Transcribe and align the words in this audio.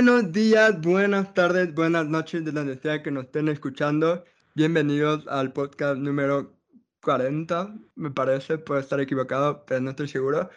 Buenos 0.00 0.32
días, 0.32 0.80
buenas 0.80 1.34
tardes, 1.34 1.74
buenas 1.74 2.06
noches 2.06 2.42
de 2.42 2.52
donde 2.52 2.78
sea 2.78 3.02
que 3.02 3.10
nos 3.10 3.24
estén 3.24 3.50
escuchando. 3.50 4.24
Bienvenidos 4.54 5.28
al 5.28 5.52
podcast 5.52 5.98
número 5.98 6.56
40, 7.02 7.74
me 7.96 8.10
parece, 8.10 8.56
puede 8.56 8.80
estar 8.80 8.98
equivocado, 8.98 9.62
pero 9.66 9.82
no 9.82 9.90
estoy 9.90 10.08
seguro. 10.08 10.48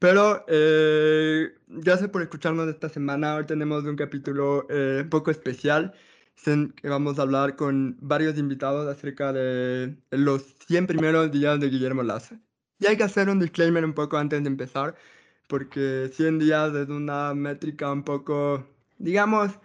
Pero 0.00 0.42
eh, 0.48 1.52
gracias 1.66 2.08
por 2.08 2.22
escucharnos 2.22 2.66
esta 2.66 2.88
semana. 2.88 3.34
Hoy 3.34 3.44
tenemos 3.44 3.84
un 3.84 3.94
capítulo 3.94 4.66
eh, 4.70 5.00
un 5.02 5.10
poco 5.10 5.30
especial 5.30 5.92
que 6.42 6.88
vamos 6.88 7.18
a 7.18 7.22
hablar 7.22 7.56
con 7.56 7.98
varios 8.00 8.38
invitados 8.38 8.88
acerca 8.88 9.34
de 9.34 9.98
los 10.12 10.56
100 10.66 10.86
primeros 10.86 11.30
días 11.30 11.60
de 11.60 11.68
Guillermo 11.68 12.02
Lazo. 12.04 12.36
Y 12.78 12.86
hay 12.86 12.96
que 12.96 13.04
hacer 13.04 13.28
un 13.28 13.38
disclaimer 13.38 13.84
un 13.84 13.92
poco 13.92 14.16
antes 14.16 14.42
de 14.42 14.48
empezar, 14.48 14.96
porque 15.46 16.10
100 16.10 16.38
días 16.38 16.74
es 16.74 16.88
una 16.88 17.34
métrica 17.34 17.92
un 17.92 18.02
poco, 18.02 18.66
digamos, 18.98 19.58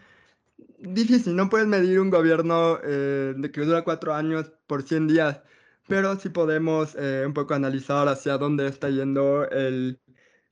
difícil. 0.79 1.35
No 1.35 1.49
puedes 1.49 1.67
medir 1.67 1.99
un 1.99 2.09
gobierno 2.09 2.79
eh, 2.83 3.33
de 3.37 3.51
que 3.51 3.61
dura 3.61 3.83
cuatro 3.83 4.13
años 4.13 4.51
por 4.67 4.83
100 4.83 5.07
días, 5.07 5.41
pero 5.87 6.17
sí 6.19 6.29
podemos 6.29 6.95
eh, 6.95 7.23
un 7.25 7.33
poco 7.33 7.53
analizar 7.53 8.07
hacia 8.07 8.37
dónde 8.37 8.67
está 8.67 8.89
yendo 8.89 9.49
el, 9.49 9.99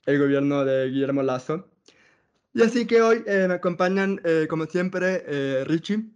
el 0.06 0.20
gobierno 0.20 0.66
de 0.66 0.90
Guillermo 0.90 1.24
Lazo. 1.24 1.72
Y 2.54 2.64
así 2.64 2.86
que 2.86 3.02
hoy 3.02 3.24
eh, 3.28 3.46
me 3.48 3.54
acompañan, 3.56 4.20
eh, 4.26 4.46
como 4.50 4.66
siempre, 4.66 5.24
eh, 5.26 5.64
Richie. 5.66 6.12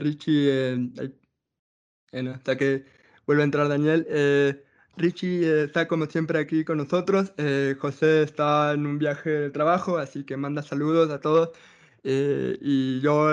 Richie, 0.00 0.90
hasta 2.12 2.56
que 2.56 2.84
vuelve 3.26 3.42
a 3.42 3.44
entrar 3.44 3.68
Daniel. 3.68 4.06
Richie 4.96 5.64
está 5.64 5.88
como 5.88 6.06
siempre 6.06 6.38
aquí 6.38 6.64
con 6.64 6.78
nosotros. 6.78 7.32
José 7.78 8.22
está 8.22 8.72
en 8.72 8.86
un 8.86 8.98
viaje 8.98 9.30
de 9.30 9.50
trabajo, 9.50 9.96
así 9.98 10.24
que 10.24 10.36
manda 10.36 10.62
saludos 10.62 11.10
a 11.10 11.20
todos. 11.20 11.50
Y 12.08 13.00
yo 13.00 13.28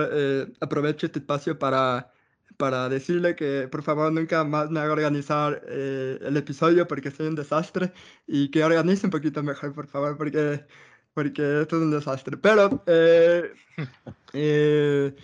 aprovecho 0.59 1.05
este 1.05 1.19
espacio 1.19 1.59
para, 1.59 2.11
para 2.57 2.89
decirle 2.89 3.35
que 3.35 3.67
por 3.71 3.83
favor 3.83 4.11
nunca 4.11 4.43
más 4.43 4.69
me 4.71 4.79
haga 4.79 4.93
organizar 4.93 5.61
el 5.67 6.35
episodio 6.37 6.87
porque 6.87 7.11
soy 7.11 7.27
un 7.27 7.35
desastre 7.35 7.93
y 8.27 8.49
que 8.49 8.63
organice 8.63 9.07
un 9.07 9.11
poquito 9.11 9.43
mejor, 9.43 9.73
por 9.73 9.87
favor, 9.87 10.17
porque 10.17 10.65
porque 11.13 11.61
esto 11.61 11.77
es 11.77 11.83
un 11.83 11.91
desastre. 11.91 12.37
Pero, 12.37 12.83
eh, 12.87 13.53
eh, 14.33 15.15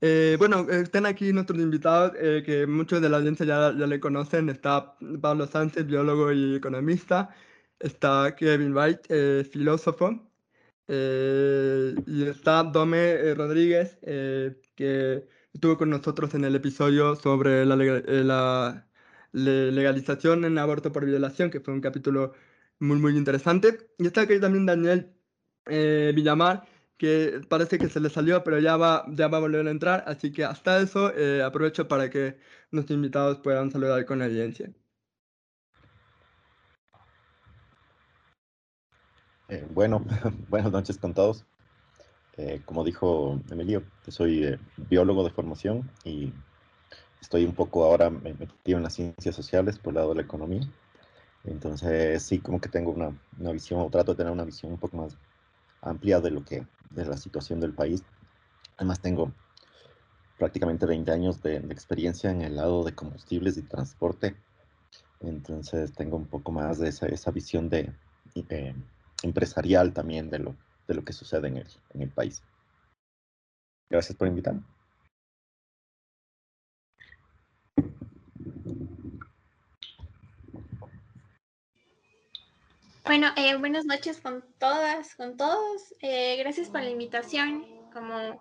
eh, 0.00 0.36
bueno, 0.38 0.66
están 0.70 1.06
aquí 1.06 1.32
nuestros 1.32 1.58
invitados, 1.60 2.12
que 2.12 2.66
muchos 2.66 3.00
de 3.00 3.08
la 3.08 3.18
audiencia 3.18 3.46
ya, 3.46 3.74
ya 3.76 3.86
le 3.86 4.00
conocen. 4.00 4.48
Está 4.48 4.96
Pablo 5.20 5.46
Sánchez, 5.46 5.86
biólogo 5.86 6.32
y 6.32 6.56
economista. 6.56 7.34
Está 7.80 8.34
Kevin 8.36 8.76
White, 8.76 9.44
filósofo. 9.44 10.33
Y 10.88 12.22
está 12.24 12.62
Dome 12.64 13.34
Rodríguez, 13.34 13.98
que 14.74 15.26
estuvo 15.54 15.78
con 15.78 15.90
nosotros 15.90 16.34
en 16.34 16.44
el 16.44 16.54
episodio 16.56 17.16
sobre 17.16 17.64
la, 17.64 18.86
legalización 19.32 20.44
en 20.44 20.58
aborto 20.58 20.92
por 20.92 21.06
violación, 21.06 21.50
que 21.50 21.60
fue 21.60 21.74
un 21.74 21.80
capítulo 21.80 22.34
muy, 22.80 22.98
muy 22.98 23.16
interesante. 23.16 23.78
Y 23.98 24.06
está 24.06 24.22
aquí 24.22 24.40
también 24.40 24.66
Daniel 24.66 25.14
eh, 25.66 26.12
Villamar, 26.14 26.66
que 26.98 27.40
parece 27.48 27.78
que 27.78 27.88
se 27.88 28.00
le 28.00 28.10
salió, 28.10 28.44
pero 28.44 28.58
ya 28.60 28.76
va, 28.76 29.04
ya 29.10 29.28
va 29.28 29.38
a 29.38 29.40
volver 29.40 29.66
a 29.66 29.70
entrar. 29.70 30.04
Así 30.06 30.32
que 30.32 30.44
hasta 30.44 30.80
eso 30.80 31.12
eh, 31.16 31.42
aprovecho 31.42 31.88
para 31.88 32.10
que 32.10 32.38
nuestros 32.70 32.96
invitados 32.96 33.38
puedan 33.40 33.70
saludar 33.70 34.04
con 34.06 34.18
la 34.20 34.26
audiencia. 34.26 34.72
Eh, 39.48 39.66
bueno, 39.74 40.02
buenas 40.48 40.72
noches 40.72 40.96
con 40.98 41.12
todos. 41.12 41.44
como 42.64 42.82
dijo 42.82 43.38
Emilio, 43.50 43.82
soy 44.08 44.58
biólogo 44.88 45.22
de 45.22 45.30
formación 45.30 45.88
y 46.02 46.32
estoy 47.20 47.44
un 47.44 47.54
poco 47.54 47.84
ahora 47.84 48.10
metido 48.10 48.78
en 48.78 48.82
las 48.82 48.94
ciencias 48.94 49.34
sociales 49.34 49.78
por 49.78 49.92
el 49.92 49.96
lado 49.96 50.10
de 50.10 50.16
la 50.16 50.22
economía. 50.22 50.62
Entonces 51.44 52.22
sí, 52.22 52.38
como 52.38 52.60
que 52.60 52.70
tengo 52.70 52.90
una, 52.90 53.12
una 53.38 53.52
visión, 53.52 53.80
o 53.80 53.90
trato 53.90 54.12
de 54.12 54.16
tener 54.16 54.32
una 54.32 54.44
visión 54.44 54.72
un 54.72 54.78
poco 54.78 54.96
más 54.96 55.16
amplia 55.82 56.20
de 56.20 56.30
lo 56.30 56.42
que 56.44 56.66
de 56.90 57.04
la 57.04 57.18
situación 57.18 57.60
del 57.60 57.74
país. 57.74 58.02
Además 58.78 59.00
tengo 59.00 59.30
prácticamente 60.38 60.86
20 60.86 61.10
años 61.12 61.42
de, 61.42 61.56
experiencia 61.56 62.30
en 62.30 62.42
el 62.42 62.56
lado 62.56 62.82
de 62.82 62.94
combustibles 62.94 63.58
y 63.58 63.62
transporte. 63.62 64.34
Entonces 65.20 65.92
tengo 65.92 66.16
un 66.16 66.26
poco 66.26 66.50
más 66.50 66.78
de 66.78 66.88
esa, 66.88 67.06
esa 67.06 67.30
visión 67.30 67.68
de, 67.68 67.92
eh, 68.48 68.74
empresarial 69.24 69.92
también 69.92 70.30
de 70.30 70.38
lo, 70.38 70.56
de 70.86 70.94
lo 70.94 71.04
que 71.04 71.12
sucede 71.12 71.48
en 71.48 71.56
el, 71.58 71.66
en 71.94 72.02
el 72.02 72.10
país. 72.10 72.42
Gracias 73.90 74.16
por 74.16 74.28
invitarme. 74.28 74.62
Bueno, 83.04 83.28
eh, 83.36 83.54
buenas 83.56 83.84
noches 83.84 84.18
con 84.20 84.42
todas, 84.58 85.14
con 85.14 85.36
todos. 85.36 85.94
Eh, 86.00 86.36
gracias 86.38 86.70
por 86.70 86.80
la 86.80 86.88
invitación. 86.88 87.66
Como 87.92 88.40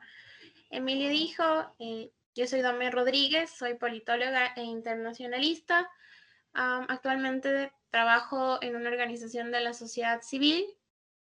Emilio 0.69 1.09
dijo, 1.09 1.43
eh, 1.79 2.11
yo 2.33 2.47
soy 2.47 2.61
Dame 2.61 2.89
Rodríguez, 2.89 3.49
soy 3.51 3.75
politóloga 3.75 4.53
e 4.55 4.63
internacionalista. 4.63 5.89
actualmente 6.53 7.73
trabajo 7.93 8.57
en 8.63 8.75
una 8.75 8.89
organización 8.89 9.51
de 9.51 9.61
la 9.61 9.75
sociedad 9.75 10.23
civil 10.23 10.65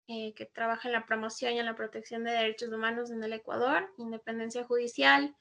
que 0.07 0.49
trabaja 0.53 0.87
en 0.87 0.93
la 0.93 1.05
promoción 1.07 1.53
y 1.53 1.59
en 1.59 1.65
la 1.65 1.75
protección 1.75 2.23
de 2.23 2.31
derechos 2.31 2.69
humanos 2.69 3.09
en 3.09 3.23
el 3.23 3.33
Ecuador, 3.33 3.91
independencia 3.97 4.63
judicial 4.63 5.35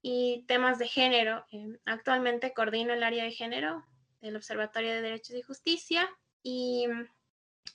y 0.00 0.46
temas 0.48 0.78
de 0.78 0.88
género. 0.88 1.44
actualmente 1.84 2.54
coordino 2.54 2.94
el 2.94 3.02
área 3.02 3.24
de 3.24 3.32
género 3.32 3.84
del 4.22 4.36
Observatorio 4.36 4.92
de 4.92 5.02
Derechos 5.02 5.36
y 5.36 5.42
Justicia 5.42 6.08
y 6.42 6.86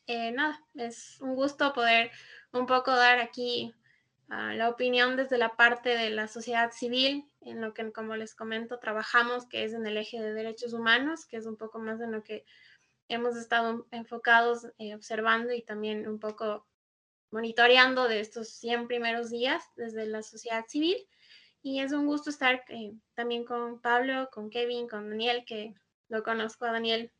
eh, 0.07 0.31
nada, 0.31 0.59
es 0.73 1.19
un 1.21 1.35
gusto 1.35 1.73
poder 1.73 2.09
un 2.51 2.65
poco 2.65 2.95
dar 2.95 3.19
aquí 3.19 3.73
ah, 4.29 4.53
la 4.55 4.69
opinión 4.69 5.15
desde 5.15 5.37
la 5.37 5.55
parte 5.55 5.89
de 5.89 6.09
la 6.09 6.27
sociedad 6.27 6.71
civil, 6.71 7.25
en 7.41 7.61
lo 7.61 7.73
que, 7.73 7.91
como 7.91 8.15
les 8.15 8.35
comento, 8.35 8.79
trabajamos, 8.79 9.45
que 9.47 9.63
es 9.63 9.73
en 9.73 9.85
el 9.85 9.97
eje 9.97 10.21
de 10.21 10.33
derechos 10.33 10.73
humanos, 10.73 11.25
que 11.25 11.37
es 11.37 11.45
un 11.45 11.57
poco 11.57 11.79
más 11.79 12.01
en 12.01 12.11
lo 12.11 12.23
que 12.23 12.45
hemos 13.11 13.35
estado 13.35 13.87
enfocados, 13.91 14.67
eh, 14.77 14.95
observando 14.95 15.53
y 15.53 15.61
también 15.61 16.07
un 16.07 16.19
poco 16.19 16.65
monitoreando 17.29 18.07
de 18.07 18.19
estos 18.19 18.49
100 18.49 18.87
primeros 18.87 19.29
días 19.29 19.63
desde 19.75 20.05
la 20.05 20.23
sociedad 20.23 20.65
civil. 20.67 20.97
Y 21.61 21.81
es 21.81 21.91
un 21.91 22.05
gusto 22.05 22.29
estar 22.29 22.63
eh, 22.69 22.93
también 23.13 23.45
con 23.45 23.79
Pablo, 23.81 24.29
con 24.31 24.49
Kevin, 24.49 24.87
con 24.87 25.09
Daniel, 25.09 25.43
que 25.45 25.75
lo 26.09 26.23
conozco 26.23 26.65
a 26.65 26.71
Daniel 26.71 27.11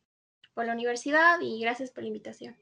por 0.54 0.66
la 0.66 0.72
universidad 0.72 1.40
y 1.40 1.60
gracias 1.60 1.90
por 1.90 2.02
la 2.02 2.08
invitación. 2.08 2.56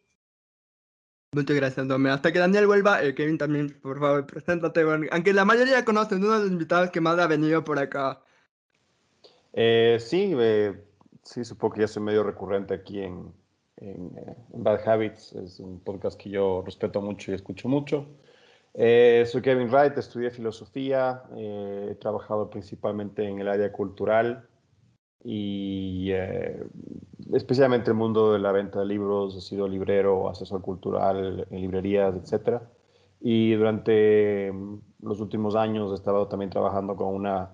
Muchas 1.33 1.57
gracias, 1.57 1.87
Dome. 1.87 2.11
Hasta 2.11 2.33
que 2.33 2.41
Daniel 2.41 2.67
vuelva, 2.67 3.03
eh, 3.05 3.15
Kevin 3.15 3.39
también, 3.39 3.81
por 3.81 4.01
favor, 4.01 4.27
preséntate. 4.27 4.83
aunque 4.83 5.33
la 5.33 5.45
mayoría 5.45 5.85
conocen, 5.85 6.19
uno 6.19 6.35
de 6.35 6.41
los 6.41 6.51
invitados 6.51 6.91
que 6.91 7.01
más 7.01 7.19
ha 7.21 7.29
venido 7.29 7.63
por 7.63 7.79
acá. 7.79 8.21
Eh, 9.53 9.99
sí, 10.01 10.35
eh, 10.37 10.90
sí, 11.23 11.45
supongo 11.45 11.75
que 11.75 11.81
ya 11.83 11.89
soy 11.89 12.03
medio 12.03 12.23
recurrente 12.23 12.75
aquí 12.75 13.01
en, 13.01 13.33
en, 13.77 14.13
Bad 14.55 14.89
Habits. 14.89 15.33
Es 15.35 15.61
un 15.61 15.81
podcast 15.81 16.21
que 16.21 16.31
yo 16.31 16.63
respeto 16.65 17.01
mucho 17.01 17.33
y 17.33 17.35
escucho 17.35 17.69
mucho. 17.69 18.07
soy 18.75 19.43
Kevin 19.43 19.69
Wright, 19.71 19.97
estudié 19.99 20.31
filosofía, 20.31 21.25
he 21.37 21.97
trabajado 22.01 22.51
principalmente 22.51 23.27
en 23.27 23.41
el 23.41 23.49
área 23.49 23.73
cultural 23.73 24.49
y 25.23 26.11
eh, 26.13 26.65
especialmente 27.33 27.91
el 27.91 27.97
mundo 27.97 28.33
de 28.33 28.39
la 28.39 28.53
venta 28.53 28.81
de 28.81 28.87
libros, 28.87 29.37
he 29.37 29.41
sido 29.41 29.69
librero, 29.69 30.29
asesor 30.31 30.63
cultural 30.63 31.47
en 31.51 31.61
librerías, 31.61 32.15
etc. 32.15 32.63
Y 33.21 33.53
durante 33.53 34.51
mm, 34.53 34.81
los 35.03 35.21
últimos 35.21 35.57
años 35.57 35.93
he 35.93 35.95
estado 35.95 36.27
también 36.29 36.51
trabajando 36.51 36.97
con 36.97 37.15
una 37.15 37.51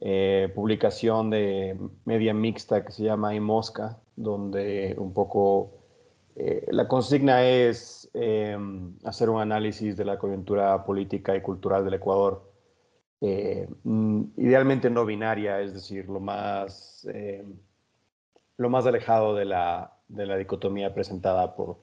eh, 0.00 0.50
publicación 0.54 1.30
de 1.30 1.78
media 2.04 2.34
mixta 2.34 2.84
que 2.84 2.92
se 2.92 3.04
llama 3.04 3.32
Mosca, 3.40 3.98
donde 4.16 4.94
un 4.98 5.12
poco 5.12 5.72
eh, 6.36 6.66
la 6.70 6.88
consigna 6.88 7.44
es 7.44 8.10
hacer 9.04 9.28
un 9.28 9.40
análisis 9.40 9.96
de 9.96 10.04
la 10.04 10.18
coyuntura 10.18 10.84
política 10.84 11.34
y 11.34 11.40
cultural 11.40 11.84
del 11.84 11.94
Ecuador 11.94 12.54
eh, 13.26 13.66
mm, 13.84 14.22
idealmente 14.36 14.90
no 14.90 15.06
binaria, 15.06 15.58
es 15.62 15.72
decir, 15.72 16.06
lo 16.10 16.20
más, 16.20 17.06
eh, 17.10 17.42
lo 18.58 18.68
más 18.68 18.84
alejado 18.84 19.34
de 19.34 19.46
la, 19.46 19.96
de 20.08 20.26
la 20.26 20.36
dicotomía 20.36 20.92
presentada 20.92 21.56
por 21.56 21.78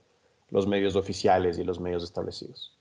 los 0.49 0.67
medios 0.67 0.95
oficiales 0.95 1.57
y 1.57 1.63
los 1.63 1.79
medios 1.79 2.03
establecidos. 2.03 2.79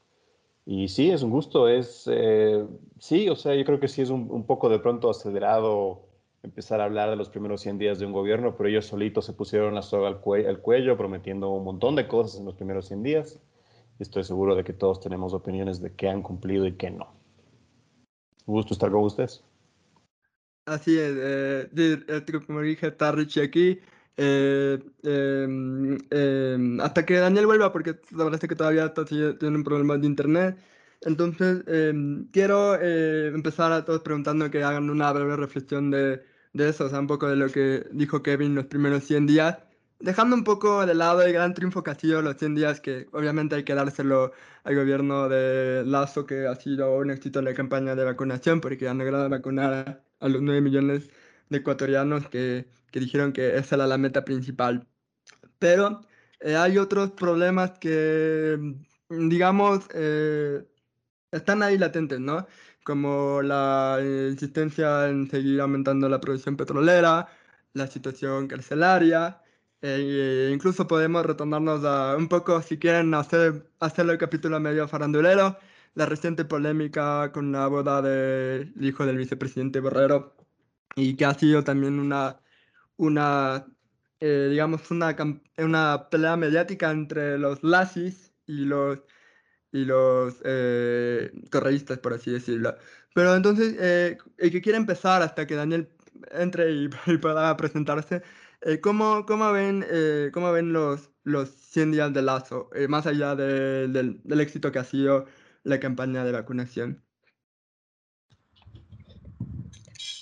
Y 0.73 0.87
sí, 0.87 1.11
es 1.11 1.25
un 1.25 1.31
gusto, 1.31 1.67
es, 1.67 2.09
eh, 2.09 2.65
sí, 3.01 3.29
o 3.29 3.35
sea, 3.35 3.57
yo 3.57 3.65
creo 3.65 3.81
que 3.81 3.89
sí 3.89 4.03
es 4.03 4.11
un, 4.11 4.31
un, 4.31 4.47
poco 4.47 4.69
de 4.69 4.79
pronto 4.79 5.11
acelerado 5.11 6.07
empezar 6.45 6.81
a 6.81 6.85
hablar 6.85 7.11
de 7.11 7.17
los 7.17 7.29
primeros 7.29 7.61
100 7.63 7.79
días 7.79 7.99
de 7.99 8.07
un 8.07 8.13
gobierno, 8.13 8.57
pero 8.57 8.69
ellos 8.69 8.87
solitos 8.87 9.25
se 9.25 9.33
pusieron 9.33 9.75
la 9.75 9.83
soga 9.83 10.07
al, 10.07 10.21
al 10.47 10.61
cuello 10.61 10.97
prometiendo 10.97 11.51
un 11.51 11.65
montón 11.65 11.97
de 11.97 12.07
cosas 12.07 12.39
en 12.39 12.45
los 12.45 12.55
primeros 12.55 12.87
100 12.87 13.03
días 13.03 13.41
estoy 13.99 14.23
seguro 14.23 14.55
de 14.55 14.63
que 14.63 14.73
todos 14.73 15.01
tenemos 15.01 15.35
opiniones 15.35 15.81
de 15.81 15.93
qué 15.93 16.09
han 16.09 16.23
cumplido 16.23 16.67
y 16.69 16.77
qué 16.77 16.89
no. 16.89 17.13
Un 18.47 18.55
gusto 18.55 18.73
estar 18.73 18.93
con 18.93 19.03
ustedes. 19.03 19.43
Así 20.67 20.97
es, 20.97 21.17
eh, 21.19 22.25
como 22.47 22.61
dije, 22.61 22.87
está 22.87 23.11
Richie 23.11 23.43
aquí. 23.43 23.81
Eh, 24.17 24.79
em, 25.03 25.99
em, 26.11 26.81
hasta 26.81 27.07
que 27.07 27.17
Daniel 27.17 27.47
vuelva, 27.47 27.73
porque 27.73 28.01
la 28.11 28.25
verdad 28.25 28.41
es 28.43 28.49
que 28.49 28.57
todavía 28.57 28.93
tiene 28.95 29.57
un 29.57 29.65
problema 29.65 29.97
de 29.97 30.07
internet. 30.07 30.57
Entonces, 31.03 31.65
em, 31.67 32.27
quiero 32.31 32.77
eh, 32.81 33.29
empezar 33.29 33.73
a 33.73 33.85
todos 33.85 34.03
preguntando 34.03 34.51
que 34.51 34.63
hagan 34.63 34.91
una 34.91 35.13
breve 35.13 35.37
reflexión 35.37 35.91
de, 35.91 36.23
de 36.53 36.69
eso, 36.69 36.85
o 36.87 36.89
sea, 36.91 37.01
un 37.01 37.07
poco 37.07 37.29
de 37.29 37.37
lo 37.37 37.49
que 37.49 37.87
dijo 37.93 38.23
Kevin 38.23 38.55
los 38.55 38.67
primeros 38.67 39.05
100 39.05 39.27
días 39.27 39.59
dejando 40.01 40.35
un 40.35 40.45
poco 40.45 40.85
de 40.87 40.95
lado 40.95 41.23
el 41.23 41.33
gran 41.33 41.55
triunfo 41.55 41.83
que 41.83 41.91
ha 41.91 41.95
sido 41.95 42.23
los 42.23 42.37
100 42.37 42.55
días, 42.55 42.81
que 42.81 43.07
obviamente 43.13 43.55
hay 43.55 43.65
que 43.65 43.75
dárselo 43.75 44.33
al 44.65 44.75
gobierno 44.75 45.29
de 45.29 45.85
Lazo, 45.87 46.27
que 46.27 46.47
ha 46.47 46.55
sido 46.57 46.97
un 46.97 47.11
éxito 47.11 47.39
en 47.39 47.45
la 47.47 47.55
campaña 47.55 47.95
de 47.95 48.05
vacunación, 48.05 48.61
porque 48.61 48.89
han 48.89 48.99
logrado 48.99 49.29
vacunar 49.29 50.03
a, 50.21 50.29
los 50.29 50.43
9 50.43 50.61
millones 50.61 51.09
de 51.49 51.59
ecuatorianos 51.59 52.29
que, 52.29 52.67
que, 52.91 53.01
dijeron 53.01 53.33
que 53.33 53.57
esa 53.57 53.77
era 53.77 53.87
la 53.87 53.99
meta 53.99 54.25
principal. 54.25 54.87
Pero 55.59 56.03
eh, 56.41 56.57
hay 56.57 56.79
otros 56.79 57.13
problemas 57.13 57.73
que, 57.79 58.59
digamos, 59.09 59.87
eh, 59.95 60.65
están 61.33 61.63
ahí 61.63 61.79
latentes, 61.79 62.21
¿no? 62.21 62.47
Como 62.85 63.43
la 63.43 63.99
insistencia 64.03 65.09
en 65.09 65.31
seguir 65.31 65.61
aumentando 65.61 66.09
la 66.09 66.21
producción 66.21 66.57
petrolera, 66.57 67.29
la 67.75 67.87
situación 67.87 68.49
carcelaria, 68.49 69.41
e 69.83 70.51
incluso 70.53 70.87
podemos 70.87 71.25
retornarnos 71.25 71.85
a 71.85 72.17
un 72.17 72.29
poco, 72.29 72.61
si 72.63 72.79
quieren, 72.79 73.15
hacer, 73.15 73.71
hacerlo 73.81 74.13
el 74.13 74.19
capítulo 74.19 74.61
medio 74.61 74.87
farandulero, 74.89 75.59
la 75.95 76.07
reciente 76.07 76.45
polémica 76.45 77.33
con 77.33 77.53
la 77.53 77.67
boda 77.67 78.03
del 78.03 78.73
hijo 78.81 79.07
del 79.07 79.17
vicepresidente 79.17 79.81
Borrero, 79.81 80.37
y 80.97 81.17
que 81.17 81.25
ha 81.25 81.35
sido 81.35 81.65
también 81.65 81.99
una, 81.99 82.41
una 83.01 83.67
eh, 84.21 84.49
digamos, 84.51 84.91
una, 84.91 85.17
una 85.59 86.09
pelea 86.11 86.37
mediática 86.37 86.91
entre 86.91 87.39
los 87.39 87.63
lazis 87.63 88.35
y 88.47 88.67
los, 88.67 88.99
y 89.73 89.85
los 89.87 90.37
eh, 90.45 91.33
por 92.03 92.15
así 92.15 92.31
decirlo. 92.33 92.77
Pero 93.15 93.35
entonces, 93.35 93.77
eh, 93.81 94.19
el 94.39 94.51
que 94.51 94.61
quiere 94.63 94.79
empezar 94.79 95.23
hasta 95.23 95.47
que 95.47 95.55
Daniel 95.55 95.89
entre 96.33 96.71
y, 96.73 96.91
y 97.07 97.17
pueda 97.19 97.57
presentarse, 97.57 98.23
eh, 98.63 98.81
¿cómo, 98.81 99.25
cómo, 99.27 99.53
ven, 99.53 99.85
cómo 100.33 100.53
ven 100.53 100.73
los, 100.73 101.11
los 101.25 101.49
100 101.51 101.93
días 101.93 102.13
de 102.13 102.23
Lazo, 102.23 102.71
más 102.89 103.07
allá 103.07 103.35
del, 103.35 104.21
del 104.23 104.41
éxito 104.41 104.71
que 104.73 104.81
ha 104.81 104.85
sido 104.85 105.27
la 105.65 105.81
campaña 105.81 106.25
de 106.25 106.33
vacunación? 106.33 107.03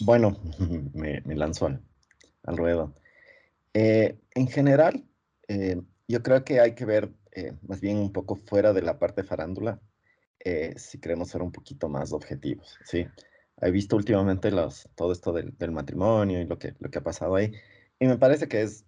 Bueno, 0.01 0.39
me, 0.95 1.21
me 1.25 1.35
lanzo 1.35 1.67
al, 1.67 1.88
al 2.49 2.57
ruedo. 2.57 2.95
en 3.75 4.49
general, 4.49 5.05
yo 6.09 6.23
creo 6.23 6.45
que 6.45 6.61
hay 6.61 6.75
que 6.75 6.85
ver 6.85 7.13
más 7.63 7.81
bien 7.81 7.99
un 7.99 8.13
poco 8.13 8.35
fuera 8.37 8.73
de 8.73 8.83
la 8.83 8.99
parte 8.99 9.23
farándula, 9.23 9.81
si 10.77 11.01
queremos 11.01 11.29
ser 11.29 11.43
un 11.43 11.53
poquito 11.53 11.89
más 11.89 12.13
objetivos, 12.13 12.79
¿sí? 12.85 13.07
He 13.61 13.71
visto 13.71 13.97
últimamente 13.97 14.51
los, 14.51 14.89
todo 14.95 15.13
esto 15.13 15.33
del, 15.33 15.57
del, 15.59 15.73
matrimonio 15.73 16.41
y 16.41 16.47
lo 16.47 16.59
que, 16.59 16.75
lo 16.79 16.91
que 16.91 16.99
ha 16.99 17.03
pasado 17.03 17.35
ahí. 17.35 17.53
Y 17.99 18.07
me 18.07 18.17
parece 18.17 18.47
que 18.47 18.63
es, 18.63 18.87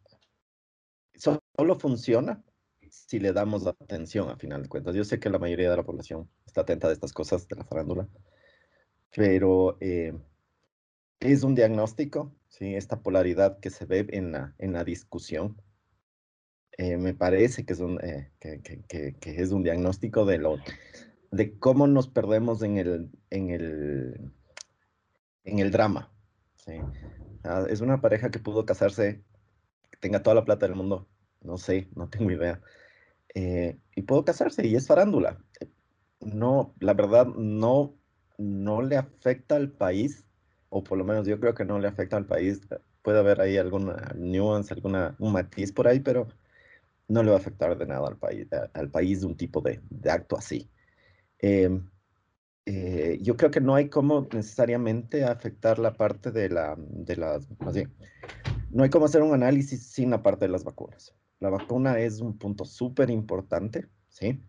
solo 1.15 1.79
funciona 1.79 2.43
si 2.89 3.19
le 3.19 3.33
damos 3.33 3.67
atención 3.67 4.31
a 4.31 4.37
final 4.37 4.63
de 4.63 4.69
cuentas. 4.69 4.95
Yo 4.95 5.05
sé 5.05 5.19
que 5.21 5.31
la 5.31 5.39
mayoría 5.39 5.71
de 5.71 5.77
la 5.77 5.85
población 5.85 6.29
está 6.47 6.63
atenta 6.63 6.89
a 6.89 6.93
estas 6.93 7.13
cosas 7.13 7.47
de 7.49 7.57
la 7.57 7.65
farándula, 7.65 8.09
pero 9.15 9.77
eh, 9.81 10.13
es 11.21 11.43
un 11.43 11.55
diagnóstico, 11.55 12.33
¿sí? 12.51 12.75
esta 12.75 13.01
polaridad 13.01 13.59
que 13.61 13.71
se 13.71 13.87
ve 13.87 14.07
en 14.11 14.33
la, 14.33 14.55
en 14.59 14.75
la 14.75 14.85
discusión. 14.85 15.57
Eh, 16.77 16.97
me 16.97 17.15
parece 17.15 17.65
que 17.65 17.73
es, 17.73 17.81
un, 17.81 17.99
eh, 18.03 18.31
que, 18.39 18.61
que, 18.61 19.15
es 19.23 19.53
un 19.53 19.63
diagnóstico 19.63 20.25
de, 20.25 20.39
lo, 20.39 20.59
de 21.31 21.59
cómo 21.59 21.87
nos 21.87 22.09
perdemos 22.09 22.63
en 22.63 22.77
el, 22.77 23.11
en 23.31 23.51
el, 23.51 24.33
en 25.45 25.59
el 25.59 25.71
drama. 25.71 26.13
¿sí? 26.57 26.75
Ah, 27.45 27.65
es 27.69 27.81
una 27.81 28.01
pareja 28.01 28.31
que 28.31 28.39
pudo 28.39 28.67
casarse, 28.67 29.23
tenga 30.01 30.23
toda 30.23 30.35
la 30.37 30.45
plata 30.45 30.67
del 30.67 30.77
mundo, 30.77 31.09
no 31.41 31.57
sé, 31.59 31.89
no 31.95 32.09
tengo 32.09 32.31
idea. 32.31 32.61
Eh, 33.35 33.79
y 33.95 34.03
pudo 34.03 34.25
casarse 34.25 34.67
y 34.67 34.75
es 34.75 34.87
farándula. 34.87 35.39
No, 36.21 36.75
la 36.81 36.95
verdad, 36.95 37.27
no, 37.27 37.95
no 38.39 38.83
le 38.83 38.97
afecta 38.97 39.57
al 39.57 39.71
país, 39.71 40.27
o 40.71 40.83
por 40.83 40.97
lo 40.97 41.05
menos 41.05 41.27
yo 41.27 41.39
creo 41.39 41.55
que 41.55 41.65
no 41.65 41.79
le 41.79 41.89
afecta 41.89 42.17
al 42.17 42.27
país. 42.27 42.61
Puede 43.03 43.19
haber 43.19 43.41
ahí 43.41 43.57
alguna 43.59 44.15
nuance, 44.17 44.73
alguna, 44.73 45.15
un 45.19 45.33
matiz 45.33 45.73
por 45.73 45.87
ahí, 45.87 46.01
pero 46.01 46.29
no 47.09 47.23
le 47.23 47.31
va 47.31 47.37
a 47.37 47.41
afectar 47.41 47.77
de 47.77 47.87
nada 47.87 48.09
al 48.09 48.17
país, 48.17 48.47
al 48.73 48.91
país 48.91 49.21
de 49.21 49.27
un 49.27 49.37
tipo 49.37 49.61
de, 49.61 49.81
de 49.91 50.11
acto 50.11 50.39
así. 50.39 50.71
Eh, 51.41 51.81
eh, 52.67 53.19
yo 53.21 53.37
creo 53.37 53.51
que 53.51 53.61
no 53.61 53.75
hay 53.75 53.89
como 53.89 54.29
necesariamente 54.33 55.25
afectar 55.25 55.79
la 55.79 55.95
parte 55.95 56.31
de, 56.31 56.49
la, 56.51 56.77
de 56.79 57.17
las, 57.17 57.49
bien, 57.73 57.93
no 58.71 58.85
hay 58.85 58.91
como 58.91 59.07
hacer 59.07 59.23
un 59.23 59.35
análisis 59.35 59.83
sin 59.87 60.11
la 60.11 60.23
parte 60.23 60.45
de 60.45 60.53
las 60.53 60.63
vacunas. 60.63 61.15
La 61.41 61.51
vacuna 61.51 61.99
es 61.99 62.21
un 62.21 62.39
punto 62.39 62.65
súper 62.65 63.11
importante, 63.11 63.89
¿sí? 64.09 64.41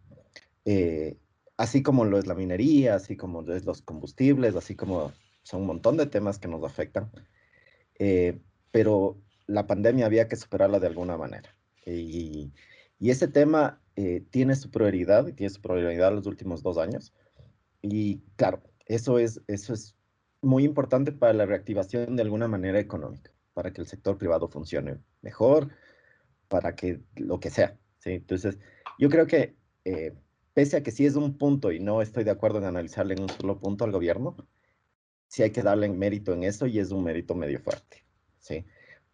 Eh, 0.65 1.17
así 1.57 1.81
como 1.81 2.05
lo 2.05 2.19
es 2.19 2.27
la 2.27 2.35
minería, 2.35 2.95
así 2.95 3.15
como 3.15 3.41
lo 3.41 3.55
es 3.55 3.65
los 3.65 3.81
combustibles, 3.81 4.55
así 4.55 4.75
como 4.75 5.13
son 5.43 5.61
un 5.61 5.67
montón 5.67 5.97
de 5.97 6.07
temas 6.07 6.39
que 6.39 6.47
nos 6.47 6.63
afectan. 6.63 7.11
Eh, 7.99 8.39
pero 8.71 9.17
la 9.47 9.67
pandemia 9.67 10.05
había 10.05 10.27
que 10.27 10.35
superarla 10.35 10.79
de 10.79 10.87
alguna 10.87 11.17
manera. 11.17 11.55
Y, 11.85 12.53
y 12.99 13.09
ese 13.09 13.27
tema 13.27 13.81
tiene 14.31 14.55
su 14.55 14.71
prioridad, 14.71 15.25
tiene 15.35 15.49
su 15.51 15.61
prioridad 15.61 16.11
los 16.11 16.25
últimos 16.25 16.63
dos 16.63 16.79
años 16.79 17.13
y 17.81 18.21
claro, 18.35 18.61
eso 18.85 19.19
es, 19.19 19.41
eso 19.47 19.73
es 19.73 19.95
muy 20.41 20.63
importante 20.63 21.11
para 21.11 21.33
la 21.33 21.45
reactivación 21.45 22.15
de 22.15 22.21
alguna 22.21 22.47
manera 22.47 22.79
económica, 22.79 23.31
para 23.53 23.71
que 23.73 23.81
el 23.81 23.87
sector 23.87 24.17
privado 24.17 24.47
funcione 24.47 24.99
mejor, 25.21 25.69
para 26.47 26.75
que 26.75 27.01
lo 27.15 27.39
que 27.39 27.49
sea. 27.49 27.77
¿sí? 27.99 28.11
Entonces, 28.11 28.59
yo 28.99 29.09
creo 29.09 29.27
que 29.27 29.55
eh, 29.85 30.13
pese 30.53 30.77
a 30.77 30.83
que 30.83 30.91
sí 30.91 31.05
es 31.05 31.15
un 31.15 31.37
punto 31.37 31.71
y 31.71 31.79
no 31.79 32.01
estoy 32.01 32.23
de 32.23 32.31
acuerdo 32.31 32.59
en 32.59 32.65
analizarle 32.65 33.15
en 33.15 33.23
un 33.23 33.29
solo 33.29 33.59
punto 33.59 33.83
al 33.83 33.91
gobierno, 33.91 34.35
sí 35.31 35.43
hay 35.43 35.51
que 35.51 35.63
darle 35.63 35.87
mérito 35.87 36.33
en 36.33 36.43
eso 36.43 36.67
y 36.67 36.77
es 36.79 36.91
un 36.91 37.05
mérito 37.05 37.35
medio 37.35 37.61
fuerte. 37.61 38.03
¿sí? 38.37 38.65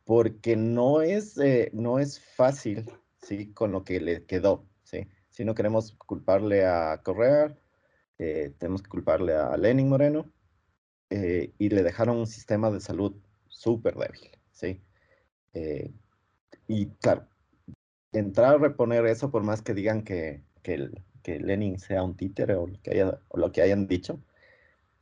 Porque 0.04 0.56
no 0.56 1.04
es, 1.04 1.38
eh, 1.38 1.70
no 1.74 2.00
es 2.00 2.20
fácil 2.20 2.90
¿sí? 3.22 3.54
con 3.54 3.72
lo 3.72 3.84
que 3.84 4.00
le 4.00 4.26
quedó. 4.26 4.66
¿sí? 4.84 5.08
Si 5.30 5.46
no 5.46 5.54
queremos 5.54 5.92
culparle 5.94 6.66
a 6.66 7.02
Correa, 7.04 7.56
eh, 8.18 8.52
tenemos 8.58 8.82
que 8.82 8.90
culparle 8.90 9.36
a 9.36 9.56
Lenin 9.58 9.90
Moreno, 9.90 10.34
eh, 11.12 11.54
y 11.60 11.70
le 11.70 11.84
dejaron 11.84 12.18
un 12.18 12.28
sistema 12.28 12.72
de 12.72 12.80
salud 12.82 13.16
súper 13.48 13.96
débil, 13.96 14.32
¿sí? 14.52 14.82
Eh, 15.54 15.94
y 16.68 16.88
claro, 16.96 17.28
entrar 18.12 18.56
a 18.56 18.58
reponer 18.58 19.06
eso, 19.06 19.30
por 19.30 19.44
más 19.44 19.62
que 19.62 19.76
digan 19.76 20.04
que, 20.04 20.44
que, 20.64 20.90
Lenin 21.40 21.78
sea 21.78 22.04
un 22.04 22.16
títere 22.16 22.56
o 22.56 22.68
lo 23.38 23.52
que 23.52 23.62
hayan 23.62 23.88
dicho, 23.88 24.24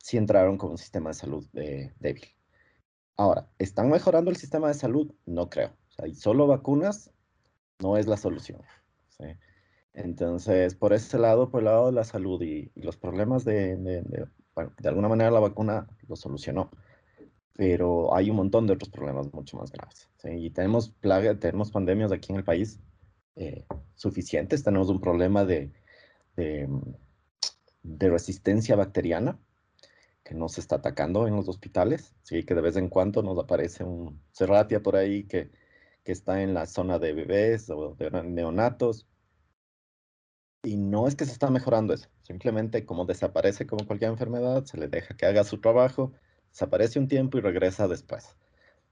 sí 0.06 0.16
entraron 0.18 0.56
con 0.56 0.70
un 0.70 0.78
sistema 0.78 1.10
de 1.10 1.14
salud 1.14 1.44
débil. 1.52 2.28
Ahora, 3.16 3.48
¿están 3.58 3.90
mejorando 3.90 4.30
el 4.30 4.36
sistema 4.36 4.68
de 4.68 4.74
salud? 4.74 5.12
No 5.24 5.50
creo. 5.50 5.70
O 5.88 5.90
sea, 5.90 6.06
y 6.06 6.14
solo 6.14 6.46
vacunas 6.46 7.10
no 7.80 7.96
es 7.96 8.06
la 8.06 8.16
solución. 8.16 8.62
¿sí? 9.08 9.24
Entonces, 9.94 10.76
por 10.76 10.92
ese 10.92 11.18
lado, 11.18 11.50
por 11.50 11.62
el 11.62 11.64
lado 11.64 11.86
de 11.86 11.92
la 11.92 12.04
salud 12.04 12.40
y, 12.40 12.70
los 12.76 12.96
problemas 12.96 13.44
de, 13.44 13.76
de, 13.78 14.28
bueno, 14.54 14.72
de 14.78 14.88
alguna 14.88 15.08
manera 15.08 15.32
la 15.32 15.40
vacuna 15.40 15.88
lo 16.06 16.14
solucionó, 16.14 16.70
pero 17.54 18.14
hay 18.14 18.30
un 18.30 18.36
montón 18.36 18.68
de 18.68 18.74
otros 18.74 18.90
problemas 18.90 19.32
mucho 19.32 19.56
más 19.56 19.72
graves. 19.72 20.08
¿sí? 20.18 20.28
Y 20.30 20.50
tenemos, 20.50 20.90
plaga, 20.90 21.36
tenemos 21.36 21.72
pandemias 21.72 22.12
aquí 22.12 22.30
en 22.30 22.38
el 22.38 22.44
país 22.44 22.78
eh, 23.34 23.66
suficientes, 23.96 24.62
tenemos 24.62 24.88
un 24.88 25.00
problema 25.00 25.44
de, 25.44 25.72
de, 26.36 26.68
de, 27.82 28.08
resistencia 28.08 28.76
bacteriana 28.76 29.40
que 30.26 30.34
nos 30.34 30.58
está 30.58 30.76
atacando 30.76 31.28
en 31.28 31.36
los 31.36 31.48
hospitales, 31.48 32.12
¿sí? 32.22 32.42
que 32.42 32.56
de 32.56 32.60
vez 32.60 32.76
en 32.76 32.88
cuando 32.88 33.22
nos 33.22 33.38
aparece 33.38 33.84
un 33.84 34.20
serratia 34.32 34.82
por 34.82 34.96
ahí 34.96 35.22
que, 35.24 35.52
que 36.02 36.10
está 36.10 36.42
en 36.42 36.52
la 36.52 36.66
zona 36.66 36.98
de 36.98 37.12
bebés 37.12 37.70
o 37.70 37.94
de 37.94 38.10
neonatos 38.10 39.06
y 40.64 40.76
no 40.78 41.06
es 41.06 41.14
que 41.14 41.26
se 41.26 41.30
está 41.30 41.48
mejorando 41.48 41.94
eso, 41.94 42.08
simplemente 42.22 42.84
como 42.84 43.04
desaparece 43.04 43.68
como 43.68 43.86
cualquier 43.86 44.10
enfermedad, 44.10 44.64
se 44.64 44.78
le 44.78 44.88
deja 44.88 45.16
que 45.16 45.26
haga 45.26 45.44
su 45.44 45.60
trabajo, 45.60 46.12
desaparece 46.50 46.98
un 46.98 47.06
tiempo 47.06 47.38
y 47.38 47.40
regresa 47.40 47.86
después. 47.86 48.36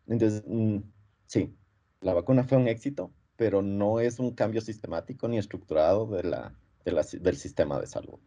Entonces, 0.06 0.44
mm, 0.46 0.78
sí, 1.26 1.58
la 2.00 2.14
vacuna 2.14 2.44
fue 2.44 2.58
un 2.58 2.68
éxito, 2.68 3.12
pero 3.34 3.60
no 3.60 3.98
es 3.98 4.20
un 4.20 4.36
cambio 4.36 4.60
sistemático 4.60 5.26
ni 5.26 5.38
estructurado 5.38 6.06
de 6.06 6.22
la, 6.22 6.56
del 6.84 7.36
sistema 7.36 7.80
de 7.80 7.88
salud. 7.88 8.20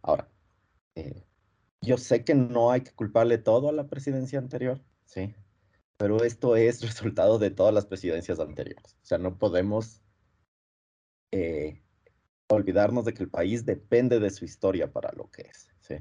Ahora, 0.00 0.30
eh, 0.94 1.27
yo 1.80 1.96
sé 1.96 2.24
que 2.24 2.34
no 2.34 2.70
hay 2.70 2.82
que 2.82 2.92
culparle 2.92 3.38
todo 3.38 3.68
a 3.68 3.72
la 3.72 3.88
presidencia 3.88 4.38
anterior, 4.38 4.80
¿sí? 5.04 5.34
Pero 5.96 6.22
esto 6.24 6.56
es 6.56 6.80
resultado 6.82 7.38
de 7.38 7.50
todas 7.50 7.74
las 7.74 7.86
presidencias 7.86 8.40
anteriores. 8.40 8.96
O 9.02 9.06
sea, 9.06 9.18
no 9.18 9.38
podemos 9.38 10.02
eh, 11.32 11.82
olvidarnos 12.48 13.04
de 13.04 13.14
que 13.14 13.22
el 13.22 13.30
país 13.30 13.64
depende 13.64 14.20
de 14.20 14.30
su 14.30 14.44
historia 14.44 14.92
para 14.92 15.12
lo 15.12 15.30
que 15.30 15.42
es, 15.42 15.70
¿sí? 15.80 15.96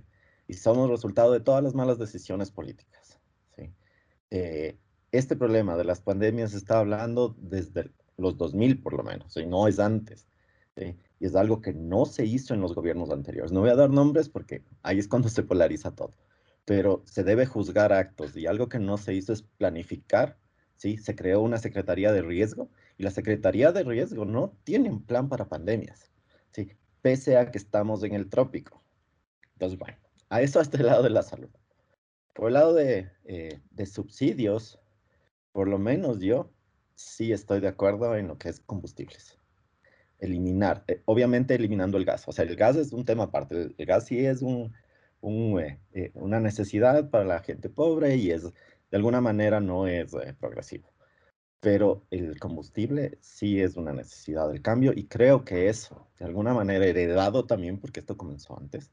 Y 0.47 0.53
somos 0.53 0.89
resultado 0.89 1.31
de 1.31 1.41
todas 1.41 1.63
las 1.63 1.73
malas 1.73 1.99
decisiones 1.99 2.51
políticas, 2.51 3.19
¿sí? 3.55 3.73
Eh, 4.31 4.79
este 5.11 5.35
problema 5.35 5.77
de 5.77 5.83
las 5.83 6.01
pandemias 6.01 6.51
se 6.51 6.57
está 6.57 6.79
hablando 6.79 7.35
desde 7.39 7.91
los 8.17 8.37
2000 8.37 8.81
por 8.81 8.93
lo 8.93 9.03
menos, 9.03 9.35
y 9.37 9.45
no 9.45 9.67
es 9.67 9.79
antes. 9.79 10.27
Y 11.19 11.25
es 11.25 11.35
algo 11.35 11.61
que 11.61 11.73
no 11.73 12.05
se 12.05 12.25
hizo 12.25 12.53
en 12.53 12.61
los 12.61 12.75
gobiernos 12.75 13.09
anteriores. 13.09 13.51
No 13.51 13.61
voy 13.61 13.69
a 13.69 13.75
dar 13.75 13.89
nombres 13.89 14.29
porque 14.29 14.63
ahí 14.83 14.99
es 14.99 15.07
cuando 15.07 15.29
se 15.29 15.43
polariza 15.43 15.95
todo. 15.95 16.13
Pero 16.65 17.01
se 17.05 17.23
debe 17.23 17.45
juzgar 17.45 17.93
actos 17.93 18.35
y 18.35 18.45
algo 18.45 18.69
que 18.69 18.79
no 18.79 18.97
se 18.97 19.13
hizo 19.13 19.33
es 19.33 19.41
planificar. 19.41 20.37
¿sí? 20.75 20.97
Se 20.97 21.15
creó 21.15 21.41
una 21.41 21.57
Secretaría 21.57 22.11
de 22.11 22.21
Riesgo 22.21 22.69
y 22.97 23.03
la 23.03 23.11
Secretaría 23.11 23.71
de 23.71 23.83
Riesgo 23.83 24.25
no 24.25 24.53
tiene 24.63 24.89
un 24.89 25.03
plan 25.03 25.29
para 25.29 25.47
pandemias, 25.47 26.11
¿sí? 26.51 26.71
pese 27.01 27.37
a 27.37 27.51
que 27.51 27.57
estamos 27.57 28.03
en 28.03 28.13
el 28.13 28.29
trópico. 28.29 28.83
Entonces, 29.53 29.79
bueno, 29.79 29.97
a 30.29 30.41
eso 30.41 30.59
hasta 30.59 30.77
el 30.77 30.85
lado 30.85 31.03
de 31.03 31.09
la 31.09 31.23
salud. 31.23 31.49
Por 32.35 32.47
el 32.47 32.53
lado 32.53 32.73
de, 32.73 33.09
eh, 33.25 33.61
de 33.71 33.85
subsidios, 33.87 34.79
por 35.51 35.67
lo 35.67 35.79
menos 35.79 36.19
yo 36.19 36.51
sí 36.93 37.31
estoy 37.31 37.61
de 37.61 37.69
acuerdo 37.69 38.15
en 38.15 38.27
lo 38.27 38.37
que 38.37 38.49
es 38.49 38.59
combustibles 38.59 39.37
eliminar, 40.19 40.83
eh, 40.87 41.01
obviamente 41.05 41.55
eliminando 41.55 41.97
el 41.97 42.05
gas. 42.05 42.27
O 42.27 42.31
sea, 42.31 42.45
el 42.45 42.55
gas 42.55 42.75
es 42.75 42.93
un 42.93 43.05
tema 43.05 43.23
aparte. 43.25 43.73
El, 43.77 43.85
gas 43.85 44.05
sí 44.05 44.25
es 44.25 44.41
un, 44.41 44.73
eh, 45.59 45.79
eh, 45.93 46.11
una 46.15 46.39
necesidad 46.39 47.09
para 47.09 47.25
la 47.25 47.39
gente 47.41 47.69
pobre 47.69 48.15
y 48.15 48.31
es, 48.31 48.43
de 48.43 48.51
alguna 48.97 49.21
manera, 49.21 49.59
no 49.59 49.87
es 49.87 50.15
progresivo. 50.39 50.91
Pero 51.59 52.05
el 52.11 52.39
combustible 52.39 53.17
sí 53.21 53.61
es 53.61 53.77
una 53.77 53.93
necesidad 53.93 54.47
del 54.49 54.61
cambio 54.61 54.93
y 54.95 55.07
creo 55.07 55.43
que 55.43 55.69
eso, 55.69 56.07
de 56.19 56.25
alguna 56.25 56.53
manera, 56.53 56.85
heredado 56.85 57.45
también, 57.45 57.79
porque 57.79 58.01
esto 58.01 58.17
comenzó 58.17 58.57
antes, 58.57 58.91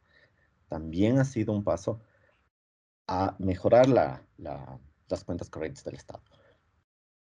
también 0.69 1.19
ha 1.19 1.25
sido 1.25 1.52
un 1.52 1.64
paso 1.64 2.00
a 3.07 3.37
mejorar 3.38 3.88
las 3.88 5.25
cuentas 5.25 5.50
corrientes 5.50 5.85
del 5.85 5.97
Estado. 5.97 6.23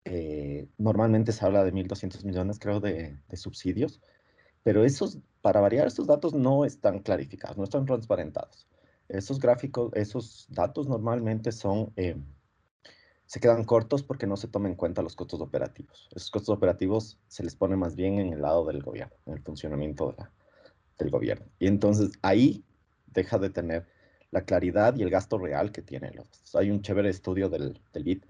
Eh, 0.06 0.68
normalmente 0.78 1.32
se 1.32 1.46
habla 1.46 1.64
de 1.64 1.72
1.200 1.74 2.24
millones, 2.26 2.60
creo, 2.60 2.80
de, 2.80 3.18
subsidios, 3.34 4.02
pero 4.64 4.84
esos, 4.84 5.20
para 5.42 5.62
variar, 5.62 5.88
estos 5.88 6.08
datos 6.08 6.34
no 6.34 6.66
están 6.66 7.00
clarificados, 7.00 7.58
no 7.58 7.64
están 7.64 7.86
transparentados. 7.86 8.68
Esos 9.10 9.40
gráficos, 9.40 9.92
esos 9.96 10.48
datos 10.50 10.88
normalmente 10.88 11.52
son, 11.52 11.92
eh, 11.96 12.16
se 13.26 13.40
quedan 13.40 13.64
cortos 13.64 14.04
porque 14.04 14.28
no 14.28 14.38
se 14.38 14.48
toman 14.48 14.72
en 14.72 14.78
cuenta 14.78 15.02
los 15.02 15.16
costos 15.16 15.42
operativos. 15.42 16.10
Esos 16.16 16.32
costos 16.32 16.56
operativos 16.56 17.20
se 17.28 17.44
les 17.44 17.56
pone 17.56 17.76
más 17.76 17.96
bien 17.96 18.20
en 18.20 18.34
el 18.34 18.42
lado 18.42 18.66
del 18.66 18.82
gobierno, 18.82 19.16
en 19.26 19.34
el 19.34 19.42
funcionamiento 19.42 20.14
de 20.18 20.26
del 20.98 21.10
gobierno. 21.10 21.46
Y 21.60 21.68
entonces 21.68 22.12
ahí 22.22 22.64
deja 23.08 23.38
de 23.38 23.50
tener 23.50 23.88
la 24.32 24.46
claridad 24.46 24.96
y 24.96 25.04
el 25.04 25.10
gasto 25.10 25.38
real 25.38 25.72
que 25.72 25.82
tienen 25.82 26.16
los. 26.16 26.28
Hay 26.56 26.72
un 26.72 26.82
chévere 26.82 27.10
estudio 27.10 27.50
del, 27.50 27.80
del 27.94 28.04
BID 28.04 28.24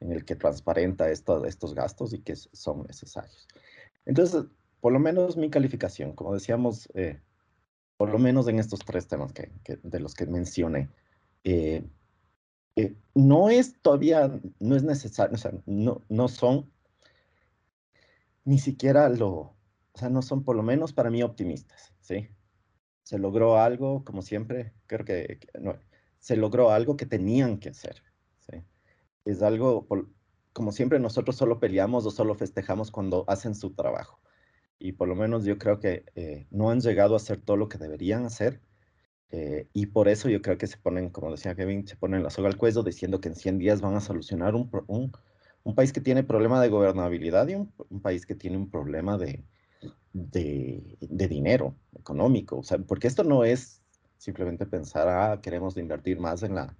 en 0.00 0.12
el 0.12 0.24
que 0.24 0.36
transparenta 0.36 1.10
estos 1.10 1.74
gastos 1.74 2.12
y 2.12 2.20
que 2.20 2.34
son 2.36 2.82
necesarios. 2.84 3.46
Entonces, 4.06 4.46
por 4.80 4.92
lo 4.92 4.98
menos 4.98 5.36
mi 5.36 5.50
calificación, 5.50 6.14
como 6.14 6.34
decíamos, 6.34 6.88
eh, 6.94 7.20
por 7.96 8.10
lo 8.10 8.18
menos 8.18 8.48
en 8.48 8.58
estos 8.58 8.80
tres 8.80 9.06
temas 9.06 9.32
que, 9.32 9.50
de 9.82 10.00
los 10.00 10.14
que 10.14 10.26
mencioné, 10.26 10.88
eh, 11.44 11.84
eh, 12.76 12.96
no 13.14 13.50
es 13.50 13.80
todavía, 13.82 14.40
no 14.58 14.76
es 14.76 14.82
necesario, 14.82 15.34
o 15.34 15.38
sea, 15.38 15.52
no, 15.66 16.02
no 16.08 16.28
son 16.28 16.70
ni 18.44 18.58
siquiera 18.58 19.08
lo, 19.10 19.30
o 19.30 19.56
sea, 19.94 20.08
no 20.08 20.22
son 20.22 20.44
por 20.44 20.56
lo 20.56 20.62
menos 20.62 20.92
para 20.92 21.10
mí 21.10 21.22
optimistas, 21.22 21.92
¿sí? 22.00 22.28
Se 23.02 23.18
logró 23.18 23.58
algo, 23.58 24.04
como 24.04 24.22
siempre, 24.22 24.72
creo 24.86 25.04
que, 25.04 25.40
no, 25.60 25.78
se 26.18 26.36
logró 26.36 26.70
algo 26.70 26.96
que 26.96 27.06
tenían 27.06 27.58
que 27.58 27.70
hacer, 27.70 28.02
es 29.32 29.42
algo, 29.42 29.86
como 30.52 30.72
siempre 30.72 30.98
nosotros 30.98 31.36
solo 31.36 31.60
peleamos 31.60 32.06
o 32.06 32.10
solo 32.10 32.34
festejamos 32.34 32.90
cuando 32.90 33.24
hacen 33.28 33.54
su 33.54 33.70
trabajo. 33.70 34.20
Y 34.78 34.92
por 34.92 35.08
lo 35.08 35.14
menos 35.14 35.44
yo 35.44 35.58
creo 35.58 35.78
que 35.78 36.04
eh, 36.14 36.46
no 36.50 36.70
han 36.70 36.80
llegado 36.80 37.14
a 37.14 37.18
hacer 37.18 37.40
todo 37.40 37.56
lo 37.56 37.68
que 37.68 37.78
deberían 37.78 38.24
hacer. 38.24 38.60
Eh, 39.30 39.68
y 39.72 39.86
por 39.86 40.08
eso 40.08 40.28
yo 40.28 40.42
creo 40.42 40.58
que 40.58 40.66
se 40.66 40.78
ponen, 40.78 41.10
como 41.10 41.30
decía 41.30 41.54
Kevin, 41.54 41.86
se 41.86 41.96
ponen 41.96 42.22
la 42.22 42.30
soga 42.30 42.48
al 42.48 42.56
cuello 42.56 42.82
diciendo 42.82 43.20
que 43.20 43.28
en 43.28 43.36
100 43.36 43.58
días 43.58 43.80
van 43.80 43.94
a 43.94 44.00
solucionar 44.00 44.54
un, 44.56 44.70
un, 44.88 45.74
país 45.76 45.92
que 45.92 46.00
tiene 46.00 46.24
problema 46.24 46.60
de 46.60 46.68
gobernabilidad 46.68 47.46
y 47.48 47.54
un, 47.54 47.72
país 48.02 48.26
que 48.26 48.34
tiene 48.34 48.56
un 48.56 48.70
problema 48.70 49.18
de, 49.18 49.44
de, 50.12 50.96
de, 51.00 51.28
dinero 51.28 51.76
económico. 51.94 52.58
O 52.58 52.62
sea, 52.64 52.78
porque 52.78 53.06
esto 53.06 53.22
no 53.22 53.44
es 53.44 53.82
simplemente 54.16 54.66
pensar, 54.66 55.08
ah, 55.08 55.40
queremos 55.40 55.76
invertir 55.76 56.18
más 56.18 56.42
en 56.42 56.56
la, 56.56 56.76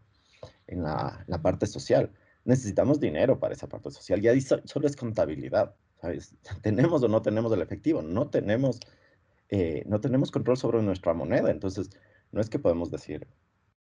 en 0.66 0.83
la, 0.83 1.25
la 1.28 1.42
parte 1.42 1.66
social 1.66 2.11
necesitamos 2.44 3.00
dinero 3.00 3.38
para 3.38 3.54
esa 3.54 3.68
parte 3.68 3.90
social. 3.90 4.20
Ya 4.20 4.32
solo 4.64 4.87
es 4.87 4.97
contabilidad. 4.97 5.75
¿sabes? 6.00 6.35
Tenemos 6.62 7.02
o 7.02 7.09
no 7.09 7.23
tenemos 7.23 7.52
el 7.52 7.62
efectivo, 7.62 8.02
no 8.02 8.28
tenemos, 8.30 8.80
eh, 9.49 9.82
no 9.87 10.00
tenemos 10.00 10.30
control 10.30 10.56
sobre 10.56 10.82
nuestra 10.82 11.14
moneda. 11.14 11.50
Entonces, 11.50 11.90
no 12.32 12.40
es 12.40 12.49
que 12.49 12.59
podemos 12.59 12.90
decir, 12.90 13.26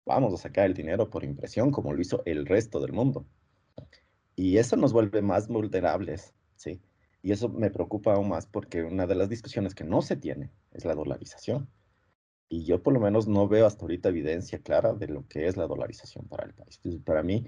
vamos 0.04 0.34
a 0.34 0.36
sacar 0.38 0.66
el 0.66 0.74
dinero 0.74 1.10
por 1.10 1.24
impresión 1.24 1.70
como 1.70 1.92
lo 1.92 2.00
hizo 2.00 2.22
el 2.24 2.46
resto 2.46 2.80
del 2.80 2.92
mundo. 2.92 3.26
Y 4.34 4.58
eso 4.58 4.76
nos 4.76 4.92
vuelve 4.92 5.20
más 5.20 5.48
vulnerables, 5.48 6.34
¿sí? 6.56 6.80
Y 7.22 7.32
eso 7.32 7.48
me 7.48 7.70
preocupa 7.70 8.14
aún 8.14 8.28
más 8.28 8.46
porque 8.46 8.84
una 8.84 9.06
de 9.06 9.16
las 9.16 9.28
discusiones 9.28 9.74
que 9.74 9.84
no 9.84 10.00
se 10.02 10.16
tiene 10.16 10.52
es 10.72 10.84
la 10.84 10.94
dolarización. 10.94 11.68
Y 12.48 12.64
yo 12.64 12.82
por 12.82 12.94
lo 12.94 13.00
menos 13.00 13.26
no 13.26 13.48
veo 13.48 13.66
hasta 13.66 13.82
ahorita 13.82 14.08
evidencia 14.08 14.60
clara 14.60 14.94
de 14.94 15.08
lo 15.08 15.26
que 15.26 15.48
es 15.48 15.56
la 15.56 15.66
dolarización 15.66 16.26
para 16.28 16.46
el 16.46 16.54
país. 16.54 16.76
Entonces, 16.76 17.02
para 17.02 17.22
mí, 17.22 17.46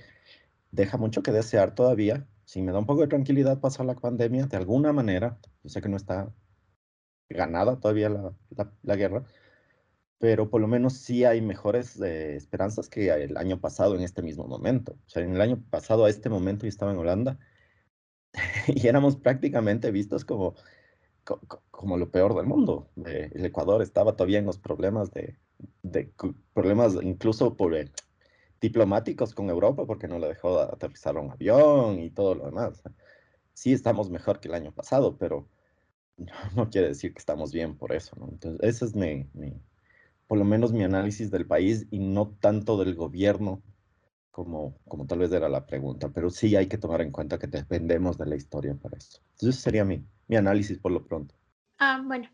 deja 0.70 0.96
mucho 0.96 1.22
que 1.22 1.32
desear 1.32 1.74
todavía. 1.74 2.26
Sí, 2.44 2.62
me 2.62 2.72
da 2.72 2.78
un 2.78 2.86
poco 2.86 3.02
de 3.02 3.08
tranquilidad 3.08 3.60
pasar 3.60 3.86
la 3.86 3.94
pandemia, 3.94 4.46
de 4.46 4.56
alguna 4.56 4.92
manera. 4.92 5.38
Yo 5.62 5.70
sé 5.70 5.80
que 5.80 5.88
no 5.88 5.96
está 5.96 6.32
ganada 7.28 7.78
todavía 7.78 8.08
la, 8.08 8.96
guerra, 8.96 9.24
pero 10.18 10.50
por 10.50 10.60
lo 10.60 10.66
menos 10.66 10.94
sí 10.94 11.24
hay 11.24 11.40
mejores 11.40 12.00
eh, 12.00 12.34
esperanzas 12.36 12.88
que 12.88 13.10
el 13.10 13.36
año 13.36 13.60
pasado 13.60 13.94
en 13.94 14.02
este 14.02 14.22
mismo 14.22 14.46
momento. 14.46 14.92
O 15.06 15.08
sea, 15.08 15.22
en 15.22 15.34
el 15.34 15.40
año 15.40 15.62
pasado 15.70 16.04
a 16.04 16.10
este 16.10 16.28
momento 16.28 16.64
yo 16.64 16.68
estaba 16.68 16.92
en 16.92 16.98
Holanda 16.98 17.38
y 18.66 18.86
éramos 18.86 19.16
prácticamente 19.16 19.90
vistos 19.92 20.24
como, 20.24 20.54
como, 21.70 21.96
lo 21.96 22.10
peor 22.10 22.34
del 22.34 22.46
mundo. 22.46 22.90
Eh, 23.06 23.30
el 23.32 23.44
Ecuador 23.44 23.82
estaba 23.82 24.16
todavía 24.16 24.40
en 24.40 24.46
los 24.46 24.58
problemas 24.58 25.12
de, 25.12 25.38
de 25.82 26.12
problemas 26.52 26.94
incluso 27.02 27.56
por 27.56 27.74
diplomáticos 28.60 29.34
con 29.34 29.48
Europa 29.48 29.86
porque 29.86 30.08
no 30.08 30.18
le 30.18 30.28
dejó 30.28 30.60
aterrizar 30.60 31.16
un 31.16 31.30
avión 31.30 31.98
y 32.00 32.10
todo 32.10 32.34
lo 32.34 32.46
demás. 32.46 32.82
Sí 33.54 33.72
estamos 33.72 34.10
mejor 34.10 34.40
que 34.40 34.48
el 34.48 34.54
año 34.54 34.72
pasado, 34.72 35.16
pero 35.16 35.48
no, 36.56 36.70
quiere 36.70 36.88
decir 36.88 37.12
que 37.12 37.18
estamos 37.18 37.52
bien 37.52 37.76
por 37.76 37.92
eso, 37.92 38.14
¿no? 38.16 38.28
Entonces, 38.28 38.60
ese 38.62 38.84
es 38.84 38.94
mi, 38.94 39.26
por 40.26 40.38
lo 40.38 40.44
menos 40.44 40.72
mi 40.72 40.84
análisis 40.84 41.30
del 41.30 41.46
país 41.46 41.86
y 41.90 41.98
no 41.98 42.36
tanto 42.40 42.76
del 42.76 42.94
gobierno 42.94 43.62
como, 44.30 44.78
como 44.86 45.06
tal 45.06 45.18
vez 45.18 45.32
era 45.32 45.48
la 45.48 45.66
pregunta, 45.66 46.10
pero 46.10 46.30
sí 46.30 46.54
hay 46.56 46.66
que 46.66 46.78
tomar 46.78 47.00
en 47.00 47.10
cuenta 47.10 47.38
que 47.38 47.46
dependemos 47.46 48.16
de 48.16 48.26
la 48.26 48.36
historia 48.36 48.74
para 48.74 48.96
eso. 48.96 49.20
Entonces, 49.32 49.48
ese 49.56 49.62
sería 49.62 49.84
mi, 49.84 50.04
mi 50.28 50.36
análisis 50.36 50.78
por 50.78 50.92
lo 50.92 51.04
pronto. 51.04 51.34
Ah, 51.78 52.02
bueno, 52.04 52.28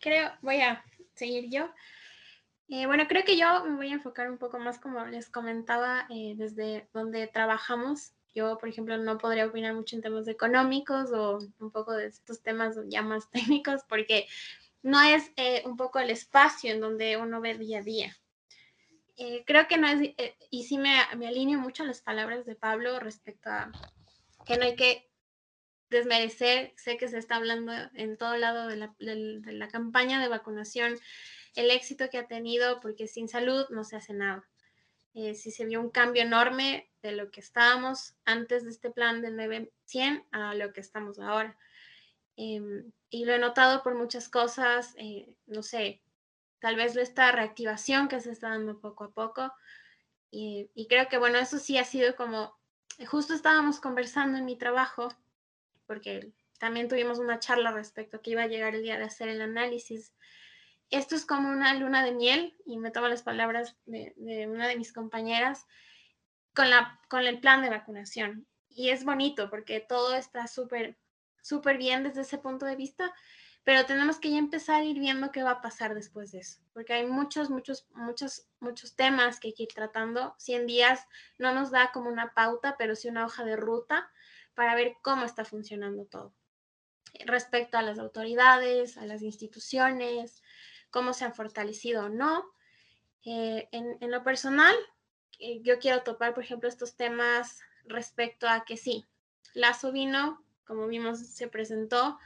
creo, 0.00 0.30
voy 0.40 0.60
a 0.60 0.82
seguir 1.14 1.50
yo. 1.50 1.68
Eh, 2.68 2.86
bueno, 2.86 3.06
creo 3.08 3.24
que 3.24 3.36
yo 3.36 3.64
me 3.64 3.76
voy 3.76 3.88
a 3.88 3.94
enfocar 3.94 4.30
un 4.30 4.38
poco 4.38 4.58
más, 4.58 4.78
como 4.78 5.04
les 5.04 5.28
comentaba, 5.28 6.06
eh, 6.10 6.34
desde 6.36 6.88
donde 6.92 7.26
trabajamos. 7.26 8.12
Yo, 8.34 8.56
por 8.58 8.68
ejemplo, 8.68 8.96
no 8.96 9.18
podría 9.18 9.46
opinar 9.46 9.74
mucho 9.74 9.96
en 9.96 10.02
temas 10.02 10.26
económicos 10.26 11.12
o 11.12 11.38
un 11.58 11.70
poco 11.70 11.92
de 11.92 12.06
estos 12.06 12.42
temas 12.42 12.76
ya 12.86 13.02
más 13.02 13.30
técnicos, 13.30 13.82
porque 13.88 14.26
no 14.82 15.00
es 15.02 15.30
eh, 15.36 15.62
un 15.66 15.76
poco 15.76 15.98
el 15.98 16.10
espacio 16.10 16.72
en 16.72 16.80
donde 16.80 17.16
uno 17.16 17.40
ve 17.40 17.58
día 17.58 17.80
a 17.80 17.82
día. 17.82 18.16
creo 19.46 19.68
que 19.68 19.76
no 19.76 19.86
es, 19.86 20.14
y 20.50 20.64
sí 20.64 20.78
me, 20.78 20.96
me 21.16 21.28
alineo 21.28 21.60
mucho 21.60 21.82
a 21.82 21.86
las 21.86 22.00
palabras 22.00 22.46
de 22.46 22.56
Pablo 22.56 22.98
respecto 22.98 23.50
a 23.50 23.70
que 24.44 24.56
no 24.56 24.64
hay 24.64 24.74
que 24.74 25.08
desmerecer, 25.90 26.72
sé 26.76 26.96
que 26.96 27.06
se 27.06 27.18
está 27.18 27.36
hablando 27.36 27.72
en 27.94 28.16
todo 28.16 28.36
lado 28.36 28.66
de 28.66 28.76
la, 28.76 28.94
de 28.98 29.52
la 29.52 29.68
campaña 29.68 30.20
de 30.20 30.28
vacunación 30.28 30.98
el 31.54 31.70
éxito 31.70 32.08
que 32.10 32.18
ha 32.18 32.26
tenido, 32.26 32.80
porque 32.80 33.06
sin 33.06 33.28
salud 33.28 33.66
no 33.70 33.84
se 33.84 33.96
hace 33.96 34.14
nada. 34.14 34.48
Eh, 35.14 35.34
sí 35.34 35.50
se 35.50 35.66
vio 35.66 35.80
un 35.80 35.90
cambio 35.90 36.22
enorme 36.22 36.90
de 37.02 37.12
lo 37.12 37.30
que 37.30 37.40
estábamos 37.40 38.14
antes 38.24 38.64
de 38.64 38.70
este 38.70 38.90
plan 38.90 39.20
de 39.20 39.30
900 39.30 40.26
a 40.32 40.54
lo 40.54 40.72
que 40.72 40.80
estamos 40.80 41.18
ahora. 41.18 41.56
em, 42.36 42.92
y 43.10 43.24
lo 43.26 43.34
he 43.34 43.38
notado 43.38 43.82
por 43.82 43.94
muchas 43.94 44.28
cosas, 44.28 44.94
eh, 44.96 45.34
no 45.46 45.62
sé, 45.62 46.02
tal 46.60 46.76
vez 46.76 46.96
esta 46.96 47.30
reactivación 47.32 48.08
que 48.08 48.20
se 48.20 48.32
está 48.32 48.50
dando 48.50 48.80
poco 48.80 49.04
a 49.04 49.10
poco. 49.12 49.52
Y, 50.30 50.70
y, 50.74 50.86
creo 50.88 51.08
que, 51.08 51.18
bueno, 51.18 51.38
eso 51.38 51.58
sí 51.58 51.76
ha 51.78 51.84
sido 51.84 52.16
como, 52.16 52.58
justo 53.06 53.34
estábamos 53.34 53.80
conversando 53.80 54.38
en 54.38 54.46
mi 54.46 54.56
trabajo, 54.56 55.08
porque 55.86 56.32
también 56.58 56.88
tuvimos 56.88 57.18
una 57.18 57.38
charla 57.38 57.72
respecto 57.72 58.16
a 58.16 58.22
que 58.22 58.30
iba 58.30 58.42
a 58.44 58.46
llegar 58.46 58.74
el 58.74 58.82
día 58.82 58.96
de 58.96 59.04
hacer 59.04 59.28
el 59.28 59.42
análisis. 59.42 60.14
Esto 60.92 61.16
es 61.16 61.26
como 61.26 61.48
una 61.48 61.74
luna 61.74 62.04
de 62.04 62.12
miel, 62.12 62.56
y 62.64 62.78
me 62.78 62.92
tomo 62.92 63.08
las 63.08 63.22
palabras 63.22 63.76
de, 63.86 64.14
de 64.16 64.46
una 64.46 64.68
de 64.68 64.76
mis 64.76 64.92
compañeras, 64.92 65.66
con, 66.54 66.70
la, 66.70 67.00
con 67.08 67.26
el 67.26 67.40
plan 67.40 67.62
de 67.62 67.70
vacunación. 67.70 68.46
Y 68.68 68.90
es 68.90 69.04
bonito 69.04 69.50
porque 69.50 69.80
todo 69.80 70.14
está 70.14 70.46
súper, 70.46 70.98
súper 71.42 71.76
bien 71.78 72.04
desde 72.04 72.22
ese 72.22 72.38
punto 72.38 72.66
de 72.66 72.76
vista, 72.76 73.12
pero 73.64 73.86
tenemos 73.86 74.18
que 74.18 74.30
ya 74.30 74.38
empezar 74.38 74.80
a 74.80 74.84
ir 74.84 74.98
viendo 74.98 75.30
qué 75.30 75.42
va 75.42 75.52
a 75.52 75.62
pasar 75.62 75.94
después 75.94 76.32
de 76.32 76.40
eso, 76.40 76.60
porque 76.72 76.94
hay 76.94 77.06
muchos, 77.06 77.48
muchos, 77.48 77.86
muchos, 77.92 78.48
muchos 78.60 78.96
temas 78.96 79.38
que 79.38 79.48
hay 79.48 79.54
que 79.54 79.62
ir 79.64 79.72
tratando. 79.74 80.34
100 80.38 80.66
días 80.66 81.06
no 81.38 81.54
nos 81.54 81.70
da 81.70 81.92
como 81.92 82.08
una 82.08 82.34
pauta, 82.34 82.76
pero 82.76 82.96
sí 82.96 83.08
una 83.08 83.24
hoja 83.24 83.44
de 83.44 83.56
ruta 83.56 84.10
para 84.54 84.74
ver 84.74 84.96
cómo 85.02 85.24
está 85.24 85.44
funcionando 85.44 86.06
todo. 86.06 86.34
Respecto 87.26 87.76
a 87.76 87.82
las 87.82 87.98
autoridades, 87.98 88.96
a 88.96 89.06
las 89.06 89.22
instituciones, 89.22 90.41
cómo 90.92 91.12
se 91.14 91.24
han 91.24 91.34
fortalecido 91.34 92.04
o 92.04 92.08
no. 92.08 92.44
Eh, 93.24 93.68
en, 93.72 93.96
en, 94.00 94.10
lo 94.12 94.22
personal, 94.22 94.76
eh, 95.40 95.60
yo 95.62 95.80
quiero 95.80 96.02
topar, 96.02 96.34
por 96.34 96.44
ejemplo, 96.44 96.68
estos 96.68 96.94
temas 96.94 97.60
respecto 97.84 98.48
a 98.48 98.64
que 98.64 98.76
sí, 98.76 99.04
Lazo 99.54 99.90
vino, 99.90 100.44
como 100.64 100.86
vimos, 100.86 101.18
se 101.18 101.48
presentó, 101.48 102.18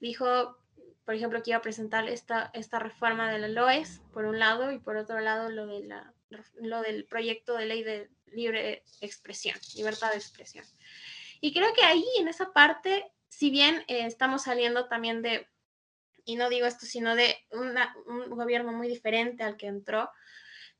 dijo, 0.00 0.56
por 1.04 1.14
ejemplo, 1.14 1.42
que 1.42 1.50
iba 1.50 1.58
a 1.58 1.62
presentar 1.62 2.08
esta, 2.08 2.50
esta 2.54 2.78
reforma 2.78 3.30
de 3.30 3.38
la 3.38 3.48
LOES, 3.48 4.00
por 4.12 4.24
un 4.24 4.38
lado, 4.38 4.70
y 4.70 4.78
por 4.78 4.96
otro 4.96 5.20
lado, 5.20 5.50
lo, 5.50 5.66
de 5.66 5.80
la, 5.80 6.14
lo 6.60 6.80
del 6.82 7.04
proyecto 7.06 7.56
de 7.56 7.66
ley 7.66 7.82
de 7.82 8.10
libre 8.26 8.84
expresión, 9.00 9.58
libertad 9.74 10.10
de 10.10 10.16
expresión. 10.16 10.64
Y 11.40 11.52
creo 11.52 11.74
que 11.74 11.82
ahí, 11.82 12.04
en 12.18 12.28
esa 12.28 12.52
parte, 12.52 13.12
si 13.28 13.50
bien 13.50 13.84
eh, 13.88 14.06
estamos 14.06 14.42
saliendo 14.42 14.86
también 14.86 15.22
de, 15.22 15.48
y 16.24 16.36
no 16.36 16.48
digo 16.48 16.66
esto, 16.66 16.86
sino 16.86 17.16
de 17.16 17.36
una, 17.50 17.94
un 18.06 18.30
gobierno 18.30 18.72
muy 18.72 18.88
diferente 18.88 19.42
al 19.42 19.56
que 19.56 19.66
entró, 19.66 20.10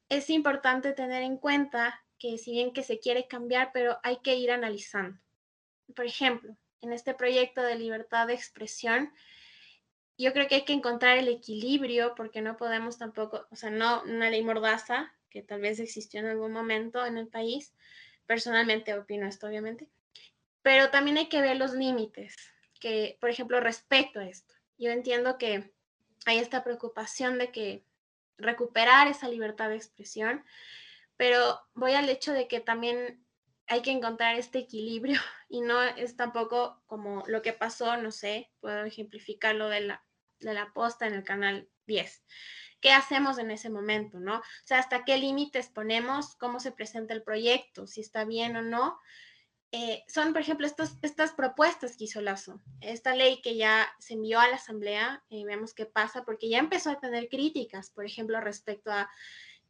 es 0.09 0.31
importante 0.31 0.93
tener 0.93 1.23
en 1.23 1.39
cuenta 1.39 2.05
que 2.19 2.39
si 2.39 2.53
bien 2.53 2.73
que 2.73 2.83
se 2.83 3.01
quiere 3.01 3.27
cambiar, 3.27 3.71
pero 3.73 3.99
hay 4.03 4.19
que 4.19 4.37
ir 4.37 4.51
analizando. 4.51 5.19
Por 5.97 6.07
ejemplo, 6.07 6.57
en 6.81 6.93
este 6.93 7.15
proyecto 7.15 7.63
de 7.63 7.77
libertad 7.77 8.27
de 8.27 8.35
expresión, 8.35 9.13
yo 10.19 10.33
creo 10.33 10.47
que 10.47 10.57
hay 10.57 10.65
que 10.65 10.73
encontrar 10.73 11.19
el 11.19 11.29
equilibrio 11.29 12.15
porque 12.15 12.43
no 12.43 12.57
podemos 12.57 12.99
tampoco, 12.99 13.47
o 13.51 13.57
sea, 13.57 13.71
no 13.71 14.03
una 14.05 14.31
ley 14.31 14.45
mordaza 14.45 15.13
que 15.31 15.43
tal 15.43 15.63
vez 15.63 15.81
existió 15.81 16.21
en 16.21 16.27
algún 16.27 16.53
momento 16.53 17.05
en 17.07 17.17
el 17.17 17.27
país. 17.27 17.75
Personalmente 18.27 18.95
opino 18.95 19.27
esto, 19.27 19.47
obviamente. 19.47 19.89
Pero 20.63 20.91
también 20.91 21.17
hay 21.17 21.29
que 21.29 21.41
ver 21.41 21.57
los 21.57 21.73
límites, 21.73 22.37
que, 22.79 23.17
por 23.21 23.31
ejemplo, 23.31 23.59
respecto 23.59 24.21
a 24.21 24.29
esto. 24.29 24.55
Yo 24.79 24.91
entiendo 24.91 25.39
que 25.39 25.73
hay 26.27 26.39
esta 26.39 26.65
preocupación 26.65 27.39
de 27.39 27.51
que 27.51 27.85
recuperar 28.39 29.09
esa 29.09 29.29
libertad 29.29 29.69
de 29.69 29.77
expresión, 29.77 30.45
pero 31.17 31.61
voy 31.75 31.93
al 31.93 32.09
hecho 32.09 32.33
de 32.33 32.49
que 32.49 32.61
también 32.61 33.25
hay 33.69 33.83
que 33.83 33.91
encontrar 33.91 34.37
este 34.37 34.59
equilibrio 34.59 35.21
y 35.49 35.61
no 35.61 35.83
es 35.83 36.17
tampoco 36.17 36.83
como 36.87 37.25
lo 37.27 37.43
que 37.43 37.53
pasó, 37.53 37.97
no 37.97 38.11
sé, 38.11 38.51
puedo 38.61 38.85
ejemplificarlo 38.85 39.69
de 39.69 39.81
la, 39.81 40.05
de 40.41 40.55
la 40.55 40.73
posta 40.73 41.07
en 41.07 41.15
el 41.15 41.25
canal 41.25 41.69
10. 41.87 42.25
¿Qué 42.81 42.91
hacemos 42.91 43.39
en 43.39 43.53
ese 43.53 43.71
momento, 43.71 44.19
no? 44.19 44.39
O 44.39 44.43
sea, 44.65 44.81
hasta 44.81 45.05
qué 45.05 45.17
límites 45.17 45.69
ponemos, 45.69 46.35
cómo 46.35 46.59
se 46.59 46.73
presenta 46.73 47.15
el 47.15 47.23
proyecto, 47.23 47.87
si 47.87 48.01
está 48.01 48.25
bien 48.25 48.57
o 48.57 48.63
no. 48.63 48.99
Eh, 49.75 50.05
son, 50.07 50.35
por 50.35 50.43
ejemplo, 50.43 50.67
estos, 50.67 50.99
estas 51.01 51.33
propuestas 51.33 51.97
que 51.97 52.05
hizo 52.05 52.21
Lazo, 52.21 52.61
esta 52.83 53.17
ley 53.17 53.41
que 53.41 53.57
ya 53.57 53.89
se 53.99 54.13
envió 54.13 54.39
a 54.39 54.49
la 54.49 54.57
Asamblea, 54.57 55.25
y 55.31 55.45
vemos 55.45 55.73
qué 55.73 55.87
pasa, 55.87 56.25
porque 56.25 56.51
ya 56.51 56.59
empezó 56.59 56.91
a 56.91 57.01
tener 57.01 57.31
críticas, 57.31 57.91
por 57.91 58.05
ejemplo, 58.05 58.39
respecto 58.41 58.93
a 58.93 59.11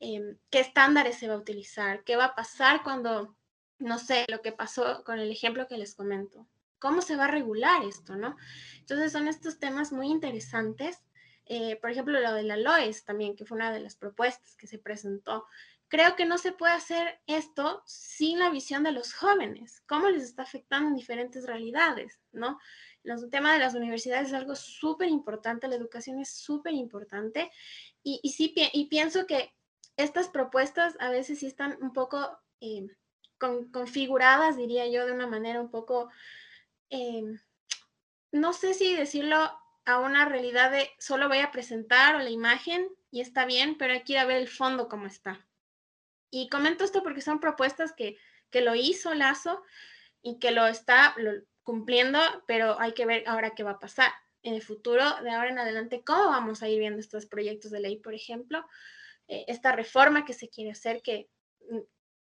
em, 0.01 0.37
qué 0.51 0.59
estándares 0.59 1.19
se 1.19 1.29
va 1.29 1.35
a 1.35 1.39
utilizar, 1.39 2.03
qué 2.03 2.17
va 2.17 2.27
a 2.27 2.35
pasar 2.35 2.83
cuando, 2.83 3.37
no 3.79 3.99
sé, 4.01 4.25
lo 4.29 4.43
que 4.43 4.51
pasó 4.51 5.05
con 5.05 5.21
el 5.21 5.31
ejemplo 5.31 5.69
que 5.69 5.79
les 5.79 5.95
comento, 5.95 6.49
cómo 6.81 7.01
se 7.01 7.15
va 7.15 7.27
a 7.27 7.29
regular 7.29 7.85
esto, 7.85 8.17
¿no? 8.17 8.37
Entonces 8.81 9.13
son 9.13 9.29
estos 9.29 9.61
temas 9.61 9.93
muy 9.93 10.09
interesantes. 10.09 10.99
Eh, 11.47 11.77
por 11.81 11.93
ejemplo, 11.93 12.19
lo 12.19 12.35
de 12.35 12.43
la 12.43 12.57
LOES 12.57 13.05
también, 13.05 13.37
que 13.37 13.45
fue 13.45 13.57
una 13.57 13.73
de 13.73 13.79
las 13.79 13.95
propuestas 13.95 14.57
que 14.57 14.67
se 14.67 14.79
presentó 14.81 15.47
creo 15.93 16.17
que 16.17 16.25
no 16.25 16.39
se 16.39 16.53
puede 16.53 16.73
hacer 16.73 17.21
esto 17.27 17.83
sin 17.85 18.39
la 18.39 18.49
visión 18.49 18.83
de 18.83 18.93
los 18.93 19.13
jóvenes, 19.13 19.83
cómo 19.87 20.09
les 20.09 20.23
está 20.23 20.43
afectando 20.43 20.89
en 20.89 20.95
diferentes 20.95 21.47
realidades, 21.47 22.19
¿no? 22.33 22.59
El 23.05 23.29
tema 23.29 23.53
de 23.53 23.59
las 23.59 23.75
universidades 23.75 24.29
es 24.29 24.33
algo 24.33 24.57
súper 24.57 25.11
importante, 25.11 25.69
la 25.69 25.75
educación 25.75 26.19
es 26.19 26.35
súper 26.35 26.73
importante 26.73 27.51
y, 28.03 28.27
sí, 28.31 28.55
y 28.73 28.87
pienso 28.87 29.27
que 29.27 29.53
estas 29.99 30.31
propuestas 30.31 30.97
a 30.99 31.11
veces 31.11 31.41
sí 31.41 31.47
están 31.47 31.77
un 31.83 31.93
poco 31.93 32.39
eh, 32.63 32.87
con, 33.37 33.71
configuradas, 33.71 34.57
diría 34.57 34.87
yo, 34.87 35.05
de 35.05 35.13
una 35.13 35.27
manera 35.27 35.61
un 35.61 35.71
poco, 35.71 36.09
eh, 36.89 37.23
no 38.31 38.55
sé 38.55 38.73
si 38.73 38.97
decirlo 38.97 39.37
a 39.85 39.99
una 39.99 40.25
realidad 40.25 40.71
de 40.71 40.89
solo 40.99 41.29
voy 41.29 41.41
a 41.41 41.51
presentar 41.51 42.15
o 42.15 42.21
la 42.21 42.31
imagen 42.31 42.89
y 43.11 43.21
está 43.21 43.45
bien, 43.45 43.77
pero 43.77 43.93
hay 43.93 44.05
que 44.05 44.15
ir 44.15 44.21
a 44.21 44.25
ver 44.25 44.39
el 44.39 44.49
fondo 44.49 44.89
cómo 44.89 45.05
está. 45.05 45.47
Y 46.35 46.49
comento 46.49 46.83
esto 46.83 47.03
porque 47.03 47.21
son 47.21 47.41
propuestas 47.41 47.93
que, 47.93 48.17
que 48.51 48.63
lo 48.63 48.75
hizo 48.75 49.15
Lazo 49.15 49.63
y 50.23 50.39
que 50.39 50.51
lo 50.51 50.67
está 50.67 51.15
cumpliendo, 51.63 52.19
pero 52.47 52.81
hay 52.81 52.95
que 52.95 53.05
ver 53.05 53.23
ahora 53.27 53.51
qué 53.51 53.63
va 53.63 53.73
a 53.73 53.79
pasar 53.79 54.11
en 54.43 54.55
el 54.55 54.63
futuro, 54.63 55.05
de 55.23 55.31
ahora 55.31 55.51
en 55.51 55.59
adelante, 55.59 56.03
cómo 56.05 56.31
vamos 56.31 56.63
a 56.63 56.69
ir 56.69 56.79
viendo 56.79 57.01
estos 57.01 57.27
proyectos 57.27 57.71
de 57.71 57.81
ley, 57.81 57.99
por 57.99 58.15
ejemplo, 58.15 58.67
eh, 59.29 59.45
esta 59.47 59.73
reforma 59.73 60.25
que 60.25 60.33
se 60.33 60.49
quiere 60.49 60.71
hacer, 60.71 61.03
que 61.03 61.29
mm, 61.69 61.81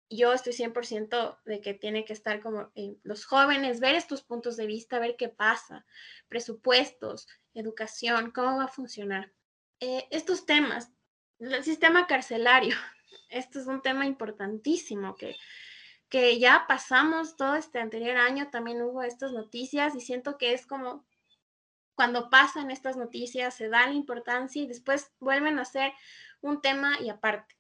yo 0.10 0.34
estoy 0.34 0.52
100% 0.52 1.40
de 1.46 1.62
que 1.62 1.74
tiene 1.74 2.04
que 2.04 2.12
estar 2.12 2.42
como 2.42 2.70
los 3.04 3.26
jóvenes, 3.26 3.80
ver 3.80 3.96
estos 3.96 4.24
puntos 4.24 4.58
de 4.58 4.68
vista, 4.68 5.00
ver 5.00 5.16
qué 5.16 5.30
pasa, 5.30 5.86
presupuestos, 6.28 7.28
educación, 7.54 8.32
cómo 8.32 8.58
va 8.58 8.66
a 8.66 8.68
funcionar. 8.68 9.32
Eh, 9.80 10.06
estos 10.12 10.46
temas, 10.46 10.92
el 11.40 11.64
sistema 11.64 12.08
carcelario, 12.08 12.76
esto 13.30 13.60
es 13.60 13.68
un 13.68 13.82
tema 13.82 14.06
importantísimo 14.06 15.16
que, 15.16 15.36
que 16.10 16.40
ya 16.40 16.66
pasamos 16.68 17.36
todo 17.36 17.56
este 17.56 17.80
anterior 17.80 18.18
año, 18.18 18.50
también 18.50 18.82
hubo 18.82 19.04
estas 19.04 19.32
noticias 19.32 19.96
y 19.96 20.02
siento 20.02 20.38
que 20.38 20.54
es 20.54 20.66
como 20.66 21.06
cuando 21.96 22.30
pasan 22.30 22.72
estas 22.72 22.98
noticias 22.98 23.54
se 23.54 23.70
da 23.70 23.86
la 23.86 23.94
importancia 23.94 24.62
y 24.62 24.68
después 24.68 25.12
vuelven 25.20 25.60
a 25.60 25.66
ser 25.66 25.94
un 26.42 26.62
tema 26.62 27.00
y 27.00 27.10
aparte. 27.10 27.56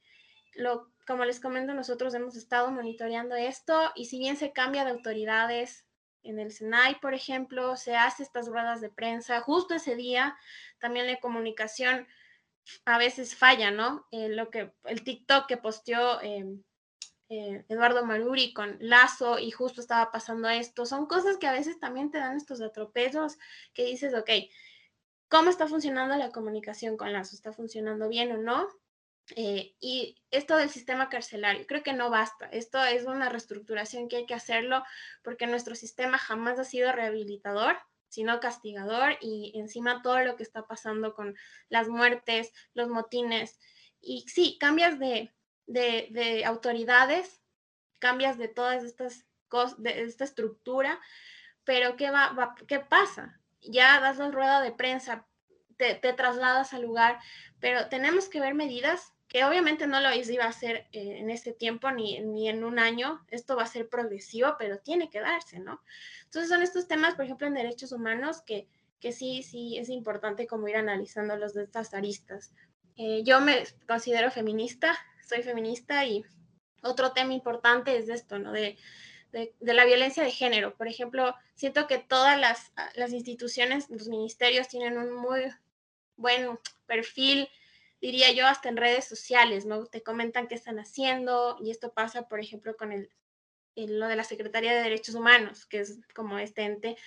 Lo, 0.56 0.92
como 1.06 1.26
les 1.26 1.40
comento, 1.40 1.74
nosotros 1.74 2.14
hemos 2.14 2.36
estado 2.36 2.72
monitoreando 2.72 3.36
esto 3.36 3.92
y 3.96 4.06
si 4.06 4.20
bien 4.20 4.38
se 4.38 4.52
cambia 4.52 4.84
de 4.84 4.92
autoridades 4.92 5.86
en 6.24 6.40
el 6.40 6.52
Senai, 6.52 7.00
por 7.00 7.14
ejemplo, 7.14 7.76
se 7.78 7.96
hace 7.96 8.24
estas 8.24 8.48
ruedas 8.48 8.82
de 8.82 8.90
prensa, 8.90 9.42
justo 9.42 9.76
ese 9.76 9.96
día 9.96 10.36
también 10.80 11.08
la 11.08 11.20
comunicación 11.20 12.08
a 12.86 12.98
veces 12.98 13.36
falla, 13.36 13.72
¿no? 13.72 14.08
Eh, 14.12 14.30
lo 14.30 14.50
que, 14.50 14.74
el 14.86 15.04
TikTok 15.04 15.48
que 15.48 15.58
posteó 15.58 16.22
em, 16.22 16.64
eh, 17.30 17.66
Eduardo 17.70 18.06
Maruri 18.06 18.54
con 18.54 18.78
Lazo 18.80 19.40
y 19.40 19.52
justo 19.52 19.82
estaba 19.82 20.12
pasando 20.12 20.50
esto, 20.50 20.86
son 20.86 21.06
cosas 21.06 21.38
que 21.38 21.48
a 21.48 21.54
veces 21.54 21.80
también 21.80 22.12
te 22.12 22.18
dan 22.18 22.38
estos 22.38 22.62
atropellos 22.62 23.38
que 23.74 23.86
dices, 23.86 24.14
ok, 24.14 24.30
¿cómo 25.30 25.50
está 25.50 25.68
funcionando 25.68 26.16
la 26.18 26.32
comunicación 26.32 26.98
con 26.98 27.14
Lazo? 27.14 27.36
¿Está 27.36 27.54
funcionando 27.54 28.10
bien 28.10 28.32
o 28.34 28.38
no? 28.38 28.68
Eh, 29.36 29.76
y 29.80 30.18
esto 30.30 30.58
del 30.58 30.70
sistema 30.70 31.10
carcelario, 31.10 31.66
creo 31.68 31.84
que 31.84 31.94
no 31.94 32.10
basta. 32.10 32.48
Esto 32.48 32.84
es 32.84 33.06
una 33.06 33.30
reestructuración 33.30 34.10
que 34.10 34.18
hay 34.18 34.26
que 34.26 34.34
hacerlo 34.34 34.84
porque 35.24 35.48
nuestro 35.48 35.76
sistema 35.76 36.18
jamás 36.18 36.60
ha 36.60 36.66
sido 36.66 36.92
rehabilitador 36.92 37.78
sino 38.12 38.42
castigador 38.42 39.18
y 39.22 39.54
encima 39.56 40.02
todo 40.02 40.20
lo 40.20 40.36
que 40.36 40.44
está 40.44 40.68
pasando 40.68 41.16
con 41.16 41.34
las 41.70 41.88
muertes, 41.88 42.52
los 42.74 42.90
motines. 42.90 43.58
Y 44.02 44.26
sí, 44.28 44.58
cambias 44.60 45.00
de, 45.00 45.34
de, 45.66 46.44
autoridades, 46.46 47.42
cambias 48.00 48.38
de 48.38 48.50
todas 48.50 48.84
estas 48.84 49.26
cosas, 49.48 49.82
de 49.82 50.04
esta 50.04 50.26
estructura, 50.26 51.00
pero 51.64 51.96
¿qué, 51.96 52.12
va, 52.12 52.54
¿qué 52.68 52.82
pasa? 52.82 53.40
Ya 53.62 54.02
das 54.02 54.18
la 54.18 54.30
rueda 54.30 54.60
de 54.60 54.74
prensa, 54.74 55.26
te, 55.78 55.96
te, 55.96 56.12
trasladas 56.12 56.74
al 56.74 56.82
lugar, 56.82 57.18
pero 57.62 57.88
tenemos 57.88 58.28
que 58.28 58.42
ver 58.42 58.56
medidas 58.56 59.14
que 59.32 59.46
obviamente 59.46 59.88
no 59.88 60.02
lo 60.02 60.10
iba 60.14 60.44
a 60.44 60.50
hacer 60.50 60.88
eh, 60.92 61.20
en 61.20 61.30
este 61.30 61.54
tiempo 61.54 61.90
ni, 61.90 62.20
ni, 62.20 62.50
en 62.50 62.66
un 62.66 62.80
año, 62.80 63.26
esto 63.30 63.56
va 63.56 63.64
a 63.64 63.68
ser 63.68 63.88
progresivo, 63.88 64.56
pero 64.60 64.80
tiene 64.80 65.10
que 65.10 65.22
darse, 65.22 65.58
¿no? 65.58 65.82
Entonces 66.26 66.50
son 66.50 66.62
estos 66.62 66.86
temas, 66.90 67.16
por 67.16 67.24
ejemplo, 67.24 67.48
en 67.48 67.54
derechos 67.54 67.94
humanos 67.94 68.42
que, 68.42 68.68
que 69.00 69.14
sí, 69.14 69.42
sí, 69.42 69.78
es 69.78 69.88
importante 69.88 70.48
como 70.48 70.68
ir 70.68 70.76
analizando 70.76 71.38
los 71.38 71.54
de 71.54 71.64
estas 71.64 71.94
aristas. 71.94 72.54
Eh, 72.98 73.24
yo 73.24 73.40
me 73.40 73.64
considero 73.88 74.32
feminista, 74.32 74.98
soy 75.26 75.44
feminista 75.44 76.04
y 76.06 76.26
otro 76.84 77.14
tema 77.14 77.32
importante 77.32 77.96
es 77.96 78.10
esto, 78.10 78.38
¿no? 78.38 78.52
De, 78.52 78.78
de, 79.32 79.54
la 79.62 79.86
violencia 79.86 80.26
de 80.26 80.32
género. 80.32 80.76
Por 80.76 80.90
ejemplo, 80.90 81.36
siento 81.56 81.88
que 81.88 82.00
todas 82.00 82.38
las, 82.38 82.74
las 82.96 83.14
instituciones, 83.14 83.90
los 83.90 84.10
ministerios 84.10 84.68
tienen 84.68 84.98
un 84.98 85.14
muy 85.14 85.44
buen 86.18 86.60
perfil 86.86 87.48
diría 88.02 88.32
yo, 88.32 88.48
hasta 88.48 88.70
en 88.70 88.78
redes 88.78 89.06
sociales, 89.06 89.66
¿no? 89.66 89.86
Te 89.86 90.02
comentan 90.02 90.48
qué 90.48 90.56
están 90.56 90.80
haciendo 90.80 91.58
y 91.62 91.72
esto 91.72 91.94
pasa, 91.94 92.28
por 92.28 92.40
ejemplo, 92.40 92.76
con 92.76 92.92
el, 92.92 93.10
lo 93.76 94.08
de 94.08 94.16
la 94.16 94.24
Secretaría 94.24 94.74
de 94.74 94.84
Derechos 94.84 95.16
Humanos, 95.16 95.66
que 95.66 95.80
es 95.80 96.00
como 96.16 96.40
este 96.40 96.64
ente. 96.64 96.98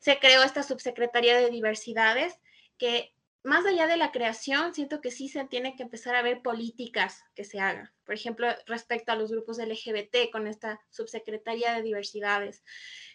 Se 0.00 0.18
creó 0.18 0.42
esta 0.42 0.62
subsecretaría 0.62 1.36
de 1.36 1.50
diversidades 1.50 2.38
que 2.78 3.12
más 3.46 3.64
allá 3.64 3.86
de 3.86 3.96
la 3.96 4.10
creación, 4.10 4.74
siento 4.74 5.00
que 5.00 5.12
sí 5.12 5.28
se 5.28 5.44
tiene 5.44 5.76
que 5.76 5.84
empezar 5.84 6.16
a 6.16 6.22
ver 6.22 6.42
políticas 6.42 7.22
que 7.36 7.44
se 7.44 7.60
hagan. 7.60 7.92
Por 8.04 8.16
ejemplo, 8.16 8.48
respecto 8.66 9.12
a 9.12 9.14
los 9.14 9.30
grupos 9.30 9.58
LGBT 9.58 10.32
con 10.32 10.48
esta 10.48 10.80
subsecretaría 10.90 11.72
de 11.74 11.82
diversidades, 11.82 12.64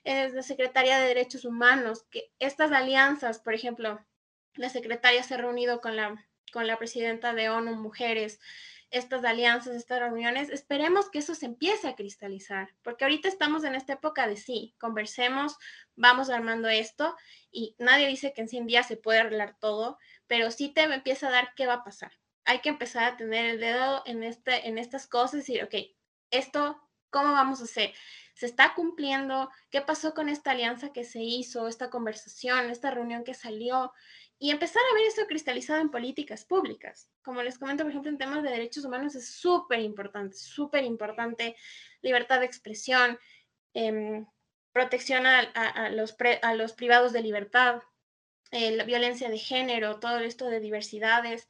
es 0.05 0.33
la 0.33 0.41
Secretaría 0.41 0.99
de 0.99 1.07
Derechos 1.07 1.43
Humanos, 1.43 2.05
que 2.09 2.31
estas 2.39 2.71
alianzas, 2.71 3.39
por 3.39 3.53
ejemplo, 3.53 3.99
la 4.53 4.69
secretaria 4.69 5.21
se 5.21 5.33
ha 5.33 5.37
reunido 5.37 5.81
con 5.81 5.97
la 5.97 6.25
con 6.51 6.67
la 6.67 6.77
presidenta 6.77 7.33
de 7.33 7.49
ONU 7.49 7.75
Mujeres, 7.75 8.39
estas 8.91 9.23
alianzas, 9.23 9.75
estas 9.75 9.99
reuniones, 9.99 10.49
esperemos 10.49 11.09
que 11.09 11.19
eso 11.19 11.33
se 11.33 11.45
empiece 11.45 11.87
a 11.87 11.95
cristalizar, 11.95 12.75
porque 12.83 13.05
ahorita 13.05 13.29
estamos 13.29 13.63
en 13.63 13.73
esta 13.73 13.93
época 13.93 14.27
de 14.27 14.35
sí, 14.35 14.75
conversemos, 14.79 15.57
vamos 15.95 16.29
armando 16.29 16.67
esto 16.67 17.15
y 17.51 17.75
nadie 17.79 18.07
dice 18.07 18.33
que 18.33 18.41
en 18.41 18.49
100 18.49 18.67
días 18.67 18.87
se 18.87 18.97
puede 18.97 19.19
arreglar 19.21 19.55
todo, 19.59 19.97
pero 20.27 20.51
sí 20.51 20.69
te 20.69 20.83
empieza 20.83 21.29
a 21.29 21.31
dar 21.31 21.53
qué 21.55 21.67
va 21.67 21.75
a 21.75 21.83
pasar. 21.85 22.11
Hay 22.43 22.59
que 22.59 22.69
empezar 22.69 23.05
a 23.05 23.17
tener 23.17 23.45
el 23.45 23.59
dedo 23.61 24.03
en, 24.05 24.23
este, 24.23 24.67
en 24.67 24.77
estas 24.77 25.07
cosas 25.07 25.35
y 25.35 25.37
decir, 25.37 25.63
ok, 25.63 25.75
esto, 26.29 26.81
¿cómo 27.09 27.31
vamos 27.31 27.61
a 27.61 27.65
hacer? 27.65 27.93
¿Se 28.33 28.45
está 28.45 28.73
cumpliendo? 28.73 29.49
¿Qué 29.69 29.81
pasó 29.81 30.13
con 30.13 30.27
esta 30.27 30.51
alianza 30.51 30.91
que 30.91 31.05
se 31.05 31.21
hizo, 31.21 31.67
esta 31.67 31.89
conversación, 31.89 32.69
esta 32.69 32.91
reunión 32.91 33.23
que 33.23 33.35
salió? 33.35 33.93
Y 34.43 34.49
empezar 34.49 34.81
a 34.81 34.95
ver 34.95 35.05
eso 35.05 35.27
cristalizado 35.27 35.81
en 35.81 35.91
políticas 35.91 36.45
públicas. 36.45 37.11
Como 37.21 37.43
les 37.43 37.59
comento, 37.59 37.83
por 37.83 37.91
ejemplo, 37.91 38.09
en 38.09 38.17
temas 38.17 38.41
de 38.41 38.49
derechos 38.49 38.83
humanos 38.83 39.13
es 39.13 39.35
súper 39.35 39.81
importante, 39.81 40.35
súper 40.35 40.83
importante 40.83 41.55
libertad 42.01 42.39
de 42.39 42.47
expresión, 42.47 43.19
em, 43.75 44.25
protección 44.71 45.27
a, 45.27 45.89
los 45.91 46.17
a 46.41 46.55
los 46.55 46.73
privados 46.73 47.13
de 47.13 47.21
libertad, 47.21 47.83
eh, 48.49 48.71
la 48.71 48.83
violencia 48.83 49.29
de 49.29 49.37
género, 49.37 49.99
todo 49.99 50.17
esto 50.17 50.47
de 50.47 50.59
diversidades, 50.59 51.47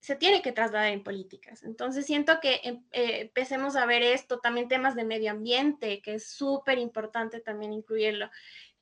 se 0.00 0.16
tiene 0.16 0.40
que 0.40 0.52
trasladar 0.52 0.92
en 0.92 1.04
políticas. 1.04 1.62
Entonces 1.62 2.06
siento 2.06 2.40
que 2.40 2.60
em, 2.64 2.86
eh, 2.92 3.20
empecemos 3.20 3.76
a 3.76 3.84
ver 3.84 4.02
esto, 4.02 4.38
también 4.38 4.68
temas 4.68 4.94
de 4.94 5.04
medio 5.04 5.30
ambiente, 5.30 6.00
que 6.00 6.14
es 6.14 6.30
súper 6.30 6.78
importante 6.78 7.40
también 7.40 7.74
incluirlo. 7.74 8.30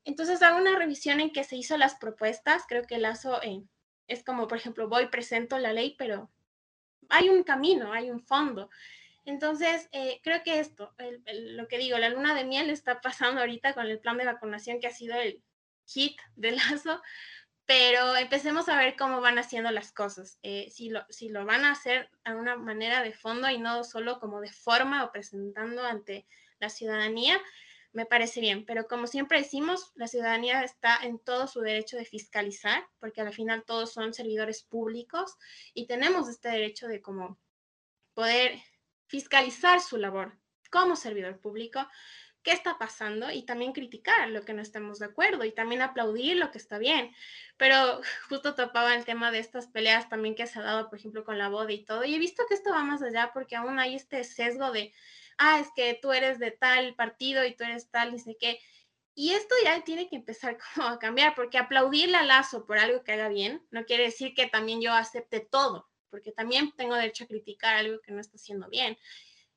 Entonces 0.04 0.42
hago 0.42 0.58
una 0.58 0.76
revisión 0.76 1.20
en 1.20 1.32
que 1.32 1.44
se 1.44 1.56
hizo 1.56 1.76
las 1.76 1.94
propuestas. 1.94 2.64
Creo 2.68 2.82
que 2.84 2.98
Lazo 2.98 3.42
eh, 3.42 3.62
es 4.08 4.24
como, 4.24 4.48
por 4.48 4.58
ejemplo, 4.58 4.88
voy, 4.88 5.06
presento 5.06 5.58
la 5.58 5.72
ley, 5.72 5.94
pero 5.98 6.30
hay 7.08 7.28
un 7.28 7.42
camino, 7.42 7.92
hay 7.92 8.10
un 8.10 8.20
fondo. 8.20 8.68
Entonces, 9.24 9.88
eh, 9.92 10.20
creo 10.24 10.42
que 10.42 10.58
esto, 10.58 10.94
lo 11.32 11.68
que 11.68 11.78
digo, 11.78 11.96
la 11.98 12.08
luna 12.08 12.34
de 12.34 12.44
miel 12.44 12.70
está 12.70 13.00
pasando 13.00 13.40
ahorita 13.40 13.74
con 13.74 13.86
el 13.86 14.00
plan 14.00 14.18
de 14.18 14.24
vacunación 14.24 14.80
que 14.80 14.88
ha 14.88 14.92
sido 14.92 15.14
el 15.14 15.42
hit 15.86 16.18
de 16.34 16.52
Lazo, 16.52 17.00
pero 17.64 18.16
empecemos 18.16 18.68
a 18.68 18.76
ver 18.76 18.96
cómo 18.96 19.20
van 19.20 19.38
haciendo 19.38 19.70
las 19.70 19.92
cosas, 19.92 20.38
eh, 20.42 20.68
si, 20.70 20.90
lo, 20.90 21.06
si 21.08 21.28
lo 21.28 21.44
van 21.44 21.64
a 21.64 21.72
hacer 21.72 22.10
a 22.24 22.34
una 22.34 22.56
manera 22.56 23.02
de 23.02 23.12
fondo 23.12 23.48
y 23.48 23.58
no 23.58 23.84
solo 23.84 24.18
como 24.18 24.40
de 24.40 24.52
forma 24.52 25.04
o 25.04 25.12
presentando 25.12 25.84
ante 25.84 26.26
la 26.58 26.68
ciudadanía, 26.68 27.40
me 27.92 28.06
parece 28.06 28.40
bien, 28.40 28.64
pero 28.64 28.86
como 28.86 29.06
siempre 29.06 29.38
decimos, 29.38 29.92
la 29.94 30.08
ciudadanía 30.08 30.62
está 30.62 30.98
en 31.02 31.18
todo 31.18 31.46
su 31.46 31.60
derecho 31.60 31.96
de 31.96 32.04
fiscalizar, 32.04 32.86
porque 32.98 33.20
al 33.20 33.32
final 33.32 33.64
todos 33.64 33.92
son 33.92 34.14
servidores 34.14 34.62
públicos 34.62 35.36
y 35.74 35.86
tenemos 35.86 36.28
este 36.28 36.48
derecho 36.48 36.88
de 36.88 37.02
como 37.02 37.38
poder 38.14 38.60
fiscalizar 39.06 39.80
su 39.80 39.98
labor 39.98 40.38
como 40.70 40.96
servidor 40.96 41.38
público, 41.38 41.86
qué 42.42 42.52
está 42.52 42.78
pasando 42.78 43.30
y 43.30 43.44
también 43.44 43.72
criticar 43.72 44.28
lo 44.30 44.42
que 44.42 44.54
no 44.54 44.62
estemos 44.62 44.98
de 44.98 45.06
acuerdo 45.06 45.44
y 45.44 45.52
también 45.52 45.82
aplaudir 45.82 46.36
lo 46.36 46.50
que 46.50 46.58
está 46.58 46.78
bien. 46.78 47.14
Pero 47.56 48.00
justo 48.28 48.54
topaba 48.54 48.94
el 48.94 49.04
tema 49.04 49.30
de 49.30 49.38
estas 49.38 49.68
peleas 49.68 50.08
también 50.08 50.34
que 50.34 50.46
se 50.46 50.58
ha 50.58 50.62
dado, 50.62 50.88
por 50.88 50.98
ejemplo, 50.98 51.24
con 51.24 51.38
la 51.38 51.48
boda 51.48 51.70
y 51.72 51.84
todo. 51.84 52.04
Y 52.04 52.14
he 52.14 52.18
visto 52.18 52.42
que 52.48 52.54
esto 52.54 52.70
va 52.70 52.82
más 52.82 53.02
allá 53.02 53.30
porque 53.32 53.54
aún 53.54 53.78
hay 53.78 53.94
este 53.94 54.24
sesgo 54.24 54.72
de 54.72 54.92
ah, 55.38 55.60
es 55.60 55.68
que 55.74 55.98
tú 56.00 56.12
eres 56.12 56.38
de 56.38 56.50
tal 56.50 56.94
partido 56.94 57.44
y 57.44 57.54
tú 57.54 57.64
eres 57.64 57.90
tal, 57.90 58.12
dice 58.12 58.36
que 58.38 58.58
Y 59.14 59.32
esto 59.32 59.54
ya 59.64 59.82
tiene 59.84 60.08
que 60.08 60.16
empezar 60.16 60.58
como 60.74 60.88
a 60.88 60.98
cambiar, 60.98 61.34
porque 61.34 61.58
aplaudirle 61.58 62.16
a 62.16 62.22
Lazo 62.24 62.66
por 62.66 62.78
algo 62.78 63.02
que 63.04 63.12
haga 63.12 63.28
bien 63.28 63.66
no 63.70 63.84
quiere 63.84 64.04
decir 64.04 64.34
que 64.34 64.46
también 64.46 64.80
yo 64.80 64.92
acepte 64.92 65.40
todo, 65.40 65.88
porque 66.10 66.32
también 66.32 66.72
tengo 66.76 66.94
derecho 66.94 67.24
a 67.24 67.28
criticar 67.28 67.76
algo 67.76 68.00
que 68.00 68.12
no 68.12 68.20
está 68.20 68.36
haciendo 68.36 68.68
bien 68.68 68.98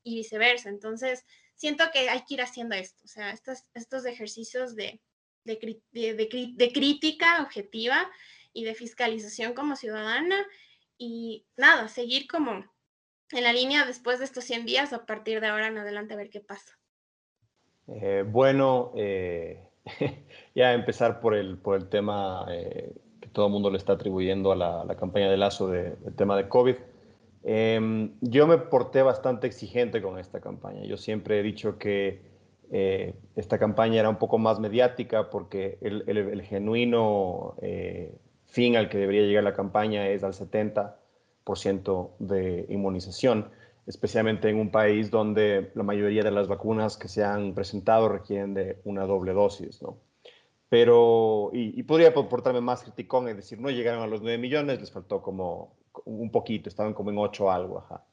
y 0.03 0.15
viceversa. 0.15 0.69
Entonces, 0.69 1.25
siento 1.55 1.85
que 1.93 2.09
hay 2.09 2.23
que 2.25 2.35
ir 2.35 2.41
haciendo 2.41 2.75
esto, 2.75 3.01
o 3.05 3.07
sea, 3.07 3.31
estos, 3.31 3.63
estos 3.73 4.05
ejercicios 4.05 4.75
de, 4.75 5.01
de, 5.45 5.77
de 5.91 6.71
crítica 6.73 7.41
objetiva 7.41 8.11
y 8.53 8.63
de 8.63 8.75
fiscalización 8.75 9.53
como 9.53 9.75
ciudadana 9.75 10.45
y 10.97 11.45
nada, 11.57 11.87
seguir 11.87 12.27
como 12.27 12.65
en 13.31 13.43
la 13.43 13.53
línea 13.53 13.85
después 13.85 14.19
de 14.19 14.25
estos 14.25 14.43
100 14.43 14.65
días 14.65 14.93
a 14.93 15.05
partir 15.05 15.41
de 15.41 15.47
ahora 15.47 15.67
en 15.67 15.77
adelante 15.77 16.13
a 16.13 16.17
ver 16.17 16.29
qué 16.29 16.41
pasa. 16.41 16.77
Eh, 17.87 18.23
bueno, 18.27 18.91
eh, 18.95 19.63
ya 20.55 20.73
empezar 20.73 21.19
por 21.19 21.35
el, 21.35 21.57
por 21.57 21.75
el 21.75 21.89
tema 21.89 22.45
eh, 22.49 22.93
que 23.21 23.29
todo 23.29 23.47
el 23.47 23.51
mundo 23.51 23.69
le 23.69 23.77
está 23.77 23.93
atribuyendo 23.93 24.51
a 24.51 24.55
la, 24.55 24.95
campaña 24.95 25.29
de 25.29 25.37
Lazo 25.37 25.67
del 25.67 26.15
tema 26.15 26.37
de 26.37 26.47
COVID. 26.47 26.75
Em, 27.43 28.13
yo 28.21 28.47
me 28.47 28.57
porté 28.57 29.03
bastante 29.03 29.47
exigente 29.47 30.01
con 30.01 30.17
esta 30.17 30.39
campaña. 30.39 30.83
Yo 30.83 30.97
siempre 30.97 31.39
he 31.39 31.43
dicho 31.43 31.77
que 31.77 32.33
esta 33.35 33.59
campaña 33.59 33.99
era 33.99 34.09
un 34.09 34.15
poco 34.15 34.39
más 34.39 34.59
mediática 34.59 35.29
porque 35.29 35.77
el, 35.81 36.03
el, 36.07 36.17
el 36.17 36.41
genuino 36.41 37.55
fin 38.45 38.75
al 38.75 38.89
que 38.89 38.97
debería 38.97 39.21
llegar 39.21 39.43
la 39.43 39.53
campaña 39.53 40.07
es 40.07 40.23
al 40.23 40.33
70 40.33 40.97
de 42.19 42.65
inmunización, 42.69 43.49
especialmente 43.85 44.49
en 44.49 44.59
un 44.59 44.71
país 44.71 45.11
donde 45.11 45.71
la 45.75 45.83
mayoría 45.83 46.23
de 46.23 46.31
las 46.31 46.47
vacunas 46.47 46.97
que 46.97 47.07
se 47.07 47.23
han 47.23 47.53
presentado 47.53 48.09
requieren 48.09 48.53
de 48.53 48.81
una 48.83 49.05
doble 49.05 49.33
dosis, 49.33 49.81
¿no? 49.81 49.97
Pero, 50.69 51.51
y, 51.53 51.83
podría 51.83 52.13
portarme 52.13 52.59
más 52.59 52.83
criticón 52.83 53.29
y 53.29 53.33
decir, 53.33 53.61
no 53.61 53.69
llegaron 53.69 54.01
a 54.01 54.07
los 54.07 54.21
9 54.21 54.39
millones, 54.39 54.79
les 54.79 54.91
faltó 54.91 55.21
como 55.21 55.75
un 56.05 56.31
poquito, 56.31 56.67
estaban 56.67 56.93
como 56.93 57.11
en 57.11 57.19
8 57.19 57.51
algo, 57.51 57.77
ajá. 57.77 58.03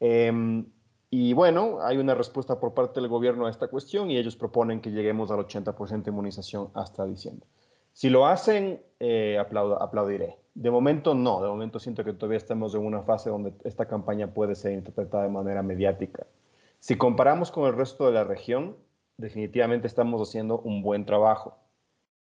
Em, 0.00 0.66
y 1.10 1.34
bueno, 1.34 1.78
hay 1.82 1.98
una 1.98 2.14
respuesta 2.14 2.58
por 2.58 2.72
parte 2.74 3.00
del 3.00 3.08
gobierno 3.08 3.46
a 3.46 3.50
esta 3.50 3.68
cuestión 3.68 4.10
y 4.10 4.16
ellos 4.16 4.34
proponen 4.34 4.80
que 4.80 4.90
lleguemos 4.90 5.30
al 5.30 5.40
80% 5.40 6.02
de 6.02 6.10
inmunización 6.10 6.70
hasta 6.74 7.04
diciembre. 7.04 7.46
Si 7.92 8.10
lo 8.10 8.26
hacen, 8.26 8.82
eh, 9.06 9.38
aplaudiré. 9.38 10.38
De 10.54 10.70
momento 10.70 11.14
no, 11.14 11.42
de 11.42 11.48
momento 11.48 11.78
siento 11.78 12.04
que 12.04 12.14
todavía 12.14 12.38
estamos 12.38 12.74
en 12.74 12.86
una 12.86 13.02
fase 13.02 13.28
donde 13.28 13.52
esta 13.64 13.86
campaña 13.86 14.32
puede 14.32 14.54
ser 14.54 14.72
interpretada 14.72 15.24
de 15.24 15.28
manera 15.28 15.62
mediática. 15.62 16.26
Si 16.80 16.96
comparamos 16.96 17.50
con 17.50 17.66
el 17.66 17.76
resto 17.76 18.06
de 18.06 18.12
la 18.12 18.24
región, 18.24 18.76
definitivamente 19.18 19.86
estamos 19.86 20.26
haciendo 20.26 20.60
un 20.60 20.80
buen 20.80 21.04
trabajo, 21.04 21.58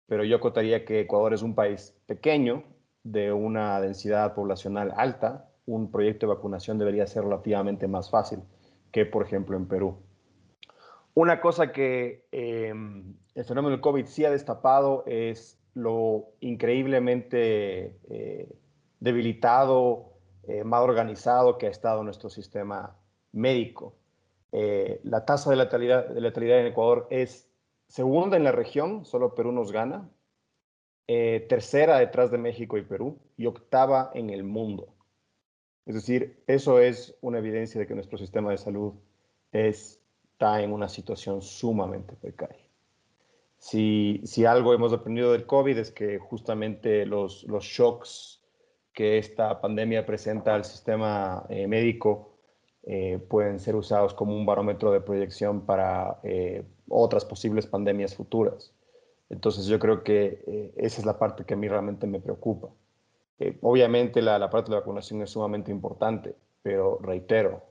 pero 0.07 0.25
yo 0.25 0.39
acotaría 0.39 0.85
que 0.85 1.01
Ecuador 1.01 1.35
es 1.35 1.43
un 1.43 1.55
país 1.55 1.97
pequeño, 2.07 2.65
de 3.05 3.33
una 3.33 3.81
densidad 3.81 4.35
poblacional 4.35 4.93
alta, 4.97 5.49
un 5.67 5.93
proyecto 5.93 6.27
de 6.27 6.35
vacunación 6.35 6.79
debería 6.79 7.07
ser 7.07 7.23
relativamente 7.23 7.87
más 7.87 8.11
fácil 8.11 8.41
que, 8.91 9.07
por 9.07 9.25
ejemplo, 9.25 9.57
en 9.57 9.67
Perú. 9.67 9.99
Una 11.15 11.41
cosa 11.41 11.71
que 11.71 12.27
eh, 12.33 12.75
el 13.35 13.45
fenómeno 13.45 13.71
del 13.71 13.81
COVID 13.81 14.07
sí 14.07 14.25
ha 14.25 14.31
destapado 14.31 15.05
es 15.07 15.62
lo 15.75 16.35
increíblemente 16.41 17.99
eh, 18.09 18.49
debilitado, 19.01 20.13
eh, 20.45 20.65
mal 20.65 20.83
organizado 20.83 21.59
que 21.59 21.67
ha 21.67 21.71
estado 21.71 22.05
nuestro 22.05 22.29
sistema 22.31 22.97
médico. 23.33 23.95
Eh, 24.53 25.01
la 25.05 25.25
tasa 25.25 25.51
de 25.51 25.57
letalidad, 25.57 26.09
de 26.09 26.21
letalidad 26.21 26.61
en 26.61 26.67
Ecuador 26.67 27.07
es 27.11 27.49
segunda 27.89 28.37
en 28.37 28.45
la 28.45 28.53
región, 28.53 29.05
solo 29.05 29.35
Perú 29.35 29.53
nos 29.53 29.73
gana, 29.73 30.09
tercera 31.07 31.99
detrás 31.99 32.31
de 32.31 32.39
México 32.39 32.79
y 32.79 32.83
Perú 32.83 33.19
y 33.37 33.45
octava 33.45 34.11
en 34.15 34.31
el 34.31 34.45
mundo. 34.45 34.95
Es 35.85 35.95
decir, 35.95 36.43
eso 36.47 36.79
es 36.79 37.15
una 37.21 37.39
evidencia 37.39 37.79
de 37.79 37.87
que 37.87 37.95
nuestro 37.95 38.17
sistema 38.17 38.51
de 38.51 38.57
salud 38.57 38.95
está 39.51 40.63
en 40.63 40.73
una 40.73 40.89
situación 40.89 41.43
sumamente 41.43 42.17
precaria. 42.17 42.72
Si, 43.63 44.21
si, 44.25 44.45
algo 44.45 44.75
hemos 44.75 44.93
aprendido 44.93 45.31
del 45.31 45.47
COVID 45.47 45.79
es 45.79 45.93
que 45.93 46.19
justamente 46.19 47.07
los, 47.07 47.45
los 47.45 47.63
shocks 47.63 48.43
que 48.93 49.19
esta 49.19 49.61
pandemia 49.61 50.05
presenta 50.05 50.57
al 50.57 50.65
sistema 50.65 51.47
eh, 51.49 51.69
médico 51.69 52.33
eh, 52.83 53.21
pueden 53.29 53.61
ser 53.61 53.77
usados 53.77 54.15
como 54.15 54.35
un 54.35 54.45
barómetro 54.45 54.91
de 54.91 55.01
proyección 55.01 55.65
para 55.65 56.19
eh, 56.25 56.65
otras 56.89 57.25
posibles 57.25 57.69
pandemias 57.69 58.17
futuras. 58.17 58.75
Entonces 59.31 59.67
yo 59.67 59.79
creo 59.79 60.03
que 60.03 60.73
esa 60.77 61.01
es 61.01 61.07
la 61.07 61.21
parte 61.21 61.45
que 61.45 61.55
a 61.55 61.57
mí 61.57 61.69
realmente 61.69 62.09
me 62.09 62.19
preocupa. 62.19 62.69
obviamente 63.61 64.23
la, 64.23 64.41
la 64.41 64.51
parte 64.51 64.71
de 64.71 64.75
la 64.75 64.81
vacunación 64.81 65.23
es 65.23 65.31
sumamente 65.31 65.71
importante, 65.71 66.35
pero 66.65 66.99
reitero, 67.01 67.63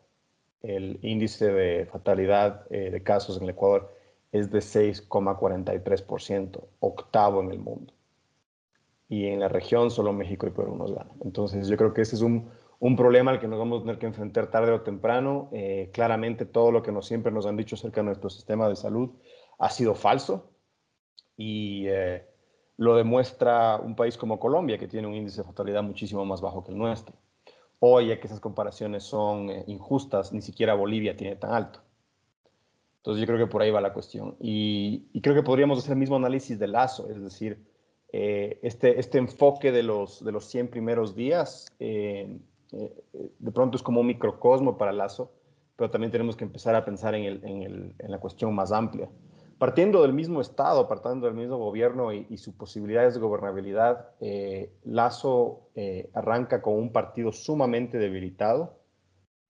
el 0.64 1.00
índice 1.02 1.52
de 1.52 1.86
fatalidad 1.86 2.66
de 2.70 3.04
casos 3.04 3.36
en 3.36 3.44
el 3.44 3.50
Ecuador 3.50 4.01
es 4.32 4.52
de 4.52 4.60
6,43%, 4.60 6.64
octavo 6.80 7.42
en 7.42 7.52
el 7.52 7.60
mundo. 7.60 7.94
Y 9.10 9.28
en 9.28 9.42
la 9.42 9.50
región 9.50 9.92
solo 9.92 10.14
México 10.14 10.48
y 10.48 10.52
Perú 10.52 10.76
nos 10.76 10.94
ganan. 10.94 11.18
Entonces 11.24 11.68
yo 11.68 11.76
creo 11.76 11.94
que 11.94 12.02
ese 12.02 12.16
es 12.16 12.22
un, 12.22 12.50
un 12.80 12.96
problema 12.96 13.32
al 13.32 13.40
que 13.40 13.48
nos 13.48 13.60
vamos 13.60 13.80
a 13.80 13.84
tener 13.84 14.00
que 14.00 14.06
enfrentar 14.06 14.50
tarde 14.50 14.72
o 14.72 14.82
temprano. 14.82 15.50
Eh, 15.52 15.90
claramente 15.94 16.46
todo 16.46 16.72
lo 16.72 16.82
que 16.82 16.92
nos, 16.92 17.08
siempre 17.08 17.32
nos 17.32 17.46
han 17.46 17.58
dicho 17.58 17.76
acerca 17.76 18.02
de 18.02 18.06
nuestro 18.06 18.30
sistema 18.30 18.70
de 18.70 18.76
salud 18.76 19.10
ha 19.60 19.70
sido 19.70 19.94
falso 19.94 20.52
y 21.38 21.86
eh, 21.88 22.26
lo 22.78 22.96
demuestra 22.96 23.78
un 23.78 23.96
país 23.96 24.18
como 24.18 24.40
Colombia, 24.40 24.78
que 24.78 24.88
tiene 24.88 25.08
un 25.08 25.14
índice 25.14 25.42
de 25.42 25.48
fatalidad 25.48 25.84
muchísimo 25.84 26.26
más 26.26 26.42
bajo 26.42 26.64
que 26.64 26.72
el 26.72 26.78
nuestro. 26.78 27.16
Hoy, 27.80 28.08
ya 28.08 28.20
que 28.20 28.28
esas 28.28 28.40
comparaciones 28.40 29.04
son 29.04 29.50
eh, 29.50 29.64
injustas, 29.68 30.34
ni 30.34 30.42
siquiera 30.42 30.74
Bolivia 30.74 31.16
tiene 31.16 31.36
tan 31.36 31.54
alto. 31.54 31.82
Entonces 33.02 33.22
yo 33.22 33.26
creo 33.26 33.40
que 33.40 33.52
por 33.52 33.64
ahí 33.64 33.72
va 33.72 33.82
la 33.82 33.94
cuestión. 33.94 34.36
Y, 34.40 35.20
creo 35.22 35.34
que 35.34 35.42
podríamos 35.42 35.80
hacer 35.80 35.94
el 35.94 35.98
mismo 35.98 36.18
análisis 36.18 36.60
del 36.60 36.74
lazo, 36.74 37.10
es 37.10 37.20
decir, 37.20 37.58
eh, 38.14 38.60
este, 38.62 39.00
este 39.00 39.18
enfoque 39.18 39.72
de 39.72 39.82
los, 39.82 40.24
de 40.24 40.32
los 40.32 40.46
100 40.46 40.68
primeros 40.68 41.16
días, 41.16 41.66
eh, 41.80 42.40
eh, 42.74 43.04
de 43.40 43.52
pronto 43.52 43.76
es 43.78 43.82
como 43.82 44.02
un 44.02 44.08
microcosmo 44.08 44.78
para 44.78 44.92
lazo, 44.92 45.32
pero 45.76 45.90
también 45.90 46.12
tenemos 46.12 46.36
que 46.36 46.44
empezar 46.44 46.76
a 46.76 46.86
pensar 46.86 47.16
en, 47.16 47.24
el, 47.24 47.44
en, 47.44 47.64
el, 47.64 47.96
en 47.98 48.12
la 48.12 48.20
cuestión 48.20 48.54
más 48.54 48.72
amplia. 48.72 49.10
Partiendo 49.58 50.04
del 50.04 50.14
mismo 50.14 50.40
Estado, 50.40 50.88
partiendo 50.88 51.26
del 51.26 51.36
mismo 51.36 51.58
gobierno 51.58 52.14
y, 52.14 52.28
y 52.30 52.38
sus 52.38 52.54
posibilidades 52.54 53.16
de 53.16 53.20
gobernabilidad, 53.20 54.10
Lazo 54.84 55.70
arranca 56.14 56.62
con 56.62 56.76
un 56.76 56.92
partido 56.92 57.32
sumamente 57.32 57.98
debilitado, 57.98 58.80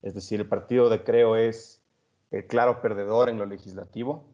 es 0.01 0.13
decir, 0.13 0.39
el 0.41 0.47
partido 0.47 0.89
de 0.89 1.03
Creo 1.03 1.35
es 1.37 1.80
el 2.31 2.47
claro 2.47 2.81
perdedor 2.81 3.29
en 3.29 3.37
lo 3.37 3.45
legislativo, 3.45 4.25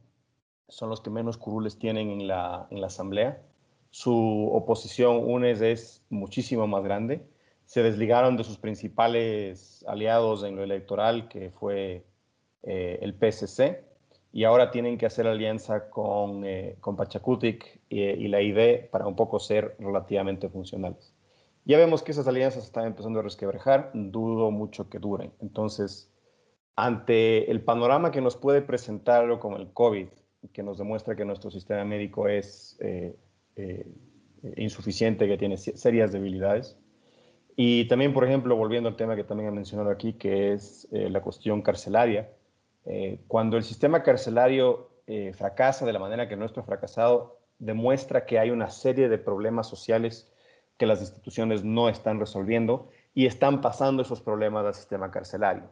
son 0.69 0.89
los 0.89 1.01
que 1.01 1.10
menos 1.10 1.38
curules 1.38 1.79
tienen 1.79 2.10
en 2.10 2.27
la, 2.27 2.67
en 2.69 2.81
la 2.81 2.88
Asamblea. 2.88 3.41
Su 3.89 4.49
oposición, 4.53 5.17
UNES, 5.23 5.62
es 5.62 6.05
muchísimo 6.10 6.67
más 6.67 6.83
grande. 6.83 7.25
Se 7.65 7.83
desligaron 7.83 8.38
de 8.38 8.43
sus 8.43 8.57
principales 8.57 9.83
aliados 9.88 10.43
en 10.43 10.55
lo 10.55 10.63
electoral, 10.63 11.27
que 11.27 11.51
fue 11.51 12.05
eh, 12.63 12.99
el 13.01 13.13
PSC, 13.13 13.83
y 14.31 14.43
ahora 14.43 14.71
tienen 14.71 14.97
que 14.97 15.05
hacer 15.05 15.25
alianza 15.25 15.89
con, 15.89 16.45
eh, 16.45 16.77
con 16.79 16.95
Pachacutic 16.95 17.81
y, 17.89 18.01
y 18.01 18.27
la 18.27 18.41
ID 18.41 18.89
para 18.91 19.07
un 19.07 19.15
poco 19.15 19.39
ser 19.39 19.75
relativamente 19.79 20.49
funcionales. 20.49 21.13
Ya 21.65 21.77
vemos 21.77 22.03
que 22.03 22.12
esas 22.12 22.27
alianzas 22.27 22.63
están 22.63 22.86
empezando 22.86 23.19
a 23.19 23.23
resquebrajar, 23.23 23.91
dudo 23.93 24.51
mucho 24.51 24.89
que 24.89 24.99
duren. 24.99 25.33
Entonces, 25.41 26.10
ante 26.77 27.49
el 27.49 27.61
panorama 27.61 28.11
que 28.11 28.21
nos 28.21 28.37
puede 28.37 28.61
presentar 28.61 29.23
algo 29.23 29.39
como 29.39 29.57
el 29.57 29.73
COVID, 29.73 30.07
que 30.53 30.61
nos 30.61 30.77
demuestra 30.77 31.15
que 31.15 31.25
nuestro 31.25 31.49
sistema 31.49 31.83
médico 31.83 32.27
es 32.27 32.77
eh, 32.79 33.15
eh, 33.55 33.91
insuficiente, 34.57 35.27
que 35.27 35.37
tiene 35.37 35.57
serias 35.57 36.11
debilidades. 36.11 36.77
Y 37.55 37.85
también, 37.87 38.13
por 38.13 38.23
ejemplo, 38.23 38.55
volviendo 38.55 38.87
al 38.87 38.95
tema 38.95 39.15
que 39.15 39.23
también 39.23 39.49
he 39.49 39.51
mencionado 39.51 39.89
aquí, 39.89 40.13
que 40.13 40.53
es 40.53 40.87
eh, 40.91 41.09
la 41.09 41.21
cuestión 41.21 41.61
carcelaria, 41.61 42.31
cuando 43.27 43.57
el 43.57 43.65
sistema 43.65 44.01
carcelario 44.01 44.91
fracasa 45.33 45.85
de 45.85 45.91
la 45.91 45.99
manera 45.99 46.29
que 46.29 46.37
nuestro 46.37 46.61
ha 46.61 46.65
fracasado, 46.65 47.41
demuestra 47.59 48.25
que 48.25 48.39
hay 48.39 48.49
una 48.49 48.69
serie 48.69 49.09
de 49.09 49.17
problemas 49.17 49.67
sociales 49.67 50.31
que 50.77 50.85
las 50.85 51.01
instituciones 51.01 51.65
no 51.65 51.89
están 51.89 52.17
resolviendo 52.17 52.87
y 53.13 53.25
están 53.25 53.59
pasando 53.59 54.03
esos 54.03 54.21
problemas 54.21 54.65
al 54.65 54.73
sistema 54.73 55.11
carcelario. 55.11 55.69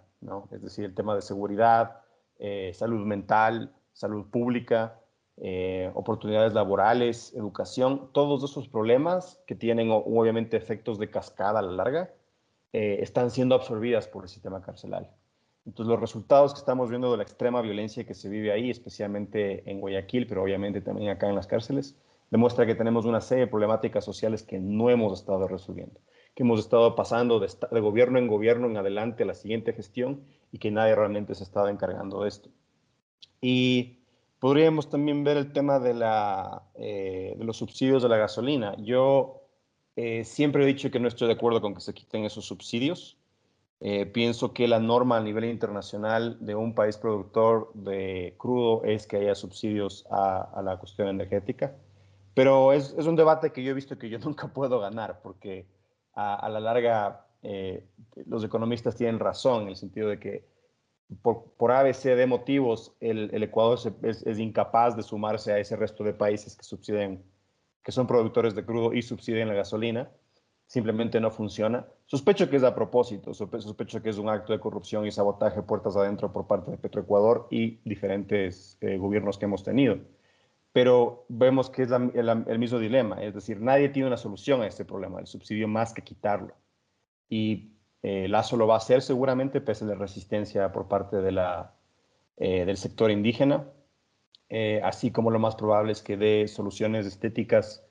Es 0.51 0.61
decir, 0.61 0.85
el 0.85 0.93
tema 0.93 1.15
de 1.15 1.21
seguridad, 1.21 2.01
eh, 2.39 2.71
salud 2.73 3.05
mental, 3.05 3.73
salud 3.93 4.25
pública, 4.29 4.99
eh, 5.37 5.91
oportunidades 5.95 6.53
laborales, 6.53 7.33
educación, 7.35 8.09
todos 8.13 8.43
esos 8.49 8.67
problemas 8.67 9.41
que 9.47 9.55
tienen 9.55 9.89
obviamente 9.91 10.57
efectos 10.57 10.97
de 10.97 11.09
cascada 11.09 11.59
a 11.59 11.61
la 11.61 11.71
larga, 11.71 12.13
eh, 12.73 12.97
están 13.01 13.31
siendo 13.31 13.55
absorbidas 13.55 14.07
por 14.07 14.23
el 14.23 14.29
sistema 14.29 14.61
carcelario. 14.61 15.09
Entonces, 15.65 15.89
los 15.89 15.99
resultados 15.99 16.53
que 16.53 16.59
estamos 16.59 16.89
viendo 16.89 17.11
de 17.11 17.17
la 17.17 17.23
extrema 17.23 17.61
violencia 17.61 18.05
que 18.05 18.13
se 18.13 18.29
vive 18.29 18.51
ahí, 18.51 18.69
especialmente 18.69 19.69
en 19.69 19.81
Guayaquil, 19.81 20.27
pero 20.27 20.43
obviamente 20.43 20.81
también 20.81 21.09
acá 21.09 21.27
en 21.27 21.35
las 21.35 21.47
cárceles, 21.47 21.97
demuestra 22.29 22.65
que 22.65 22.75
tenemos 22.75 23.05
una 23.05 23.21
serie 23.21 23.45
de 23.45 23.51
problemáticas 23.51 24.05
sociales 24.05 24.43
que 24.43 24.59
no 24.59 24.89
hemos 24.89 25.19
estado 25.19 25.47
resolviendo 25.47 25.99
que 26.35 26.43
hemos 26.43 26.59
estado 26.59 26.95
pasando 26.95 27.39
de, 27.39 27.79
gobierno 27.79 28.19
en 28.19 28.27
gobierno 28.27 28.67
en 28.67 28.77
adelante 28.77 29.23
a 29.23 29.25
la 29.25 29.33
siguiente 29.33 29.73
gestión 29.73 30.21
y 30.51 30.59
que 30.59 30.69
nadie 30.69 30.93
realmente 30.93 31.33
se 31.33 31.43
ha 31.43 31.47
estado 31.47 31.69
encargando 31.69 32.21
de 32.21 32.27
esto. 32.27 32.49
Y 33.39 33.99
podríamos 34.39 34.89
también 34.89 35.23
ver 35.23 35.37
el 35.37 35.53
tema 35.53 35.79
de, 35.79 35.93
la, 35.93 36.63
eh, 36.75 37.35
de 37.37 37.43
los 37.43 37.57
subsidios 37.57 38.03
de 38.03 38.09
la 38.09 38.17
gasolina. 38.17 38.75
Yo 38.77 39.43
eh, 39.95 40.25
siempre 40.25 40.63
he 40.63 40.67
dicho 40.67 40.91
que 40.91 40.99
no 40.99 41.07
estoy 41.07 41.27
de 41.27 41.35
acuerdo 41.35 41.61
con 41.61 41.73
que 41.73 41.81
se 41.81 41.93
quiten 41.93 42.25
esos 42.25 42.45
subsidios. 42.45 43.17
Eh, 43.79 44.05
pienso 44.05 44.53
que 44.53 44.67
la 44.67 44.79
norma 44.79 45.17
a 45.17 45.21
nivel 45.21 45.45
internacional 45.45 46.37
de 46.45 46.55
un 46.55 46.75
país 46.75 46.97
productor 46.97 47.71
de 47.73 48.35
crudo 48.37 48.83
es 48.83 49.07
que 49.07 49.17
haya 49.17 49.35
subsidios 49.35 50.05
a, 50.09 50.41
a 50.41 50.61
la 50.61 50.77
cuestión 50.77 51.07
energética. 51.07 51.75
Pero 52.33 52.73
es, 52.73 52.93
es, 52.97 53.05
un 53.05 53.15
debate 53.15 53.53
que 53.53 53.63
yo 53.63 53.71
he 53.71 53.73
visto 53.73 53.97
que 53.97 54.09
yo 54.09 54.19
nunca 54.25 54.49
puedo 54.49 54.79
ganar 54.79 55.21
porque 55.21 55.65
a, 56.15 56.49
la 56.49 56.59
larga 56.59 57.25
eh, 57.43 57.85
los 58.25 58.43
economistas 58.43 58.95
tienen 58.95 59.19
razón 59.19 59.63
en 59.63 59.69
el 59.69 59.75
sentido 59.75 60.09
de 60.09 60.19
que 60.19 60.45
por, 61.21 61.51
por 61.57 61.71
de 61.71 62.25
motivos 62.25 62.95
el, 62.99 63.43
Ecuador 63.43 63.77
es, 64.01 64.39
incapaz 64.39 64.95
de 64.95 65.03
sumarse 65.03 65.53
a 65.53 65.59
ese 65.59 65.75
resto 65.75 66.03
de 66.03 66.13
países 66.13 66.55
que 66.55 66.63
subsiden, 66.63 67.23
que 67.83 67.91
son 67.91 68.07
productores 68.07 68.55
de 68.55 68.65
crudo 68.65 68.93
y 68.93 69.01
subsiden 69.01 69.47
la 69.47 69.53
gasolina. 69.53 70.09
Simplemente 70.67 71.19
no 71.19 71.29
funciona. 71.29 71.85
Sospecho 72.07 72.49
que 72.49 72.55
es 72.55 72.63
a 72.63 72.73
propósito, 72.73 73.35
sospecho 73.35 74.01
que 74.01 74.09
es 74.09 74.17
un 74.17 74.29
acto 74.29 74.51
de 74.51 74.59
corrupción 74.59 75.05
y 75.05 75.11
sabotaje 75.11 75.61
puertas 75.61 75.95
adentro 75.95 76.33
por 76.33 76.47
parte 76.47 76.71
de 76.71 76.77
Petroecuador 76.77 77.47
y 77.51 77.77
diferentes 77.87 78.79
eh, 78.81 78.97
gobiernos 78.97 79.37
que 79.37 79.45
hemos 79.45 79.63
tenido 79.63 79.99
pero 80.75 81.23
vemos 81.29 81.69
que 81.69 81.83
es 81.83 81.89
el, 81.89 82.59
mismo 82.59 82.79
dilema, 82.79 83.23
es 83.23 83.33
decir, 83.33 83.61
nadie 83.61 83.87
tiene 83.87 84.09
una 84.09 84.17
solución 84.17 84.61
a 84.61 84.67
este 84.67 84.83
problema 84.83 85.19
del 85.19 85.25
subsidio 85.25 85.69
más 85.69 85.93
que 85.93 86.01
quitarlo. 86.01 86.53
Y 87.29 87.77
eh, 88.03 88.27
Lazo 88.27 88.57
lo 88.57 88.67
va 88.67 88.73
a 88.73 88.79
hacer 88.79 89.01
seguramente 89.01 89.61
pese 89.61 89.85
a 89.85 89.87
la 89.87 89.95
resistencia 89.95 90.73
por 90.73 90.89
parte 90.89 91.21
de 91.21 91.31
la, 91.31 91.75
eh, 92.35 92.65
del 92.65 92.75
sector 92.75 93.09
indígena, 93.09 93.69
eh, 94.49 94.81
así 94.83 95.11
como 95.11 95.31
lo 95.31 95.39
más 95.39 95.55
probable 95.55 95.93
es 95.93 96.01
que 96.01 96.17
dé 96.17 96.45
soluciones 96.49 97.05
estéticas 97.05 97.87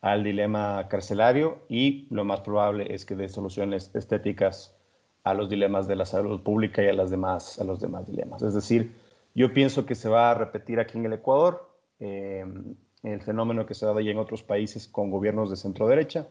al 0.00 0.22
dilema 0.22 0.86
carcelario 0.86 1.64
y 1.68 2.06
lo 2.08 2.24
más 2.24 2.42
probable 2.42 2.94
es 2.94 3.04
que 3.04 3.16
dé 3.16 3.28
soluciones 3.28 3.90
estéticas 3.94 4.76
a 5.24 5.34
los 5.34 5.50
dilemas 5.50 5.88
de 5.88 5.96
la 5.96 6.06
salud 6.06 6.40
pública 6.44 6.84
y 6.84 6.86
a, 6.86 6.92
las 6.92 7.10
demás, 7.10 7.58
a 7.58 7.64
los 7.64 7.80
demás 7.80 8.06
dilemas. 8.06 8.42
Es 8.42 8.54
decir, 8.54 8.94
yo 9.34 9.52
pienso 9.52 9.86
que 9.86 9.96
se 9.96 10.08
va 10.08 10.30
a 10.30 10.34
repetir 10.34 10.78
aquí 10.78 10.98
en 10.98 11.06
el 11.06 11.14
Ecuador 11.14 11.67
Em, 12.00 12.76
el 13.02 13.20
fenómeno 13.22 13.66
que 13.66 13.74
se 13.74 13.84
ha 13.84 13.88
dado 13.88 14.00
ya 14.00 14.10
en 14.10 14.18
otros 14.18 14.42
países 14.42 14.88
con 14.88 15.10
gobiernos 15.10 15.50
de 15.50 15.56
centro 15.56 15.86
derecha, 15.86 16.28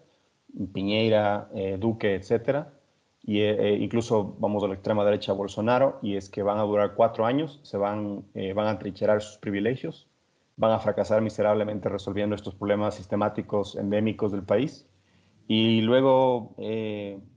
Piñeira, 0.73 1.49
eh, 1.53 1.77
Duque, 1.80 2.15
etcétera, 2.15 2.73
y 3.21 3.41
eh, 3.41 3.73
eh, 3.73 3.77
incluso 3.80 4.36
vamos 4.39 4.63
a 4.63 4.67
la 4.67 4.73
extrema 4.73 5.03
derecha 5.03 5.34
Bolsonaro, 5.34 5.99
y 6.01 6.15
es 6.15 6.30
que 6.30 6.43
van 6.43 6.60
a 6.60 6.63
durar 6.63 6.95
cuatro 6.95 7.25
años, 7.25 7.60
se 7.63 7.77
van, 7.77 8.25
van 8.56 8.67
a 8.67 8.80
trincherar 8.80 9.21
sus 9.21 9.38
privilegios, 9.38 10.08
van 10.56 10.71
a 10.71 10.80
fracasar 10.80 11.21
miserablemente 11.21 11.89
resolviendo 11.89 12.36
estos 12.36 12.56
problemas 12.56 12.95
sistemáticos 12.95 13.75
endémicos 13.75 14.32
del 14.32 14.43
país, 14.43 14.88
y 15.47 15.82
luego 15.82 16.56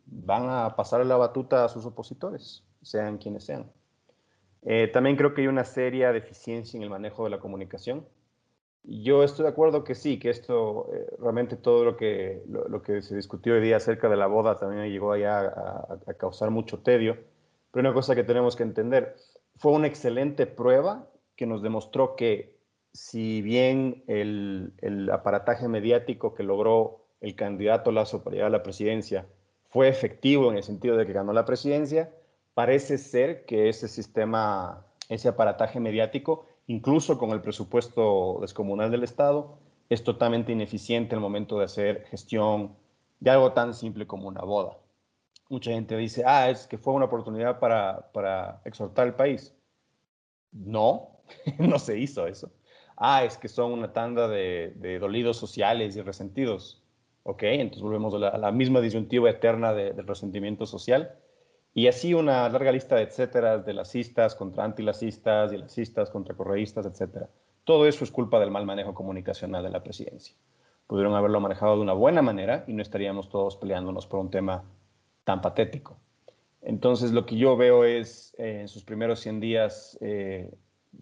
van 0.06 0.48
a 0.48 0.74
pasar 0.76 1.04
la 1.06 1.16
batuta 1.16 1.64
a 1.64 1.68
sus 1.68 1.84
opositores, 1.86 2.64
sean 2.82 3.18
quienes 3.18 3.44
sean. 3.44 3.70
también 4.92 5.16
creo 5.16 5.34
que 5.34 5.42
hay 5.42 5.48
una 5.48 5.64
seria 5.64 6.12
deficiencia 6.12 6.76
en 6.78 6.82
el 6.82 6.90
manejo 6.90 7.24
de 7.24 7.30
la 7.30 7.38
comunicación. 7.38 8.04
Yo 8.82 9.22
estoy 9.22 9.44
de 9.44 9.50
acuerdo 9.50 9.84
que 9.84 9.94
sí, 9.94 10.18
que 10.18 10.30
esto, 10.30 10.88
eh, 10.92 11.06
realmente 11.18 11.56
todo 11.56 11.84
lo 11.84 11.96
que, 11.96 12.42
lo, 12.48 12.82
que 12.82 13.02
se 13.02 13.14
discutió 13.14 13.54
hoy 13.54 13.60
día 13.60 13.76
acerca 13.76 14.08
de 14.08 14.16
la 14.16 14.26
boda 14.26 14.58
también 14.58 14.90
llegó 14.90 15.12
allá 15.12 15.40
a, 15.40 16.14
causar 16.14 16.50
mucho 16.50 16.78
tedio. 16.78 17.18
Pero 17.70 17.86
una 17.86 17.94
cosa 17.94 18.14
que 18.14 18.24
tenemos 18.24 18.56
que 18.56 18.62
entender, 18.62 19.16
fue 19.56 19.72
una 19.72 19.86
excelente 19.86 20.46
prueba 20.46 21.06
que 21.36 21.46
nos 21.46 21.62
demostró 21.62 22.16
que 22.16 22.58
si 22.92 23.42
bien 23.42 24.02
el, 24.06 24.72
el, 24.78 25.10
aparataje 25.10 25.68
mediático 25.68 26.34
que 26.34 26.42
logró 26.42 27.04
el 27.20 27.36
candidato 27.36 27.92
Lazo 27.92 28.24
para 28.24 28.34
llegar 28.34 28.48
a 28.48 28.50
la 28.58 28.62
presidencia 28.62 29.26
fue 29.68 29.88
efectivo 29.88 30.50
en 30.50 30.56
el 30.56 30.62
sentido 30.64 30.96
de 30.96 31.06
que 31.06 31.12
ganó 31.12 31.32
la 31.32 31.44
presidencia, 31.44 32.10
parece 32.54 32.98
ser 32.98 33.44
que 33.44 33.68
ese 33.68 33.86
sistema, 33.86 34.84
ese 35.08 35.28
aparataje 35.28 35.78
mediático, 35.78 36.46
incluso 36.70 37.18
con 37.18 37.30
el 37.30 37.40
presupuesto 37.40 38.38
descomunal 38.40 38.92
del 38.92 39.02
Estado, 39.02 39.58
es 39.88 40.04
totalmente 40.04 40.52
ineficiente 40.52 41.16
el 41.16 41.20
momento 41.20 41.58
de 41.58 41.64
hacer 41.64 42.04
gestión 42.04 42.76
de 43.18 43.30
algo 43.30 43.52
tan 43.52 43.74
simple 43.74 44.06
como 44.06 44.28
una 44.28 44.42
boda. 44.42 44.78
Mucha 45.48 45.72
gente 45.72 45.96
dice, 45.96 46.22
ah, 46.24 46.48
es 46.48 46.68
que 46.68 46.78
fue 46.78 46.94
una 46.94 47.06
oportunidad 47.06 47.58
para, 47.58 48.12
para 48.12 48.62
exhortar 48.64 49.08
al 49.08 49.16
país. 49.16 49.52
No, 50.52 51.08
no 51.58 51.80
se 51.80 51.98
hizo 51.98 52.28
eso. 52.28 52.52
Ah, 52.96 53.24
es 53.24 53.36
que 53.36 53.48
son 53.48 53.72
una 53.72 53.92
tanda 53.92 54.28
de, 54.28 54.72
de 54.76 55.00
dolidos 55.00 55.38
sociales 55.38 55.96
y 55.96 56.02
resentidos. 56.02 56.84
Ok, 57.24 57.42
entonces 57.42 57.82
volvemos 57.82 58.14
a 58.14 58.38
la, 58.38 58.52
misma 58.52 58.80
disyuntiva 58.80 59.28
eterna 59.28 59.74
del 59.74 60.06
resentimiento 60.06 60.66
social. 60.66 61.18
Y 61.72 61.86
así 61.86 62.14
una 62.14 62.48
larga 62.48 62.72
lista 62.72 62.96
de 62.96 63.02
etcétera, 63.02 63.58
de 63.58 63.72
lacistas 63.74 64.34
contra 64.34 64.64
antilacistas, 64.64 65.52
y 65.52 65.58
lacistas 65.58 66.10
contra 66.10 66.34
correístas, 66.34 66.86
etcétera. 66.86 67.28
Todo 67.64 67.86
eso 67.86 68.04
es 68.04 68.10
culpa 68.10 68.40
del 68.40 68.50
mal 68.50 68.66
manejo 68.66 68.94
comunicacional 68.94 69.62
de 69.62 69.70
la 69.70 69.82
presidencia. 69.82 70.34
Pudieron 70.86 71.14
haberlo 71.14 71.40
manejado 71.40 71.76
de 71.76 71.82
una 71.82 71.92
buena 71.92 72.22
manera 72.22 72.64
y 72.66 72.72
no 72.72 72.82
estaríamos 72.82 73.28
todos 73.28 73.56
peleándonos 73.56 74.06
por 74.06 74.18
un 74.18 74.30
tema 74.30 74.64
tan 75.24 75.40
patético. 75.40 75.96
Entonces, 76.62 77.12
lo 77.12 77.24
que 77.26 77.36
yo 77.36 77.56
veo 77.56 77.84
es, 77.84 78.34
eh, 78.38 78.62
en 78.62 78.68
sus 78.68 78.84
primeros 78.84 79.20
100 79.20 79.40
días, 79.40 79.98
eh, 80.00 80.50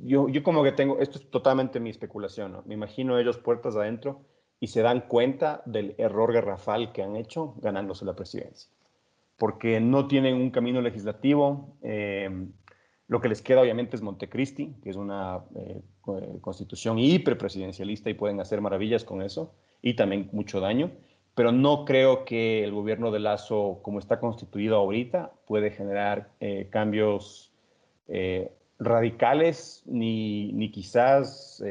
yo, 0.03 0.29
como 0.43 0.63
que 0.63 0.73
tengo, 0.73 0.99
esto 1.01 1.19
es 1.19 1.31
totalmente 1.31 1.81
mi 1.81 1.91
especulación, 1.91 2.63
me 2.67 2.75
imagino 2.75 3.19
ellos 3.19 3.39
puertas 3.39 3.75
adentro 3.77 4.21
y 4.61 4.69
se 4.69 4.83
dan 4.83 5.03
cuenta 5.09 5.63
del 5.65 5.95
error 5.99 6.33
garrafal 6.33 6.93
que 6.93 7.03
han 7.03 7.17
hecho 7.17 7.55
ganándose 7.59 8.05
la 8.05 8.15
presidencia, 8.15 8.71
porque 9.39 9.81
no 9.81 10.09
tienen 10.09 10.35
un 10.35 10.51
camino 10.51 10.83
legislativo, 10.83 11.77
eh, 11.83 12.29
lo 13.07 13.21
que 13.21 13.29
les 13.29 13.41
queda 13.41 13.63
obviamente 13.63 13.97
es 13.97 14.03
Montecristi, 14.03 14.75
que 14.83 14.91
es 14.91 14.97
una 14.97 15.45
eh, 15.55 15.81
constitución 16.41 16.99
hiperpresidencialista 16.99 18.11
y 18.11 18.15
pueden 18.15 18.41
hacer 18.41 18.61
maravillas 18.61 19.05
con 19.05 19.23
eso 19.23 19.55
y 19.81 19.95
también 19.95 20.29
mucho 20.33 20.61
daño, 20.61 20.91
pero 21.35 21.53
no 21.53 21.85
creo 21.85 22.25
que 22.25 22.65
el 22.65 22.73
gobierno 22.73 23.13
de 23.13 23.21
Lazo, 23.21 23.79
como 23.83 24.01
está 24.01 24.19
constituido 24.19 24.77
ahorita, 24.77 25.33
puede 25.47 25.71
generar 25.71 26.33
eh, 26.41 26.69
cambios 26.71 27.55
radicales 28.79 29.83
ni, 29.85 30.51
ni 30.55 30.71
quizás 30.71 31.63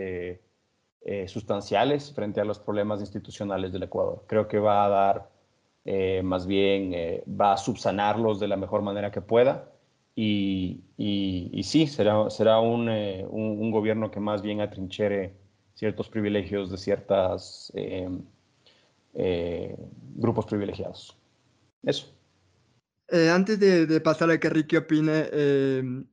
sustanciales 1.25 2.13
frente 2.13 2.39
a 2.39 2.45
los 2.45 2.60
problemas 2.60 2.99
institucionales 2.99 3.73
del 3.73 3.82
Ecuador. 3.84 4.23
Creo 4.27 4.47
que 4.47 4.60
va 4.60 4.86
a 4.86 4.89
dar, 4.89 5.30
más 6.23 6.45
bien, 6.45 6.93
va 7.30 7.54
a 7.54 7.58
subsanarlos 7.58 8.39
de 8.39 8.47
la 8.47 8.58
mejor 8.58 8.82
manera 8.82 9.12
que 9.12 9.21
pueda 9.21 9.71
y, 10.19 10.82
y, 10.97 11.62
sí, 11.63 11.86
será, 11.86 12.28
será 12.32 12.60
un, 12.60 12.89
eh, 12.89 13.23
un, 13.30 13.69
gobierno 13.69 14.10
que 14.10 14.19
más 14.19 14.41
bien 14.41 14.62
atrinchere 14.62 15.36
ciertos 15.76 16.10
privilegios 16.10 16.71
de 16.71 16.78
ciertos 16.80 17.71
eh, 17.76 18.10
eh, 19.13 19.76
grupos 20.15 20.47
privilegiados. 20.47 21.15
Eso. 21.84 22.12
antes 23.32 23.60
de, 23.60 24.02
pasar 24.02 24.32
a 24.32 24.39
que 24.39 24.50
Ricky 24.50 24.78
opine, 24.78 25.30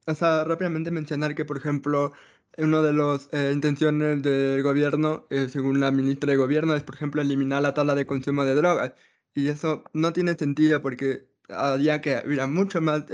o 0.06 0.14
sea, 0.14 0.44
rápidamente 0.44 0.90
mencionar 0.90 1.34
que, 1.34 1.46
por 1.46 1.56
ejemplo, 1.56 2.12
una 2.58 2.82
de 2.82 2.92
las 2.92 3.30
intenciones 3.54 4.22
del 4.22 4.62
gobierno, 4.62 5.24
según 5.48 5.80
la 5.80 5.90
ministra 5.90 6.32
de 6.32 6.36
Gobierno, 6.36 6.74
es, 6.74 6.82
por 6.82 6.96
ejemplo, 6.96 7.22
eliminar 7.22 7.62
la 7.62 7.72
tabla 7.72 7.94
de 7.94 8.04
consumo 8.04 8.44
de 8.44 8.54
drogas. 8.54 8.92
Y 9.34 9.48
eso 9.48 9.84
no 9.92 10.12
tiene 10.12 10.34
sentido 10.34 10.80
porque 10.82 11.26
había 11.48 12.00
que 12.00 12.22
hubiera 12.24 12.46
mucho 12.46 12.80
más 12.80 13.04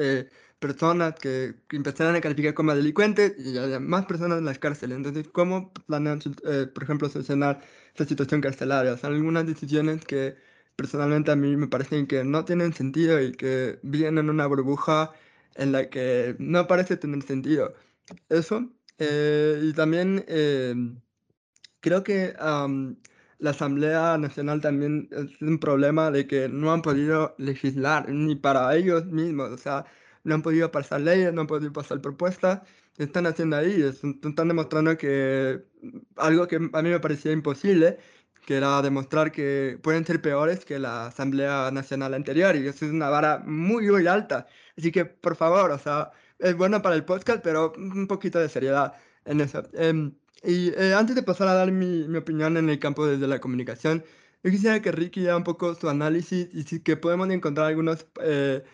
personas 0.60 1.14
que, 1.16 1.54
empezaron 1.72 2.14
a 2.14 2.20
calificar 2.20 2.54
como 2.54 2.74
delincuentes 2.74 3.34
y 3.38 3.56
había 3.58 3.80
más 3.80 4.06
personas 4.06 4.38
en 4.38 4.44
las 4.44 4.58
cárceles. 4.58 4.98
Entonces, 4.98 5.26
¿cómo 5.32 5.72
planean, 5.86 6.20
eh, 6.44 6.66
por 6.72 6.84
ejemplo, 6.84 7.08
solucionar 7.08 7.60
esta 7.88 8.04
situación 8.04 8.40
carcelaria? 8.40 8.96
Son 8.98 9.14
algunas 9.14 9.46
decisiones 9.46 10.04
que 10.04 10.36
personalmente 10.76 11.30
a 11.32 11.36
mí 11.36 11.56
me 11.56 11.66
parecen 11.66 12.06
que 12.06 12.24
no 12.24 12.44
tienen 12.44 12.72
sentido 12.74 13.20
y 13.20 13.32
que 13.32 13.78
vienen 13.82 14.18
en 14.18 14.30
una 14.30 14.46
burbuja 14.46 15.12
en 15.56 15.72
la 15.72 15.90
que 15.90 16.36
no 16.38 16.66
parece 16.66 16.96
tener 16.96 17.22
sentido. 17.22 17.74
Eso. 18.28 18.70
Eh, 18.98 19.60
y 19.64 19.72
también 19.72 20.24
eh, 20.28 20.74
creo 21.80 22.04
que 22.04 22.34
la 23.40 23.50
Asamblea 23.50 24.18
Nacional 24.18 24.60
también 24.60 25.08
es 25.12 25.40
un 25.42 25.58
problema 25.58 26.10
de 26.10 26.26
que 26.26 26.48
no 26.48 26.72
han 26.72 26.82
podido 26.82 27.34
legislar 27.38 28.08
ni 28.10 28.36
para 28.36 28.74
ellos 28.76 29.06
mismos. 29.06 29.50
O 29.50 29.58
sea, 29.58 29.86
no 30.24 30.34
han 30.34 30.42
podido 30.42 30.70
pasar 30.70 31.00
leyes, 31.00 31.32
no 31.32 31.42
han 31.42 31.46
podido 31.46 31.72
pasar 31.72 32.00
propuestas, 32.00 32.60
están 32.98 33.26
haciendo 33.26 33.56
ahí, 33.56 33.82
están 33.82 34.48
demostrando 34.48 34.96
que 34.98 35.64
algo 36.16 36.46
que 36.48 36.56
a 36.56 36.82
mí 36.82 36.90
me 36.90 37.00
parecía 37.00 37.32
imposible, 37.32 37.98
que 38.46 38.56
era 38.56 38.82
demostrar 38.82 39.32
que 39.32 39.78
pueden 39.82 40.04
ser 40.04 40.20
peores 40.22 40.64
que 40.64 40.78
la 40.78 41.06
Asamblea 41.06 41.70
Nacional 41.70 42.14
anterior, 42.14 42.56
y 42.56 42.66
eso 42.68 42.84
es 42.86 42.92
una 42.92 43.08
vara 43.08 43.42
muy, 43.46 43.88
muy 43.90 44.06
alta. 44.06 44.46
Así 44.76 44.92
que, 44.92 45.04
por 45.06 45.36
favor, 45.36 45.70
o 45.70 45.78
sea, 45.78 46.10
es 46.38 46.56
bueno 46.56 46.82
para 46.82 46.94
el 46.96 47.04
podcast, 47.04 47.42
pero 47.42 47.72
un 47.76 48.06
poquito 48.06 48.38
de 48.38 48.48
seriedad 48.48 48.94
en 49.24 49.40
eso. 49.40 49.62
Em, 49.74 50.14
y 50.42 50.70
eh, 50.70 50.94
antes 50.94 51.16
de 51.16 51.22
pasar 51.22 51.48
a 51.48 51.54
dar 51.54 51.70
mi, 51.72 52.08
mi, 52.08 52.18
opinión 52.18 52.56
en 52.56 52.70
el 52.70 52.78
campo 52.78 53.06
desde 53.06 53.26
la 53.28 53.40
comunicación, 53.40 54.04
yo 54.42 54.50
quisiera 54.50 54.80
que 54.82 54.92
Ricky 54.92 55.26
haga 55.26 55.36
un 55.36 55.44
poco 55.44 55.74
su 55.74 55.88
análisis 55.88 56.48
y 56.52 56.62
si 56.64 56.80
que 56.82 56.96
podemos 56.96 57.28
encontrar 57.30 57.66
algunos 57.66 58.06
eh, 58.22 58.64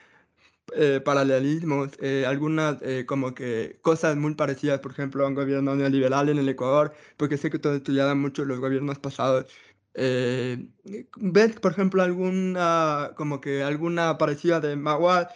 eh, 0.75 1.01
paralelismos, 1.01 1.91
eh, 2.01 2.25
algunas 2.27 2.83
eh, 2.83 3.07
como 3.07 3.35
que 3.35 3.79
cosas 3.83 4.17
muy 4.17 4.35
parecidas, 4.35 4.81
por 4.81 4.91
ejemplo, 4.91 5.25
a 5.25 5.29
un 5.29 5.35
gobierno 5.35 5.77
neoliberal 5.77 6.29
en 6.29 6.39
el 6.39 6.49
Ecuador, 6.49 6.93
porque 7.17 7.37
sé 7.37 7.51
que 7.51 7.59
tú 7.61 7.69
estudiado 7.71 8.15
mucho 8.17 8.45
los 8.45 8.59
gobiernos 8.59 8.99
pasados. 8.99 9.47
¿Ves, 9.95 11.61
por 11.61 11.73
ejemplo, 11.73 12.03
alguna, 12.03 13.13
como 13.17 13.41
que 13.41 13.63
alguna 13.63 14.19
parecida 14.19 14.61
de 14.61 14.77
Maguad 14.77 15.29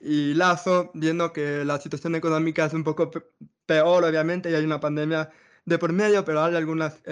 y 0.00 0.34
Lazo, 0.34 0.90
viendo 0.94 1.32
que 1.32 1.64
la 1.64 1.78
situación 1.80 2.14
económica 2.14 2.64
es 2.66 2.72
un 2.72 2.84
poco 2.84 3.10
peor, 3.66 4.04
obviamente, 4.04 4.50
y 4.50 4.54
hay 4.54 4.64
una 4.64 4.80
pandemia 4.80 5.30
de 5.68 5.78
por 5.78 5.92
medio, 5.92 6.24
pero 6.24 6.42
hay 6.42 6.56
algunas 6.56 7.02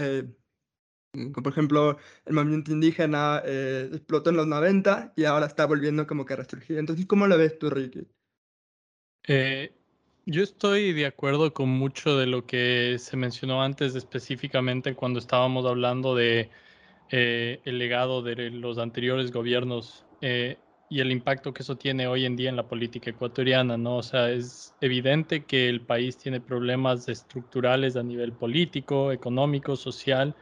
por 1.33 1.49
ejemplo, 1.49 1.99
el 2.25 2.35
movimiento 2.35 2.73
indígena 2.73 3.43
eh, 3.45 3.89
explotó 3.93 4.31
en 4.31 4.37
los 4.37 4.47
90 4.47 5.13
y 5.17 5.25
ahora 5.25 5.47
está 5.47 5.67
volviendo 5.67 6.07
como 6.07 6.25
que 6.25 6.35
a 6.35 6.37
resurgir. 6.37 6.79
Entonces, 6.79 7.07
¿cómo 7.07 7.27
lo 7.27 7.39
ves 7.39 7.59
tú, 7.59 7.71
Ricky? 7.71 8.07
Eh, 9.27 9.73
yo 10.27 10.43
estoy 10.43 10.93
de 10.93 11.07
acuerdo 11.07 11.53
con 11.53 11.69
mucho 11.69 12.17
de 12.17 12.27
lo 12.27 12.47
que 12.47 12.97
se 12.99 13.17
mencionó 13.17 13.63
antes, 13.63 13.95
específicamente 13.95 14.95
cuando 14.95 15.19
estábamos 15.19 15.67
hablando 15.67 16.15
de 16.15 16.51
eh, 17.11 17.61
el 17.65 17.79
legado 17.79 18.23
de 18.23 18.51
los 18.51 18.79
anteriores 18.79 19.33
gobiernos 19.33 20.05
y 20.89 21.01
el 21.01 21.11
impacto 21.11 21.53
que 21.53 21.63
eso 21.63 21.77
tiene 21.77 22.07
hoy 22.07 22.25
en 22.25 22.37
día 22.37 22.49
en 22.49 22.57
la 22.57 22.69
política 22.69 23.11
ecuatoriana, 23.11 23.77
¿no? 23.77 23.97
O 23.97 24.03
sea, 24.03 24.31
es 24.31 24.75
evidente 24.81 25.45
que 25.45 25.69
el 25.69 25.81
país 25.81 26.17
tiene 26.17 26.41
problemas 26.41 27.09
estructurales 27.09 27.97
a 27.97 28.03
nivel 28.03 28.33
político, 28.33 29.13
económico, 29.13 29.77
social 29.77 30.35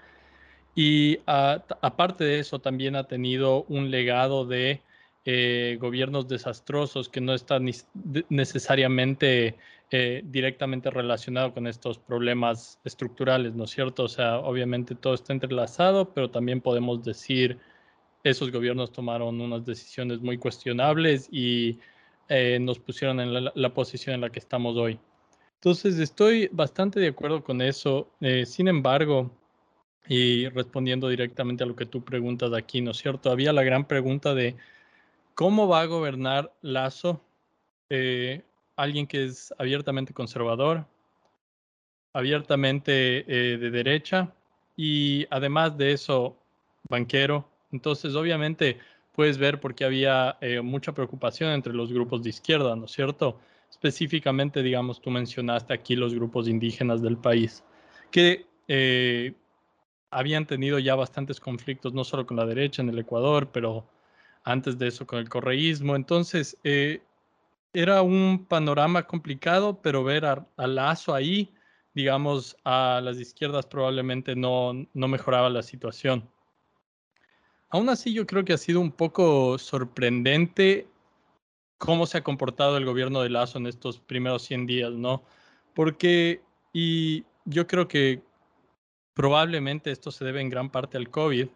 y 0.74 1.20
aparte 1.26 2.24
de 2.24 2.40
eso, 2.40 2.58
también 2.58 2.96
ha 2.96 3.04
tenido 3.04 3.64
un 3.68 3.90
legado 3.90 4.44
de 4.44 4.82
eh, 5.24 5.78
gobiernos 5.80 6.26
desastrosos 6.28 7.08
que 7.08 7.20
no 7.20 7.32
están 7.32 7.70
necesariamente 8.28 9.56
eh, 9.90 10.22
directamente 10.24 10.90
relacionado 10.90 11.54
con 11.54 11.66
estos 11.68 11.98
problemas 11.98 12.80
estructurales, 12.84 13.54
¿no 13.54 13.64
es 13.64 13.70
cierto? 13.70 14.04
O 14.04 14.08
sea, 14.08 14.38
obviamente 14.38 14.96
todo 14.96 15.14
está 15.14 15.32
entrelazado, 15.32 16.12
pero 16.12 16.30
también 16.30 16.60
podemos 16.60 17.04
decir 17.04 17.58
esos 18.24 18.50
gobiernos 18.50 18.90
tomaron 18.90 19.40
unas 19.40 19.64
decisiones 19.64 20.20
muy 20.20 20.38
cuestionables 20.38 21.28
y 21.30 21.78
eh, 22.28 22.58
nos 22.60 22.80
pusieron 22.80 23.20
en 23.20 23.44
la, 23.54 23.74
posición 23.74 24.16
en 24.16 24.22
la 24.22 24.30
que 24.30 24.40
estamos 24.40 24.76
hoy. 24.76 24.98
Entonces, 25.56 25.98
estoy 25.98 26.48
bastante 26.50 26.98
de 26.98 27.08
acuerdo 27.08 27.44
con 27.44 27.62
eso. 27.62 28.10
sin 28.44 28.68
embargo, 28.68 29.30
y 30.08 30.48
respondiendo 30.48 31.08
directamente 31.08 31.64
a 31.64 31.66
lo 31.66 31.76
que 31.76 31.86
tú 31.86 32.04
preguntas 32.04 32.52
aquí, 32.52 32.80
¿no 32.80 32.90
es 32.90 32.98
cierto? 32.98 33.30
Había 33.30 33.52
la 33.52 33.62
gran 33.62 33.86
pregunta 33.86 34.34
de 34.34 34.56
cómo 35.34 35.66
va 35.68 35.80
a 35.80 35.86
gobernar 35.86 36.52
Lazo, 36.62 37.22
eh, 37.88 38.42
alguien 38.76 39.06
que 39.06 39.24
es 39.24 39.54
abiertamente 39.58 40.12
conservador, 40.12 40.86
abiertamente 42.12 43.24
eh, 43.26 43.56
de 43.56 43.70
derecha 43.70 44.32
y 44.76 45.26
además 45.30 45.76
de 45.76 45.92
eso, 45.92 46.36
banquero. 46.88 47.48
Entonces, 47.74 48.14
obviamente, 48.14 48.78
puedes 49.12 49.36
ver 49.36 49.60
por 49.60 49.74
qué 49.74 49.84
había 49.84 50.38
eh, 50.40 50.60
mucha 50.60 50.92
preocupación 50.92 51.50
entre 51.50 51.72
los 51.72 51.92
grupos 51.92 52.22
de 52.22 52.30
izquierda, 52.30 52.74
¿no 52.76 52.86
es 52.86 52.92
cierto? 52.92 53.40
Específicamente, 53.68 54.62
digamos, 54.62 55.00
tú 55.00 55.10
mencionaste 55.10 55.74
aquí 55.74 55.96
los 55.96 56.14
grupos 56.14 56.48
indígenas 56.48 57.02
del 57.02 57.16
país, 57.18 57.64
que 58.10 58.46
eh, 58.68 59.34
habían 60.10 60.46
tenido 60.46 60.78
ya 60.78 60.94
bastantes 60.94 61.40
conflictos, 61.40 61.92
no 61.92 62.04
solo 62.04 62.26
con 62.26 62.36
la 62.36 62.46
derecha 62.46 62.80
en 62.80 62.88
el 62.88 62.98
Ecuador, 63.00 63.50
pero 63.52 63.86
antes 64.44 64.78
de 64.78 64.88
eso 64.88 65.06
con 65.06 65.18
el 65.18 65.28
correísmo. 65.28 65.96
Entonces, 65.96 66.56
eh, 66.62 67.02
era 67.72 68.02
un 68.02 68.46
panorama 68.48 69.02
complicado, 69.02 69.82
pero 69.82 70.04
ver 70.04 70.24
a, 70.26 70.46
Lazo 70.56 71.12
ahí, 71.12 71.52
digamos, 71.92 72.56
a 72.64 73.00
las 73.02 73.18
izquierdas 73.18 73.66
probablemente 73.66 74.36
no, 74.36 74.86
no 74.94 75.08
mejoraba 75.08 75.50
la 75.50 75.62
situación. 75.62 76.30
Aún 77.74 77.88
así, 77.88 78.14
yo 78.14 78.24
creo 78.24 78.44
que 78.44 78.52
ha 78.52 78.56
sido 78.56 78.78
un 78.78 78.92
poco 78.92 79.58
sorprendente 79.58 80.86
cómo 81.76 82.06
se 82.06 82.18
ha 82.18 82.22
comportado 82.22 82.76
el 82.76 82.84
gobierno 82.84 83.20
de 83.20 83.30
Lazo 83.30 83.58
en 83.58 83.66
estos 83.66 83.98
primeros 83.98 84.44
100 84.44 84.66
días, 84.66 84.92
¿no? 84.92 85.24
Porque, 85.74 86.40
y 86.72 87.24
yo 87.44 87.66
creo 87.66 87.88
que 87.88 88.22
probablemente 89.12 89.90
esto 89.90 90.12
se 90.12 90.24
debe 90.24 90.40
en 90.40 90.50
gran 90.50 90.70
parte 90.70 90.96
al 90.96 91.10
COVID, 91.10 91.48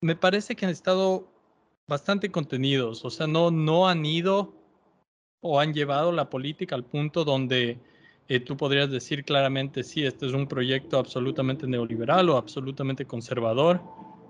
me 0.00 0.14
parece 0.14 0.54
que 0.54 0.66
han 0.66 0.70
estado 0.70 1.26
bastante 1.88 2.30
contenidos, 2.30 3.04
o 3.04 3.10
sea, 3.10 3.26
no, 3.26 3.50
no 3.50 3.88
han 3.88 4.06
ido 4.06 4.54
o 5.40 5.58
han 5.58 5.74
llevado 5.74 6.12
la 6.12 6.30
política 6.30 6.76
al 6.76 6.84
punto 6.84 7.24
donde 7.24 7.80
eh, 8.28 8.40
tú 8.40 8.56
podrías 8.56 8.90
decir 8.90 9.24
claramente, 9.24 9.82
sí, 9.82 10.04
este 10.04 10.26
es 10.26 10.32
un 10.32 10.46
proyecto 10.46 10.98
absolutamente 10.98 11.66
neoliberal 11.66 12.28
o 12.30 12.36
absolutamente 12.36 13.04
conservador, 13.04 13.82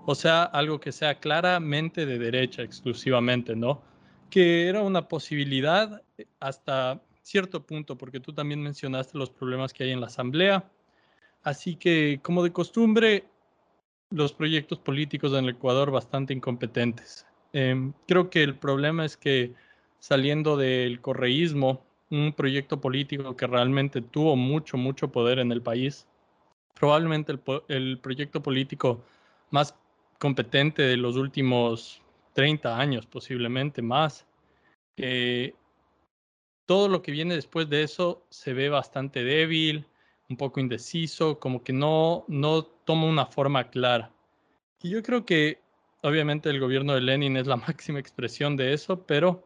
o 0.05 0.15
sea, 0.15 0.43
algo 0.43 0.79
que 0.79 0.91
sea 0.91 1.19
claramente 1.19 2.05
de 2.05 2.19
derecha 2.19 2.61
exclusivamente, 2.61 3.55
¿no? 3.55 3.81
Que 4.29 4.67
era 4.67 4.81
una 4.81 5.07
posibilidad 5.07 6.01
eh, 6.17 6.25
hasta 6.39 7.01
cierto 7.21 7.65
punto, 7.65 7.97
porque 7.97 8.19
tú 8.19 8.33
también 8.33 8.61
mencionaste 8.61 9.17
los 9.17 9.29
problemas 9.31 9.73
que 9.73 9.85
hay 9.85 9.91
en 9.91 10.01
la 10.01 10.07
Asamblea. 10.07 10.69
Así 11.41 11.75
que, 11.75 12.19
como 12.21 12.43
de 12.43 12.51
costumbre, 12.51 13.23
los 14.11 14.33
proyectos 14.33 14.79
políticos 14.79 15.31
en 15.33 15.45
el 15.45 15.51
Ecuador 15.51 15.89
bastante 15.89 16.33
incompetentes. 16.33 17.25
Em, 17.53 17.93
creo 18.07 18.29
que 18.29 18.43
el 18.43 18.55
problema 18.55 19.05
es 19.05 19.17
que 19.17 19.53
saliendo 19.99 20.57
del 20.57 21.01
correísmo, 21.01 21.83
un 22.15 22.33
proyecto 22.33 22.79
político 22.79 23.35
que 23.35 23.47
realmente 23.47 24.01
tuvo 24.01 24.35
mucho, 24.35 24.77
mucho 24.77 25.11
poder 25.11 25.39
en 25.39 25.51
el 25.51 25.61
país, 25.61 26.07
probablemente 26.73 27.33
el, 27.67 27.99
proyecto 27.99 28.41
político 28.41 29.03
más 29.51 29.75
competente 30.19 30.81
de 30.83 30.97
los 30.97 31.15
últimos 31.17 32.01
30 32.33 32.77
años, 32.79 33.05
posiblemente 33.05 33.81
más. 33.81 34.25
Eh, 34.97 35.53
todo 36.65 36.87
lo 36.87 37.01
que 37.01 37.11
viene 37.11 37.35
después 37.35 37.69
de 37.69 37.83
eso 37.83 38.25
se 38.29 38.53
ve 38.53 38.69
bastante 38.69 39.23
débil, 39.23 39.85
un 40.29 40.37
poco 40.37 40.59
indeciso, 40.59 41.39
como 41.39 41.63
que 41.63 41.73
no, 41.73 42.25
no 42.27 42.63
toma 42.63 43.05
una 43.05 43.25
forma 43.25 43.69
clara. 43.69 44.11
Y 44.81 44.89
yo 44.89 45.03
creo 45.03 45.25
que 45.25 45.61
obviamente 46.01 46.49
el 46.49 46.59
gobierno 46.59 46.93
de 46.93 47.01
Lenin 47.01 47.37
es 47.37 47.47
la 47.47 47.55
máxima 47.67 47.99
expresión 47.99 48.55
de 48.55 48.73
eso, 48.73 49.05
pero 49.05 49.44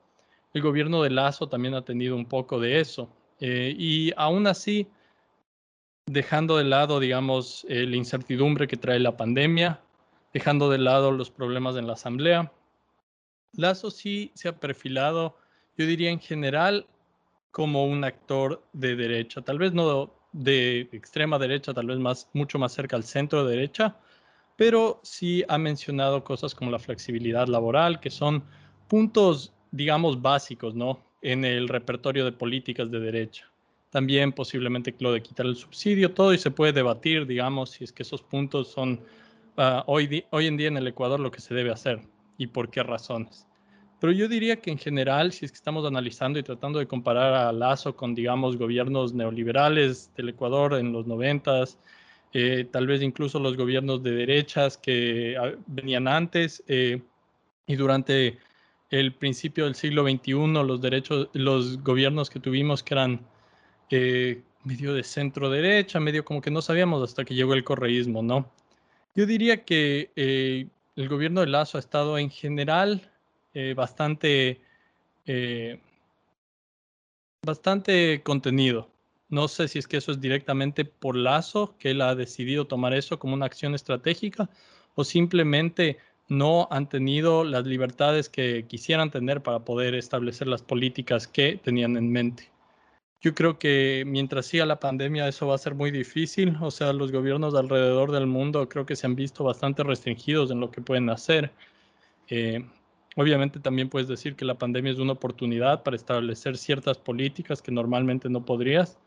el 0.54 0.62
gobierno 0.62 1.04
de 1.04 1.10
Lazo 1.10 1.48
también 1.48 1.76
ha 1.76 1.84
tenido 1.84 2.16
un 2.16 2.26
poco 2.26 2.60
de 2.60 2.80
eso. 2.80 3.10
Eh, 3.40 3.74
y 3.78 4.12
aún 4.18 4.48
así, 4.48 4.88
dejando 6.06 6.58
de 6.58 6.64
lado, 6.66 7.00
digamos, 7.00 7.66
eh, 7.70 7.86
la 7.86 7.96
incertidumbre 7.96 8.68
que 8.68 8.78
trae 8.78 9.00
la 9.00 9.16
pandemia, 9.16 9.82
dejando 10.34 10.70
de 10.70 10.78
lado 10.78 11.12
los 11.12 11.32
problemas 11.32 11.76
en 11.76 11.88
la 11.88 11.94
Asamblea, 11.94 12.52
Lazo 13.54 13.90
sí 13.90 14.32
se 14.36 14.48
ha 14.48 14.60
perfilado, 14.60 15.38
yo 15.78 15.86
diría 15.86 16.12
en 16.12 16.20
general, 16.20 16.86
como 17.52 17.86
un 17.86 18.04
actor 18.04 18.64
de 18.74 18.96
derecha, 18.96 19.42
tal 19.42 19.58
vez 19.58 19.74
no 19.74 20.14
de 20.32 20.82
extrema 20.92 21.40
derecha, 21.40 21.74
tal 21.74 21.88
vez 21.88 21.98
más, 21.98 22.30
mucho 22.34 22.60
más 22.60 22.74
cerca 22.74 22.96
al 22.96 23.04
centro 23.04 23.46
derecha, 23.46 23.98
pero 24.56 25.00
sí 25.04 25.44
ha 25.48 25.58
mencionado 25.58 26.24
cosas 26.24 26.54
como 26.54 26.70
la 26.70 26.80
flexibilidad 26.80 27.48
laboral, 27.48 28.00
que 28.00 28.12
son 28.12 28.44
puntos, 28.88 29.54
digamos, 29.72 30.22
básicos, 30.22 30.76
¿no? 30.76 31.00
En 31.22 31.46
el 31.46 31.68
repertorio 31.68 32.26
de 32.26 32.32
políticas 32.32 32.90
de 32.92 33.00
derecha. 33.00 33.50
También 33.90 34.32
posiblemente 34.32 34.94
lo 35.00 35.14
de 35.14 35.22
quitar 35.22 35.46
el 35.46 35.56
subsidio, 35.56 36.14
todo, 36.14 36.34
y 36.34 36.38
se 36.38 36.52
puede 36.52 36.74
debatir, 36.74 37.26
digamos, 37.26 37.72
si 37.72 37.84
es 37.84 37.92
que 37.92 38.04
esos 38.04 38.22
puntos 38.22 38.68
son 38.68 39.02
uh, 39.58 39.82
hoy, 39.88 40.24
hoy 40.30 40.48
en 40.48 40.58
día 40.58 40.68
en 40.68 40.78
el 40.78 40.88
Ecuador 40.88 41.20
lo 41.20 41.32
que 41.32 41.42
se 41.42 41.54
debe 41.54 41.72
hacer 41.72 42.02
y 42.38 42.48
por 42.48 42.70
qué 42.70 42.84
razones. 42.84 43.48
Pero 44.00 44.14
yo 44.14 44.28
diría 44.30 44.56
que 44.58 44.72
en 44.72 44.78
general, 44.78 45.34
si 45.34 45.46
es 45.46 45.52
que 45.52 45.58
estamos 45.58 45.86
analizando 45.86 46.40
y 46.40 46.44
tratando 46.44 46.80
de 46.80 46.88
comparar 46.88 47.34
a 47.34 47.52
Lazo 47.52 47.96
con, 47.96 48.16
digamos, 48.16 48.58
gobiernos 48.58 49.14
neoliberales 49.14 50.14
del 50.16 50.30
Ecuador 50.30 50.76
en 50.76 50.94
los 50.94 51.06
noventas, 51.06 51.78
eh, 52.32 52.68
tal 52.72 52.88
vez 52.88 53.02
incluso 53.02 53.40
los 53.40 53.58
gobiernos 53.58 54.04
de 54.04 54.12
derechas 54.12 54.78
que 54.78 55.36
ah, 55.36 55.52
venían 55.66 56.08
antes 56.08 56.64
eh, 56.68 57.02
y 57.66 57.76
durante 57.76 58.38
el 58.90 59.14
principio 59.14 59.66
del 59.66 59.76
siglo 59.76 60.04
XXI, 60.04 60.34
los 60.64 60.82
derechos, 60.82 61.30
los 61.34 61.84
gobiernos 61.84 62.30
que 62.30 62.40
tuvimos 62.40 62.84
que 62.84 62.94
eran 62.94 63.22
eh, 63.92 64.42
medio 64.64 64.94
de 64.94 65.04
centro 65.04 65.50
derecha, 65.50 66.00
medio 66.00 66.26
como 66.26 66.42
que 66.42 66.52
no 66.52 66.62
sabíamos 66.62 67.04
hasta 67.04 67.24
que 67.24 67.36
llegó 67.36 67.54
el 67.54 67.64
correísmo, 67.64 68.22
¿no? 68.24 68.52
Yo 69.16 69.26
diría 69.26 69.66
que 69.66 70.12
el 70.96 71.08
gobierno 71.08 71.42
de 71.42 71.48
Lazo 71.48 71.78
ha 71.78 71.80
estado 71.80 72.18
en 72.18 72.30
general 72.30 73.10
eh, 73.54 73.74
bastante, 73.74 74.62
eh, 75.26 75.80
bastante 77.42 78.22
contenido. 78.22 78.90
No 79.30 79.48
sé 79.48 79.68
si 79.68 79.80
es 79.80 79.88
que 79.88 79.98
eso 79.98 80.12
es 80.12 80.20
directamente 80.20 80.86
por 80.86 81.16
Lazo, 81.16 81.76
que 81.80 81.92
él 81.92 82.02
ha 82.02 82.16
decidido 82.16 82.68
tomar 82.68 82.94
eso 82.94 83.18
como 83.18 83.34
una 83.34 83.46
acción 83.46 83.76
estratégica, 83.76 84.50
o 84.96 85.04
simplemente 85.04 86.00
no 86.30 86.68
han 86.72 86.88
tenido 86.88 87.44
las 87.44 87.66
libertades 87.66 88.30
que 88.30 88.66
quisieran 88.68 89.12
tener 89.12 89.42
para 89.44 89.60
poder 89.60 89.96
establecer 89.96 90.48
las 90.48 90.62
políticas 90.62 91.28
que 91.28 91.60
tenían 91.62 91.98
en 91.98 92.12
mente. 92.12 92.50
Yo 93.22 93.36
creo 93.36 93.60
que 93.60 94.04
mientras 94.08 94.46
siga 94.46 94.66
la 94.66 94.80
pandemia 94.80 95.28
eso 95.28 95.48
va 95.48 95.56
a 95.56 95.58
ser 95.58 95.76
muy 95.76 95.92
difícil. 95.92 96.56
O 96.62 96.72
sea, 96.72 96.94
los 96.94 97.12
gobiernos 97.12 97.54
alrededor 97.56 98.12
del 98.12 98.28
mundo 98.28 98.70
creo 98.70 98.86
que 98.86 98.96
se 98.96 99.08
han 99.08 99.16
visto 99.16 99.44
bastante 99.44 99.84
restringidos 99.84 100.52
en 100.52 100.62
lo 100.62 100.72
que 100.72 100.82
pueden 100.82 101.10
hacer. 101.10 101.52
Eh, 102.30 102.64
Obviamente 103.20 103.60
también 103.60 103.90
puedes 103.90 104.08
decir 104.08 104.36
que 104.38 104.46
la 104.46 104.58
pandemia 104.58 104.94
es 104.94 104.98
una 105.00 105.14
oportunidad 105.14 105.84
para 105.84 105.98
establecer 105.98 106.58
ciertas 106.58 106.98
políticas 106.98 107.62
que 107.62 107.70
normalmente 107.70 108.30
no 108.30 108.46
podrías, 108.46 108.98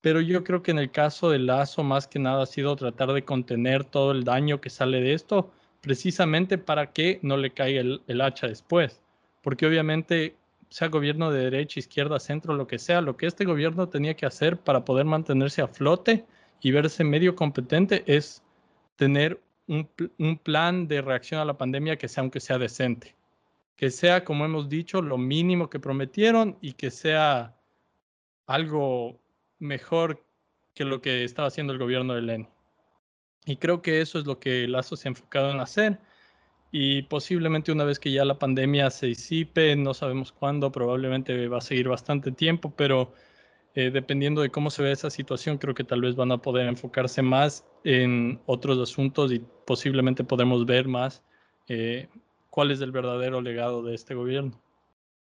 pero 0.00 0.20
yo 0.20 0.44
creo 0.44 0.62
que 0.62 0.70
en 0.70 0.78
el 0.78 0.92
caso 0.92 1.30
del 1.30 1.46
Lazo 1.46 1.82
más 1.82 2.06
que 2.06 2.20
nada 2.20 2.42
ha 2.42 2.46
sido 2.46 2.76
tratar 2.76 3.12
de 3.12 3.24
contener 3.24 3.82
todo 3.82 4.12
el 4.12 4.22
daño 4.22 4.60
que 4.60 4.70
sale 4.70 5.00
de 5.00 5.14
esto, 5.14 5.50
precisamente 5.80 6.58
para 6.58 6.92
que 6.92 7.18
no 7.22 7.36
le 7.36 7.50
caiga 7.52 7.80
el, 7.80 8.20
hacha 8.20 8.48
después, 8.48 9.00
porque 9.42 9.66
obviamente 9.66 10.36
sea 10.70 10.88
gobierno 10.88 11.30
de 11.30 11.44
derecha, 11.44 11.80
izquierda, 11.80 12.20
centro, 12.20 12.54
lo 12.54 12.66
que 12.66 12.78
sea, 12.78 13.00
lo 13.00 13.16
que 13.16 13.26
este 13.26 13.44
gobierno 13.44 13.88
tenía 13.88 14.14
que 14.14 14.26
hacer 14.26 14.58
para 14.58 14.84
poder 14.84 15.06
mantenerse 15.06 15.62
a 15.62 15.68
flote 15.68 16.26
y 16.60 16.70
verse 16.72 17.04
medio 17.04 17.34
competente 17.34 18.04
es 18.06 18.42
tener 18.96 19.40
un, 19.66 19.88
un 20.18 20.36
plan 20.38 20.88
de 20.88 21.00
reacción 21.00 21.40
a 21.40 21.44
la 21.44 21.56
pandemia 21.56 21.96
que 21.96 22.08
sea 22.08 22.22
aunque 22.22 22.40
sea 22.40 22.58
decente 22.58 23.18
que 23.78 23.90
sea, 23.92 24.24
como 24.24 24.44
hemos 24.44 24.68
dicho, 24.68 25.00
lo 25.00 25.16
mínimo 25.18 25.70
que 25.70 25.78
prometieron 25.78 26.58
y 26.60 26.72
que 26.72 26.90
sea 26.90 27.56
algo 28.44 29.20
mejor 29.60 30.26
que 30.74 30.84
lo 30.84 31.00
que 31.00 31.22
estaba 31.22 31.46
haciendo 31.46 31.72
el 31.72 31.78
gobierno 31.78 32.14
de 32.14 32.22
Lenin. 32.22 32.48
Y 33.48 33.56
creo 33.56 33.80
que 33.80 34.02
eso 34.02 34.18
es 34.18 34.26
lo 34.26 34.38
que 34.38 34.68
Lazo 34.68 34.94
se 34.94 35.08
ha 35.08 35.10
enfocado 35.10 35.50
en 35.50 35.60
hacer. 35.60 35.98
Y 36.70 37.02
posiblemente 37.02 37.72
una 37.72 37.84
vez 37.84 37.98
que 37.98 38.12
ya 38.12 38.26
la 38.26 38.38
pandemia 38.38 38.90
se 38.90 39.06
disipe, 39.06 39.74
no 39.74 39.94
sabemos 39.94 40.32
cuándo, 40.32 40.70
probablemente 40.70 41.48
va 41.48 41.58
a 41.58 41.62
seguir 41.62 41.88
bastante 41.88 42.30
tiempo, 42.30 42.74
pero 42.76 43.14
eh, 43.74 43.90
dependiendo 43.90 44.42
de 44.42 44.50
cómo 44.50 44.70
se 44.70 44.82
ve 44.82 44.92
esa 44.92 45.08
situación, 45.08 45.56
creo 45.56 45.74
que 45.74 45.84
tal 45.84 46.02
vez 46.02 46.14
van 46.14 46.30
a 46.30 46.42
poder 46.42 46.68
enfocarse 46.68 47.22
más 47.22 47.64
en 47.84 48.38
otros 48.44 48.78
asuntos 48.78 49.32
y 49.32 49.40
posiblemente 49.66 50.24
podremos 50.24 50.66
ver 50.66 50.86
más 50.86 51.22
eh, 51.68 52.06
cuál 52.50 52.70
es 52.70 52.82
el 52.82 52.92
verdadero 52.92 53.40
legado 53.40 53.82
de 53.82 53.94
este 53.94 54.14
gobierno. 54.14 54.60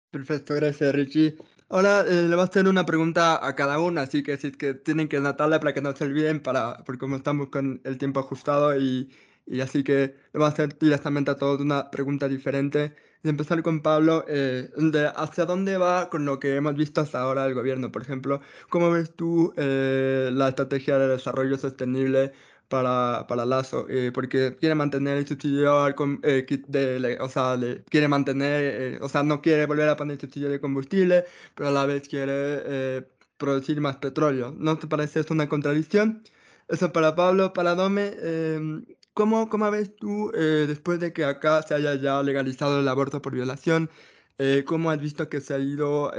Perfecto, 0.09 0.55
gracias 0.55 0.95
Richie. 0.95 1.35
Ahora 1.69 2.01
eh, 2.07 2.23
le 2.23 2.35
voy 2.35 2.39
a 2.41 2.43
hacer 2.43 2.67
una 2.67 2.85
pregunta 2.85 3.45
a 3.45 3.55
cada 3.55 3.79
uno, 3.79 3.99
así 3.99 4.23
que 4.23 4.37
si 4.37 4.47
es 4.47 4.57
que 4.57 4.73
tienen 4.73 5.09
que 5.09 5.17
anotarla 5.17 5.59
para 5.59 5.73
que 5.73 5.81
no 5.81 5.93
se 5.95 6.05
olviden, 6.05 6.41
para, 6.41 6.83
porque 6.85 6.99
como 6.99 7.17
estamos 7.17 7.49
con 7.49 7.81
el 7.83 7.97
tiempo 7.97 8.21
ajustado 8.21 8.77
y, 8.79 9.09
y 9.45 9.59
así 9.59 9.83
que 9.83 10.15
le 10.31 10.39
voy 10.39 10.45
a 10.45 10.47
hacer 10.47 10.77
directamente 10.79 11.31
a 11.31 11.35
todos 11.37 11.59
una 11.59 11.91
pregunta 11.91 12.27
diferente. 12.29 12.95
De 13.23 13.31
empezar 13.31 13.61
con 13.63 13.81
Pablo, 13.81 14.23
eh, 14.29 14.69
de 14.77 15.11
¿hacia 15.13 15.45
dónde 15.45 15.77
va 15.77 16.09
con 16.09 16.23
lo 16.23 16.39
que 16.39 16.55
hemos 16.55 16.75
visto 16.75 17.01
hasta 17.01 17.19
ahora 17.19 17.43
del 17.43 17.55
gobierno? 17.55 17.91
Por 17.91 18.01
ejemplo, 18.03 18.39
¿cómo 18.69 18.91
ves 18.91 19.13
tú 19.15 19.53
eh, 19.57 20.29
la 20.31 20.47
estrategia 20.49 20.97
de 20.97 21.07
desarrollo 21.09 21.57
sostenible 21.57 22.31
para, 22.67 23.25
para 23.27 23.45
Lazo, 23.45 23.87
eh, 23.89 24.11
porque 24.13 24.55
quiere 24.59 24.75
mantener 24.75 25.17
el 25.17 25.27
subsidio 25.27 25.79
al 25.79 25.95
eh, 26.23 26.45
de, 26.67 27.17
o 27.21 27.29
sea, 27.29 27.57
quiere 27.89 28.07
mantener, 28.07 28.95
eh, 28.95 28.99
o 29.01 29.09
sea, 29.09 29.23
no 29.23 29.41
quiere 29.41 29.65
volver 29.65 29.89
a 29.89 29.95
poner 29.95 30.15
el 30.15 30.21
subsidio 30.21 30.49
de 30.49 30.59
combustible, 30.59 31.25
pero 31.55 31.69
a 31.69 31.71
la 31.71 31.85
vez 31.85 32.07
quiere 32.07 33.05
producir 33.37 33.79
más 33.81 33.97
petróleo. 33.97 34.53
¿No 34.57 34.77
te 34.77 34.87
parece 34.87 35.19
esto 35.19 35.33
una 35.33 35.49
contradicción? 35.49 36.23
Eso 36.67 36.91
para 36.91 37.15
Pablo, 37.15 37.53
para 37.53 37.75
Dome, 37.75 38.13
em, 38.21 38.85
¿cómo, 39.13 39.49
¿cómo, 39.49 39.69
ves 39.71 39.95
tú, 39.95 40.31
eh, 40.35 40.65
después 40.67 40.99
de 40.99 41.13
que 41.13 41.23
acá 41.25 41.61
se 41.63 41.73
haya 41.75 41.95
ya 41.95 42.21
legalizado 42.23 42.79
el 42.79 42.87
aborto 42.87 43.21
por 43.21 43.33
violación, 43.33 43.89
eh, 44.37 44.63
cómo 44.65 44.91
has 44.91 44.99
visto 44.99 45.29
que 45.29 45.41
se 45.41 45.53
ha 45.53 45.59
ido, 45.59 46.11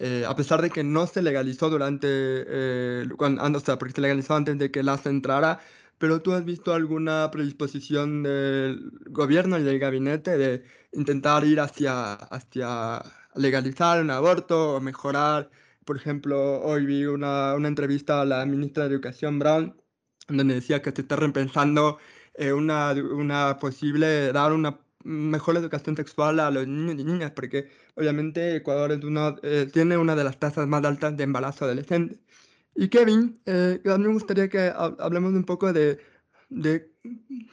eh, 0.00 0.24
a 0.26 0.34
pesar 0.34 0.62
de 0.62 0.70
que 0.70 0.82
no 0.82 1.06
se 1.06 1.22
legalizó 1.22 1.70
durante, 1.70 3.06
cuando, 3.16 3.58
o 3.58 3.60
sea, 3.60 3.78
porque 3.78 3.94
se 3.94 4.00
legalizó 4.00 4.34
antes 4.34 4.58
de 4.58 4.70
que 4.70 4.82
LAS 4.82 5.06
entrara, 5.06 5.60
pero 5.98 6.22
tú 6.22 6.32
has 6.32 6.44
visto 6.44 6.74
alguna 6.74 7.30
predisposición 7.30 8.22
del 8.22 8.90
gobierno 9.10 9.58
y 9.58 9.62
del 9.62 9.78
gabinete 9.78 10.36
de 10.38 10.64
intentar 10.92 11.44
ir 11.44 11.60
hacia, 11.60 12.14
hacia 12.14 13.02
legalizar 13.34 14.02
un 14.02 14.10
aborto 14.10 14.76
o 14.76 14.80
mejorar 14.80 15.50
por 15.90 15.96
ejemplo, 15.96 16.60
hoy 16.62 16.86
vi 16.86 17.04
una, 17.06 17.54
una 17.54 17.66
entrevista 17.66 18.20
a 18.20 18.24
la 18.24 18.46
ministra 18.46 18.84
de 18.84 18.94
Educación 18.94 19.40
Brown, 19.40 19.76
donde 20.28 20.54
decía 20.54 20.82
que 20.82 20.92
se 20.92 21.02
está 21.02 21.16
repensando 21.16 21.98
eh, 22.34 22.52
una, 22.52 22.92
una 22.92 23.58
posible 23.58 24.32
dar 24.32 24.52
una 24.52 24.78
mejor 25.02 25.56
educación 25.56 25.96
sexual 25.96 26.38
a 26.38 26.50
los 26.52 26.66
niños 26.68 26.94
y 27.00 27.04
niñas, 27.04 27.32
porque 27.32 27.70
obviamente 28.00 28.56
Ecuador 28.56 28.92
es 28.92 29.04
uno, 29.04 29.36
eh, 29.42 29.68
tiene 29.72 29.96
una 29.96 30.16
de 30.16 30.24
las 30.24 30.38
tasas 30.38 30.66
más 30.66 30.84
altas 30.84 31.16
de 31.16 31.24
embarazo 31.24 31.66
adolescente. 31.66 32.18
Y 32.74 32.88
Kevin, 32.88 33.40
eh, 33.46 33.80
a 33.84 33.98
mí 33.98 34.04
me 34.06 34.12
gustaría 34.14 34.48
que 34.48 34.72
hablemos 34.98 35.32
un 35.34 35.44
poco 35.44 35.72
de, 35.72 35.98
de 36.48 36.90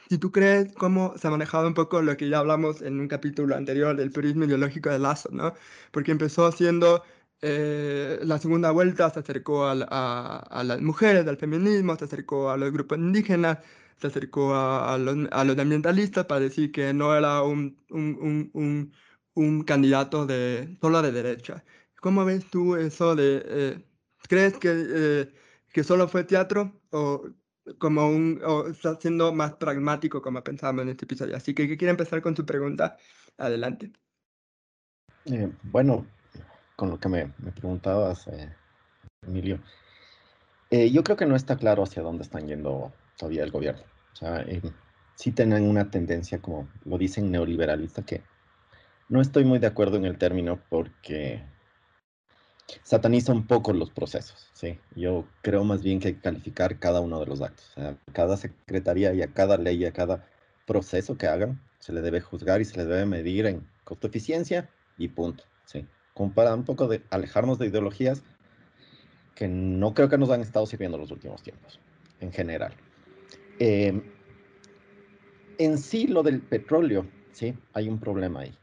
si 0.08 0.18
tú 0.18 0.32
crees 0.32 0.72
cómo 0.74 1.14
se 1.18 1.28
ha 1.28 1.30
manejado 1.30 1.66
un 1.68 1.74
poco 1.74 2.02
lo 2.02 2.16
que 2.16 2.28
ya 2.28 2.38
hablamos 2.38 2.82
en 2.82 3.00
un 3.00 3.08
capítulo 3.08 3.56
anterior 3.56 3.96
del 3.96 4.12
turismo 4.12 4.44
ideológico 4.44 4.90
de 4.90 4.98
Lazo, 4.98 5.28
¿no? 5.32 5.54
Porque 5.92 6.12
empezó 6.12 6.50
siendo 6.52 7.02
eh, 7.40 8.18
la 8.22 8.38
segunda 8.38 8.70
vuelta 8.72 9.10
se 9.10 9.20
acercó 9.20 9.66
a, 9.66 10.38
a, 10.38 10.64
las 10.64 10.80
mujeres, 10.80 11.26
al 11.26 11.36
feminismo, 11.36 11.96
se 11.96 12.06
acercó 12.06 12.50
a 12.50 12.56
los 12.56 12.72
grupos 12.72 12.98
indígenas, 12.98 13.58
se 13.96 14.08
acercó 14.08 14.54
a, 14.54 14.94
a 14.94 14.98
los, 14.98 15.16
los, 15.16 15.58
ambientalistas 15.58 16.26
para 16.26 16.40
decir 16.40 16.72
que 16.72 16.92
no 16.92 17.14
era 17.16 17.42
un, 17.42 17.76
un, 17.90 18.18
un, 18.20 18.50
un, 18.54 18.92
candidato 19.64 20.26
de, 20.26 20.76
solo 20.80 21.02
de 21.02 21.12
derecha. 21.12 21.64
¿Cómo 22.00 22.24
ves 22.24 22.44
tú 22.50 22.76
eso 22.76 23.14
de, 23.14 23.42
eh, 23.44 23.84
crees 24.28 24.56
que, 24.58 24.70
eh, 24.72 25.32
que 25.72 25.84
solo 25.84 26.08
fue 26.08 26.24
teatro 26.24 26.80
o 26.90 27.28
como 27.78 28.08
un, 28.08 28.40
o 28.44 28.68
está 28.68 28.98
siendo 29.00 29.32
más 29.32 29.54
pragmático 29.54 30.22
como 30.22 30.42
pensábamos 30.42 30.82
en 30.82 30.90
este 30.90 31.04
episodio? 31.04 31.36
Así 31.36 31.54
que, 31.54 31.76
quiere 31.76 31.90
empezar 31.90 32.22
con 32.22 32.34
tu 32.34 32.44
pregunta, 32.44 32.96
adelante. 33.36 33.92
bueno, 35.64 36.06
con 36.76 36.90
lo 36.90 36.98
que 36.98 37.08
me, 37.08 37.26
preguntabas, 37.54 38.28
eh, 38.28 38.54
Emilio, 39.26 39.60
eh, 40.70 40.90
yo 40.90 41.02
creo 41.02 41.16
que 41.16 41.26
no 41.26 41.34
está 41.34 41.56
claro 41.56 41.82
hacia 41.82 42.02
dónde 42.02 42.22
están 42.22 42.46
yendo 42.46 42.92
todavía 43.16 43.42
el 43.42 43.50
gobierno. 43.50 43.82
O 44.12 44.16
sea, 44.16 44.40
eh, 44.42 44.62
sí 45.14 45.32
tienen 45.32 45.64
una 45.64 45.90
tendencia, 45.90 46.40
como 46.40 46.68
lo 46.84 46.98
dicen, 46.98 47.30
neoliberalista, 47.30 48.02
que 48.02 48.22
no 49.08 49.20
estoy 49.20 49.44
muy 49.44 49.58
de 49.58 49.66
acuerdo 49.66 49.96
en 49.96 50.04
el 50.04 50.18
término 50.18 50.60
porque 50.68 51.42
sataniza 52.82 53.32
un 53.32 53.46
poco 53.46 53.72
los 53.72 53.90
procesos. 53.90 54.50
¿sí? 54.52 54.78
Yo 54.94 55.26
creo 55.42 55.64
más 55.64 55.82
bien 55.82 56.00
que 56.00 56.08
hay 56.08 56.14
que 56.14 56.20
calificar 56.20 56.78
cada 56.78 57.00
uno 57.00 57.20
de 57.20 57.26
los 57.26 57.40
actos. 57.40 57.72
Cada 58.12 58.36
secretaría 58.36 59.14
y 59.14 59.22
a 59.22 59.32
cada 59.32 59.56
ley 59.56 59.82
y 59.82 59.86
a 59.86 59.92
cada 59.92 60.26
proceso 60.66 61.16
que 61.16 61.26
hagan, 61.26 61.60
se 61.78 61.92
le 61.92 62.02
debe 62.02 62.20
juzgar 62.20 62.60
y 62.60 62.64
se 62.64 62.76
le 62.76 62.84
debe 62.84 63.06
medir 63.06 63.46
en 63.46 63.66
costo-eficiencia 63.84 64.68
y 64.98 65.08
punto. 65.08 65.44
¿sí? 65.64 65.86
como 66.18 66.32
para 66.32 66.52
un 66.52 66.64
poco 66.64 66.88
de 66.88 67.00
alejarnos 67.10 67.60
de 67.60 67.68
ideologías 67.68 68.24
que 69.36 69.46
no 69.46 69.94
creo 69.94 70.08
que 70.08 70.18
nos 70.18 70.30
han 70.30 70.40
estado 70.40 70.66
sirviendo 70.66 70.98
los 70.98 71.12
últimos 71.12 71.44
tiempos, 71.44 71.78
en 72.18 72.32
general. 72.32 72.74
Em, 73.60 74.02
en 75.58 75.78
sí, 75.78 76.08
lo 76.08 76.24
del 76.24 76.40
petróleo, 76.40 77.06
sí, 77.30 77.54
hay 77.72 77.88
un 77.88 78.00
problema 78.00 78.40
ahí. 78.40 78.58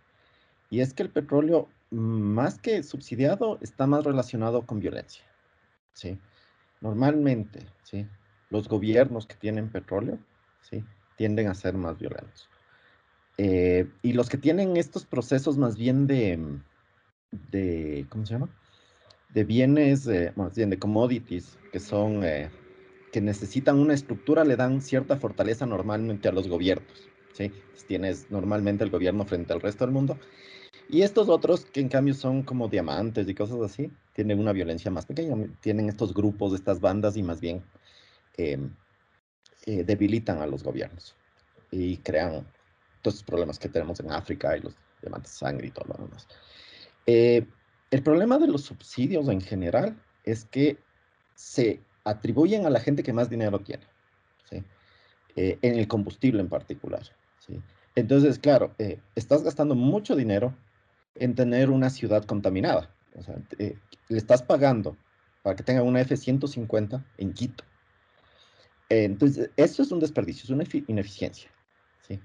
Y 0.70 0.82
es 0.82 0.94
que 0.94 1.04
el 1.04 1.10
petróleo, 1.10 1.70
más 1.92 2.60
que 2.60 2.82
subsidiado, 2.84 3.60
está 3.62 3.88
más 3.88 4.04
relacionado 4.04 4.66
con 4.66 4.80
violencia. 4.80 5.24
¿sí? 5.94 6.18
Normalmente, 6.82 7.66
¿sí? 7.84 8.08
los 8.50 8.68
gobiernos 8.68 9.26
que 9.26 9.36
tienen 9.36 9.70
petróleo 9.70 10.20
¿sí? 10.62 10.84
tienden 11.18 11.48
a 11.48 11.56
ser 11.56 11.76
más 11.76 11.98
violentos. 11.98 12.50
Eh, 13.38 13.90
y 14.02 14.14
los 14.14 14.30
que 14.30 14.38
tienen 14.38 14.78
estos 14.78 15.06
procesos 15.06 15.58
más 15.58 15.78
bien 15.78 16.08
de, 16.08 16.40
de, 17.52 18.06
¿cómo 18.10 18.26
se 18.26 18.34
llama? 18.34 18.50
De 19.30 19.44
bienes, 19.44 20.08
más 20.36 20.56
bien 20.56 20.70
de 20.70 20.80
commodities, 20.80 21.58
que 21.72 21.80
son, 21.80 22.24
eh, 22.24 22.50
que 23.12 23.20
necesitan 23.20 23.78
una 23.78 23.94
estructura, 23.94 24.46
le 24.46 24.56
dan 24.56 24.82
cierta 24.82 25.18
fortaleza 25.18 25.66
normalmente 25.66 26.30
a 26.30 26.32
los 26.32 26.48
gobiernos, 26.48 27.10
¿sí? 27.34 27.52
tienes 27.88 28.32
normalmente 28.32 28.84
el 28.84 28.90
gobierno 28.90 29.26
frente 29.26 29.54
al 29.54 29.62
resto 29.62 29.86
del 29.86 29.94
mundo. 29.94 30.18
Y 30.90 31.02
estos 31.02 31.30
otros, 31.30 31.66
que 31.66 31.80
en 31.80 31.90
cambio 31.90 32.14
son 32.14 32.44
como 32.44 32.68
diamantes 32.68 33.28
y 33.28 33.36
cosas 33.36 33.60
así, 33.62 33.92
tienen 34.14 34.40
una 34.40 34.54
violencia 34.54 34.92
más 34.92 35.06
pequeña, 35.06 35.36
tienen 35.60 35.90
estos 35.90 36.14
grupos, 36.14 36.54
estas 36.54 36.80
bandas 36.80 37.18
y 37.18 37.24
más 37.24 37.42
bien 37.42 37.64
em, 38.38 38.76
eh, 39.66 39.84
debilitan 39.84 40.42
a 40.42 40.48
los 40.48 40.64
gobiernos 40.64 41.16
y 41.72 41.98
crean 41.98 42.46
todos 43.02 43.16
los 43.16 43.24
problemas 43.24 43.60
que 43.60 43.70
tenemos 43.70 44.00
en 44.00 44.12
África 44.12 44.56
y 44.58 44.62
los 44.62 44.76
diamantes 45.02 45.32
de 45.32 45.38
sangre 45.38 45.68
y 45.68 45.72
todo 45.72 45.86
lo 45.88 46.06
demás. 46.06 46.28
Eh, 47.06 47.46
el 47.92 48.04
problema 48.04 48.38
de 48.38 48.48
los 48.48 48.62
subsidios 48.62 49.28
en 49.30 49.42
general 49.42 50.02
es 50.24 50.46
que 50.46 50.78
se 51.36 51.82
atribuyen 52.04 52.66
a 52.66 52.70
la 52.70 52.80
gente 52.80 53.04
que 53.04 53.14
más 53.14 53.30
dinero 53.30 53.60
tiene, 53.60 53.86
¿sí? 54.50 54.64
Eh, 55.36 55.60
en 55.62 55.78
el 55.78 55.88
combustible 55.88 56.42
en 56.42 56.48
particular. 56.48 57.04
¿sí? 57.40 57.62
Entonces, 57.96 58.40
claro, 58.40 58.74
eh, 58.78 59.02
estás 59.16 59.44
gastando 59.44 59.76
mucho 59.76 60.16
dinero 60.16 60.56
en 61.16 61.36
tener 61.36 61.70
una 61.70 61.90
ciudad 61.90 62.24
contaminada. 62.26 62.90
O 63.18 63.24
sea, 63.24 63.36
le 63.58 64.18
estás 64.18 64.44
pagando 64.44 64.98
para 65.42 65.56
que 65.56 65.64
tenga 65.64 65.84
una 65.84 66.02
F-150 66.02 67.04
en 67.18 67.34
Quito. 67.34 67.64
entonces, 68.90 69.50
eso 69.56 69.82
es 69.84 69.92
un 69.92 70.00
desperdicio, 70.00 70.44
es 70.44 70.50
una 70.50 70.66
ineficiencia. 70.88 71.50
¿sí? 72.08 72.20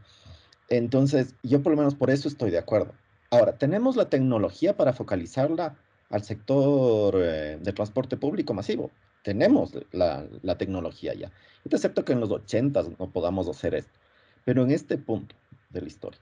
Entonces, 0.68 1.34
yo 1.43 1.62
por 1.62 1.72
lo 1.72 1.76
menos 1.76 1.95
por 1.95 2.11
eso 2.11 2.28
estoy 2.28 2.51
de 2.51 2.59
acuerdo. 2.59 2.95
Ahora, 3.30 3.57
tenemos 3.59 3.97
la 3.97 4.09
tecnología 4.09 4.76
para 4.76 4.93
focalizarla 4.93 5.76
al 6.11 6.24
sector 6.24 7.14
eh, 7.16 7.59
de 7.61 7.72
transporte 7.72 8.16
público 8.16 8.55
masivo. 8.55 8.91
Tenemos 9.22 9.72
la, 9.93 10.26
tecnología 10.59 11.14
ya. 11.14 11.30
Te 11.68 11.76
acepto 11.76 12.05
que 12.05 12.12
en 12.12 12.20
los 12.20 12.30
80 12.30 12.82
no 12.99 13.11
podamos 13.11 13.49
hacer 13.49 13.74
esto, 13.74 13.93
pero 14.45 14.62
en 14.62 14.70
este 14.70 14.97
punto 14.97 15.36
de 15.68 15.82
la 15.82 15.88
historia, 15.88 16.20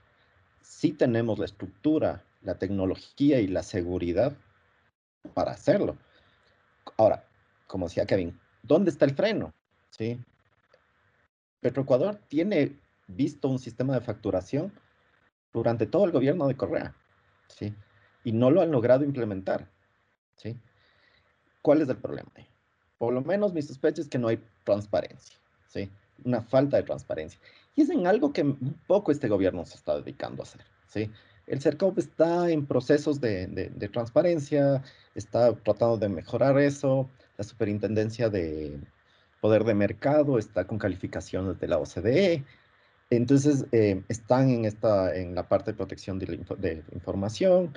sí 0.61 0.91
tenemos 0.91 1.39
la 1.39 1.45
estructura, 1.45 2.23
la 2.41 2.57
tecnología 2.57 3.39
y 3.39 3.47
la 3.47 3.63
seguridad 3.63 4.35
para 5.33 5.51
hacerlo. 5.51 5.97
Ahora, 6.97 7.25
como 7.67 7.87
decía 7.87 8.05
Kevin, 8.05 8.39
¿dónde 8.63 8.91
está 8.91 9.05
el 9.05 9.15
freno? 9.15 9.53
¿Sí? 9.89 10.19
Petroecuador 11.61 12.15
tiene 12.27 12.79
visto 13.07 13.49
un 13.49 13.59
sistema 13.59 13.93
de 13.93 14.01
facturación 14.01 14.71
durante 15.51 15.85
todo 15.85 16.05
el 16.05 16.11
gobierno 16.11 16.47
de 16.47 16.55
Correa, 16.55 16.95
¿sí? 17.47 17.73
Y 18.23 18.31
no 18.31 18.51
lo 18.51 18.61
han 18.61 18.71
logrado 18.71 19.03
implementar, 19.03 19.67
¿sí? 20.35 20.57
¿Cuál 21.61 21.81
es 21.81 21.89
el 21.89 21.97
problema? 21.97 22.29
Por 22.97 23.13
lo 23.13 23.21
menos 23.21 23.53
mi 23.53 23.61
sospecha 23.61 24.01
es 24.01 24.07
que 24.07 24.17
no 24.17 24.27
hay 24.27 24.41
transparencia, 24.63 25.37
¿sí? 25.67 25.91
Una 26.23 26.41
falta 26.41 26.77
de 26.77 26.83
transparencia. 26.83 27.39
Y 27.75 27.81
es 27.81 27.89
en 27.89 28.07
algo 28.07 28.31
que 28.31 28.55
poco 28.87 29.11
este 29.11 29.27
gobierno 29.27 29.65
se 29.65 29.75
está 29.75 29.95
dedicando 29.95 30.43
a 30.43 30.45
hacer, 30.45 30.61
¿sí? 30.87 31.11
El 31.49 31.61
CERCOP 31.61 31.97
está 31.97 32.49
en 32.49 32.65
procesos 32.65 33.19
de, 33.19 33.71
transparencia, 33.91 34.83
está 35.15 35.53
tratando 35.53 35.97
de 35.97 36.07
mejorar 36.07 36.57
eso, 36.59 37.09
la 37.37 37.43
superintendencia 37.43 38.29
de 38.29 38.79
poder 39.41 39.63
de 39.63 39.73
mercado 39.73 40.37
está 40.37 40.65
con 40.65 40.77
calificaciones 40.77 41.59
de 41.59 41.67
la 41.67 41.77
OCDE, 41.77 42.45
entonces, 43.09 43.65
eh, 43.71 44.03
están 44.07 44.49
en, 44.49 44.65
esta, 44.65 45.15
en 45.15 45.33
la 45.33 45.47
parte 45.47 45.71
de 45.71 45.77
protección 45.77 46.19
de, 46.19 46.45
de, 46.57 46.83
información. 46.93 47.73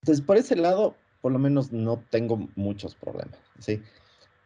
Entonces, 0.00 0.24
por 0.24 0.36
ese 0.36 0.54
lado, 0.54 0.94
por 1.20 1.32
lo 1.32 1.38
menos 1.38 1.72
no 1.72 2.02
tengo 2.10 2.48
muchos 2.54 2.94
problemas, 2.94 3.38
¿sí? 3.58 3.82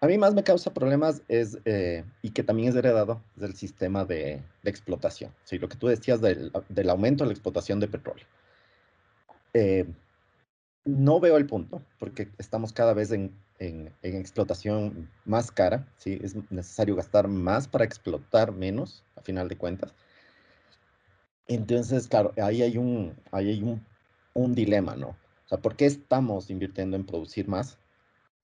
A 0.01 0.07
mí 0.07 0.16
más 0.16 0.34
me 0.34 0.44
causa 0.44 0.72
problemas 0.72 1.22
es, 1.28 1.59
eh, 1.64 2.05
y 2.22 2.30
que 2.30 2.44
también 2.44 2.68
es 2.68 2.76
heredado, 2.76 3.20
del 3.34 3.55
sistema 3.55 4.05
de, 4.05 4.42
explotación, 4.64 5.34
¿sí? 5.44 5.59
Lo 5.59 5.68
que 5.68 5.76
tú 5.76 5.88
decías 5.88 6.20
del, 6.20 6.53
aumento 6.88 7.24
de 7.24 7.28
la 7.28 7.32
explotación 7.32 7.80
de 7.80 7.88
petróleo. 7.88 8.26
Eh, 9.55 9.86
no 10.84 11.18
veo 11.20 11.36
el 11.36 11.46
punto, 11.46 11.82
porque 11.99 12.28
estamos 12.38 12.72
cada 12.72 12.94
vez 12.94 13.11
en, 13.11 13.34
explotación 14.03 15.11
más 15.24 15.51
cara, 15.51 15.88
¿sí? 15.96 16.20
Es 16.22 16.36
necesario 16.51 16.94
gastar 16.94 17.26
más 17.26 17.66
para 17.66 17.84
explotar 17.84 18.53
menos, 18.53 19.05
a 19.16 19.22
final 19.22 19.49
de 19.49 19.59
cuentas. 19.59 19.94
Entonces, 21.49 22.07
claro, 22.07 22.32
ahí 22.40 22.62
hay 22.62 22.78
un, 22.78 23.16
ahí 23.32 23.49
hay 23.49 23.62
un, 23.62 23.84
un 24.34 24.55
dilema, 24.55 24.94
¿no? 24.94 25.09
O 25.09 25.49
sea, 25.49 25.59
¿por 25.59 25.74
qué 25.74 25.86
estamos 25.86 26.51
invirtiendo 26.51 26.96
en 26.96 27.05
producir 27.05 27.49
más 27.49 27.78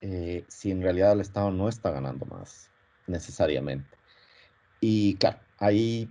eh, 0.07 0.44
si 0.48 0.70
en 0.70 0.82
realidad 0.82 1.12
el 1.12 1.22
Estado 1.22 1.50
no 1.50 1.66
está 1.66 1.90
ganando 1.90 2.26
más 2.26 2.70
necesariamente. 3.07 3.88
Y 4.78 5.14
claro, 5.14 5.38
ahí 5.57 6.11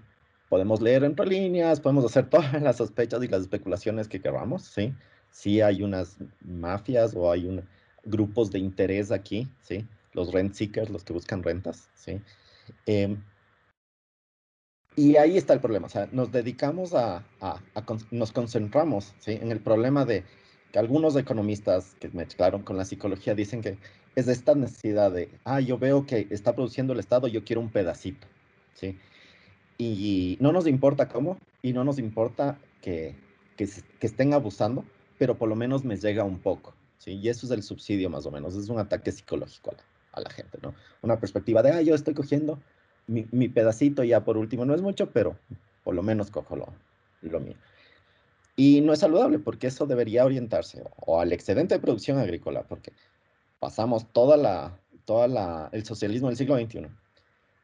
podemos 0.49 0.81
leer 0.81 1.03
entre 1.03 1.27
líneas, 1.27 1.79
podemos 1.79 2.03
hacer 2.03 2.27
todas 2.31 2.59
las 2.59 2.77
sospechas 2.77 3.23
y 3.23 3.27
las 3.27 3.41
especulaciones 3.41 4.07
que 4.07 4.19
queramos, 4.19 4.63
¿sí? 4.63 4.95
Sí 5.29 5.61
hay 5.61 5.83
unas 5.83 6.17
mafias 6.41 7.13
o 7.15 7.31
hay 7.31 7.45
un, 7.45 7.67
grupos 8.03 8.49
de 8.49 8.57
interés 8.57 9.11
aquí, 9.11 9.47
¿sí? 9.61 9.87
Los 10.13 10.33
rent 10.33 10.55
seekers, 10.55 10.89
los 10.89 11.03
que 11.03 11.13
buscan 11.13 11.43
rentas, 11.43 11.87
¿sí? 11.93 12.19
Em, 12.87 13.23
y 14.95 15.17
ahí 15.17 15.37
está 15.37 15.53
el 15.53 15.59
problema, 15.59 15.85
o 15.85 15.89
sea, 15.89 16.09
nos 16.11 16.31
dedicamos 16.31 16.95
a, 16.95 17.23
a, 17.41 17.59
nos 18.09 18.31
concentramos, 18.31 19.13
¿sí? 19.19 19.33
En 19.39 19.51
el 19.51 19.59
problema 19.59 20.03
de 20.03 20.23
algunos 20.80 21.15
economistas 21.15 21.95
que 21.99 22.09
mezclaron 22.09 22.63
con 22.63 22.78
la 22.78 22.86
psicología 22.86 23.36
dicen 23.36 23.61
que 23.61 23.78
es 24.15 24.28
esta 24.28 24.55
necesidad 24.55 25.11
de, 25.11 25.30
ah, 25.43 25.59
yo 25.59 25.78
veo 25.78 26.05
que 26.05 26.28
está 26.30 26.53
produciendo 26.53 26.93
el 26.93 26.99
Estado, 26.99 27.28
yo 27.28 27.43
quiero 27.43 27.61
un 27.61 27.69
pedacito, 27.69 28.28
¿sí? 28.76 28.97
Y 29.78 30.38
no 30.39 30.51
nos 30.51 30.67
importa 30.67 31.07
cómo, 31.09 31.39
y 31.61 31.74
no 31.74 31.84
nos 31.84 31.97
importa 31.99 32.59
que, 32.82 33.15
que, 33.57 33.67
que 33.99 34.07
estén 34.07 34.34
abusando, 34.34 34.86
pero 35.17 35.38
por 35.38 35.49
lo 35.49 35.55
menos 35.55 35.84
me 35.84 35.97
llega 35.97 36.24
un 36.24 36.39
poco, 36.39 36.74
¿sí? 36.97 37.13
Y 37.13 37.30
eso 37.30 37.45
es 37.45 37.51
el 37.51 37.63
subsidio 37.63 38.09
más 38.09 38.26
o 38.26 38.32
menos, 38.32 38.55
es 38.55 38.69
un 38.69 38.80
ataque 38.80 39.11
psicológico 39.11 39.71
a 39.71 39.74
la, 39.74 39.84
a 40.13 40.21
la 40.21 40.30
gente, 40.30 40.59
¿no? 40.61 40.76
Una 41.01 41.19
perspectiva 41.19 41.63
de, 41.63 41.71
ah, 41.71 41.82
yo 41.82 41.95
estoy 41.95 42.13
cogiendo 42.13 42.59
mi, 43.07 43.26
mi, 43.32 43.49
pedacito 43.49 44.03
ya 44.03 44.24
por 44.24 44.38
último, 44.38 44.65
no 44.65 44.76
es 44.76 44.82
mucho, 44.82 45.11
pero 45.11 45.38
por 45.84 45.95
lo 45.95 46.03
menos 46.03 46.32
cojo 46.32 46.55
lo, 46.55 46.74
lo 47.21 47.39
mío. 47.39 47.55
Y 48.56 48.82
no 48.82 48.93
es 48.93 48.99
saludable 48.99 49.39
porque 49.39 49.68
eso 49.68 49.86
debería 49.86 50.26
orientarse 50.26 50.84
o 50.97 51.20
al 51.20 51.32
excedente 51.32 51.76
de 51.76 51.82
producción 51.82 52.20
agrícola, 52.20 52.64
porque 52.64 52.93
pasamos 53.60 54.08
toda 54.12 54.38
la, 54.38 54.80
toda 55.06 55.28
la, 55.28 55.70
el 55.72 55.86
socialismo 55.86 56.28
del 56.28 56.38
siglo 56.38 56.58
XXI. 56.58 56.88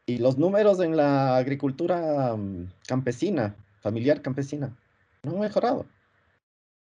Y 0.08 0.18
los 0.18 0.38
números 0.38 0.80
en 0.80 0.98
la 0.98 1.38
agricultura 1.38 2.36
mm, 2.36 2.72
campesina, 2.88 3.56
familiar 3.82 4.22
campesina, 4.22 4.76
no 5.22 5.34
han 5.34 5.40
mejorado. 5.40 5.86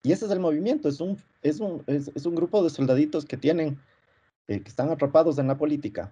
Y 0.04 0.12
ese 0.12 0.26
es 0.26 0.32
el 0.32 0.40
movimiento, 0.40 0.90
es 0.90 1.00
un, 1.00 1.22
es 1.44 1.60
un, 1.60 1.84
es, 1.86 2.12
es 2.16 2.26
un 2.26 2.34
grupo 2.34 2.64
de 2.64 2.72
soldaditos 2.72 3.26
que 3.26 3.38
tienen, 3.38 3.78
eh, 4.48 4.62
que 4.62 4.70
están 4.70 4.90
atrapados 4.90 5.38
en 5.38 5.48
la 5.48 5.58
política, 5.58 6.12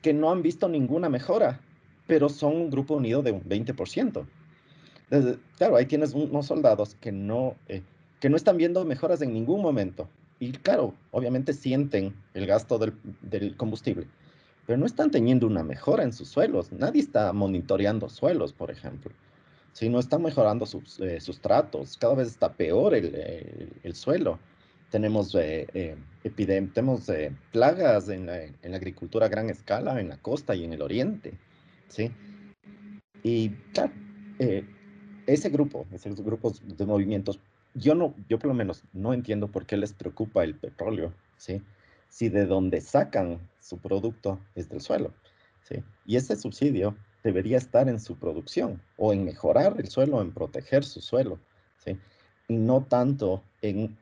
que 0.00 0.14
no 0.14 0.30
han 0.30 0.40
visto 0.40 0.68
ninguna 0.68 1.10
mejora, 1.10 1.60
pero 2.06 2.30
son 2.30 2.56
un 2.56 2.70
grupo 2.70 2.94
unido 2.94 3.22
de 3.22 3.32
un 3.32 3.42
20%. 3.42 4.26
Entonces, 5.10 5.38
claro, 5.56 5.76
ahí 5.76 5.86
tienes 5.86 6.14
unos 6.14 6.46
soldados 6.46 6.96
que 7.00 7.12
no, 7.12 7.56
eh, 7.68 7.82
que 8.20 8.28
no 8.28 8.36
están 8.36 8.56
viendo 8.56 8.84
mejoras 8.84 9.22
en 9.22 9.32
ningún 9.32 9.62
momento, 9.62 10.08
y 10.38 10.52
claro, 10.52 10.94
obviamente 11.12 11.52
sienten 11.52 12.14
el 12.34 12.46
gasto 12.46 12.78
del, 12.78 12.92
del, 13.22 13.56
combustible, 13.56 14.06
pero 14.66 14.78
no 14.78 14.86
están 14.86 15.10
teniendo 15.10 15.46
una 15.46 15.62
mejora 15.62 16.02
en 16.02 16.12
sus 16.12 16.28
suelos. 16.28 16.72
Nadie 16.72 17.00
está 17.00 17.32
monitoreando 17.32 18.08
suelos, 18.08 18.52
por 18.52 18.70
ejemplo. 18.70 19.12
Si 19.72 19.88
no 19.88 19.98
están 19.98 20.22
mejorando 20.22 20.66
sus 20.66 21.00
eh, 21.00 21.20
sustratos, 21.20 21.96
cada 21.96 22.14
vez 22.14 22.28
está 22.28 22.52
peor 22.52 22.94
el, 22.94 23.14
el, 23.14 23.72
el 23.82 23.94
suelo. 23.94 24.38
Tenemos, 24.90 25.34
eh, 25.34 25.66
eh, 25.74 25.96
eh, 26.24 27.32
plagas 27.52 28.08
en 28.08 28.26
la, 28.26 28.76
agricultura 28.76 29.26
a 29.26 29.28
gran 29.28 29.50
escala, 29.50 30.00
en 30.00 30.08
la 30.08 30.16
costa 30.16 30.54
y 30.54 30.64
en 30.64 30.72
el 30.72 30.82
oriente. 30.82 31.34
¿sí? 31.88 32.10
Y 33.22 33.50
claro, 33.72 33.92
ese 35.26 35.50
grupo, 35.50 35.86
esos 35.92 36.20
grupos 36.20 36.62
de 36.64 36.86
movimientos 36.86 37.40
yo 37.76 37.94
no, 37.94 38.14
yo 38.28 38.38
por 38.38 38.48
lo 38.48 38.54
menos 38.54 38.82
no 38.92 39.12
entiendo 39.12 39.48
por 39.48 39.66
qué 39.66 39.76
les 39.76 39.92
preocupa 39.92 40.44
el 40.44 40.54
petróleo, 40.54 41.12
¿sí? 41.36 41.62
Si 42.08 42.28
de 42.28 42.46
donde 42.46 42.80
sacan 42.80 43.38
su 43.60 43.78
producto 43.78 44.40
es 44.54 44.68
del 44.68 44.80
suelo, 44.80 45.12
¿sí? 45.62 45.82
Y 46.06 46.16
ese 46.16 46.36
subsidio 46.36 46.96
debería 47.22 47.58
estar 47.58 47.88
en 47.88 48.00
su 48.00 48.16
producción 48.16 48.80
o 48.96 49.12
en 49.12 49.24
mejorar 49.24 49.74
el 49.78 49.88
suelo, 49.88 50.22
en 50.22 50.32
proteger 50.32 50.84
su 50.84 51.00
suelo, 51.00 51.38
¿sí? 51.84 51.98
Y 52.48 52.56
no 52.56 52.84
tanto 52.84 53.42
en 53.60 53.98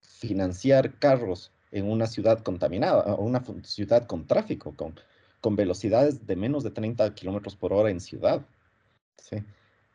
financiar 0.00 0.98
carros 0.98 1.52
en 1.70 1.90
una 1.90 2.06
ciudad 2.06 2.42
contaminada, 2.42 3.14
una 3.14 3.42
ciudad 3.62 4.06
con 4.06 4.26
tráfico, 4.26 4.74
con, 4.74 4.98
con 5.40 5.56
velocidades 5.56 6.26
de 6.26 6.36
menos 6.36 6.64
de 6.64 6.70
30 6.70 7.14
kilómetros 7.14 7.56
por 7.56 7.72
hora 7.72 7.90
en 7.90 8.00
ciudad, 8.00 8.44
¿sí? 9.16 9.36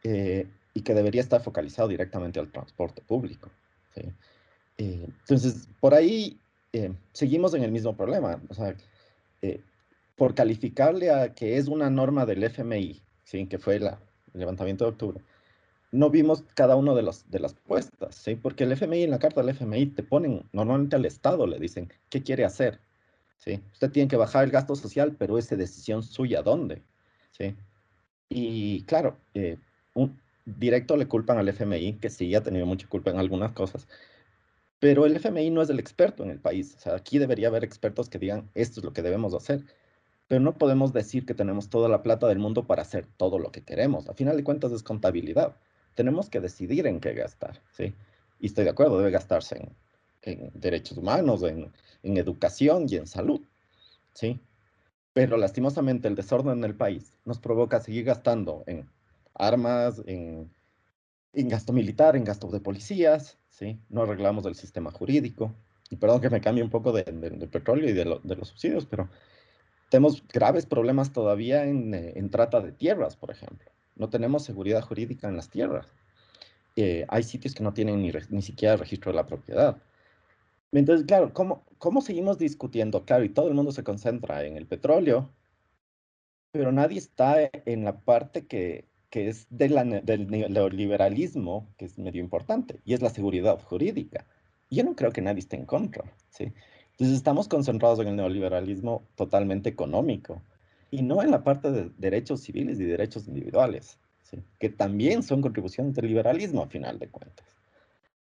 Eh, 0.04 0.48
y 0.74 0.82
que 0.82 0.94
debería 0.94 1.22
estar 1.22 1.42
focalizado 1.42 1.88
directamente 1.88 2.40
al 2.40 2.52
transporte 2.52 3.02
público. 3.02 3.50
¿sí? 3.94 4.02
Eh, 4.78 5.08
entonces, 5.08 5.68
por 5.80 5.94
ahí 5.94 6.40
eh, 6.74 6.94
seguimos 7.12 7.54
en 7.54 7.64
el 7.64 7.72
mismo 7.72 7.96
problema. 7.96 8.42
O 8.50 8.54
sea, 8.54 8.76
eh, 9.42 9.62
por 10.16 10.34
calificarle 10.34 11.12
a 11.12 11.34
que 11.34 11.58
es 11.58 11.68
una 11.68 11.90
norma 11.90 12.26
del 12.26 12.44
FMI, 12.44 13.02
¿sí? 13.24 13.46
que 13.46 13.60
fue 13.60 13.80
la, 13.80 14.00
el 14.34 14.40
levantamiento 14.40 14.86
de 14.86 14.92
octubre, 14.92 15.22
no 15.92 16.10
vimos 16.10 16.44
cada 16.56 16.76
uno 16.76 16.96
de, 16.96 17.04
los, 17.04 17.30
de 17.30 17.40
las 17.40 17.54
puestas, 17.54 18.16
¿sí? 18.16 18.36
porque 18.36 18.64
el 18.64 18.72
FMI, 18.72 19.04
en 19.04 19.12
la 19.12 19.20
carta 19.20 19.42
del 19.42 19.56
FMI, 19.56 19.88
te 19.88 20.02
ponen 20.02 20.44
normalmente 20.52 20.96
al 20.96 21.06
Estado, 21.06 21.46
le 21.46 21.60
dicen, 21.60 21.92
¿qué 22.10 22.24
quiere 22.24 22.46
hacer? 22.46 22.80
¿Sí? 23.38 23.62
Usted 23.74 23.92
tiene 23.92 24.08
que 24.08 24.16
bajar 24.16 24.46
el 24.46 24.52
gasto 24.52 24.76
social, 24.76 25.16
pero 25.20 25.38
es 25.38 25.50
decisión 25.50 26.02
suya, 26.02 26.42
¿dónde? 26.42 26.82
¿Sí? 27.32 27.56
Y 28.30 28.84
claro, 28.84 29.18
eh, 29.34 29.60
directo 30.46 30.98
le 30.98 31.08
culpan 31.08 31.38
al 31.38 31.50
FMI, 31.50 31.94
que 31.94 32.10
sí 32.10 32.34
ha 32.36 32.44
tenido 32.44 32.66
mucha 32.66 32.88
culpa 32.88 33.12
en 33.12 33.18
algunas 33.18 33.54
cosas, 33.54 33.88
pero 34.80 35.06
el 35.06 35.16
FMI 35.16 35.50
no 35.50 35.62
es 35.62 35.70
el 35.70 35.80
experto 35.80 36.24
en 36.24 36.30
el 36.30 36.40
país. 36.40 36.76
O 36.76 36.80
sea, 36.80 36.96
aquí 36.96 37.18
debería 37.18 37.48
haber 37.48 37.64
expertos 37.64 38.10
que 38.10 38.20
digan, 38.20 38.50
esto 38.54 38.82
es 38.82 38.84
lo 38.84 38.92
que 38.92 39.02
debemos 39.02 39.34
hacer. 39.34 39.64
Pero 40.28 40.42
no 40.42 40.58
podemos 40.58 40.92
decir 40.92 41.26
que 41.26 41.34
tenemos 41.34 41.70
toda 41.70 41.88
la 41.88 42.04
plata 42.04 42.28
del 42.28 42.40
mundo 42.40 42.68
para 42.68 42.82
hacer 42.82 43.06
todo 43.18 43.40
lo 43.40 43.52
que 43.52 43.64
queremos. 43.64 44.10
A 44.10 44.14
final 44.14 44.36
de 44.36 44.44
cuentas 44.44 44.74
es 44.74 44.84
contabilidad. 44.84 45.56
Tenemos 45.96 46.30
que 46.30 46.42
decidir 46.42 46.86
en 46.88 47.00
qué 47.00 47.14
gastar, 47.14 47.62
¿sí? 47.72 47.94
Y 48.40 48.48
estoy 48.48 48.66
de 48.66 48.72
acuerdo, 48.72 48.98
debe 48.98 49.12
gastarse 49.12 49.58
en, 49.58 49.76
en 50.24 50.52
derechos 50.54 50.98
humanos, 50.98 51.44
en, 51.44 51.72
en 52.04 52.18
educación 52.18 52.86
y 52.90 52.98
en 52.98 53.08
salud, 53.08 53.42
¿sí? 54.14 54.40
Pero 55.14 55.38
lastimosamente 55.38 56.08
el 56.08 56.16
desorden 56.16 56.58
en 56.58 56.64
el 56.66 56.76
país 56.76 57.14
nos 57.24 57.40
provoca 57.40 57.80
seguir 57.80 58.04
gastando 58.04 58.64
en 58.68 58.90
armas, 59.34 60.02
en, 60.06 60.52
en 61.34 61.50
gasto 61.50 61.74
militar, 61.74 62.16
en 62.16 62.24
gasto 62.24 62.48
de 62.48 62.60
policías, 62.60 63.38
¿sí? 63.50 63.80
No 63.90 64.04
arreglamos 64.04 64.46
el 64.46 64.56
sistema 64.56 64.92
jurídico. 64.92 65.54
Y 65.90 65.96
perdón 65.96 66.22
que 66.22 66.30
me 66.30 66.42
cambie 66.42 66.64
un 66.64 66.70
poco 66.70 66.92
de, 66.92 67.04
de, 67.04 67.30
de 67.30 67.48
petróleo 67.48 67.90
y 67.90 67.94
de, 67.94 68.06
lo, 68.06 68.20
de, 68.20 68.36
los 68.36 68.48
subsidios, 68.48 68.86
pero 68.86 69.10
tenemos 69.90 70.24
graves 70.28 70.66
problemas 70.66 71.14
todavía 71.14 71.66
en, 71.66 71.94
eh, 71.94 72.14
en, 72.16 72.30
trata 72.30 72.62
de 72.62 72.72
tierras, 72.72 73.16
por 73.16 73.32
ejemplo. 73.32 73.72
No 73.96 74.10
tenemos 74.10 74.44
seguridad 74.44 74.82
jurídica 74.82 75.28
en 75.28 75.36
las 75.36 75.50
tierras. 75.50 75.88
Eh, 76.76 77.06
hay 77.10 77.24
sitios 77.24 77.54
que 77.54 77.64
no 77.64 77.74
tienen 77.74 78.02
ni, 78.02 78.12
ni 78.30 78.42
siquiera 78.42 78.76
registro 78.76 79.12
de 79.12 79.18
la 79.18 79.28
propiedad. 79.28 79.78
Entonces, 80.72 81.06
claro, 81.06 81.32
¿cómo, 81.34 81.64
¿cómo 81.78 82.02
seguimos 82.02 82.40
discutiendo? 82.40 83.06
Claro, 83.06 83.24
y 83.24 83.30
todo 83.30 83.48
el 83.48 83.54
mundo 83.54 83.72
se 83.72 83.84
concentra 83.84 84.44
en 84.44 84.58
el 84.58 84.66
petróleo, 84.66 85.30
pero 86.52 86.72
nadie 86.72 86.98
está 86.98 87.52
en 87.66 87.84
la 87.84 88.00
parte 88.00 88.48
que, 88.48 88.86
que 89.14 89.30
es 89.30 89.46
de 89.52 89.70
la, 89.70 89.84
del 89.84 90.28
neoliberalismo, 90.28 91.68
que 91.78 91.86
es 91.86 92.00
medio 92.00 92.20
importante, 92.20 92.80
y 92.84 92.96
es 92.96 93.04
la 93.04 93.12
seguridad 93.12 93.62
jurídica. 93.62 94.26
Yo 94.72 94.84
no 94.84 94.96
creo 94.96 95.12
que 95.12 95.22
nadie 95.22 95.38
esté 95.38 95.56
en 95.56 95.68
contra, 95.68 96.04
¿sí? 96.32 96.52
Entonces 96.94 97.18
estamos 97.18 97.48
concentrados 97.48 98.00
en 98.00 98.08
el 98.08 98.16
neoliberalismo 98.16 99.04
totalmente 99.14 99.70
económico 99.70 100.42
y 100.90 101.04
no 101.04 101.22
en 101.22 101.30
la 101.30 101.44
parte 101.44 101.72
de 101.72 101.92
derechos 102.00 102.42
civiles 102.42 102.80
y 102.80 102.86
derechos 102.86 103.28
individuales, 103.28 104.00
¿sí? 104.24 104.40
que 104.58 104.70
también 104.70 105.22
son 105.22 105.44
contribuciones 105.44 105.94
del 105.94 106.08
liberalismo 106.08 106.64
a 106.64 106.68
final 106.68 106.98
de 106.98 107.10
cuentas. 107.10 107.46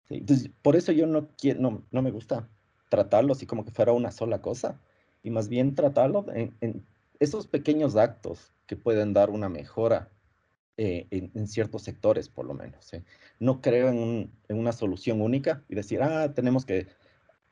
¿sí? 0.07 0.17
Entonces, 0.17 0.51
por 0.61 0.75
eso 0.75 0.91
yo 0.91 1.07
no, 1.07 1.27
quiero, 1.39 1.59
no, 1.59 1.81
no 1.89 2.03
me 2.03 2.11
gusta 2.11 2.47
tratarlo 2.89 3.33
así 3.33 3.47
como 3.47 3.65
que 3.65 3.71
fuera 3.71 3.93
una 3.93 4.11
sola 4.11 4.43
cosa, 4.43 4.79
y 5.23 5.31
más 5.31 5.49
bien 5.49 5.73
tratarlo 5.73 6.27
en, 6.35 6.53
en 6.61 6.85
esos 7.19 7.47
pequeños 7.47 7.95
actos 7.95 8.53
que 8.67 8.75
pueden 8.75 9.13
dar 9.13 9.31
una 9.31 9.49
mejora 9.49 10.11
eh, 10.78 11.07
en, 11.11 11.32
en, 11.36 11.47
ciertos 11.47 11.84
sectores, 11.84 12.30
por 12.30 12.45
lo 12.45 12.53
menos. 12.53 12.93
¿eh? 12.93 13.03
No 13.39 13.61
creo 13.61 13.89
en, 13.89 13.97
un, 13.97 14.32
en, 14.47 14.57
una 14.57 14.71
solución 14.71 15.21
única 15.21 15.63
y 15.69 15.76
decir, 15.76 16.01
ah, 16.01 16.34
tenemos 16.34 16.65
que 16.65 16.88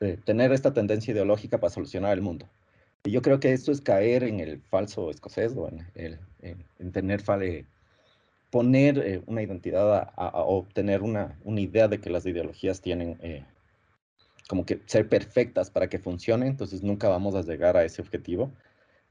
eh, 0.00 0.18
tener 0.24 0.52
esta 0.52 0.72
tendencia 0.72 1.12
ideológica 1.12 1.58
para 1.58 1.70
solucionar 1.70 2.12
el 2.12 2.22
mundo. 2.22 2.48
Y 3.04 3.12
yo 3.12 3.22
creo 3.22 3.38
que 3.38 3.52
esto 3.52 3.70
es 3.70 3.80
caer 3.80 4.24
en 4.24 4.40
el 4.40 4.60
falso 4.60 5.10
escocés, 5.10 5.54
o 5.56 5.68
en, 5.68 5.86
el, 5.94 6.18
en, 6.40 6.64
en 6.80 6.90
tener, 6.90 7.20
fale, 7.20 7.66
poner 8.50 8.98
eh, 8.98 9.22
una 9.26 9.42
identidad 9.42 9.94
a, 9.94 10.02
a, 10.16 10.42
obtener 10.42 11.02
una, 11.02 11.38
una 11.44 11.60
idea 11.60 11.86
de 11.86 12.00
que 12.00 12.10
las 12.10 12.26
ideologías 12.26 12.80
tienen 12.80 13.16
eh, 13.22 13.44
como 14.48 14.66
que 14.66 14.80
ser 14.86 15.08
perfectas 15.08 15.70
para 15.70 15.88
que 15.88 16.00
funcionen, 16.00 16.48
entonces 16.48 16.82
nunca 16.82 17.08
vamos 17.08 17.36
a 17.36 17.42
llegar 17.42 17.76
a 17.76 17.84
ese 17.84 18.02
objetivo. 18.02 18.50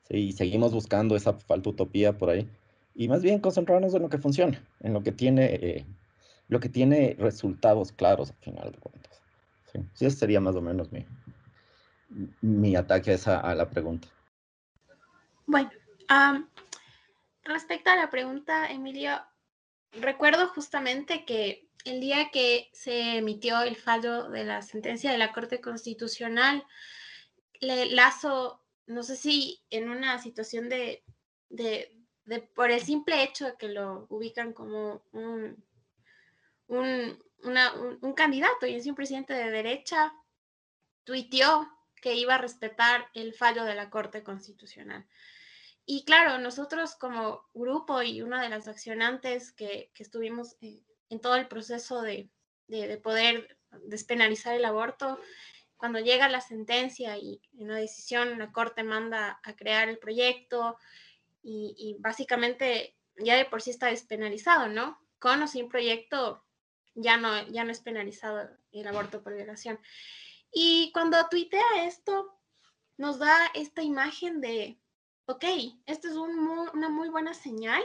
¿sí? 0.10 0.18
Y 0.18 0.32
seguimos 0.34 0.74
buscando 0.74 1.16
esa 1.16 1.34
falta 1.34 1.70
utopía 1.70 2.18
por 2.18 2.30
ahí 2.32 2.50
y 2.94 3.08
más 3.08 3.22
bien 3.22 3.40
concentrarnos 3.40 3.94
en 3.94 4.02
lo 4.02 4.10
que 4.10 4.18
funciona, 4.18 4.62
en 4.82 4.94
lo 4.94 5.04
que 5.04 5.12
tiene, 5.12 5.46
eh, 5.46 5.86
lo 6.48 6.60
que 6.60 6.70
tiene 6.70 7.16
resultados 7.20 7.92
claros 7.92 8.32
al 8.32 8.38
final 8.38 8.72
de 8.72 8.78
cuentas. 8.78 9.22
Sí, 9.72 9.80
sí 9.94 10.06
ese 10.06 10.18
sería 10.18 10.40
más 10.42 10.56
o 10.56 10.62
menos 10.62 10.92
mi, 10.92 11.06
mi 12.42 12.76
ataque 12.76 13.12
a, 13.12 13.14
esa, 13.16 13.40
a 13.40 13.56
la 13.56 13.70
pregunta. 13.70 14.08
Bueno, 15.46 15.72
respecto 17.44 17.90
a 17.90 17.96
la 17.96 18.10
pregunta, 18.10 18.72
Emilio, 18.72 19.12
recuerdo 19.94 20.48
justamente 20.50 21.26
que 21.26 21.68
el 21.86 22.00
día 22.00 22.30
que 22.32 22.70
se 22.74 23.18
emitió 23.18 23.62
el 23.62 23.76
fallo 23.76 24.30
de 24.30 24.44
la 24.44 24.62
sentencia 24.62 25.12
de 25.12 25.18
la 25.18 25.32
Corte 25.32 25.62
Constitucional, 25.62 26.64
le, 27.60 27.88
Lazo, 27.88 28.64
no 28.88 29.04
sé 29.04 29.16
si 29.16 29.62
en 29.70 29.90
una 29.90 30.20
situación 30.20 30.70
de, 30.70 31.04
de, 31.50 32.01
por 32.56 32.72
el 32.72 32.82
simple 32.82 33.24
hecho 33.24 33.46
de 33.46 33.58
que 33.58 33.70
lo 33.70 34.06
ubican 34.10 34.54
como 34.54 35.04
un, 35.12 35.64
un, 36.68 37.20
un, 37.44 38.14
candidato 38.14 38.66
y 38.66 38.76
es 38.76 38.86
un 38.86 38.96
presidente 38.96 39.34
de 39.34 39.50
derecha, 39.50 40.14
tuiteó 41.04 41.68
que 41.96 42.16
iba 42.16 42.36
a 42.36 42.40
respetar 42.40 43.08
el 43.14 43.34
fallo 43.34 43.64
de 43.64 43.76
la 43.76 43.90
Corte 43.90 44.24
Constitucional. 44.24 45.06
Y 45.86 46.06
claro, 46.06 46.38
nosotros 46.38 46.96
como 46.96 47.50
grupo 47.54 48.02
y 48.02 48.22
una 48.22 48.42
de 48.42 48.50
las 48.50 48.68
accionantes 48.68 49.52
que, 49.52 49.92
que 49.94 50.04
estuvimos 50.04 50.58
en 50.62 51.20
todo 51.20 51.36
el 51.36 51.48
proceso 51.48 52.02
de, 52.02 52.30
de, 52.68 52.98
poder 52.98 53.58
despenalizar 53.84 54.56
el 54.56 54.66
aborto, 54.66 55.20
cuando 55.76 56.00
llega 56.00 56.30
la 56.30 56.42
sentencia 56.42 57.18
y 57.18 57.42
en 57.58 57.66
una 57.66 57.78
decisión 57.78 58.38
la 58.38 58.52
Corte 58.52 58.84
manda 58.84 59.40
a 59.44 59.56
crear 59.56 59.90
el 59.90 59.98
proyecto 59.98 60.78
y, 61.44 61.74
y, 61.78 61.98
básicamente 62.00 62.96
ya 63.18 63.36
de 63.36 63.46
por 63.46 63.62
sí 63.62 63.70
está 63.70 63.88
despenalizado, 63.88 64.68
¿no? 64.68 65.00
Con 65.20 65.42
o 65.42 65.48
sin 65.48 65.70
proyecto 65.70 66.44
ya 66.96 67.18
no, 67.18 67.48
ya 67.48 67.64
no 67.64 67.72
es 67.72 67.80
penalizado 67.82 68.50
el 68.72 68.88
aborto 68.88 69.24
por 69.24 69.34
violación. 69.34 69.80
Y 70.52 70.92
cuando 70.94 71.18
tuitea 71.30 71.86
esto, 71.86 72.38
nos 72.98 73.20
da 73.20 73.36
esta 73.54 73.82
imagen 73.82 74.42
de, 74.42 74.80
ok, 75.26 75.44
esto 75.86 76.08
es 76.08 76.16
una 76.16 76.90
muy 76.90 77.10
buena 77.10 77.34
señal, 77.34 77.82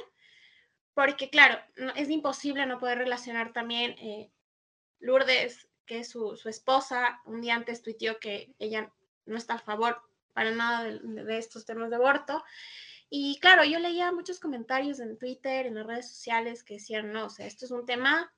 porque 0.94 1.30
claro, 1.30 1.58
es 1.94 2.10
imposible 2.10 2.66
no 2.66 2.78
poder 2.78 2.98
relacionar 2.98 3.52
también 3.52 3.92
eh, 3.98 4.32
Lourdes, 4.98 5.68
que 5.84 6.00
es 6.00 6.10
su, 6.10 6.38
esposa, 6.46 7.20
un 7.24 7.40
día 7.40 7.54
antes 7.54 7.82
tuiteó 7.82 8.18
que 8.18 8.54
ella 8.58 8.92
no 9.24 9.36
está 9.36 9.54
a 9.54 9.58
favor 9.58 10.02
para 10.32 10.50
nada 10.50 10.84
de, 10.84 11.38
estos 11.38 11.64
temas 11.64 11.90
de 11.90 11.96
aborto. 11.96 12.42
Y 13.08 13.38
claro, 13.40 13.64
yo 13.64 13.78
leía 13.78 14.10
muchos 14.12 14.40
comentarios 14.40 14.98
en 15.00 15.16
Twitter, 15.16 15.66
en 15.66 15.76
las 15.76 15.86
redes 15.86 16.08
sociales 16.08 16.64
que 16.64 16.74
decían, 16.74 17.12
no, 17.12 17.26
o 17.26 17.30
sea, 17.30 17.46
esto 17.46 17.64
es 17.64 17.70
un 17.70 17.86
tema 17.86 18.32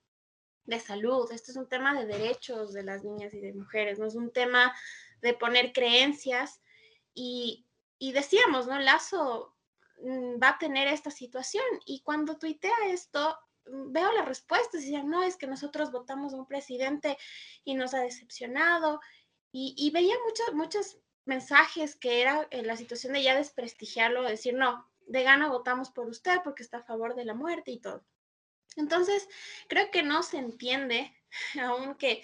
de 0.65 0.79
salud, 0.79 1.31
esto 1.33 1.51
es 1.51 1.57
un 1.57 1.69
tema 1.69 1.99
de 1.99 2.07
derechos 2.07 2.75
de 2.75 2.83
las 2.83 3.03
niñas 3.03 3.33
y 3.33 3.41
de 3.41 3.55
mujeres, 3.55 3.99
no 3.99 4.07
es 4.07 4.15
un 4.15 4.31
tema 4.31 4.75
de 5.23 5.33
poner 5.33 5.73
creencias. 5.73 6.61
Y, 7.15 7.67
y 7.99 8.13
decíamos, 8.13 8.67
¿no? 8.67 8.79
Lazo 8.79 9.57
mm, 10.03 10.41
va 10.43 10.51
a 10.51 10.59
tener 10.59 10.89
esta 10.89 11.11
situación. 11.11 11.65
Y 11.87 12.03
cuando 12.03 12.39
tuitea 12.39 12.77
esto, 12.89 13.37
mm, 13.67 13.93
veo 13.93 14.13
las 14.13 14.29
respuestas 14.29 14.83
y 14.83 14.85
decían, 14.85 15.09
no, 15.09 15.23
es 15.23 15.37
que 15.37 15.47
nosotros 15.47 15.91
votamos 15.91 16.35
a 16.35 16.37
un 16.37 16.47
presidente 16.47 17.17
y 17.65 17.75
nos 17.75 17.95
ha 17.95 18.01
decepcionado. 18.01 19.01
Y, 19.51 19.91
veía 19.93 20.15
muchos, 20.27 20.55
muchos 20.55 20.99
mensajes 21.29 21.95
que 21.95 22.23
era 22.23 22.49
en 22.51 22.67
la 22.67 22.77
situación 22.77 23.13
de 23.13 23.23
ya 23.23 23.37
desprestigiarlo, 23.37 24.23
decir, 24.23 24.55
no, 24.55 24.91
de 25.07 25.23
gana 25.23 25.49
votamos 25.49 25.91
por 25.91 26.09
usted 26.09 26.39
porque 26.43 26.63
está 26.63 26.79
a 26.79 26.83
favor 26.83 27.15
de 27.15 27.25
la 27.25 27.35
muerte 27.35 27.71
y 27.71 27.79
todo. 27.79 28.03
Entonces, 28.77 29.29
creo 29.69 29.91
que 29.91 30.03
no 30.03 30.23
se 30.23 30.39
entiende, 30.39 31.15
aunque, 31.63 32.23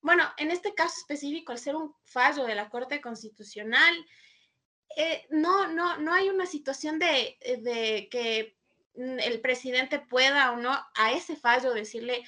bueno, 0.00 0.24
en 0.36 0.50
este 0.50 0.74
caso 0.74 0.96
específico, 0.98 1.52
al 1.52 1.58
ser 1.58 1.76
un 1.76 1.94
fallo 2.04 2.44
de 2.44 2.56
la 2.56 2.68
Corte 2.68 3.00
Constitucional, 3.00 3.94
eh, 4.96 5.26
no, 5.30 5.68
no, 5.68 5.96
no 5.98 6.12
hay 6.12 6.28
una 6.28 6.46
situación 6.46 6.98
de, 6.98 7.38
de 7.60 8.08
que 8.10 8.56
el 8.94 9.40
presidente 9.40 10.00
pueda 10.00 10.52
o 10.52 10.56
no 10.56 10.72
a 10.94 11.12
ese 11.12 11.36
fallo 11.36 11.72
decirle, 11.72 12.24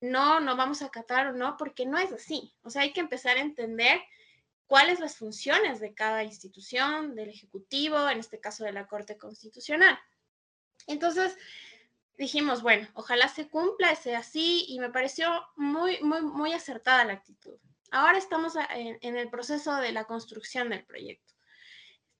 no, 0.00 0.40
no 0.40 0.56
vamos 0.56 0.82
a 0.82 0.86
acatar 0.86 1.28
o 1.28 1.32
no, 1.32 1.56
porque 1.56 1.86
no 1.86 1.98
es 1.98 2.10
así. 2.10 2.54
O 2.62 2.70
sea, 2.70 2.82
hay 2.82 2.92
que 2.92 3.00
empezar 3.00 3.36
a 3.36 3.42
entender 3.42 4.00
cuáles 4.72 5.00
las 5.00 5.16
funciones 5.16 5.80
de 5.80 5.92
cada 5.92 6.24
institución, 6.24 7.14
del 7.14 7.28
Ejecutivo, 7.28 8.08
en 8.08 8.20
este 8.20 8.40
caso 8.40 8.64
de 8.64 8.72
la 8.72 8.86
Corte 8.86 9.18
Constitucional. 9.18 9.98
Entonces, 10.86 11.36
dijimos, 12.16 12.62
bueno, 12.62 12.88
ojalá 12.94 13.28
se 13.28 13.50
cumpla, 13.50 13.94
sea 13.96 14.20
así, 14.20 14.64
y 14.68 14.80
me 14.80 14.88
pareció 14.88 15.28
muy, 15.56 16.00
muy, 16.00 16.22
muy 16.22 16.54
acertada 16.54 17.04
la 17.04 17.12
actitud. 17.12 17.58
Ahora 17.90 18.16
estamos 18.16 18.54
en, 18.70 19.14
el 19.18 19.28
proceso 19.28 19.76
de 19.76 19.92
la 19.92 20.04
construcción 20.04 20.70
del 20.70 20.86
proyecto. 20.86 21.34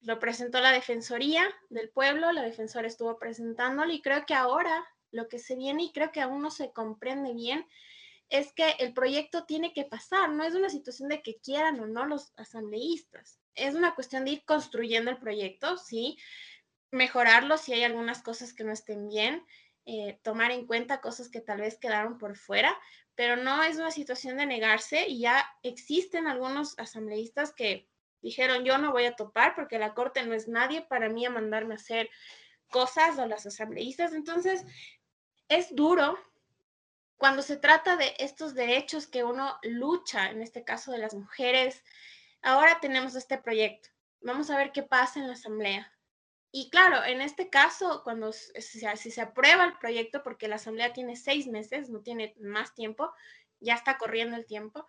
Lo 0.02 0.18
presentó 0.18 0.60
la 0.60 0.72
Defensoría 0.72 1.44
del 1.70 1.88
Pueblo, 1.88 2.32
la 2.32 2.42
defensora 2.42 2.86
estuvo 2.86 3.18
presentándolo 3.18 3.90
y 3.94 4.02
creo 4.02 4.26
que 4.26 4.34
ahora 4.34 4.86
lo 5.10 5.26
que 5.26 5.38
se 5.38 5.56
viene 5.56 5.84
y 5.84 5.92
creo 5.92 6.12
que 6.12 6.20
aún 6.20 6.42
no 6.42 6.50
se 6.50 6.70
comprende 6.70 7.32
bien 7.32 7.66
es 8.32 8.52
que 8.54 8.70
el 8.78 8.94
proyecto 8.94 9.44
tiene 9.44 9.74
que 9.74 9.84
pasar, 9.84 10.30
no 10.30 10.42
es 10.42 10.54
una 10.54 10.70
situación 10.70 11.10
de 11.10 11.22
que 11.22 11.38
quieran 11.38 11.78
o 11.80 11.86
no 11.86 12.06
los 12.06 12.32
asambleístas, 12.36 13.38
es 13.54 13.74
una 13.74 13.94
cuestión 13.94 14.24
de 14.24 14.32
ir 14.32 14.44
construyendo 14.46 15.10
el 15.10 15.18
proyecto, 15.18 15.76
sí, 15.76 16.16
mejorarlo 16.90 17.58
si 17.58 17.74
hay 17.74 17.84
algunas 17.84 18.22
cosas 18.22 18.54
que 18.54 18.64
no 18.64 18.72
estén 18.72 19.08
bien, 19.08 19.44
eh, 19.84 20.18
tomar 20.22 20.50
en 20.50 20.66
cuenta 20.66 21.02
cosas 21.02 21.28
que 21.28 21.42
tal 21.42 21.60
vez 21.60 21.78
quedaron 21.78 22.16
por 22.16 22.36
fuera, 22.36 22.74
pero 23.14 23.36
no 23.36 23.62
es 23.62 23.76
una 23.76 23.90
situación 23.90 24.38
de 24.38 24.46
negarse 24.46 25.06
y 25.08 25.20
ya 25.20 25.44
existen 25.62 26.26
algunos 26.26 26.78
asambleístas 26.78 27.52
que 27.52 27.86
dijeron 28.22 28.64
yo 28.64 28.78
no 28.78 28.92
voy 28.92 29.04
a 29.04 29.16
topar 29.16 29.54
porque 29.54 29.78
la 29.78 29.92
corte 29.92 30.24
no 30.24 30.32
es 30.32 30.48
nadie 30.48 30.80
para 30.82 31.10
mí 31.10 31.26
a 31.26 31.30
mandarme 31.30 31.74
a 31.74 31.76
hacer 31.76 32.08
cosas 32.70 33.18
a 33.18 33.26
las 33.26 33.44
asambleístas. 33.44 34.14
Entonces, 34.14 34.64
es 35.48 35.74
duro 35.74 36.18
cuando 37.22 37.42
se 37.42 37.56
trata 37.56 37.96
de 37.96 38.16
estos 38.18 38.52
derechos 38.52 39.06
que 39.06 39.22
uno 39.22 39.56
lucha, 39.62 40.30
en 40.30 40.42
este 40.42 40.64
caso 40.64 40.90
de 40.90 40.98
las 40.98 41.14
mujeres. 41.14 41.84
Ahora 42.42 42.80
tenemos 42.80 43.14
este 43.14 43.38
proyecto. 43.38 43.90
Vamos 44.22 44.50
a 44.50 44.56
ver 44.56 44.72
qué 44.72 44.82
pasa 44.82 45.20
en 45.20 45.28
la 45.28 45.34
asamblea. 45.34 45.96
Y 46.50 46.68
claro, 46.68 47.04
en 47.04 47.20
este 47.20 47.48
caso, 47.48 48.02
cuando 48.02 48.32
si, 48.32 48.80
se 49.12 49.20
aprueba 49.20 49.64
el 49.64 49.78
proyecto, 49.78 50.24
porque 50.24 50.48
la 50.48 50.56
Asamblea 50.56 50.92
tiene 50.92 51.14
seis 51.14 51.46
meses, 51.46 51.90
no 51.90 52.00
tiene 52.00 52.34
más 52.40 52.74
tiempo, 52.74 53.12
ya 53.60 53.74
está 53.74 53.98
corriendo 53.98 54.36
el 54.36 54.44
tiempo, 54.44 54.84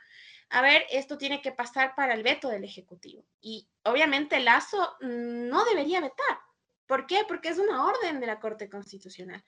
a 0.50 0.64
ver, 0.64 0.88
esto 0.90 1.20
tiene 1.20 1.40
que 1.40 1.52
pasar 1.52 1.94
para 1.94 2.16
el 2.16 2.24
veto 2.24 2.50
del 2.50 2.64
Ejecutivo. 2.64 3.24
Y 3.42 3.70
obviamente 3.84 4.40
Lazo 4.40 4.98
no 5.02 5.66
debería 5.66 6.02
vetar. 6.02 6.40
¿Por 6.88 7.06
qué? 7.06 7.26
Porque 7.28 7.50
es 7.50 7.60
una 7.60 7.86
orden 7.86 8.20
de 8.20 8.26
la 8.26 8.40
Corte 8.40 8.72
Constitucional. 8.72 9.46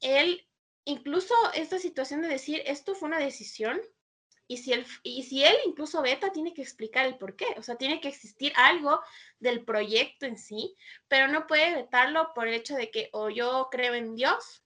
Él, 0.00 0.46
incluso 0.84 1.34
esta 1.54 1.78
situación 1.78 2.22
de 2.22 2.28
decir, 2.28 2.62
esto 2.66 2.94
fue 2.94 3.08
una 3.08 3.18
decisión 3.18 3.80
y 4.46 4.56
si, 4.56 4.72
él, 4.72 4.84
y 5.04 5.22
si 5.22 5.44
él 5.44 5.54
incluso 5.64 6.02
veta, 6.02 6.32
tiene 6.32 6.52
que 6.52 6.62
explicar 6.62 7.06
el 7.06 7.16
por 7.18 7.36
qué. 7.36 7.46
O 7.56 7.62
sea, 7.62 7.76
tiene 7.76 8.00
que 8.00 8.08
existir 8.08 8.52
algo 8.56 9.00
del 9.38 9.64
proyecto 9.64 10.26
en 10.26 10.36
sí, 10.36 10.76
pero 11.06 11.28
no 11.28 11.46
puede 11.46 11.72
vetarlo 11.72 12.32
por 12.34 12.48
el 12.48 12.54
hecho 12.54 12.74
de 12.74 12.90
que 12.90 13.10
o 13.12 13.30
yo 13.30 13.68
creo 13.70 13.94
en 13.94 14.16
Dios 14.16 14.64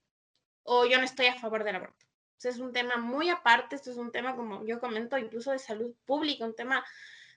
o 0.63 0.87
yo 0.87 0.97
no 0.97 1.03
estoy 1.03 1.27
a 1.27 1.39
favor 1.39 1.63
del 1.63 1.75
aborto. 1.75 2.03
O 2.43 2.47
es 2.47 2.57
un 2.57 2.73
tema 2.73 2.97
muy 2.97 3.29
aparte, 3.29 3.75
esto 3.75 3.91
es 3.91 3.97
un 3.97 4.11
tema, 4.11 4.35
como 4.35 4.65
yo 4.65 4.79
comento, 4.79 5.19
incluso 5.19 5.51
de 5.51 5.59
salud 5.59 5.95
pública, 6.05 6.45
un 6.45 6.55
tema 6.55 6.83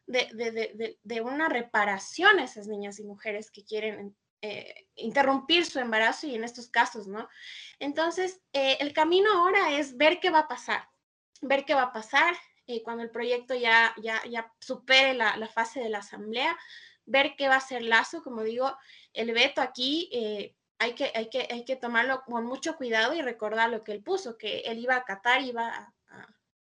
de, 0.07 0.31
de, 0.33 0.51
de, 0.51 0.99
de 1.03 1.21
una 1.21 1.51
reparación 1.51 2.39
a 2.39 2.45
esas 2.45 2.67
niñas 2.67 2.99
y 2.99 3.05
mujeres 3.05 3.51
que 3.51 3.65
quieren 3.65 4.17
eh, 4.43 4.89
interrumpir 4.97 5.67
su 5.67 5.79
embarazo 5.79 6.27
y 6.27 6.35
en 6.35 6.45
estos 6.45 6.69
casos, 6.69 7.07
¿no? 7.07 7.29
Entonces, 7.79 8.41
eh, 8.53 8.77
el 8.81 8.93
camino 8.93 9.31
ahora 9.33 9.79
es 9.79 9.97
ver 9.97 10.21
qué 10.21 10.31
va 10.31 10.41
a 10.41 10.49
pasar 10.49 10.89
ver 11.41 11.65
qué 11.65 11.75
va 11.75 11.83
a 11.83 11.93
pasar 11.93 12.35
eh, 12.67 12.83
cuando 12.83 13.03
el 13.03 13.11
proyecto 13.11 13.55
ya, 13.55 13.95
ya, 14.03 14.23
ya 14.29 14.53
supere 14.61 15.15
la, 15.15 15.37
la, 15.37 15.49
fase 15.49 15.81
de 15.81 15.89
la 15.89 15.99
asamblea, 15.99 16.57
ver 17.07 17.35
qué 17.37 17.49
va 17.49 17.57
a 17.57 17.61
ser 17.61 17.83
Lazo, 17.83 18.23
como 18.23 18.43
digo, 18.43 18.77
el 19.15 19.33
veto 19.33 19.63
aquí 19.63 20.11
eh, 20.13 20.55
hay, 20.79 20.95
que, 20.95 21.11
hay, 21.15 21.31
que, 21.31 21.49
hay 21.51 21.65
que 21.65 21.77
tomarlo 21.77 22.23
con 22.27 22.45
mucho 22.45 22.77
cuidado 22.77 23.15
y 23.15 23.23
recordar 23.23 23.71
lo 23.71 23.85
que 23.85 23.93
él 23.93 24.03
puso, 24.03 24.37
que 24.37 24.61
él 24.61 24.79
iba 24.79 24.95
a 24.95 24.99
acatar, 24.99 25.43
iba 25.43 25.69
a, 25.69 25.95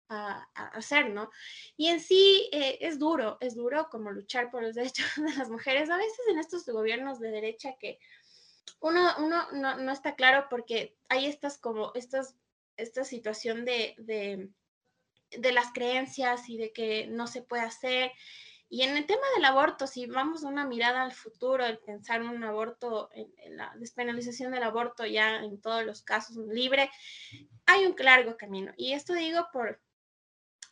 a, 0.09 0.47
a, 0.55 0.67
hacer, 0.69 1.11
¿no? 1.11 1.31
Y 1.77 1.89
en 1.89 2.01
sí 2.01 2.49
eh, 2.53 2.79
es 2.81 2.99
duro, 2.99 3.39
es 3.41 3.55
duro 3.55 3.89
como 3.91 4.11
luchar 4.11 4.51
por 4.51 4.63
los 4.63 4.75
derechos 4.77 5.07
de 5.17 5.35
las 5.35 5.51
mujeres, 5.51 5.91
a 5.91 5.97
veces 5.97 6.21
en 6.31 6.39
estos 6.39 6.67
gobiernos 6.67 7.21
de 7.21 7.31
derecha 7.31 7.77
que 7.79 7.99
uno, 8.81 9.15
uno 9.19 9.51
no, 9.53 9.77
no 9.77 9.93
está 9.93 10.15
claro 10.15 10.47
porque 10.51 10.97
hay 11.09 11.27
estas 11.27 11.59
como, 11.59 11.93
estas, 11.95 12.37
esta 12.77 13.05
situación 13.05 13.65
de, 13.65 13.95
de 13.99 14.51
de 15.39 15.53
las 15.53 15.73
creencias 15.73 16.49
y 16.49 16.57
de 16.57 16.73
que 16.73 17.07
no 17.07 17.27
se 17.27 17.43
puede 17.43 17.63
hacer. 17.63 18.13
Y 18.69 18.83
en 18.83 18.97
el 18.97 19.07
tema 19.07 19.23
del 19.37 19.45
aborto, 19.45 19.87
si 19.87 20.07
vamos 20.07 20.45
a 20.45 20.49
una 20.49 20.67
mirada 20.67 21.03
al 21.03 21.13
futuro, 21.13 21.65
el 21.65 21.79
pensar 21.79 22.21
en 22.21 22.29
un 22.29 22.45
aborto, 22.45 23.09
en, 23.13 23.33
la 23.57 23.73
despenalización 23.77 24.53
del 24.53 24.63
aborto 24.63 25.07
ya 25.07 25.37
en 25.37 25.61
todos 25.61 25.85
los 25.85 26.03
casos 26.03 26.37
libre, 26.37 26.91
hay 27.67 27.87
un 27.87 27.95
largo 27.99 28.37
camino. 28.37 28.73
Y 28.77 28.93
esto 28.93 29.13
digo 29.13 29.47
por, 29.53 29.81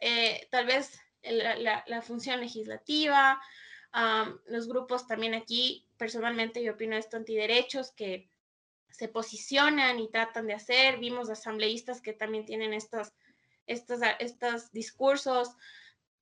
eh, 0.05 0.49
tal 0.51 0.67
vez 0.67 1.01
la, 1.23 2.03
función 2.03 2.41
legislativa, 2.41 3.41
los 4.47 4.67
grupos 4.67 5.07
también 5.07 5.35
aquí, 5.35 5.87
personalmente 5.97 6.63
yo 6.63 6.73
opino 6.73 6.97
esto 6.97 7.17
antiderechos, 7.17 7.93
que 7.93 8.29
se 8.91 9.07
posicionan 9.07 10.01
y 10.01 10.11
tratan 10.11 10.49
de 10.49 10.55
hacer. 10.55 10.99
Vimos 10.99 11.31
asambleístas 11.31 12.03
que 12.03 12.13
también 12.13 12.45
tienen 12.45 12.75
estos, 12.75 13.13
estos, 13.67 14.01
estos 14.19 14.73
discursos 14.73 15.51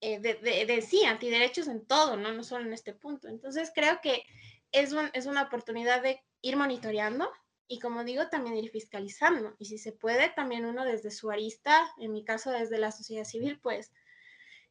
eh, 0.03 0.21
de, 0.21 0.35
de, 0.35 0.83
sí, 0.83 1.05
antiderechos 1.05 1.67
en 1.67 1.87
todo, 1.87 2.19
¿no? 2.19 2.33
no 2.33 2.45
solo 2.45 2.67
en 2.67 2.75
este 2.75 2.93
punto. 2.93 3.29
Entonces 3.29 3.73
creo 3.75 4.01
que 4.03 4.25
es, 4.73 4.95
es 5.15 5.25
una 5.25 5.45
oportunidad 5.45 6.03
de 6.03 6.23
ir 6.43 6.57
monitoreando 6.57 7.33
y 7.73 7.79
como 7.79 8.03
digo, 8.03 8.27
también 8.27 8.57
ir 8.57 8.69
fiscalizando. 8.69 9.55
Y 9.61 9.67
si 9.67 9.79
se 9.79 9.93
puede, 9.93 10.29
también 10.31 10.67
uno 10.67 10.85
desde 10.85 11.13
su 11.13 11.31
arista, 11.31 11.89
en 11.99 12.13
mi 12.13 12.25
caso 12.25 12.51
desde 12.51 12.79
la 12.79 12.91
sociedad 12.91 13.23
civil, 13.23 13.61
pues 13.61 13.93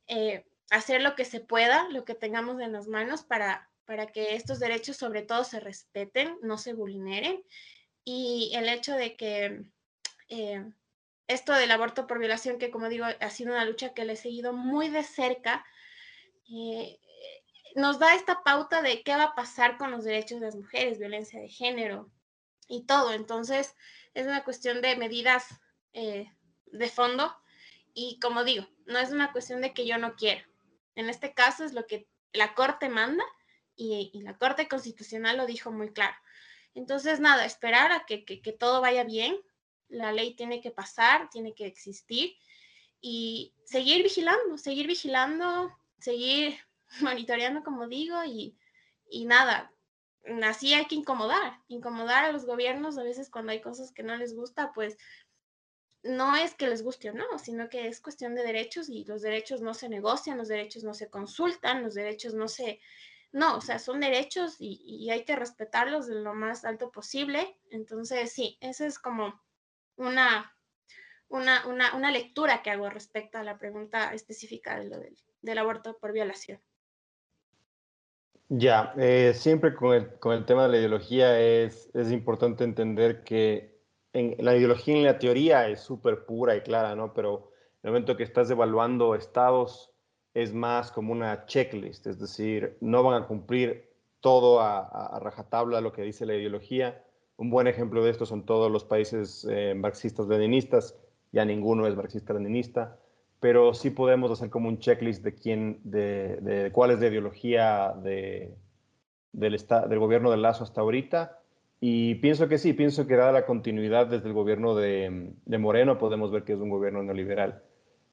eh, 0.08 0.46
hacer 0.70 1.02
lo 1.02 1.16
que 1.16 1.24
se 1.24 1.40
pueda, 1.40 1.88
lo 1.92 2.04
que 2.04 2.14
tengamos 2.14 2.60
en 2.60 2.74
las 2.74 2.88
manos 2.88 3.24
para, 3.24 3.72
para 3.86 4.08
que 4.08 4.36
estos 4.36 4.60
derechos 4.60 4.98
sobre 4.98 5.22
todo 5.22 5.46
se 5.46 5.62
respeten, 5.62 6.38
no 6.42 6.58
se 6.58 6.74
vulneren. 6.74 7.42
Y 8.04 8.52
el 8.54 8.68
hecho 8.68 8.96
de 8.96 9.16
que 9.16 9.64
eh, 10.28 10.70
esto 11.28 11.54
del 11.54 11.72
aborto 11.72 12.06
por 12.06 12.20
violación, 12.20 12.60
que 12.60 12.70
como 12.70 12.90
digo, 12.90 13.06
ha 13.06 13.30
sido 13.30 13.54
una 13.54 13.64
lucha 13.64 13.94
que 13.94 14.04
le 14.04 14.14
he 14.14 14.18
seguido 14.18 14.52
muy 14.52 14.90
de 14.90 15.04
cerca, 15.04 15.66
eh, 16.54 17.00
nos 17.76 17.98
da 17.98 18.14
esta 18.14 18.44
pauta 18.44 18.82
de 18.82 19.04
qué 19.04 19.16
va 19.16 19.24
a 19.24 19.36
pasar 19.36 19.78
con 19.78 19.90
los 19.90 20.04
derechos 20.04 20.42
de 20.42 20.48
las 20.48 20.58
mujeres, 20.58 21.00
violencia 21.00 21.40
de 21.40 21.48
género 21.48 22.12
y 22.70 22.86
todo. 22.86 23.12
Entonces, 23.12 23.76
es 24.14 24.26
una 24.26 24.46
cuestión 24.46 24.82
de 24.82 24.96
medidas 24.96 25.46
eh, 25.92 26.32
de 26.68 26.88
fondo 26.88 27.36
y 27.94 28.20
como 28.20 28.46
digo, 28.46 28.66
no 28.86 29.00
es 29.00 29.12
una 29.12 29.34
cuestión 29.34 29.60
de 29.60 29.74
que 29.74 29.86
yo 29.86 29.98
no 29.98 30.16
quiera. 30.16 30.48
En 30.96 31.10
este 31.10 31.34
caso 31.34 31.66
es 31.66 31.74
lo 31.74 31.86
que 31.86 32.08
la 32.32 32.54
Corte 32.54 32.88
manda 32.88 33.24
y, 33.76 34.12
la 34.24 34.38
Corte 34.38 34.68
Constitucional 34.68 35.38
lo 35.38 35.46
dijo 35.46 35.72
muy 35.72 35.92
claro. 35.92 36.16
Entonces, 36.76 37.20
nada, 37.20 37.46
esperar 37.46 37.92
a 37.92 38.06
que, 38.06 38.24
que 38.24 38.54
todo 38.54 38.80
vaya 38.80 39.04
bien, 39.04 39.38
la 39.90 40.12
ley 40.12 40.36
tiene 40.36 40.62
que 40.62 40.72
pasar, 40.72 41.30
tiene 41.30 41.56
que 41.56 41.66
existir 41.66 42.36
y 43.02 43.54
seguir 43.66 44.04
vigilando, 44.04 44.58
seguir 44.58 44.88
vigilando, 44.88 45.76
seguir 46.00 46.58
monitoreando, 47.02 47.64
como 47.64 47.88
digo, 47.88 48.24
y, 48.24 48.58
y 49.10 49.26
nada, 49.26 49.74
así 50.44 50.74
hay 50.74 50.86
que 50.86 50.96
incomodar, 50.96 51.60
incomodar 51.68 52.26
a 52.26 52.32
los 52.32 52.46
gobiernos 52.46 52.98
a 52.98 53.04
veces 53.04 53.30
cuando 53.30 53.52
hay 53.52 53.62
cosas 53.62 53.92
que 53.92 54.04
no 54.04 54.16
les 54.16 54.36
gusta, 54.36 54.72
pues 54.74 54.98
no 56.04 56.36
es 56.36 56.56
que 56.56 56.68
les 56.68 56.84
guste 56.84 57.10
o 57.10 57.14
no, 57.14 57.40
sino 57.40 57.70
que 57.70 57.88
es 57.88 58.02
cuestión 58.02 58.36
de 58.36 58.44
derechos 58.44 58.90
y 58.90 59.04
los 59.06 59.22
derechos 59.22 59.62
no 59.62 59.74
se 59.74 59.90
negocian, 59.90 60.38
los 60.38 60.48
derechos 60.48 60.84
no 60.84 60.94
se 60.94 61.10
consultan, 61.10 61.84
los 61.84 61.94
derechos 61.94 62.34
no 62.34 62.48
se... 62.48 62.80
No, 63.32 63.58
o 63.58 63.62
sea, 63.62 63.78
son 63.78 64.00
derechos 64.00 64.56
y, 64.60 65.08
hay 65.12 65.24
que 65.24 65.36
respetarlos 65.36 66.08
de 66.08 66.16
lo 66.16 66.34
más 66.34 66.66
alto 66.66 66.92
posible. 66.92 67.60
Entonces, 67.70 68.32
sí, 68.32 68.58
ese 68.60 68.88
es 68.88 68.98
como 68.98 69.40
una, 69.98 70.56
una, 71.28 71.68
una, 71.68 71.96
una, 71.96 72.12
lectura 72.12 72.64
que 72.64 72.72
hago 72.72 72.90
respecto 72.90 73.38
a 73.38 73.44
la 73.44 73.60
pregunta 73.60 74.14
específica 74.16 74.80
de 74.80 74.86
lo 74.86 74.98
del, 74.98 75.16
del 75.42 75.58
aborto 75.60 75.98
por 76.00 76.12
violación. 76.12 76.60
Ya, 78.50 78.94
eh, 78.98 79.34
siempre 79.36 79.76
con 79.76 79.94
el, 79.94 80.20
con 80.20 80.34
el, 80.34 80.46
tema 80.46 80.64
de 80.64 80.70
la 80.70 80.78
ideología 80.78 81.40
es, 81.40 81.90
es 81.94 82.12
importante 82.12 82.64
entender 82.64 83.24
que 83.24 83.80
en, 84.12 84.36
la 84.40 84.56
ideología 84.56 84.96
en 84.96 85.04
la 85.04 85.20
teoría 85.20 85.68
es 85.68 85.82
súper 85.82 86.26
pura 86.26 86.56
y 86.56 86.62
clara, 86.62 86.96
¿no? 86.96 87.14
Pero 87.14 87.52
en 87.84 87.90
el 87.90 87.92
momento 87.92 88.18
que 88.18 88.24
estás 88.24 88.50
evaluando 88.50 89.14
estados 89.14 89.92
es 90.34 90.54
más 90.54 90.92
como 90.92 91.12
una 91.12 91.46
checklist, 91.46 92.08
es 92.08 92.20
decir, 92.20 92.78
no 92.82 93.04
van 93.04 93.22
a 93.22 93.28
cumplir 93.28 93.88
todo 94.20 94.60
a, 94.62 94.80
a, 94.80 95.18
a 95.18 95.20
rajatabla 95.20 95.80
lo 95.82 95.92
que 95.94 96.02
dice 96.02 96.26
la 96.26 96.36
ideología, 96.36 97.04
un 97.40 97.50
buen 97.50 97.68
ejemplo 97.68 98.04
de 98.04 98.12
esto 98.12 98.26
son 98.26 98.46
todos 98.46 98.70
los 98.70 98.84
países 98.84 99.48
eh, 99.50 99.74
marxistas-leninistas, 99.74 100.98
ya 101.32 101.46
ninguno 101.46 101.88
es 101.88 101.96
marxista-leninista, 101.96 102.99
pero 103.40 103.74
sí 103.74 103.90
podemos 103.90 104.32
hacer 104.32 104.50
como 104.50 104.68
un 104.70 104.80
checklist 104.80 105.24
de 105.24 105.36
quién, 105.36 105.80
de, 105.84 106.70
cuál 106.74 106.92
es 106.92 107.00
la 107.00 107.08
ideología 107.08 107.94
de, 108.04 108.54
del, 109.32 109.58
del 109.90 110.00
gobierno 110.00 110.32
de 110.32 110.38
Lazo 110.38 110.64
hasta 110.64 110.82
ahorita. 110.82 111.40
Y 111.82 112.16
pienso 112.16 112.50
que 112.50 112.58
sí, 112.58 112.74
pienso 112.74 113.08
que 113.08 113.16
dada 113.16 113.32
la 113.32 113.46
continuidad 113.46 114.08
desde 114.08 114.28
el 114.28 114.34
gobierno 114.34 114.76
de, 114.76 115.32
Moreno, 115.46 115.98
podemos 115.98 116.32
ver 116.32 116.44
que 116.44 116.54
es 116.54 116.60
un 116.60 116.70
gobierno 116.70 117.02
neoliberal. 117.04 117.64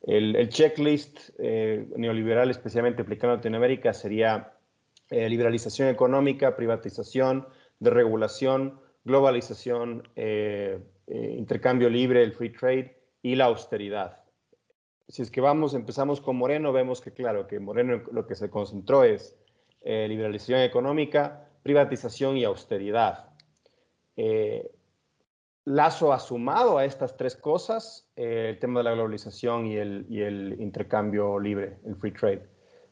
El, 0.02 0.48
checklist 0.50 1.30
eh, 1.38 1.88
neoliberal, 1.96 2.50
especialmente 2.50 3.02
aplicado 3.02 3.32
en 3.32 3.38
Latinoamérica, 3.38 3.92
sería 3.92 4.52
eh, 5.10 5.28
liberalización 5.28 5.88
económica, 5.88 6.56
privatización, 6.56 7.46
deregulación, 7.80 8.78
globalización, 9.04 10.08
eh, 10.16 10.78
eh, 11.06 11.34
intercambio 11.38 11.88
libre, 11.88 12.22
el 12.22 12.32
free 12.32 12.50
trade 12.50 12.96
y 13.22 13.36
la 13.36 13.46
austeridad. 13.46 14.18
Si 15.08 15.22
es 15.22 15.30
que 15.30 15.40
vamos, 15.40 15.74
empezamos 15.74 16.20
con 16.20 16.36
Moreno, 16.36 16.72
vemos 16.72 17.00
que 17.00 17.12
claro, 17.12 17.46
que 17.46 17.60
Moreno 17.60 18.02
lo 18.12 18.26
que 18.26 18.34
se 18.34 18.50
concentró 18.50 19.04
es 19.04 19.36
eh, 19.82 20.06
liberalización 20.08 20.60
económica, 20.60 21.48
privatización 21.62 22.36
y 22.36 22.44
austeridad. 22.44 23.30
Lazo 25.66 26.12
ha 26.12 26.20
sumado 26.20 26.78
a 26.78 26.84
estas 26.84 27.16
tres 27.16 27.34
cosas 27.34 28.08
el 28.14 28.58
tema 28.60 28.80
de 28.80 28.84
la 28.84 28.92
globalización 28.92 29.66
y 29.66 29.76
el, 29.76 30.06
y 30.08 30.20
el 30.20 30.56
intercambio 30.60 31.40
libre, 31.40 31.78
el 31.84 31.96
free 31.96 32.12
trade. 32.12 32.46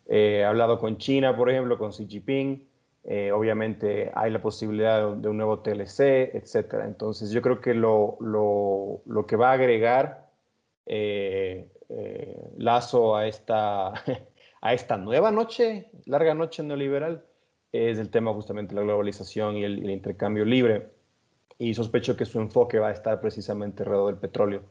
he 0.08 0.44
hablado 0.44 0.78
con 0.80 0.98
China, 0.98 1.36
por 1.36 1.48
ejemplo, 1.48 1.78
con 1.78 1.92
Xi 1.92 2.06
Jinping, 2.06 2.68
eh, 3.04 3.30
obviamente 3.30 4.10
hay 4.14 4.30
la 4.32 4.40
posibilidad 4.40 5.14
de 5.14 5.28
un 5.28 5.36
nuevo 5.36 5.60
TLC, 5.60 6.34
etcétera. 6.34 6.86
Entonces 6.86 7.30
yo 7.30 7.42
creo 7.42 7.60
que 7.60 7.74
lo, 7.74 8.16
lo, 8.20 9.02
lo 9.06 9.26
que 9.26 9.36
va 9.36 9.50
a 9.50 9.52
agregar 9.52 10.30
eh, 10.86 11.68
eh, 11.88 12.52
Lazo 12.58 13.16
a 13.16 13.26
esta, 13.26 13.88
a 14.60 14.74
esta 14.74 14.96
nueva 14.96 15.30
noche, 15.30 15.90
larga 16.06 16.34
noche 16.34 16.62
neoliberal, 16.62 17.24
es 17.72 17.98
el 17.98 18.10
tema 18.10 18.32
justamente 18.32 18.74
de 18.74 18.80
la 18.80 18.86
globalización 18.86 19.56
y 19.56 19.64
el, 19.64 19.90
intercambio 19.90 20.44
libre. 20.44 20.90
Y 21.58 21.74
sospecho 21.74 22.16
que 22.16 22.24
su 22.24 22.40
enfoque 22.40 22.78
va 22.78 22.88
a 22.88 22.92
estar 22.92 23.20
precisamente 23.20 23.82
alrededor 23.82 24.06
del 24.12 24.20
petróleo. 24.20 24.62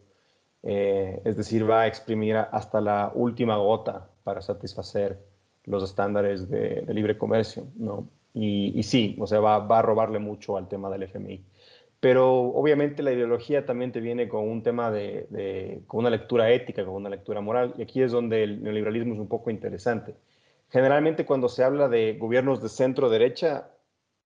es 0.63 1.35
decir, 1.37 1.69
va 1.69 1.81
a 1.81 1.87
exprimir 1.87 2.37
hasta 2.37 2.79
la 2.81 3.11
última 3.13 3.57
gota 3.57 4.09
para 4.23 4.41
satisfacer 4.41 5.19
los 5.65 5.83
estándares 5.83 6.49
de, 6.49 6.85
libre 6.93 7.17
comercio, 7.17 7.67
¿no? 7.75 8.09
Y, 8.33 8.81
sí, 8.83 9.15
o 9.19 9.27
sea, 9.27 9.39
va, 9.39 9.57
a 9.57 9.81
robarle 9.81 10.19
mucho 10.19 10.57
al 10.57 10.67
tema 10.67 10.89
del 10.89 11.03
FMI. 11.03 11.45
Pero 12.03 12.33
obviamente 12.33 13.01
la 13.01 13.13
ideología 13.13 13.65
también 13.65 13.93
te 13.93 14.01
viene 14.01 14.27
con 14.27 14.45
un 14.49 14.61
tema 14.61 14.91
de, 14.91 15.25
de, 15.29 15.83
con 15.87 16.01
una 16.01 16.09
lectura 16.09 16.51
ética, 16.51 16.83
con 16.83 16.95
una 16.95 17.07
lectura 17.07 17.39
moral. 17.39 17.75
Y 17.77 17.81
aquí 17.81 18.01
es 18.01 18.11
donde 18.11 18.43
el 18.43 18.61
neoliberalismo 18.61 19.13
es 19.13 19.21
un 19.21 19.29
poco 19.29 19.49
interesante. 19.49 20.13
Generalmente 20.67 21.25
cuando 21.25 21.47
se 21.47 21.63
habla 21.63 21.87
de 21.87 22.17
gobiernos 22.19 22.61
de 22.61 22.67
centro-derecha, 22.67 23.71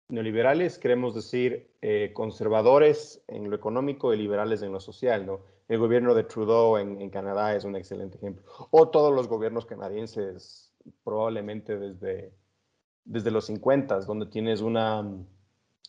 neoliberales, 0.07 0.77
queremos 0.77 1.15
decir 1.15 1.69
eh, 1.81 2.11
conservadores 2.13 3.21
en 3.27 3.49
lo 3.49 3.57
económico 3.57 4.13
y 4.13 4.17
liberales 4.19 4.61
en 4.61 4.71
lo 4.71 4.79
social, 4.79 5.25
¿no? 5.25 5.41
El 5.67 5.79
gobierno 5.79 6.15
de 6.15 6.23
Trudeau 6.23 6.77
en, 6.77 7.01
en, 7.01 7.09
Canadá 7.09 7.57
es 7.57 7.65
un 7.65 7.75
excelente 7.75 8.15
ejemplo. 8.15 8.45
O 8.71 8.87
todos 8.87 9.13
los 9.13 9.27
gobiernos 9.27 9.65
canadienses, 9.65 10.73
probablemente 11.03 11.77
desde 11.77 12.31
desde 13.03 13.31
los 13.31 13.47
50, 13.47 13.99
donde 13.99 14.27
tienes 14.27 14.61
una, 14.61 15.05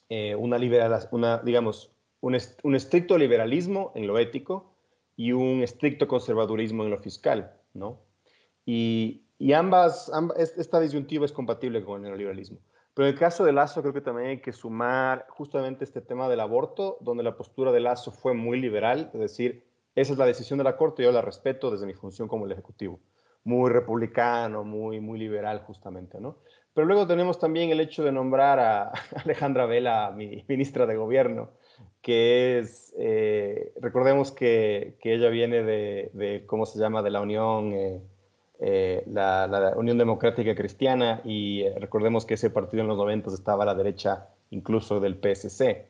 eh, 0.08 0.34
una, 0.34 0.58
liberal, 0.58 1.08
una 1.10 1.38
digamos, 1.38 1.92
un, 2.20 2.36
un, 2.62 2.74
estricto 2.74 3.18
liberalismo 3.18 3.92
en 3.94 4.06
lo 4.06 4.18
ético 4.18 4.74
y 5.16 5.32
un 5.32 5.62
estricto 5.62 6.06
conservadurismo 6.06 6.84
en 6.84 6.90
lo 6.90 6.98
fiscal, 6.98 7.54
¿no? 7.74 8.00
Y, 8.64 9.26
y 9.38 9.52
ambas, 9.52 10.10
esta 10.36 10.80
disyuntiva 10.80 11.24
es 11.24 11.32
compatible 11.32 11.84
con 11.84 12.04
el 12.04 12.10
neoliberalismo. 12.10 12.58
Pero 12.94 13.08
en 13.08 13.14
el 13.14 13.20
caso 13.20 13.44
de 13.44 13.52
Lazo 13.52 13.82
creo 13.82 13.92
que 13.92 14.00
también 14.00 14.30
hay 14.30 14.40
que 14.40 14.52
sumar 14.52 15.26
justamente 15.28 15.84
este 15.84 16.00
tema 16.00 16.28
del 16.30 16.40
aborto, 16.40 16.96
donde 17.02 17.22
la 17.22 17.36
postura 17.36 17.70
de 17.70 17.80
Lazo 17.80 18.10
fue 18.10 18.32
muy 18.32 18.58
liberal, 18.58 19.10
es 19.12 19.20
decir, 19.20 19.66
esa 19.94 20.12
es 20.12 20.18
la 20.18 20.24
decisión 20.24 20.56
de 20.58 20.64
la 20.64 20.76
Corte, 20.76 21.02
yo 21.02 21.12
la 21.12 21.20
respeto 21.20 21.70
desde 21.70 21.86
mi 21.86 21.92
función 21.92 22.26
como 22.26 22.46
el 22.46 22.52
Ejecutivo. 22.52 23.00
Muy 23.44 23.70
republicano, 23.70 24.64
muy, 24.64 25.00
muy 25.00 25.18
liberal 25.18 25.60
justamente, 25.60 26.20
¿no? 26.20 26.38
Pero 26.76 26.88
luego 26.88 27.06
tenemos 27.06 27.38
también 27.38 27.70
el 27.70 27.80
hecho 27.80 28.04
de 28.04 28.12
nombrar 28.12 28.60
a 28.60 28.92
Alejandra 29.24 29.64
Vela, 29.64 30.12
mi 30.14 30.44
ministra 30.46 30.84
de 30.84 30.94
Gobierno, 30.94 31.48
que 32.02 32.58
es, 32.58 32.92
eh, 32.98 33.72
recordemos 33.80 34.30
que, 34.30 34.98
que, 35.00 35.14
ella 35.14 35.30
viene 35.30 35.62
de, 35.62 36.10
de, 36.12 36.44
¿cómo 36.44 36.66
se 36.66 36.78
llama?, 36.78 37.00
de 37.00 37.08
la 37.08 37.22
Unión, 37.22 37.72
eh, 37.72 38.02
eh, 38.60 39.04
la, 39.06 39.46
la, 39.46 39.74
Unión 39.74 39.96
Democrática 39.96 40.54
Cristiana, 40.54 41.22
y 41.24 41.66
recordemos 41.78 42.26
que 42.26 42.34
ese 42.34 42.50
partido 42.50 42.82
en 42.82 42.88
los 42.88 42.98
90 42.98 43.30
estaba 43.30 43.62
a 43.62 43.66
la 43.66 43.74
derecha 43.74 44.26
incluso 44.50 45.00
del 45.00 45.14
PSC. 45.14 45.86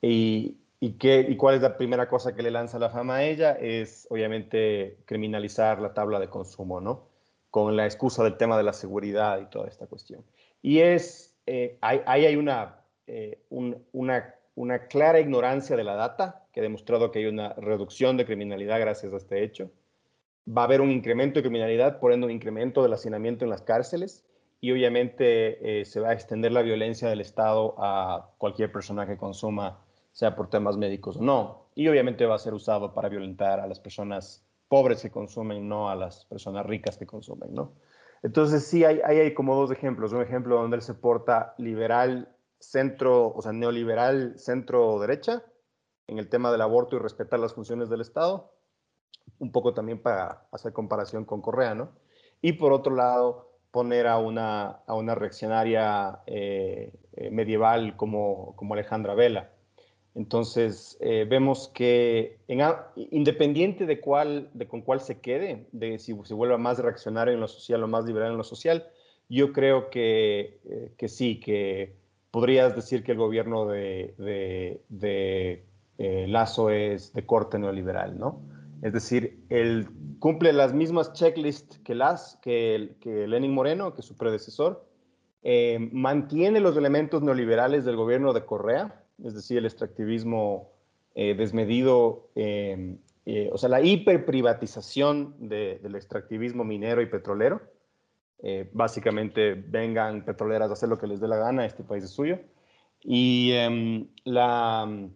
Y, 0.00 0.58
y, 0.78 0.92
qué, 0.92 1.26
¿Y 1.28 1.34
cuál 1.36 1.56
es 1.56 1.62
la 1.62 1.76
primera 1.76 2.08
cosa 2.08 2.36
que 2.36 2.44
le 2.44 2.52
lanza 2.52 2.78
la 2.78 2.90
fama 2.90 3.16
a 3.16 3.24
ella? 3.24 3.58
Es 3.60 4.06
obviamente 4.10 4.98
criminalizar 5.06 5.80
la 5.80 5.92
tabla 5.92 6.20
de 6.20 6.28
consumo, 6.28 6.80
¿no? 6.80 7.09
Con 7.50 7.76
la 7.76 7.84
excusa 7.84 8.22
del 8.22 8.36
tema 8.36 8.56
de 8.56 8.62
la 8.62 8.72
seguridad 8.72 9.40
y 9.40 9.46
toda 9.46 9.68
esta 9.68 9.86
cuestión. 9.86 10.24
Y 10.62 10.78
es, 10.80 11.36
eh, 11.46 11.78
ahí 11.80 12.26
hay 12.26 12.36
una, 12.36 12.84
eh, 13.06 13.42
una, 13.50 14.34
una 14.54 14.86
clara 14.86 15.20
ignorancia 15.20 15.76
de 15.76 15.84
la 15.84 15.94
data 15.94 16.46
que 16.52 16.60
ha 16.60 16.62
demostrado 16.62 17.10
que 17.10 17.20
hay 17.20 17.26
una 17.26 17.54
reducción 17.54 18.16
de 18.16 18.26
criminalidad 18.26 18.80
gracias 18.80 19.12
a 19.12 19.16
este 19.16 19.42
hecho. 19.42 19.70
Va 20.48 20.62
a 20.62 20.64
haber 20.64 20.80
un 20.80 20.90
incremento 20.90 21.38
de 21.38 21.42
criminalidad, 21.42 21.98
por 22.00 22.12
ende 22.12 22.26
un 22.26 22.32
incremento 22.32 22.82
del 22.82 22.92
hacinamiento 22.92 23.44
en 23.44 23.50
las 23.50 23.62
cárceles 23.62 24.24
y 24.60 24.72
obviamente 24.72 25.80
eh, 25.80 25.84
se 25.84 26.00
va 26.00 26.10
a 26.10 26.12
extender 26.12 26.52
la 26.52 26.62
violencia 26.62 27.08
del 27.08 27.20
Estado 27.20 27.74
a 27.78 28.34
cualquier 28.38 28.70
persona 28.70 29.06
que 29.06 29.16
consuma, 29.16 29.80
sea 30.12 30.36
por 30.36 30.50
temas 30.50 30.76
médicos 30.76 31.16
o 31.16 31.22
no. 31.22 31.70
Y 31.74 31.88
obviamente 31.88 32.26
va 32.26 32.34
a 32.34 32.38
ser 32.38 32.52
usado 32.52 32.92
para 32.92 33.08
violentar 33.08 33.60
a 33.60 33.66
las 33.66 33.80
personas 33.80 34.44
pobres 34.70 35.02
que 35.02 35.10
consumen, 35.10 35.68
no 35.68 35.90
a 35.90 35.96
las 35.96 36.26
personas 36.26 36.64
ricas 36.64 36.96
que 36.96 37.04
consumen, 37.04 37.52
¿no? 37.52 37.72
Entonces 38.22 38.64
sí, 38.64 38.84
hay, 38.84 39.00
hay 39.00 39.34
como 39.34 39.56
dos 39.56 39.72
ejemplos. 39.72 40.12
Un 40.12 40.22
ejemplo 40.22 40.54
donde 40.54 40.76
él 40.76 40.82
se 40.82 40.94
porta 40.94 41.54
liberal, 41.58 42.36
centro, 42.60 43.34
o 43.34 43.42
sea, 43.42 43.52
neoliberal, 43.52 44.38
centro-derecha, 44.38 45.42
en 46.06 46.18
el 46.18 46.28
tema 46.28 46.52
del 46.52 46.60
aborto 46.60 46.94
y 46.94 46.98
respetar 47.00 47.40
las 47.40 47.52
funciones 47.52 47.90
del 47.90 48.00
Estado. 48.00 48.52
Un 49.40 49.50
poco 49.50 49.74
también 49.74 50.00
para 50.00 50.46
hacer 50.52 50.72
comparación 50.72 51.24
con 51.24 51.42
Correa, 51.42 51.74
¿no? 51.74 51.90
Y 52.40 52.52
por 52.52 52.72
otro 52.72 52.94
lado, 52.94 53.50
poner 53.72 54.06
a 54.06 54.18
una, 54.18 54.82
a 54.86 54.94
una 54.94 55.16
reaccionaria 55.16 56.20
eh, 56.26 56.92
eh, 57.14 57.30
medieval 57.30 57.96
como, 57.96 58.54
como 58.54 58.74
Alejandra 58.74 59.14
Vela. 59.14 59.50
Entonces, 60.14 60.98
eh, 61.00 61.26
vemos 61.28 61.70
que 61.74 62.38
independiente 63.10 63.86
de, 63.86 64.00
cuál, 64.00 64.50
de 64.54 64.66
con 64.66 64.82
cuál 64.82 65.00
se 65.00 65.20
quede, 65.20 65.66
de 65.72 65.98
si 65.98 66.16
se 66.24 66.34
vuelva 66.34 66.58
más 66.58 66.78
reaccionario 66.78 67.34
en 67.34 67.40
lo 67.40 67.48
social 67.48 67.82
o 67.84 67.88
más 67.88 68.04
liberal 68.04 68.32
en 68.32 68.38
lo 68.38 68.44
social, 68.44 68.86
yo 69.28 69.52
creo 69.52 69.90
que, 69.90 70.58
que 70.96 71.08
sí, 71.08 71.38
que 71.38 71.94
podrías 72.32 72.74
decir 72.74 73.04
que 73.04 73.12
el 73.12 73.18
gobierno 73.18 73.66
de, 73.66 74.14
de, 74.18 74.82
de 74.88 76.26
Lazo 76.26 76.70
es 76.70 77.12
de 77.12 77.24
corte 77.24 77.58
neoliberal, 77.58 78.18
¿no? 78.18 78.40
Es 78.82 78.92
decir, 78.92 79.44
él 79.50 79.88
cumple 80.18 80.52
las 80.52 80.72
mismas 80.72 81.12
checklists 81.12 81.78
que, 81.80 81.94
las, 81.94 82.38
que, 82.42 82.96
que 83.00 83.26
Lenin 83.26 83.52
Moreno, 83.52 83.94
que 83.94 84.02
su 84.02 84.16
predecesor, 84.16 84.86
eh, 85.42 85.78
mantiene 85.92 86.60
los 86.60 86.76
elementos 86.76 87.22
neoliberales 87.22 87.84
del 87.84 87.96
gobierno 87.96 88.32
de 88.32 88.44
Correa, 88.44 89.04
es 89.24 89.34
decir, 89.34 89.58
el 89.58 89.66
extractivismo 89.66 90.70
eh, 91.14 91.34
desmedido, 91.34 92.28
eh, 92.34 92.96
o 93.52 93.58
sea, 93.58 93.68
la 93.68 93.80
hiperprivatización 93.80 95.36
del 95.38 95.94
extractivismo 95.94 96.64
minero 96.64 97.00
y 97.02 97.06
petrolero. 97.06 97.60
básicamente 98.72 99.54
vengan 99.54 100.24
petroleras 100.24 100.70
a 100.70 100.72
hacer 100.72 100.88
lo 100.88 100.98
que 100.98 101.06
les 101.06 101.20
dé 101.20 101.28
la 101.28 101.36
gana, 101.36 101.66
este 101.66 101.84
país 101.84 102.04
es 102.04 102.10
suyo. 102.10 102.38
Y 103.02 103.52
em, 103.52 104.08
la 104.24 105.10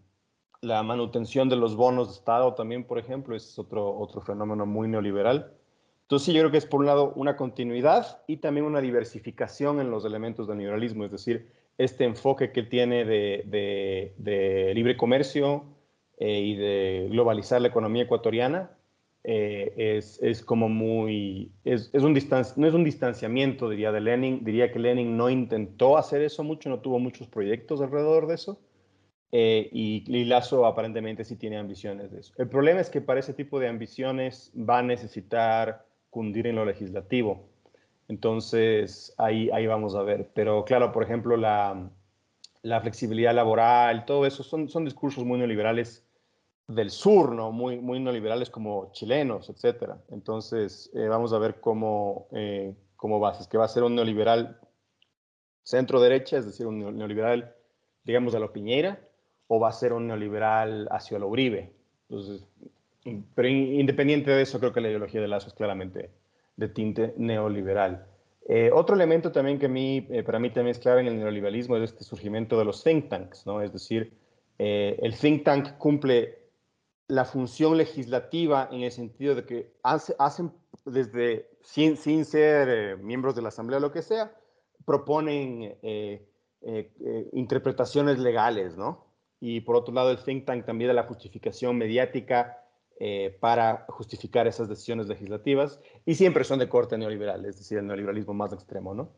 la 0.65 0.83
manutención 0.83 1.49
de 1.49 1.57
los 1.57 1.77
bonos 1.77 2.09
de 2.09 2.15
Estado 2.15 2.55
también, 2.55 2.85
por 2.85 2.99
ejemplo, 2.99 3.37
es 3.37 3.59
otro, 3.59 3.97
otro 3.97 4.21
fenómeno 4.23 4.67
muy 4.67 4.89
neoliberal. 4.89 5.53
Entonces, 6.03 6.35
yo 6.35 6.41
creo 6.41 6.51
que 6.51 6.59
es 6.59 6.67
por 6.67 6.81
un 6.81 6.87
lado 6.87 7.13
una 7.17 7.37
continuidad 7.37 8.23
y 8.27 8.39
también 8.39 8.67
una 8.67 8.81
diversificación 8.81 9.81
en 9.81 9.91
los 9.91 10.05
elementos 10.05 10.49
del 10.49 10.59
neoliberalismo, 10.59 11.05
es 11.05 11.13
decir, 11.13 11.51
este 11.79 12.05
enfoque 12.05 12.53
que 12.53 12.63
tiene 12.63 13.05
de, 13.05 14.13
de, 14.17 14.73
libre 14.75 14.97
comercio 14.97 15.65
eh, 16.19 16.41
y 16.41 16.57
de 16.57 17.09
globalizar 17.11 17.61
la 17.61 17.69
economía 17.69 18.05
ecuatoriana 18.05 18.71
eh, 19.25 19.97
es, 19.97 20.23
es, 20.23 20.43
como 20.43 20.69
muy, 20.69 21.51
es, 21.65 21.91
es 21.93 22.03
un 22.03 22.13
no 22.13 22.67
es 22.67 22.75
un 22.75 22.85
distanciamiento, 22.85 23.71
diría, 23.71 23.91
de 23.91 24.01
Lenin, 24.01 24.45
diría 24.45 24.71
que 24.71 24.79
Lenin 24.79 25.17
no 25.17 25.31
intentó 25.31 25.97
hacer 25.97 26.21
eso 26.21 26.45
mucho, 26.45 26.69
no 26.69 26.81
tuvo 26.81 26.99
muchos 26.99 27.27
proyectos 27.29 27.81
alrededor 27.81 28.27
de 28.27 28.35
eso, 28.35 28.61
eh, 29.37 29.69
y, 29.73 30.25
Lazo 30.27 30.65
aparentemente 30.65 31.25
sí 31.25 31.35
tiene 31.35 31.57
ambiciones 31.57 32.13
de 32.13 32.21
eso. 32.21 32.33
El 32.39 32.49
problema 32.49 32.81
es 32.81 32.89
que 32.89 33.01
para 33.01 33.19
ese 33.19 33.35
tipo 33.35 33.59
de 33.59 33.67
ambiciones 33.67 34.53
va 34.57 34.79
a 34.79 34.83
necesitar 34.83 35.85
cundir 36.09 36.47
en 36.47 36.55
lo 36.55 36.65
legislativo. 36.65 37.49
Entonces, 38.09 39.15
ahí, 39.19 39.51
ahí 39.51 39.67
vamos 39.67 39.95
a 39.95 40.03
ver. 40.03 40.31
Pero 40.35 40.65
claro, 40.65 40.93
por 40.93 41.03
ejemplo, 41.03 41.37
la, 41.37 41.91
la 42.63 42.81
flexibilidad 42.81 43.35
laboral, 43.35 44.05
todo 44.05 44.27
eso 44.27 44.43
son, 44.43 44.69
son 44.69 44.85
discursos 44.85 45.25
muy 45.25 45.39
neoliberales 45.39 46.05
del 46.67 46.91
sur, 46.91 47.33
¿no? 47.33 47.53
Muy, 47.53 47.79
muy 47.79 48.01
neoliberales 48.01 48.51
como 48.51 48.91
chilenos, 48.93 49.51
etcétera. 49.51 49.99
Entonces, 50.11 50.91
eh, 50.95 51.09
vamos 51.09 51.33
a 51.33 51.39
ver 51.39 51.61
cómo, 51.61 52.27
eh, 52.33 52.75
cómo 52.97 53.21
va. 53.21 53.33
Es 53.33 53.49
que 53.49 53.59
va 53.59 53.67
a 53.67 53.69
ser 53.69 53.83
un 53.83 53.95
neoliberal 53.95 54.59
centro-derecha, 55.63 56.39
es 56.39 56.47
decir, 56.47 56.67
un 56.67 56.97
neoliberal, 56.97 57.55
digamos, 58.05 58.35
a 58.35 58.39
lo 58.39 58.53
Piñera, 58.53 58.99
o 59.47 59.61
va 59.61 59.69
a 59.69 59.73
ser 59.73 59.93
un 59.93 60.07
neoliberal 60.07 60.89
hacia 60.91 61.19
lo 61.19 61.29
Uribe. 61.29 61.73
Entonces, 62.09 62.47
pero 63.35 63.49
independiente 63.49 64.31
de 64.31 64.43
eso, 64.43 64.59
creo 64.59 64.73
que 64.73 64.81
la 64.81 64.89
ideología 64.89 65.21
de 65.21 65.29
Lazo 65.29 65.49
es 65.49 65.55
claramente 65.55 66.11
de 66.57 66.69
tinte 66.69 67.15
neoliberal. 67.17 68.07
Eh, 68.47 68.71
otro 68.73 68.95
elemento 68.95 69.33
también 69.33 69.59
que 69.59 69.67
a 69.67 69.71
mí, 69.71 70.07
eh, 70.11 70.23
para 70.23 70.39
mí 70.39 70.51
también 70.51 70.73
es 70.73 70.79
clave 70.79 71.01
en 71.01 71.07
el 71.09 71.19
neoliberalismo 71.19 71.77
es 71.77 71.85
este 71.85 72.05
surgimiento 72.05 72.59
de 72.59 72.65
los 72.65 72.85
think 72.85 73.09
tanks, 73.09 73.47
¿no? 73.47 73.63
Es 73.63 73.73
decir, 73.73 74.13
eh, 74.59 74.99
el 75.03 75.17
think 75.17 75.45
tank 75.45 75.79
cumple 75.79 76.39
la 77.09 77.25
función 77.25 77.77
legislativa 77.77 78.69
en 78.71 78.83
el 78.83 78.91
sentido 78.91 79.35
de 79.35 79.45
que 79.45 79.75
hacen 79.83 80.53
desde, 80.85 81.49
sin, 81.63 81.97
sin 81.97 82.25
ser 82.25 82.99
miembros 82.99 83.35
de 83.35 83.43
la 83.43 83.49
Asamblea 83.49 83.79
o 83.79 83.81
lo 83.81 83.93
que 83.93 84.03
sea, 84.03 84.33
proponen 84.87 85.77
interpretaciones 87.33 88.19
legales, 88.19 88.77
¿no? 88.77 89.05
y 89.47 89.61
por 89.61 89.77
otro 89.77 89.93
lado 89.93 90.11
el 90.11 90.17
think 90.17 90.47
tank 90.47 90.65
también 90.65 90.89
de 90.89 90.95
la 90.95 91.03
justificación 91.03 91.77
mediática 91.77 92.64
eh, 93.01 93.37
para 93.41 93.87
justificar 93.89 94.47
esas 94.47 94.69
decisiones 94.69 95.09
legislativas 95.09 95.81
y 96.07 96.15
siempre 96.15 96.45
son 96.45 96.61
de 96.61 96.69
corte 96.69 96.97
neoliberal, 96.97 97.45
es 97.45 97.57
decir, 97.57 97.79
el 97.79 97.89
neoliberalismo 97.89 98.35
más 98.35 98.53
extremo, 98.53 98.95
¿no? 98.95 99.11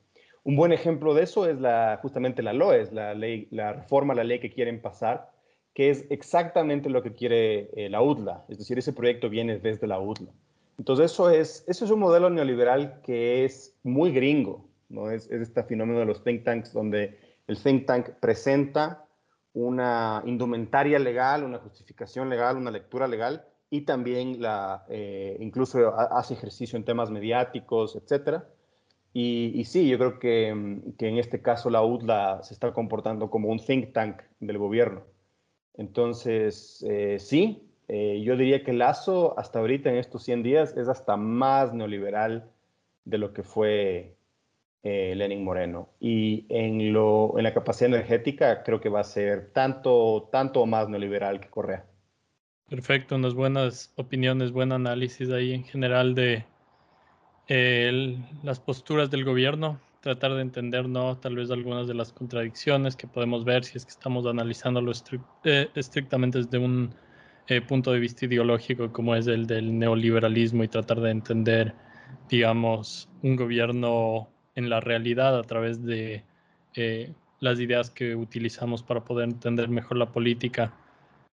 Un 0.44 0.56
buen 0.56 0.72
ejemplo 0.72 1.12
de 1.12 1.24
eso 1.24 1.46
es 1.46 1.60
la, 1.60 1.98
justamente 2.00 2.42
la 2.42 2.54
LOES, 2.54 2.92
la, 2.92 3.12
ley, 3.12 3.48
la 3.50 3.74
reforma 3.74 4.14
la 4.14 4.24
ley 4.24 4.40
que 4.40 4.50
quieren 4.50 4.80
pasar, 4.80 5.30
que 5.74 5.90
es 5.90 6.06
exactamente 6.08 6.88
lo 6.88 7.02
que 7.02 7.12
quiere 7.12 7.68
eh, 7.74 7.90
la 7.90 8.00
UDLA, 8.00 8.46
es 8.48 8.56
decir, 8.56 8.78
ese 8.78 8.94
proyecto 8.94 9.28
viene 9.28 9.58
desde 9.58 9.86
la 9.86 10.00
UDLA. 10.00 10.32
Entonces 10.78 11.12
eso 11.12 11.28
es, 11.28 11.62
eso 11.66 11.84
es 11.84 11.90
un 11.90 12.00
modelo 12.00 12.30
neoliberal 12.30 13.02
que 13.02 13.44
es 13.44 13.76
muy 13.82 14.10
gringo, 14.10 14.66
¿no? 14.88 15.10
Es, 15.10 15.30
es 15.30 15.42
este 15.42 15.62
fenómeno 15.64 15.98
de 15.98 16.06
los 16.06 16.24
think 16.24 16.44
tanks 16.44 16.72
donde 16.72 17.18
el 17.46 17.62
think 17.62 17.84
tank 17.84 18.08
presenta 18.20 19.04
una 19.52 20.22
indumentaria 20.24 20.98
legal, 20.98 21.44
una 21.44 21.58
justificación 21.58 22.30
legal, 22.30 22.56
una 22.56 22.70
lectura 22.70 23.06
legal 23.06 23.44
y 23.70 23.82
también 23.82 24.40
la, 24.40 24.84
eh, 24.88 25.36
incluso 25.40 25.94
hace 25.98 26.34
ejercicio 26.34 26.76
en 26.76 26.84
temas 26.84 27.10
mediáticos, 27.10 27.96
etc. 27.96 28.42
Y, 29.12 29.64
sí, 29.64 29.88
yo 29.88 29.98
creo 29.98 30.18
que, 30.18 30.82
que, 30.98 31.08
en 31.08 31.18
este 31.18 31.40
caso 31.40 31.70
la 31.70 31.82
UDLA 31.82 32.42
se 32.42 32.52
está 32.52 32.72
comportando 32.72 33.30
como 33.30 33.48
un 33.48 33.58
think 33.58 33.92
tank 33.92 34.22
del 34.40 34.58
gobierno. 34.58 35.04
Entonces, 35.74 36.84
eh, 36.88 37.18
sí, 37.18 37.62
eh, 37.88 38.22
yo 38.24 38.36
diría 38.36 38.62
que 38.62 38.72
Lazo 38.72 39.38
hasta 39.38 39.58
ahorita 39.58 39.90
en 39.90 39.96
estos 39.96 40.22
100 40.24 40.42
días 40.42 40.76
es 40.76 40.88
hasta 40.88 41.16
más 41.16 41.72
neoliberal 41.72 42.50
de 43.04 43.18
lo 43.18 43.32
que 43.32 43.42
fue 43.42 44.12
Lenin 44.82 45.42
Moreno. 45.42 45.88
Y 45.98 46.46
en, 46.48 46.92
lo, 46.92 47.36
en 47.38 47.42
la 47.42 47.52
capacidad 47.52 47.90
energética 47.90 48.62
creo 48.62 48.80
que 48.80 48.88
va 48.88 49.00
a 49.00 49.04
ser 49.04 49.50
tanto, 49.52 50.28
tanto 50.30 50.64
más 50.66 50.88
neoliberal 50.88 51.40
que 51.40 51.48
Correa. 51.48 51.84
Perfecto, 52.68 53.14
unas 53.14 53.34
buenas 53.34 53.92
opiniones, 53.94 54.50
buen 54.50 54.72
análisis 54.72 55.30
ahí 55.30 55.52
en 55.52 55.62
general 55.62 56.16
de 56.16 56.44
las 58.42 58.58
posturas 58.58 59.08
del 59.08 59.24
gobierno, 59.24 59.80
tratar 60.00 60.34
de 60.34 60.42
entender 60.42 60.88
¿no? 60.88 61.16
tal 61.16 61.36
vez 61.36 61.52
algunas 61.52 61.86
de 61.86 61.94
las 61.94 62.12
contradicciones 62.12 62.96
que 62.96 63.06
podemos 63.06 63.44
ver 63.44 63.62
si 63.62 63.78
es 63.78 63.84
que 63.84 63.92
estamos 63.92 64.26
analizándolo 64.26 64.90
eh, 65.44 65.68
estrictamente 65.76 66.38
desde 66.38 66.58
un 66.58 66.92
eh, 67.46 67.60
punto 67.60 67.92
de 67.92 68.00
vista 68.00 68.24
ideológico 68.24 68.92
como 68.92 69.14
es 69.14 69.28
el 69.28 69.46
del 69.46 69.78
neoliberalismo 69.78 70.64
y 70.64 70.68
tratar 70.68 71.00
de 71.00 71.12
entender, 71.12 71.72
digamos, 72.28 73.08
un 73.22 73.36
gobierno 73.36 74.28
en 74.56 74.70
la 74.70 74.80
realidad 74.80 75.38
a 75.38 75.44
través 75.44 75.84
de 75.84 76.24
eh, 76.74 77.12
las 77.38 77.60
ideas 77.60 77.90
que 77.90 78.16
utilizamos 78.16 78.82
para 78.82 79.04
poder 79.04 79.28
entender 79.28 79.68
mejor 79.68 79.98
la 79.98 80.10
política. 80.10 80.74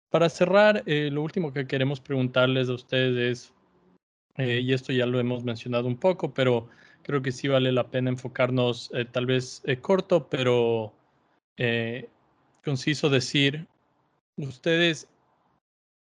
Para 0.09 0.29
cerrar, 0.29 0.83
eh, 0.85 1.09
lo 1.11 1.21
último 1.21 1.53
que 1.53 1.67
queremos 1.67 1.99
preguntarles 1.99 2.69
a 2.69 2.73
ustedes 2.73 3.17
es, 3.17 3.53
eh, 4.37 4.59
y 4.61 4.73
esto 4.73 4.91
ya 4.91 5.05
lo 5.05 5.19
hemos 5.19 5.43
mencionado 5.43 5.87
un 5.87 5.97
poco, 5.97 6.33
pero 6.33 6.67
creo 7.03 7.21
que 7.21 7.31
sí 7.31 7.47
vale 7.47 7.71
la 7.71 7.87
pena 7.87 8.09
enfocarnos 8.09 8.91
tal 9.11 9.25
vez 9.25 9.63
corto, 9.81 10.27
pero 10.29 10.93
conciso 12.63 13.09
decir, 13.09 13.67
ustedes 14.37 15.07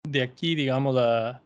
de 0.08 0.22
aquí, 0.22 0.54
digamos, 0.54 0.96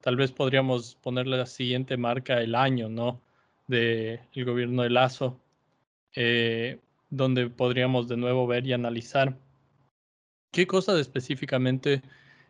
tal 0.01 0.17
vez 0.17 0.33
podríamos 0.33 0.97
ponerle 0.97 1.39
la 1.39 1.47
siguiente 1.47 1.97
marca 1.97 2.41
el 2.41 2.55
año, 2.55 2.89
¿no? 2.89 3.21
del 3.67 4.45
gobierno 4.45 4.83
de 4.83 4.91
Lazo, 4.91 5.41
eh, 6.15 6.81
donde 7.11 7.49
podríamos 7.49 8.09
de 8.09 8.17
nuevo 8.17 8.47
ver 8.47 8.67
y 8.67 8.73
analizar 8.73 9.37
qué 10.53 10.67
cosas 10.67 11.01
específicamente 11.01 12.03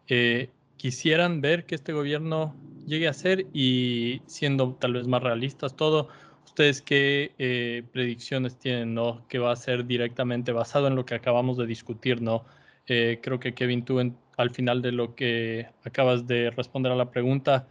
eh, 0.09 0.51
quisieran 0.77 1.41
ver 1.41 1.67
que 1.67 1.75
este 1.75 1.93
gobierno 1.93 2.55
llegue 2.87 3.07
a 3.07 3.11
hacer 3.11 3.47
y 3.53 4.23
siendo 4.27 4.75
tal 4.75 4.95
vez 4.95 5.07
más 5.07 5.23
realistas 5.23 5.77
todo, 5.77 6.09
ustedes 6.45 6.83
qué 6.83 7.33
eh, 7.39 7.83
predicciones 7.93 8.59
tienen, 8.59 8.95
¿no? 8.95 9.27
Que 9.29 9.39
va 9.39 9.53
a 9.53 9.57
ser 9.57 9.87
directamente 9.87 10.53
basado 10.53 10.87
en 10.87 10.95
lo 10.95 11.05
que 11.05 11.15
acabamos 11.15 11.57
de 11.57 11.67
discutir, 11.67 12.23
¿no? 12.23 12.45
Eh, 12.87 13.19
creo 13.23 13.41
que 13.41 13.55
Kevin, 13.55 13.85
tú 13.85 13.99
al 14.37 14.51
final 14.51 14.83
de 14.83 14.93
lo 14.93 15.15
que 15.15 15.69
acabas 15.85 16.27
de 16.27 16.51
responder 16.51 16.93
a 16.93 16.97
la 16.97 17.11
pregunta, 17.11 17.67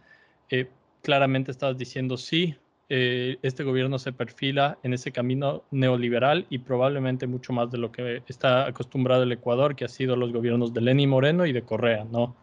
eh, 0.50 0.68
claramente 1.02 1.50
estabas 1.50 1.78
diciendo 1.78 2.16
sí, 2.16 2.56
este 2.88 3.64
gobierno 3.64 3.98
se 3.98 4.12
perfila 4.12 4.78
en 4.82 4.92
ese 4.92 5.10
camino 5.10 5.64
neoliberal 5.70 6.46
y 6.50 6.58
probablemente 6.58 7.26
mucho 7.26 7.52
más 7.52 7.70
de 7.70 7.78
lo 7.78 7.90
que 7.90 8.22
está 8.28 8.66
acostumbrado 8.66 9.22
el 9.22 9.32
Ecuador, 9.32 9.74
que 9.74 9.84
ha 9.84 9.88
sido 9.88 10.16
los 10.16 10.32
gobiernos 10.32 10.74
de 10.74 10.82
Lenín 10.82 11.10
Moreno 11.10 11.46
y 11.46 11.52
de 11.52 11.62
Correa, 11.62 12.04
¿no? 12.04 12.36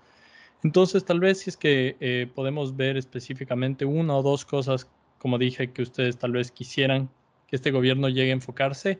Entonces, 0.63 1.05
tal 1.05 1.19
vez 1.19 1.39
si 1.39 1.49
es 1.49 1.57
que 1.57 1.97
eh, 1.99 2.27
podemos 2.33 2.75
ver 2.75 2.97
específicamente 2.97 3.85
una 3.85 4.15
o 4.17 4.21
dos 4.23 4.45
cosas, 4.45 4.87
como 5.17 5.37
dije, 5.37 5.71
que 5.71 5.81
ustedes 5.81 6.17
tal 6.17 6.33
vez 6.33 6.51
quisieran 6.51 7.09
que 7.47 7.55
este 7.55 7.71
gobierno 7.71 8.09
llegue 8.09 8.31
a 8.31 8.33
enfocarse 8.33 8.99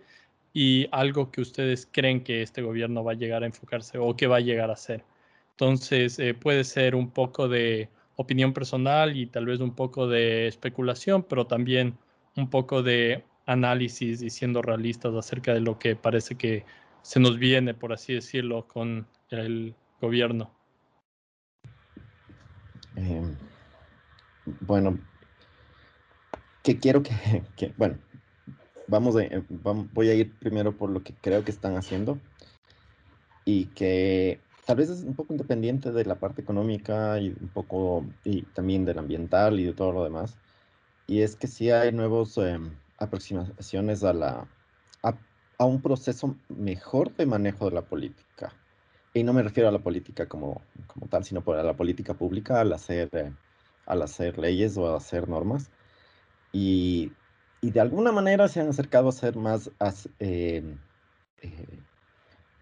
y 0.54 0.88
algo 0.92 1.32
que 1.32 1.42
ustedes 1.42 1.88
creen 1.92 2.24
que 2.24 2.42
este 2.42 2.62
gobierno 2.62 3.04
va 3.04 3.14
a 3.14 3.16
llegar 3.16 3.44
a 3.44 3.46
enfocarse 3.46 3.98
o 3.98 4.16
que 4.16 4.28
va 4.28 4.38
a 4.38 4.42
llegar 4.42 4.70
a 4.70 4.74
hacer. 4.74 5.04
Entonces, 5.52 6.20
eh, 6.20 6.34
puede 6.34 6.64
ser 6.64 6.96
un 6.96 7.12
poco 7.12 7.48
de 7.48 7.90
opinión 8.16 8.54
personal 8.54 9.16
y 9.16 9.28
tal 9.28 9.46
vez 9.46 9.60
un 9.60 9.76
poco 9.76 10.08
de 10.08 10.48
especulación, 10.48 11.24
pero 11.24 11.48
también 11.48 11.98
un 12.36 12.50
poco 12.50 12.84
de 12.84 13.24
análisis 13.46 14.22
y 14.22 14.30
siendo 14.30 14.62
realistas 14.62 15.14
acerca 15.14 15.54
de 15.54 15.62
lo 15.62 15.80
que 15.80 15.96
parece 15.96 16.36
que 16.36 16.66
se 17.02 17.20
nos 17.20 17.38
viene, 17.38 17.74
por 17.74 17.94
así 17.94 18.14
decirlo, 18.14 18.68
con 18.68 19.08
el 19.30 19.76
gobierno. 20.00 20.52
Em, 22.96 23.36
bueno, 24.62 25.00
que 26.64 26.78
quiero 26.80 27.02
que, 27.04 27.12
bueno, 27.78 27.98
vamos, 28.88 29.16
a, 29.16 29.24
eh, 29.24 29.44
voy 29.50 30.10
a 30.10 30.14
ir 30.14 30.34
primero 30.38 30.76
por 30.78 30.90
lo 30.90 31.04
que 31.04 31.14
creo 31.14 31.44
que 31.44 31.52
están 31.52 31.76
haciendo 31.76 32.20
y 33.46 33.66
que 33.68 34.40
tal 34.66 34.78
vez 34.78 34.90
es 34.90 35.04
un 35.04 35.16
poco 35.16 35.34
independiente 35.34 35.92
de 35.92 36.06
la 36.06 36.16
parte 36.16 36.42
económica 36.42 37.20
y 37.20 37.30
un 37.30 37.50
poco 37.50 38.06
y 38.24 38.44
también 38.44 38.86
del 38.86 39.00
ambiental 39.00 39.60
y 39.60 39.66
de 39.66 39.74
todo 39.74 39.92
lo 39.92 40.04
demás. 40.04 40.38
Y 41.08 41.22
es 41.22 41.36
que 41.36 41.48
sí 41.48 41.72
hay 41.72 41.92
nuevas 41.92 42.38
em, 42.38 42.72
aproximaciones 42.98 44.04
a, 44.04 44.14
la, 44.14 44.48
a 45.04 45.66
un 45.66 45.82
proceso 45.82 46.36
mejor 46.50 47.16
de 47.16 47.26
manejo 47.26 47.66
de 47.66 47.76
la 47.76 47.82
política 47.84 48.54
y 49.14 49.24
no 49.24 49.34
me 49.34 49.44
refiero 49.44 49.68
a 49.68 49.72
la 49.72 49.80
política 49.80 50.28
como, 50.28 50.62
como 50.88 51.08
tal, 51.08 51.24
sino 51.24 51.44
a 51.46 51.64
la 51.64 51.76
política 51.76 52.14
pública 52.14 52.62
al 52.62 52.72
hacer, 52.74 53.10
eh, 53.14 53.34
al 53.86 54.02
hacer 54.02 54.38
leyes 54.38 54.78
o 54.78 54.96
hacer 54.96 55.28
normas. 55.28 55.70
Y, 56.54 57.12
y, 57.62 57.72
de 57.72 57.80
alguna 57.82 58.12
manera 58.12 58.48
se 58.48 58.62
han 58.62 58.70
acercado 58.70 59.10
a 59.10 59.14
ser 59.14 59.36
más 59.36 59.70
eh, 60.20 60.64
eh, 61.42 61.80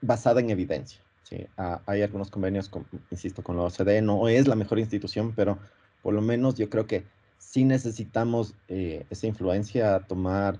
basada 0.01 0.39
en 0.39 0.49
evidencia. 0.49 1.01
¿Sí? 1.29 1.45
Ah, 1.57 1.81
hay 1.85 2.01
algunos 2.01 2.29
convenios, 2.29 2.69
con, 2.69 2.85
insisto, 3.11 3.43
con 3.43 3.57
la 3.57 3.63
OCDE, 3.63 4.01
no 4.01 4.27
es 4.27 4.47
la 4.47 4.55
mejor 4.55 4.79
institución, 4.79 5.33
pero 5.35 5.57
por 6.01 6.13
lo 6.13 6.21
menos 6.21 6.55
yo 6.55 6.69
creo 6.69 6.87
que 6.87 7.03
sí 7.37 7.63
necesitamos 7.63 8.53
esa 8.67 9.27
influencia 9.27 9.99
tomar 10.01 10.59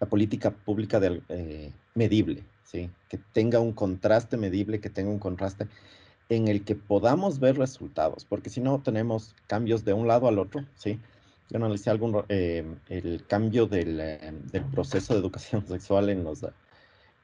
la 0.00 0.08
política 0.08 0.50
pública 0.50 1.00
de, 1.00 1.72
medible, 1.94 2.44
que 3.08 3.18
tenga 3.32 3.60
un 3.60 3.72
contraste 3.72 4.36
medible, 4.36 4.80
que 4.80 4.90
tenga 4.90 5.10
un 5.10 5.18
contraste 5.18 5.66
en 6.30 6.48
el 6.48 6.64
que 6.64 6.76
podamos 6.76 7.40
ver 7.40 7.58
resultados, 7.58 8.24
porque 8.24 8.50
si 8.50 8.60
no 8.60 8.80
tenemos 8.80 9.34
cambios 9.48 9.84
de 9.84 9.92
un 9.92 10.06
lado 10.06 10.28
al 10.28 10.38
otro, 10.38 10.64
¿sí? 10.76 10.98
Yo 11.50 11.56
analicé 11.56 11.90
algún, 11.90 12.22
eh, 12.28 12.64
el 12.88 13.24
cambio 13.26 13.66
del, 13.66 14.00
eh, 14.00 14.32
del, 14.52 14.64
proceso 14.66 15.12
de 15.12 15.20
educación 15.20 15.66
sexual 15.68 16.08
en, 16.08 16.22
los, 16.22 16.46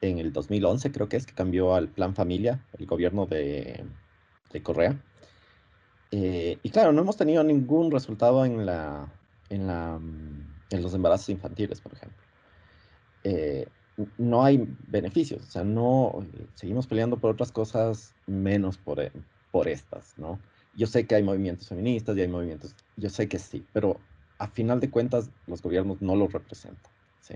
en 0.00 0.18
el 0.18 0.32
2011, 0.32 0.92
creo 0.92 1.08
que 1.08 1.16
es, 1.16 1.26
que 1.26 1.34
cambió 1.34 1.74
al 1.74 1.88
Plan 1.88 2.14
Familia, 2.14 2.64
el 2.78 2.86
gobierno 2.86 3.26
de, 3.26 3.84
de 4.52 4.62
Correa. 4.62 5.00
Eh, 6.10 6.58
y 6.62 6.70
claro, 6.70 6.92
no 6.92 7.02
hemos 7.02 7.16
tenido 7.16 7.42
ningún 7.42 7.90
resultado 7.90 8.44
en, 8.44 8.64
la, 8.64 9.12
en, 9.48 9.66
la, 9.66 9.98
en 10.70 10.82
los 10.82 10.94
embarazos 10.94 11.28
infantiles, 11.30 11.80
por 11.80 11.94
ejemplo 11.94 12.22
no 14.18 14.44
hay 14.44 14.66
beneficios, 14.88 15.42
o 15.42 15.50
sea, 15.50 15.64
no, 15.64 16.26
seguimos 16.54 16.86
peleando 16.86 17.18
por 17.18 17.30
otras 17.30 17.50
cosas 17.50 18.14
menos 18.26 18.76
por, 18.76 19.00
eh, 19.00 19.12
por 19.50 19.68
estas, 19.68 20.16
¿no? 20.18 20.38
Yo 20.74 20.86
sé 20.86 21.06
que 21.06 21.14
hay 21.14 21.22
movimientos 21.22 21.68
feministas 21.68 22.16
y 22.16 22.20
hay 22.20 22.28
movimientos, 22.28 22.74
yo 22.96 23.08
sé 23.08 23.28
que 23.28 23.38
sí, 23.38 23.64
pero 23.72 23.98
a 24.38 24.48
final 24.48 24.80
de 24.80 24.90
cuentas 24.90 25.30
los 25.46 25.62
gobiernos 25.62 26.02
no 26.02 26.14
los 26.14 26.32
representan, 26.32 26.92
¿sí? 27.20 27.34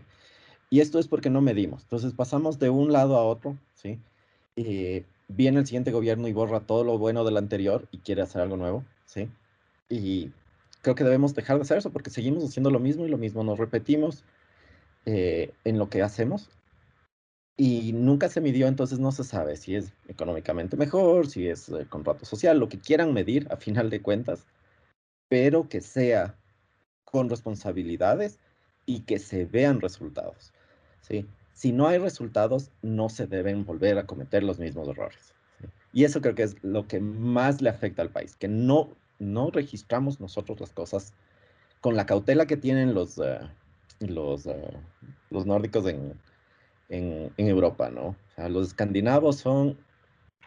Y 0.70 0.80
esto 0.80 0.98
es 0.98 1.08
porque 1.08 1.30
no 1.30 1.40
medimos, 1.40 1.82
entonces 1.82 2.12
pasamos 2.12 2.58
de 2.58 2.70
un 2.70 2.92
lado 2.92 3.16
a 3.16 3.24
otro, 3.24 3.56
¿sí? 3.74 3.98
Y 4.56 5.04
viene 5.28 5.58
el 5.58 5.66
siguiente 5.66 5.90
gobierno 5.90 6.28
y 6.28 6.32
borra 6.32 6.60
todo 6.60 6.84
lo 6.84 6.96
bueno 6.96 7.24
del 7.24 7.36
anterior 7.36 7.88
y 7.90 7.98
quiere 7.98 8.22
hacer 8.22 8.40
algo 8.40 8.56
nuevo, 8.56 8.84
¿sí? 9.04 9.28
Y 9.88 10.30
creo 10.82 10.94
que 10.94 11.04
debemos 11.04 11.34
dejar 11.34 11.56
de 11.56 11.62
hacer 11.62 11.78
eso 11.78 11.90
porque 11.90 12.10
seguimos 12.10 12.44
haciendo 12.44 12.70
lo 12.70 12.78
mismo 12.78 13.04
y 13.04 13.10
lo 13.10 13.18
mismo 13.18 13.42
nos 13.42 13.58
repetimos 13.58 14.24
eh, 15.06 15.52
en 15.64 15.78
lo 15.78 15.90
que 15.90 16.02
hacemos 16.02 16.50
y 17.56 17.92
nunca 17.92 18.30
se 18.30 18.40
midió, 18.40 18.68
entonces 18.68 18.98
no 18.98 19.12
se 19.12 19.22
sabe 19.22 19.54
si 19.56 19.76
es 19.76 19.92
económicamente 20.08 20.78
mejor, 20.78 21.28
si 21.28 21.46
es 21.46 21.68
el 21.68 21.86
contrato 21.88 22.24
social, 22.24 22.58
lo 22.58 22.70
que 22.70 22.78
quieran 22.78 23.12
medir 23.12 23.46
a 23.50 23.56
final 23.56 23.90
de 23.90 24.00
cuentas, 24.00 24.46
pero 25.28 25.68
que 25.68 25.82
sea 25.82 26.38
con 27.04 27.28
responsabilidades 27.28 28.38
y 28.86 29.00
que 29.00 29.18
se 29.18 29.44
vean 29.44 29.82
resultados. 29.82 30.54
¿Sí? 31.00 31.26
Si 31.52 31.72
no 31.72 31.88
hay 31.88 31.98
resultados, 31.98 32.70
no 32.82 33.08
se 33.08 33.26
deben 33.26 33.64
volver 33.64 33.98
a 33.98 34.06
cometer 34.06 34.42
los 34.42 34.58
mismos 34.58 34.88
errores. 34.88 35.34
Y 35.92 36.04
eso 36.04 36.20
creo 36.20 36.34
que 36.34 36.44
es 36.44 36.56
lo 36.62 36.86
que 36.86 37.00
más 37.00 37.60
le 37.60 37.68
afecta 37.68 38.02
al 38.02 38.10
país, 38.10 38.36
que 38.36 38.48
no, 38.48 38.90
no 39.18 39.50
registramos 39.50 40.20
nosotros 40.20 40.60
las 40.60 40.70
cosas 40.72 41.12
con 41.80 41.96
la 41.96 42.06
cautela 42.06 42.46
que 42.46 42.56
tienen 42.56 42.94
los, 42.94 43.18
eh, 43.18 43.40
los, 44.00 44.46
uh, 44.46 44.54
los 45.30 45.46
nórdicos 45.46 45.86
en, 45.86 46.14
en, 46.88 47.32
en, 47.36 47.46
Europa, 47.48 47.90
¿no? 47.90 48.08
O 48.08 48.16
sea, 48.36 48.48
los 48.48 48.68
escandinavos 48.68 49.36
son 49.36 49.76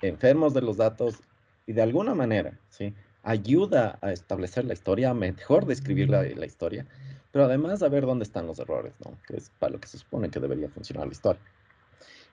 enfermos 0.02 0.53
de 0.53 0.61
los 0.61 0.78
datos 0.78 1.22
y 1.68 1.73
de 1.73 1.82
alguna 1.82 2.14
manera, 2.14 2.57
¿sí? 2.69 2.94
Ayuda 3.23 3.98
a 4.02 4.11
establecer 4.11 4.65
la 4.65 4.73
historia, 4.73 5.14
mejor 5.14 5.65
describir 5.65 6.10
la, 6.10 6.23
la 6.23 6.45
historia, 6.45 6.86
pero 7.34 7.45
además 7.45 7.84
a 7.84 7.89
ver 7.89 8.05
dónde 8.05 8.23
están 8.23 8.47
los 8.47 8.60
errores, 8.60 8.93
¿no? 9.03 9.18
Que 9.27 9.35
es 9.35 9.49
para 9.60 9.73
lo 9.73 9.81
que 9.81 9.89
se 9.89 9.97
supone 9.97 10.30
que 10.30 10.39
debería 10.39 10.69
funcionar 10.69 11.07
la 11.07 11.11
historia. 11.11 11.41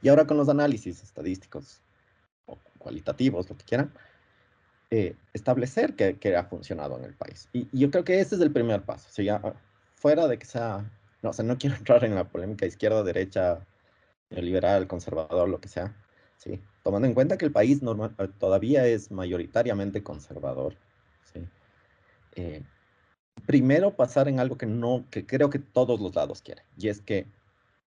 Y 0.01 0.09
ahora 0.09 0.25
con 0.25 0.37
los 0.37 0.49
análisis 0.49 1.03
estadísticos 1.03 1.83
o 2.47 2.57
cualitativos, 2.79 3.51
lo 3.51 3.57
que 3.57 3.65
quieran, 3.65 3.93
eh, 4.91 5.17
establecer 5.33 5.97
que, 5.97 6.19
que, 6.19 6.37
ha 6.37 6.45
funcionado 6.45 6.97
en 6.99 7.05
el 7.05 7.15
país. 7.15 7.49
Y, 7.53 7.69
y, 7.73 7.81
yo 7.81 7.91
creo 7.91 8.05
que 8.05 8.21
ese 8.21 8.37
es 8.37 8.41
el 8.41 8.53
primer 8.53 8.83
paso. 8.83 9.09
O 9.11 9.13
sea, 9.13 9.25
ya, 9.25 9.55
fuera 9.97 10.29
de 10.29 10.39
que 10.39 10.47
sea 10.47 10.89
no, 11.23 11.31
o 11.31 11.33
sea, 11.33 11.45
no 11.45 11.59
quiero 11.59 11.77
entrar 11.79 12.05
en 12.05 12.15
la 12.15 12.29
polémica 12.29 12.67
izquierda, 12.67 13.03
derecha, 13.03 13.67
liberal, 14.31 14.87
conservador, 14.87 15.49
lo 15.49 15.61
que 15.61 15.69
sea, 15.69 15.95
¿sí? 16.37 16.61
Tomando 16.83 17.09
en 17.09 17.15
cuenta 17.15 17.37
que 17.37 17.45
el 17.45 17.53
país 17.53 17.83
normal, 17.83 18.15
eh, 18.19 18.29
todavía 18.39 18.87
es 18.87 19.11
mayoritariamente 19.11 20.03
conservador, 20.03 20.77
¿sí? 21.33 21.47
Eh, 22.37 22.63
primero 23.47 23.95
pasar 23.95 24.29
en 24.29 24.41
algo 24.41 24.57
que 24.57 24.67
no, 24.67 25.05
que 25.11 25.27
creo 25.27 25.51
que 25.51 25.59
todos 25.59 26.01
los 26.01 26.15
lados 26.15 26.43
quieren, 26.43 26.65
y 26.79 26.89
es 26.89 27.01
que 27.01 27.27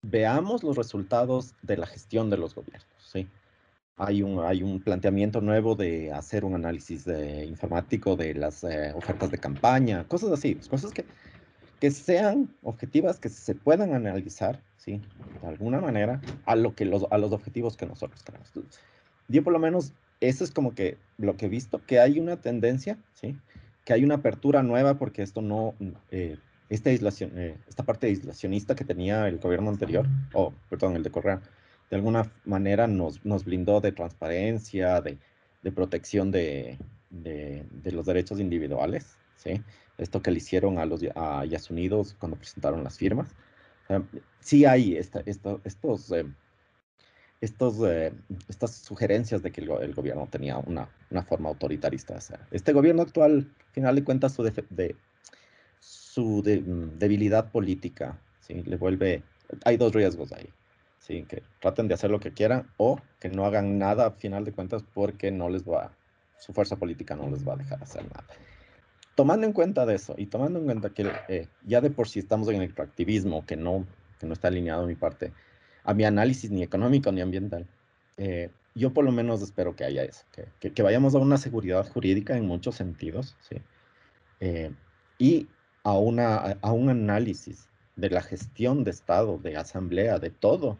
veamos 0.02 0.62
los 0.62 0.76
resultados 0.76 1.54
de 1.62 1.76
la 1.76 1.86
gestión 1.86 2.30
de 2.30 2.38
los 2.38 2.54
gobiernos, 2.54 2.88
¿sí? 2.98 3.28
Hay 3.96 4.22
un, 4.22 4.40
hay 4.40 4.62
un 4.62 4.80
planteamiento 4.80 5.40
nuevo 5.40 5.76
de 5.76 6.12
hacer 6.12 6.44
un 6.44 6.54
análisis 6.54 7.04
de, 7.04 7.44
informático 7.44 8.16
de 8.16 8.34
las 8.34 8.64
eh, 8.64 8.92
ofertas 8.94 9.30
de 9.30 9.38
campaña, 9.38 10.04
cosas 10.08 10.32
así, 10.32 10.54
cosas 10.54 10.92
que 10.92 11.04
que 11.82 11.90
sean 11.90 12.48
objetivas, 12.62 13.18
que 13.18 13.28
se 13.28 13.56
puedan 13.56 13.92
analizar, 13.92 14.62
¿sí? 14.76 15.02
De 15.40 15.48
alguna 15.48 15.80
manera, 15.80 16.20
a, 16.46 16.54
lo 16.54 16.76
que 16.76 16.84
los, 16.84 17.06
a 17.10 17.18
los 17.18 17.32
objetivos 17.32 17.76
que 17.76 17.86
nosotros 17.86 18.22
queremos. 18.22 18.52
Yo 19.26 19.42
por 19.42 19.52
lo 19.52 19.58
menos, 19.58 19.92
eso 20.20 20.44
es 20.44 20.52
como 20.52 20.76
que 20.76 20.96
lo 21.18 21.36
que 21.36 21.46
he 21.46 21.48
visto, 21.48 21.84
que 21.84 21.98
hay 21.98 22.20
una 22.20 22.36
tendencia, 22.36 22.98
¿sí? 23.14 23.36
Que 23.84 23.92
hay 23.92 24.04
una 24.04 24.16
apertura 24.16 24.62
nueva 24.62 24.94
porque 24.94 25.22
esto 25.22 25.42
no, 25.42 25.74
eh, 26.10 26.38
esta, 26.68 26.90
aislación, 26.90 27.32
eh, 27.36 27.56
esta 27.68 27.82
parte 27.82 28.06
aislacionista 28.06 28.74
que 28.74 28.84
tenía 28.84 29.28
el 29.28 29.38
gobierno 29.38 29.70
anterior, 29.70 30.06
o 30.32 30.52
perdón, 30.70 30.96
el 30.96 31.02
de 31.02 31.10
Correa, 31.10 31.40
de 31.90 31.96
alguna 31.96 32.32
manera 32.44 32.86
nos, 32.86 33.24
nos 33.24 33.44
blindó 33.44 33.80
de 33.80 33.92
transparencia, 33.92 35.00
de, 35.00 35.18
de 35.62 35.72
protección 35.72 36.30
de, 36.30 36.78
de, 37.10 37.92
los 37.92 38.06
derechos 38.06 38.40
individuales, 38.40 39.18
¿sí? 39.36 39.62
Esto 39.98 40.22
que 40.22 40.30
le 40.30 40.38
hicieron 40.38 40.78
a 40.78 40.86
los 40.86 41.02
a 41.14 41.44
Unidos 41.70 42.16
cuando 42.18 42.38
presentaron 42.38 42.82
las 42.82 42.96
firmas. 42.96 43.28
sí 44.40 44.64
hay 44.64 44.96
esta, 44.96 45.22
estos, 45.26 46.10
eh, 46.12 46.24
estos, 47.42 47.74
eh, 47.84 48.12
estas 48.48 48.76
sugerencias 48.76 49.42
de 49.42 49.50
que 49.50 49.60
el, 49.60 49.94
gobierno 49.94 50.28
tenía 50.30 50.58
una, 50.58 50.88
una, 51.10 51.22
forma 51.24 51.48
autoritarista 51.48 52.14
de 52.14 52.18
hacer. 52.18 52.40
Este 52.52 52.72
gobierno 52.72 53.02
actual, 53.02 53.50
al 53.58 53.72
final 53.72 53.96
de 53.96 54.04
cuentas, 54.04 54.32
su, 54.32 54.44
de, 54.44 54.96
su 55.80 56.42
mm, 56.42 56.98
debilidad 56.98 57.50
política, 57.50 58.16
¿sí? 58.40 58.62
le 58.62 58.76
vuelve, 58.76 59.24
hay 59.64 59.76
dos 59.76 59.92
riesgos 59.92 60.32
ahí. 60.32 60.48
¿sí? 61.00 61.24
que 61.28 61.42
traten 61.60 61.88
de 61.88 61.94
hacer 61.94 62.12
lo 62.12 62.20
que 62.20 62.32
quieran 62.32 62.70
o 62.76 63.00
que 63.18 63.28
no 63.28 63.44
hagan 63.44 63.76
nada 63.76 64.06
a 64.06 64.10
final 64.12 64.44
de 64.44 64.52
cuentas 64.52 64.84
porque 64.94 65.32
no 65.32 65.48
les 65.48 65.64
va, 65.64 65.92
su 66.38 66.52
fuerza 66.52 66.76
política 66.76 67.16
no 67.16 67.28
les 67.28 67.46
va 67.46 67.54
a 67.54 67.56
dejar 67.56 67.82
hacer 67.82 68.04
nada. 68.04 68.24
Tomando 69.16 69.48
en 69.48 69.52
cuenta 69.52 69.84
de 69.84 69.96
eso 69.96 70.14
y 70.16 70.26
tomando 70.26 70.60
en 70.60 70.64
cuenta 70.64 70.90
que 70.90 71.10
eh, 71.28 71.48
ya 71.66 71.80
de 71.80 71.90
por 71.90 72.08
sí 72.08 72.20
estamos 72.20 72.48
en 72.48 72.56
el 72.56 72.62
extractivismo, 72.62 73.44
que 73.44 73.56
no, 73.56 73.84
que 74.20 74.26
no 74.28 74.32
está 74.32 74.46
alineado 74.46 74.84
a 74.84 74.86
mi 74.86 74.94
parte, 74.94 75.32
a 75.84 75.94
mi 75.94 76.04
análisis 76.04 76.50
ni 76.50 76.62
económico 76.62 77.10
ni 77.12 77.20
ambiental, 77.20 77.66
eh, 78.16 78.50
yo 78.74 78.92
por 78.92 79.04
lo 79.04 79.12
menos 79.12 79.42
espero 79.42 79.76
que 79.76 79.84
haya 79.84 80.04
eso, 80.04 80.24
que, 80.60 80.72
que, 80.72 80.82
vayamos 80.82 81.14
a 81.14 81.18
una 81.18 81.36
seguridad 81.36 81.86
jurídica 81.86 82.36
en 82.36 82.46
muchos 82.46 82.76
sentidos, 82.76 83.36
¿sí? 83.40 83.56
Eh, 84.40 84.72
y 85.18 85.48
a, 85.84 85.92
una, 85.98 86.36
a 86.36 86.72
un 86.72 86.88
análisis 86.88 87.68
de 87.96 88.10
la 88.10 88.22
gestión 88.22 88.84
de 88.84 88.90
Estado, 88.90 89.38
de 89.38 89.56
asamblea, 89.56 90.18
de 90.18 90.30
todo, 90.30 90.78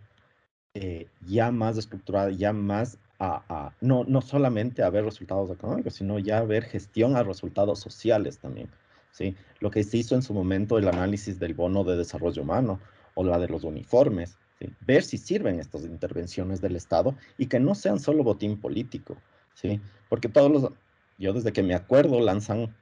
eh, 0.74 1.06
ya 1.26 1.50
más 1.50 1.76
estructurada, 1.76 2.30
ya 2.30 2.52
más 2.52 2.98
a, 3.20 3.72
no, 3.80 4.02
no 4.02 4.20
solamente 4.20 4.82
a 4.82 4.90
ver 4.90 5.04
resultados 5.04 5.48
económicos, 5.50 5.94
sino 5.94 6.18
ya 6.18 6.38
a 6.38 6.44
ver 6.44 6.64
gestión 6.64 7.14
a 7.14 7.22
resultados 7.22 7.78
sociales 7.78 8.38
también. 8.38 8.68
¿sí? 9.12 9.36
Lo 9.60 9.70
que 9.70 9.84
se 9.84 9.98
hizo 9.98 10.16
en 10.16 10.22
su 10.22 10.34
momento 10.34 10.76
el 10.76 10.88
análisis 10.88 11.38
del 11.38 11.54
bono 11.54 11.84
de 11.84 11.96
desarrollo 11.96 12.42
humano 12.42 12.80
o 13.14 13.22
la 13.22 13.38
de 13.38 13.46
los 13.46 13.62
uniformes, 13.62 14.38
ver 14.80 15.02
si 15.02 15.18
sirven 15.18 15.58
estas 15.58 15.82
intervenciones 15.84 16.60
del 16.60 16.76
Estado 16.76 17.16
y 17.38 17.46
que 17.46 17.60
no 17.60 17.74
sean 17.74 17.98
solo 17.98 18.22
botín 18.22 18.60
político, 18.60 19.16
¿sí? 19.54 19.80
porque 20.08 20.28
todos 20.28 20.50
los, 20.50 20.72
yo 21.18 21.32
desde 21.32 21.52
que 21.52 21.62
me 21.62 21.74
acuerdo 21.74 22.20
lanzan 22.20 22.74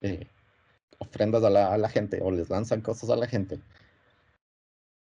eh, 0.00 0.26
ofrendas 0.98 1.44
a 1.44 1.50
la, 1.50 1.88
gente 1.88 2.20
o 2.22 2.30
les 2.30 2.50
lanzan 2.50 2.80
cosas 2.80 3.10
a 3.10 3.16
la 3.16 3.26
gente 3.26 3.60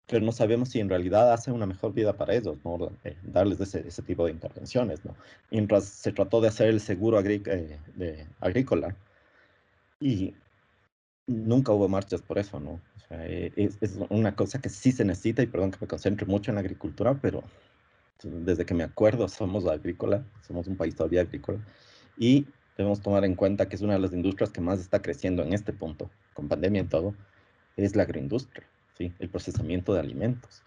pero 0.07 0.27
no 0.27 0.33
sabemos 0.33 0.69
si 0.69 0.81
en 0.81 0.91
realidad 0.91 1.33
hace 1.33 1.51
una 1.53 1.65
mejor 1.65 1.95
vida 1.95 2.12
para 2.12 2.35
ellos, 2.35 2.59
¿no? 2.65 2.93
Eh, 3.03 3.16
darles 3.23 3.61
ese, 3.61 4.03
tipo 4.03 4.27
de 4.27 4.33
intervenciones. 4.33 5.03
¿no? 5.07 5.16
Mientras 5.51 5.85
se 5.85 6.12
trató 6.12 6.43
de 6.43 6.49
hacer 6.49 6.69
el 6.69 6.81
seguro 6.81 7.19
eh, 7.20 8.27
agrícola 8.41 8.95
y 10.01 10.35
nunca 11.27 11.73
hubo 11.73 11.89
marchas 11.89 12.23
por 12.23 12.39
eso, 12.39 12.61
¿no? 12.61 12.73
O 12.73 13.01
sea, 13.09 13.27
eh, 13.27 13.53
es, 13.57 13.78
es, 13.81 13.99
una 14.11 14.35
cosa 14.35 14.61
que 14.61 14.69
sí 14.69 14.93
se 14.93 15.05
necesita 15.05 15.43
y 15.43 15.47
perdón 15.47 15.70
que 15.70 15.78
me 15.81 15.86
concentre 15.86 16.27
mucho 16.27 16.51
en 16.51 16.57
la 16.57 16.61
agricultura, 16.61 17.19
pero 17.20 17.43
desde 18.23 18.65
que 18.65 18.74
me 18.74 18.85
acuerdo 18.85 19.28
somos 19.28 19.66
agrícola, 19.66 20.24
somos 20.47 20.69
un 20.69 20.77
país 20.77 20.94
todavía 20.94 21.23
agrícola 21.23 21.59
y 22.16 22.47
debemos 22.77 23.01
tomar 23.01 23.24
en 23.24 23.35
cuenta 23.35 23.69
que 23.69 23.77
es 23.77 23.82
una 23.82 23.94
de 23.94 23.99
las 23.99 24.12
industrias 24.12 24.51
que 24.51 24.61
más 24.61 24.81
está 24.81 25.03
creciendo 25.03 25.43
en 25.43 25.53
este 25.53 25.73
punto, 25.73 26.11
con 26.35 26.49
pandemia 26.49 26.82
y 26.82 26.86
todo, 26.86 27.15
es 27.77 27.97
la 27.97 28.05
agroindustria 28.05 28.66
el 29.19 29.28
procesamiento 29.28 29.94
de 29.94 30.01
alimentos. 30.01 30.62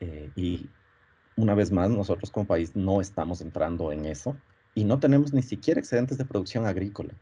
Eh, 0.00 0.30
y 0.34 0.68
una 1.36 1.54
vez 1.54 1.70
más, 1.70 1.90
nosotros 1.90 2.30
como 2.30 2.46
país 2.46 2.74
no 2.74 3.00
estamos 3.00 3.40
entrando 3.40 3.92
en 3.92 4.06
eso 4.06 4.36
y 4.74 4.84
no 4.84 4.98
tenemos 4.98 5.32
ni 5.32 5.42
siquiera 5.42 5.80
excedentes 5.80 6.18
de 6.18 6.24
producción 6.24 6.66
agrícola, 6.66 7.14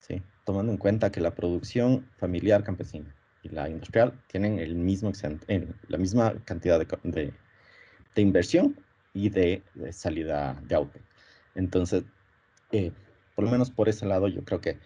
¿sí? 0.00 0.22
tomando 0.44 0.72
en 0.72 0.78
cuenta 0.78 1.10
que 1.10 1.20
la 1.20 1.34
producción 1.34 2.08
familiar 2.16 2.62
campesina 2.62 3.14
y 3.42 3.48
la 3.48 3.68
industrial 3.68 4.12
tienen 4.28 4.58
el 4.58 4.74
mismo 4.74 5.08
excedente, 5.08 5.74
la 5.88 5.98
misma 5.98 6.34
cantidad 6.44 6.78
de, 6.78 7.32
de, 8.14 8.22
inversión 8.22 8.78
y 9.12 9.28
de, 9.28 9.62
salida 9.90 10.60
de 10.66 10.74
auto. 10.74 10.98
Entonces, 11.54 12.04
eh, 12.72 12.92
por 13.34 13.44
lo 13.44 13.50
menos 13.50 13.70
por 13.70 13.88
ese 13.88 14.06
lado, 14.06 14.28
yo 14.28 14.44
creo 14.44 14.60
que 14.60 14.78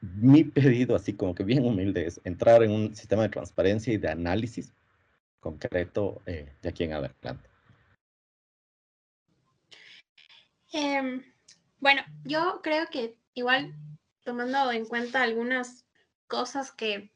mi 0.00 0.44
pedido, 0.44 0.96
así 0.96 1.14
como 1.14 1.34
que 1.34 1.44
bien 1.44 1.64
humilde, 1.64 2.06
es 2.06 2.20
entrar 2.24 2.62
en 2.62 2.70
un 2.70 2.94
sistema 2.94 3.22
de 3.22 3.30
transparencia 3.30 3.92
y 3.92 3.98
de 3.98 4.08
análisis 4.08 4.72
concreto 5.40 6.20
eh, 6.26 6.52
de 6.60 6.68
aquí 6.68 6.84
en 6.84 6.92
adelante. 6.92 7.48
Em, 10.72 11.22
bueno, 11.80 12.02
yo 12.24 12.60
creo 12.62 12.86
que 12.90 13.16
igual 13.34 13.74
tomando 14.24 14.70
en 14.72 14.86
cuenta 14.86 15.22
algunas 15.22 15.86
cosas 16.26 16.72
que 16.72 17.12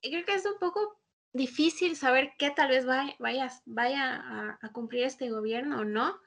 creo 0.00 0.24
que 0.24 0.34
es 0.34 0.46
un 0.46 0.58
poco 0.58 1.00
difícil 1.32 1.96
saber 1.96 2.32
qué 2.38 2.50
tal 2.50 2.68
vez 2.68 2.86
vaya, 2.86 3.50
vaya, 3.66 4.58
a, 4.60 4.72
cumplir 4.72 5.04
este 5.04 5.30
gobierno 5.30 5.80
o 5.80 5.84
no. 5.84 6.18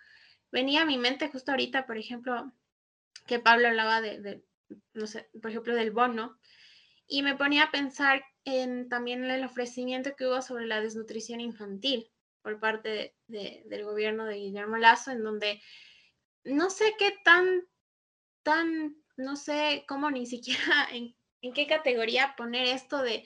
Venía 0.52 0.82
a 0.82 0.86
mi 0.86 0.98
mente 0.98 1.30
justo 1.30 1.52
ahorita, 1.52 1.86
por 1.86 1.98
ejemplo, 1.98 2.52
que 3.26 3.40
Pablo 3.40 3.68
hablaba 3.68 4.02
de, 4.02 4.44
no 4.94 5.08
sé, 5.08 5.30
por 5.42 5.52
ejemplo, 5.52 5.76
del 5.76 5.92
bono, 5.92 6.38
y 7.08 7.24
me 7.24 7.36
ponía 7.36 7.64
a 7.64 7.72
pensar 7.72 8.24
en 8.46 8.88
también 8.88 9.24
el 9.26 9.44
ofrecimiento 9.44 10.16
que 10.16 10.28
hubo 10.28 10.42
sobre 10.42 10.68
la 10.68 10.82
desnutrición 10.82 11.42
infantil 11.42 12.12
por 12.42 12.60
parte 12.60 13.16
del 13.28 13.84
gobierno 13.84 14.26
de 14.26 14.36
Guillermo 14.36 14.78
Lazo, 14.78 15.12
en 15.12 15.24
donde 15.24 15.62
no 16.44 16.70
sé 16.70 16.96
qué 16.98 17.16
tan, 17.24 17.68
tan, 18.44 18.96
no 19.20 19.36
sé 19.36 19.86
cómo 19.88 20.10
ni 20.12 20.26
siquiera 20.26 20.88
en, 20.92 21.14
qué 21.54 21.68
categoría 21.68 22.34
poner 22.38 22.66
esto 22.68 23.02
de 23.02 23.26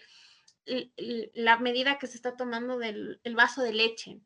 la 1.34 1.58
medida 1.58 1.98
que 1.98 2.08
se 2.08 2.16
está 2.16 2.38
tomando 2.38 2.78
del 2.78 3.20
vaso 3.36 3.62
de 3.64 3.74
leche, 3.74 4.22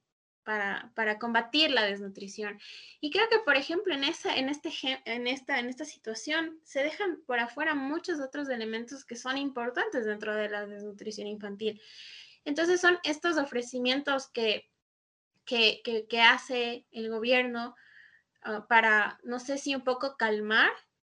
para, 0.47 1.19
combatir 1.19 1.71
la 1.71 1.83
desnutrición. 1.83 2.57
Y 3.01 3.11
creo 3.11 3.27
que, 3.27 3.39
por 3.39 3.57
ejemplo, 3.57 3.93
en, 3.93 4.05
esa, 4.05 4.37
en, 4.37 4.47
este, 4.47 4.71
en, 5.03 5.27
esta, 5.27 5.59
en 5.59 5.67
esta 5.67 5.83
situación 5.83 6.57
se 6.63 6.83
dejan 6.83 7.21
por 7.25 7.39
afuera 7.39 7.75
muchos 7.75 8.21
otros 8.21 8.47
elementos 8.47 9.03
que 9.03 9.17
son 9.17 9.37
importantes 9.37 10.05
dentro 10.05 10.33
de 10.33 10.47
la 10.47 10.65
desnutrición 10.65 11.27
infantil. 11.27 11.81
Entonces 12.45 12.79
son 12.79 12.97
estos 13.03 13.37
ofrecimientos 13.37 14.29
que, 14.29 14.69
que, 15.43 15.81
que, 15.83 16.21
hace 16.21 16.85
el 16.91 17.09
gobierno 17.09 17.75
ah, 18.41 18.67
para, 18.69 19.19
no 19.23 19.39
sé 19.39 19.57
si 19.57 19.75
un 19.75 19.83
poco 19.83 20.15
calmar 20.15 20.71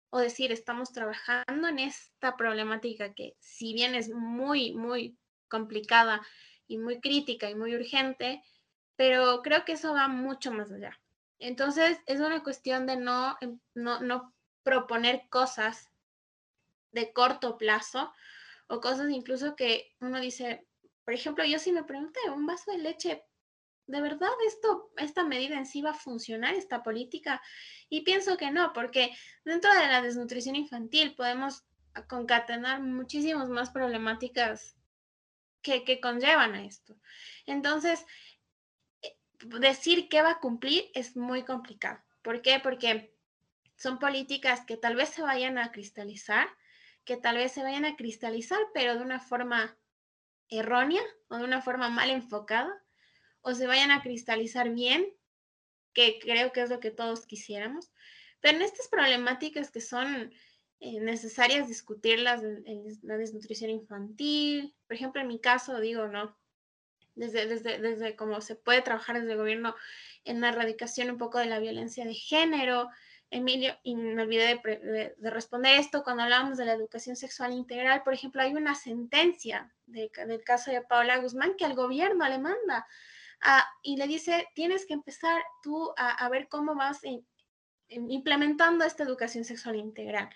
o 0.10 0.20
decir, 0.20 0.52
estamos 0.52 0.92
trabajando 0.92 1.68
en 1.68 1.80
esta 1.80 2.36
problemática 2.36 3.14
que 3.14 3.36
si 3.40 3.74
bien 3.74 3.96
es 3.96 4.10
muy, 4.10 4.74
muy 4.74 5.18
complicada 5.48 6.22
y 6.68 6.78
muy 6.78 7.00
crítica 7.00 7.50
y 7.50 7.56
muy 7.56 7.76
urgente, 7.76 8.44
pero 8.96 9.42
creo 9.42 9.66
que 9.66 9.74
eso 9.74 9.94
va 9.94 10.08
mucho 10.08 10.52
más 10.52 10.72
allá. 10.72 11.00
Entonces, 11.40 12.00
es 12.06 12.20
una 12.20 12.44
cuestión 12.44 12.86
de 12.86 12.98
no, 12.98 13.38
em, 13.42 13.60
no, 13.74 14.02
no 14.02 14.34
proponer 14.64 15.28
cosas 15.30 15.90
de 16.92 17.14
corto 17.14 17.58
plazo 17.58 18.12
o 18.68 18.82
cosas 18.82 19.10
incluso 19.10 19.56
que 19.56 19.96
uno 20.00 20.20
dice, 20.20 20.68
por 21.06 21.14
ejemplo, 21.14 21.44
yo 21.46 21.60
si 21.60 21.72
me 21.72 21.84
pregunté, 21.84 22.20
un 22.30 22.46
vaso 22.46 22.72
de 22.72 22.80
leche, 22.80 23.24
¿de 23.90 24.02
verdad 24.02 24.30
esto, 24.46 24.92
esta 24.98 25.24
medida 25.24 25.58
en 25.58 25.66
sí 25.66 25.82
va 25.82 25.92
a 25.92 25.96
funcionar, 25.96 26.54
esta 26.54 26.84
política? 26.84 27.42
Y 27.90 28.02
pienso 28.02 28.38
que 28.38 28.52
no, 28.52 28.72
porque 28.72 29.12
dentro 29.44 29.74
de 29.74 29.88
la 29.88 30.02
desnutrición 30.02 30.56
infantil 30.56 31.16
podemos 31.16 31.66
concatenar 32.08 32.82
muchísimas 32.82 33.50
más 33.50 33.72
problemáticas 33.72 34.78
que, 35.64 35.84
que 35.84 36.00
conllevan 36.00 36.54
a 36.54 36.66
esto. 36.66 36.96
Entonces, 37.48 38.06
decir 39.40 40.08
qué 40.08 40.22
va 40.22 40.32
a 40.32 40.40
cumplir 40.40 40.92
es 40.94 41.18
muy 41.18 41.44
complicado. 41.44 42.00
¿Por 42.22 42.44
qué? 42.44 42.60
Porque 42.60 43.16
son 43.76 43.98
políticas 43.98 44.66
que 44.66 44.78
tal 44.78 44.96
vez 44.96 45.10
se 45.10 45.24
vayan 45.24 45.58
a 45.58 45.72
cristalizar, 45.72 46.48
que 47.06 47.18
tal 47.18 47.38
vez 47.38 47.54
se 47.54 47.64
vayan 47.64 47.86
a 47.86 47.96
cristalizar, 47.96 48.60
pero 48.72 48.96
de 48.96 49.02
una 49.02 49.20
forma 49.20 49.76
errónea 50.48 51.02
o 51.30 51.38
de 51.38 51.44
una 51.44 51.62
forma 51.64 51.90
mal 51.90 52.12
enfocada, 52.12 52.72
o 53.42 53.54
se 53.54 53.68
vayan 53.68 53.92
a 53.92 54.02
cristalizar 54.02 54.70
bien, 54.70 55.08
que 55.94 56.20
creo 56.20 56.52
que 56.52 56.62
es 56.62 56.70
lo 56.70 56.80
que 56.80 56.92
todos 56.92 57.26
quisiéramos. 57.26 57.92
Pero 58.42 58.58
en 58.58 58.64
estas 58.64 58.88
problemáticas 58.88 59.72
que 59.72 59.82
son 59.82 60.32
eh, 60.80 61.00
necesarias 61.02 61.68
discutirlas 61.68 62.42
en 62.44 62.84
la 63.04 63.18
desnutrición 63.18 63.70
infantil, 63.70 64.76
por 64.88 64.96
ejemplo, 64.96 65.22
en 65.22 65.28
mi 65.28 65.40
caso, 65.40 65.80
digo, 65.80 66.08
no, 66.08 66.38
desde, 67.16 67.48
desde, 67.48 67.80
desde 67.80 68.16
cómo 68.16 68.40
se 68.42 68.56
puede 68.56 68.82
trabajar 68.82 69.20
desde 69.20 69.34
el 69.34 69.38
gobierno 69.38 69.76
en 70.24 70.42
la 70.42 70.50
erradicación 70.50 71.12
un 71.12 71.18
poco 71.18 71.38
de 71.38 71.48
la 71.48 71.60
violencia 71.60 72.06
de 72.06 72.14
género. 72.14 72.90
Emilio, 73.32 73.78
y 73.84 73.96
me 73.96 74.24
olvidé 74.24 74.60
de, 74.64 75.16
de, 75.16 75.30
responder 75.30 75.80
esto 75.80 76.04
cuando 76.04 76.24
hablábamos 76.24 76.58
de 76.58 76.66
la 76.66 76.74
educación 76.74 77.16
sexual 77.16 77.52
integral, 77.54 78.02
por 78.02 78.14
ejemplo, 78.14 78.42
hay 78.42 78.54
una 78.56 78.74
sentencia 78.74 79.72
del 79.86 80.44
caso 80.44 80.72
de 80.72 80.82
Paola 80.82 81.18
Guzmán 81.18 81.56
que 81.56 81.66
al 81.66 81.76
gobierno 81.76 82.28
le 82.28 82.40
manda 82.40 82.88
y 83.84 83.98
le 83.98 84.08
dice, 84.08 84.48
tienes 84.54 84.86
que 84.86 84.94
empezar 84.94 85.42
tú 85.64 85.94
a, 85.98 86.12
a 86.12 86.30
ver 86.30 86.48
cómo 86.50 86.76
vas 86.76 87.00
implementando 87.88 88.86
esta 88.86 89.04
educación 89.04 89.46
sexual 89.46 89.76
integral. 89.76 90.30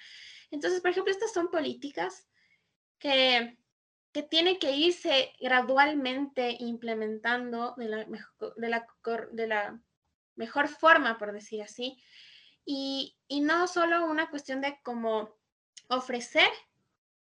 Entonces, 0.51 0.81
por 0.81 0.91
ejemplo, 0.91 1.11
estas 1.11 1.33
son 1.33 1.49
políticas 1.49 2.27
que, 2.99 3.57
que 4.11 4.23
tienen 4.23 4.57
que 4.59 4.71
irse 4.71 5.33
gradualmente 5.39 6.55
implementando 6.59 7.73
de 7.77 7.87
la, 7.87 8.05
de 8.57 8.69
la, 8.69 8.87
de 9.31 9.47
la 9.47 9.81
mejor 10.35 10.67
forma, 10.67 11.17
por 11.17 11.33
decir 11.33 11.61
así, 11.61 12.01
y, 12.65 13.17
y 13.27 13.41
no 13.41 13.67
solo 13.67 14.05
una 14.05 14.29
cuestión 14.29 14.61
de 14.61 14.79
cómo 14.83 15.35
ofrecer 15.89 16.49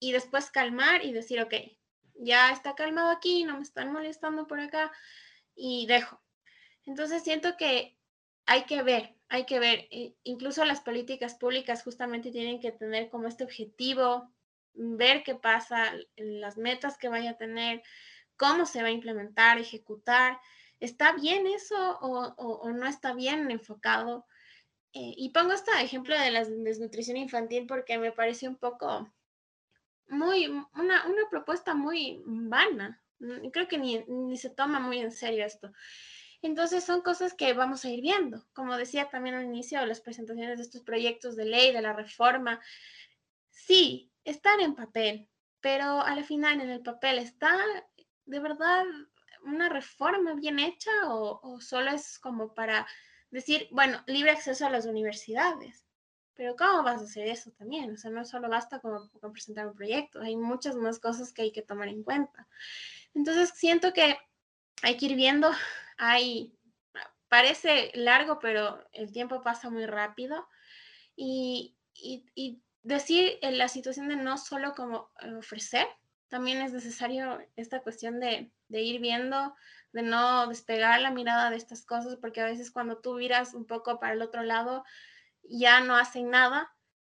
y 0.00 0.12
después 0.12 0.50
calmar 0.50 1.04
y 1.04 1.12
decir, 1.12 1.40
ok, 1.40 1.54
ya 2.16 2.50
está 2.50 2.74
calmado 2.74 3.10
aquí, 3.10 3.44
no 3.44 3.56
me 3.56 3.62
están 3.62 3.92
molestando 3.92 4.46
por 4.46 4.58
acá 4.58 4.90
y 5.58 5.86
dejo. 5.86 6.20
Entonces 6.86 7.22
siento 7.22 7.56
que 7.58 7.98
hay 8.46 8.64
que 8.64 8.82
ver, 8.82 9.14
hay 9.28 9.44
que 9.44 9.58
ver, 9.58 9.88
incluso 10.22 10.64
las 10.64 10.80
políticas 10.80 11.34
públicas 11.34 11.82
justamente 11.82 12.30
tienen 12.30 12.60
que 12.60 12.72
tener 12.72 13.10
como 13.10 13.28
este 13.28 13.44
objetivo, 13.44 14.32
ver 14.72 15.22
qué 15.22 15.34
pasa, 15.34 15.92
las 16.16 16.56
metas 16.56 16.96
que 16.96 17.08
vaya 17.08 17.32
a 17.32 17.36
tener, 17.36 17.82
cómo 18.36 18.64
se 18.64 18.80
va 18.80 18.88
a 18.88 18.92
implementar, 18.92 19.58
ejecutar. 19.58 20.40
¿Está 20.80 21.12
bien 21.12 21.46
eso 21.46 21.98
o, 22.00 22.70
no 22.70 22.86
está 22.86 23.12
bien 23.12 23.50
enfocado? 23.50 24.24
Eh, 24.94 25.12
y 25.16 25.30
pongo 25.30 25.52
este 25.52 25.72
ejemplo 25.82 26.18
de 26.18 26.30
la 26.30 26.44
desnutrición 26.44 27.18
infantil 27.18 27.66
porque 27.66 27.98
me 27.98 28.12
parece 28.12 28.48
un 28.48 28.56
poco 28.56 29.12
muy, 30.08 30.46
una, 30.46 31.06
una 31.06 31.28
propuesta 31.28 31.74
muy 31.74 32.22
vana. 32.24 33.02
Creo 33.52 33.68
que 33.68 33.78
ni, 33.78 34.04
ni 34.06 34.36
se 34.36 34.50
toma 34.50 34.80
muy 34.80 34.98
en 34.98 35.12
serio 35.12 35.44
esto. 35.44 35.72
Entonces 36.40 36.84
son 36.84 37.02
cosas 37.02 37.34
que 37.34 37.52
vamos 37.52 37.84
a 37.84 37.90
ir 37.90 38.00
viendo. 38.00 38.46
Como 38.52 38.76
decía 38.76 39.10
también 39.10 39.34
al 39.34 39.44
inicio 39.44 39.84
las 39.86 40.00
presentaciones 40.00 40.58
de 40.58 40.64
estos 40.64 40.82
proyectos 40.82 41.36
de 41.36 41.46
ley, 41.46 41.72
de 41.72 41.82
la 41.82 41.92
reforma, 41.92 42.60
sí, 43.50 44.12
están 44.24 44.60
en 44.60 44.74
papel, 44.74 45.28
pero 45.60 46.00
al 46.00 46.24
final 46.24 46.60
en 46.60 46.70
el 46.70 46.82
papel 46.82 47.18
está 47.18 47.56
de 48.24 48.38
verdad 48.38 48.84
una 49.42 49.68
reforma 49.68 50.34
bien 50.34 50.58
hecha 50.58 50.90
o, 51.06 51.60
solo 51.60 51.90
es 51.90 52.18
como 52.18 52.54
para 52.54 52.86
decir, 53.30 53.68
bueno, 53.70 54.02
libre 54.06 54.30
acceso 54.30 54.66
a 54.66 54.70
las 54.70 54.86
universidades. 54.86 55.86
Pero 56.34 56.54
¿cómo 56.54 56.84
vas 56.84 57.00
a 57.00 57.04
hacer 57.04 57.26
eso 57.26 57.50
también? 57.52 57.92
O 57.92 57.96
sea, 57.96 58.12
no 58.12 58.24
solo 58.24 58.48
basta 58.48 58.78
con, 58.78 59.08
con, 59.08 59.32
presentar 59.32 59.66
un 59.66 59.74
proyecto, 59.74 60.20
hay 60.20 60.36
muchas 60.36 60.76
más 60.76 61.00
cosas 61.00 61.32
que 61.32 61.42
hay 61.42 61.52
que 61.52 61.62
tomar 61.62 61.88
en 61.88 62.04
cuenta. 62.04 62.46
Entonces, 63.14 63.50
siento 63.54 63.92
que 63.92 64.16
hay 64.82 64.96
que 64.96 65.06
ir 65.06 65.16
viendo 65.16 65.50
hay, 65.98 66.56
parece 67.28 67.90
largo, 67.94 68.38
pero 68.38 68.82
el 68.92 69.12
tiempo 69.12 69.42
pasa 69.42 69.68
muy 69.68 69.84
rápido. 69.84 70.48
Y, 71.14 71.76
y, 71.94 72.62
decir 72.84 73.38
en 73.42 73.58
la 73.58 73.68
situación 73.68 74.08
de 74.08 74.16
no 74.16 74.38
solo 74.38 74.72
como 74.74 75.10
eh, 75.20 75.34
ofrecer, 75.34 75.86
también 76.28 76.62
es 76.62 76.72
necesario 76.72 77.38
esta 77.56 77.80
cuestión 77.80 78.20
de, 78.20 78.50
de, 78.68 78.82
ir 78.82 79.00
viendo, 79.00 79.54
de 79.92 80.02
no 80.02 80.46
despegar 80.46 81.00
la 81.00 81.10
mirada 81.10 81.50
de 81.50 81.56
estas 81.56 81.84
cosas, 81.84 82.16
porque 82.16 82.40
a 82.40 82.46
veces 82.46 82.70
cuando 82.70 82.98
tú 82.98 83.14
miras 83.14 83.52
un 83.52 83.66
poco 83.66 83.98
para 83.98 84.14
el 84.14 84.22
otro 84.22 84.42
lado, 84.42 84.84
ya 85.42 85.80
no 85.80 85.96
hacen 85.96 86.30
nada 86.30 86.72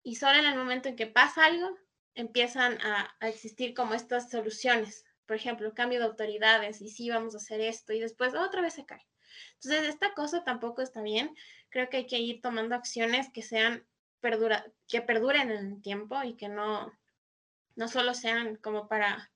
y 0.03 0.17
solo 0.17 0.39
en 0.39 0.47
el 0.47 0.57
momento 0.57 0.89
en 0.89 0.97
que 0.97 1.07
pasa 1.07 1.45
algo, 1.47 1.77
empiezan 2.15 2.79
a 2.81 3.29
existir 3.29 3.75
como 3.75 3.95
estas 3.95 4.31
soluciones 4.31 5.05
por 5.29 5.37
ejemplo, 5.37 5.75
cambio 5.75 5.99
de 5.99 6.07
autoridades 6.07 6.81
y 6.81 6.89
sí 6.89 7.11
vamos 7.11 7.35
a 7.35 7.37
hacer 7.37 7.61
esto 7.61 7.93
y 7.93 8.01
después 8.01 8.35
otra 8.35 8.63
vez 8.63 8.73
se 8.73 8.87
cae. 8.87 9.07
Entonces, 9.57 9.87
esta 9.87 10.15
cosa 10.15 10.43
tampoco 10.43 10.81
está 10.81 11.03
bien. 11.03 11.37
Creo 11.69 11.91
que 11.91 11.99
hay 11.99 12.07
que 12.07 12.19
ir 12.19 12.41
tomando 12.41 12.75
acciones 12.75 13.31
que 13.31 13.43
sean 13.43 13.87
perdura, 14.21 14.65
que 14.89 15.03
perduren 15.03 15.51
en 15.51 15.67
el 15.75 15.83
tiempo 15.83 16.23
y 16.25 16.35
que 16.35 16.49
no, 16.49 16.91
no 17.77 17.89
solo 17.89 18.15
sean 18.15 18.57
como 18.57 18.89
para 18.89 19.31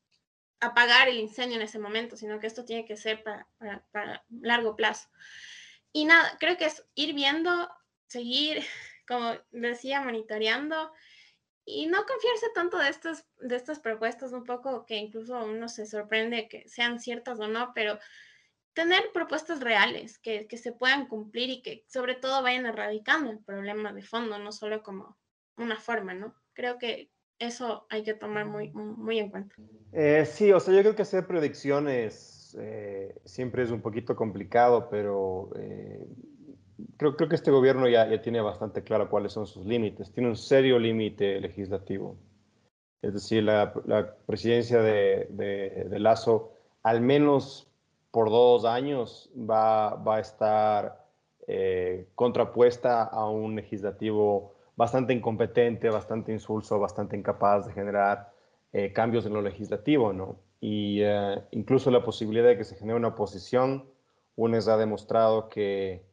apagar 0.61 1.11
el 1.11 1.19
incendio 1.19 1.57
en 1.57 1.63
ese 1.63 1.79
momento, 1.79 2.17
sino 2.17 2.41
que 2.41 2.47
esto 2.47 2.65
tiene 2.65 2.87
que 2.87 2.97
ser 2.97 3.23
para, 3.23 3.47
para, 3.59 3.85
para 3.91 4.25
largo 4.31 4.75
plazo. 4.77 5.11
Y 5.93 6.07
nada, 6.07 6.39
creo 6.41 6.57
que 6.57 6.65
es 6.65 6.83
ir 6.95 7.13
viendo, 7.13 7.71
seguir, 8.07 8.65
como 9.07 9.35
decía, 9.51 10.01
monitoreando 10.01 10.91
y 11.65 11.87
no 11.87 12.05
confiarse 12.05 12.47
tanto 12.55 12.79
de 12.79 12.89
estas, 12.89 13.27
de 13.41 13.57
estas 13.57 13.79
propuestas, 13.81 14.33
un 14.33 14.45
poco 14.45 14.85
que 14.87 14.97
incluso 14.97 15.45
uno 15.45 15.69
se 15.69 15.87
sorprende 15.87 16.49
que 16.49 16.69
sean 16.69 17.01
ciertas 17.01 17.39
o 17.41 17.49
no, 17.49 17.73
pero 17.75 17.99
tener 18.75 19.11
propuestas 19.13 19.61
reales 19.61 20.19
que, 20.19 20.47
que, 20.47 20.57
se 20.57 20.73
puedan 20.73 21.07
cumplir 21.07 21.51
y 21.51 21.63
que 21.63 21.85
sobre 21.89 22.15
todo 22.15 22.43
vayan 22.43 22.67
erradicando 22.67 23.31
el 23.31 23.39
problema 23.39 23.93
de 23.93 24.03
fondo, 24.03 24.39
no 24.39 24.51
solo 24.51 24.83
como 24.83 25.19
una 25.57 25.79
forma, 25.79 26.15
¿no? 26.15 26.35
Creo 26.55 26.79
que 26.79 27.11
eso 27.39 27.87
hay 27.91 28.03
que 28.03 28.15
tomar 28.15 28.47
muy, 28.47 28.71
muy 28.73 29.19
en 29.19 29.31
cuenta. 29.31 29.55
Eh, 29.93 30.25
sí, 30.27 30.53
o 30.53 30.61
sea, 30.61 30.75
yo 30.75 30.81
creo 30.81 30.95
que 30.95 31.03
hacer 31.03 31.27
predicciones 31.27 32.57
eh, 32.59 33.15
siempre 33.25 33.63
es 33.63 33.71
un 33.71 33.83
poquito 33.83 34.15
complicado, 34.15 34.89
pero 34.89 35.51
eh, 35.57 36.07
creo, 36.97 37.17
creo 37.17 37.29
que 37.29 37.37
este 37.37 37.51
gobierno 37.51 37.89
ya, 37.89 38.09
ya 38.09 38.21
tiene 38.23 38.41
bastante 38.41 38.83
claro 38.83 39.09
cuáles 39.11 39.33
son 39.33 39.47
sus 39.47 39.67
límites. 39.67 40.13
Tiene 40.13 40.29
un 40.29 40.37
serio 40.37 40.79
límite 40.79 41.41
legislativo. 41.41 42.17
Es 43.03 43.15
decir, 43.15 43.43
la, 43.43 43.73
la 43.87 44.15
presidencia 44.27 44.81
de, 44.81 45.27
de, 45.31 45.87
de, 45.89 45.99
Lazo, 45.99 46.53
al 46.83 47.01
menos 47.01 47.69
por 48.11 48.31
dos 48.31 48.65
años, 48.65 49.31
va, 49.37 49.97
va 49.97 50.17
a 50.17 50.21
estar 50.21 51.05
eh, 51.49 52.07
contrapuesta 52.15 53.03
a 53.03 53.29
un 53.29 53.57
legislativo 53.57 54.55
bastante 54.77 55.13
incompetente, 55.13 55.91
bastante 55.91 56.33
insulso, 56.33 56.79
bastante 56.79 57.17
incapaz 57.17 57.67
de 57.67 57.73
generar 57.73 58.33
eh, 58.73 58.93
cambios 58.93 59.27
en 59.27 59.35
lo 59.35 59.43
legislativo, 59.43 60.13
¿no? 60.13 60.37
Y 60.61 61.01
eh, 61.03 61.43
incluso 61.51 61.91
la 61.91 62.05
posibilidad 62.05 62.47
de 62.47 62.57
que 62.57 62.65
se 62.65 62.77
genere 62.77 62.97
una 62.97 63.09
oposición, 63.09 63.85
UNES 64.37 64.69
ha 64.69 64.77
demostrado 64.77 65.49
que 65.49 66.05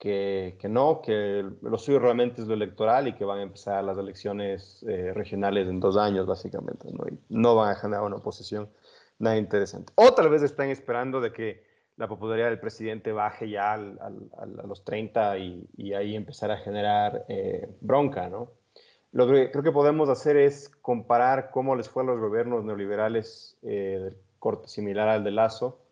que, 0.00 0.56
que, 0.58 0.68
no, 0.68 1.02
que 1.02 1.44
lo 1.60 1.78
suyo 1.78 1.98
realmente 1.98 2.40
es 2.40 2.48
lo 2.48 2.54
electoral 2.54 3.06
y 3.06 3.12
que 3.12 3.26
van 3.26 3.40
a 3.40 3.42
empezar 3.42 3.84
las 3.84 3.98
elecciones 3.98 4.82
eh, 4.88 5.12
regionales 5.12 5.68
en 5.68 5.78
dos 5.78 5.98
años, 5.98 6.26
básicamente, 6.26 6.88
¿no? 6.90 7.06
Y 7.06 7.18
no 7.28 7.54
van 7.54 7.70
a 7.70 7.74
generar 7.74 8.04
una 8.04 8.16
oposición 8.16 8.70
nada 9.18 9.36
interesante. 9.36 9.92
O 9.96 10.14
tal 10.14 10.30
vez 10.30 10.42
están 10.42 10.70
esperando 10.70 11.20
de 11.20 11.32
que 11.32 11.62
la 11.98 12.08
popularidad 12.08 12.48
del 12.48 12.58
presidente 12.58 13.12
baje 13.12 13.50
ya 13.50 13.74
al, 13.74 13.98
al, 14.00 14.58
a 14.58 14.66
los 14.66 14.84
30 14.84 15.36
y, 15.36 15.68
y, 15.76 15.92
ahí 15.92 16.16
empezar 16.16 16.50
a 16.50 16.56
generar 16.56 17.26
eh, 17.28 17.68
bronca, 17.82 18.30
¿no? 18.30 18.52
Lo 19.12 19.26
que 19.26 19.50
creo 19.50 19.62
que 19.62 19.72
podemos 19.72 20.08
hacer 20.08 20.38
es 20.38 20.70
comparar 20.80 21.50
cómo 21.50 21.76
les 21.76 21.90
fue 21.90 22.04
a 22.04 22.06
los 22.06 22.18
gobiernos 22.18 22.64
neoliberales 22.64 23.58
eh, 23.60 23.98
del 24.02 24.16
corte 24.38 24.68
similar 24.68 25.08
al 25.08 25.24
de 25.24 25.30
Lazo, 25.30 25.82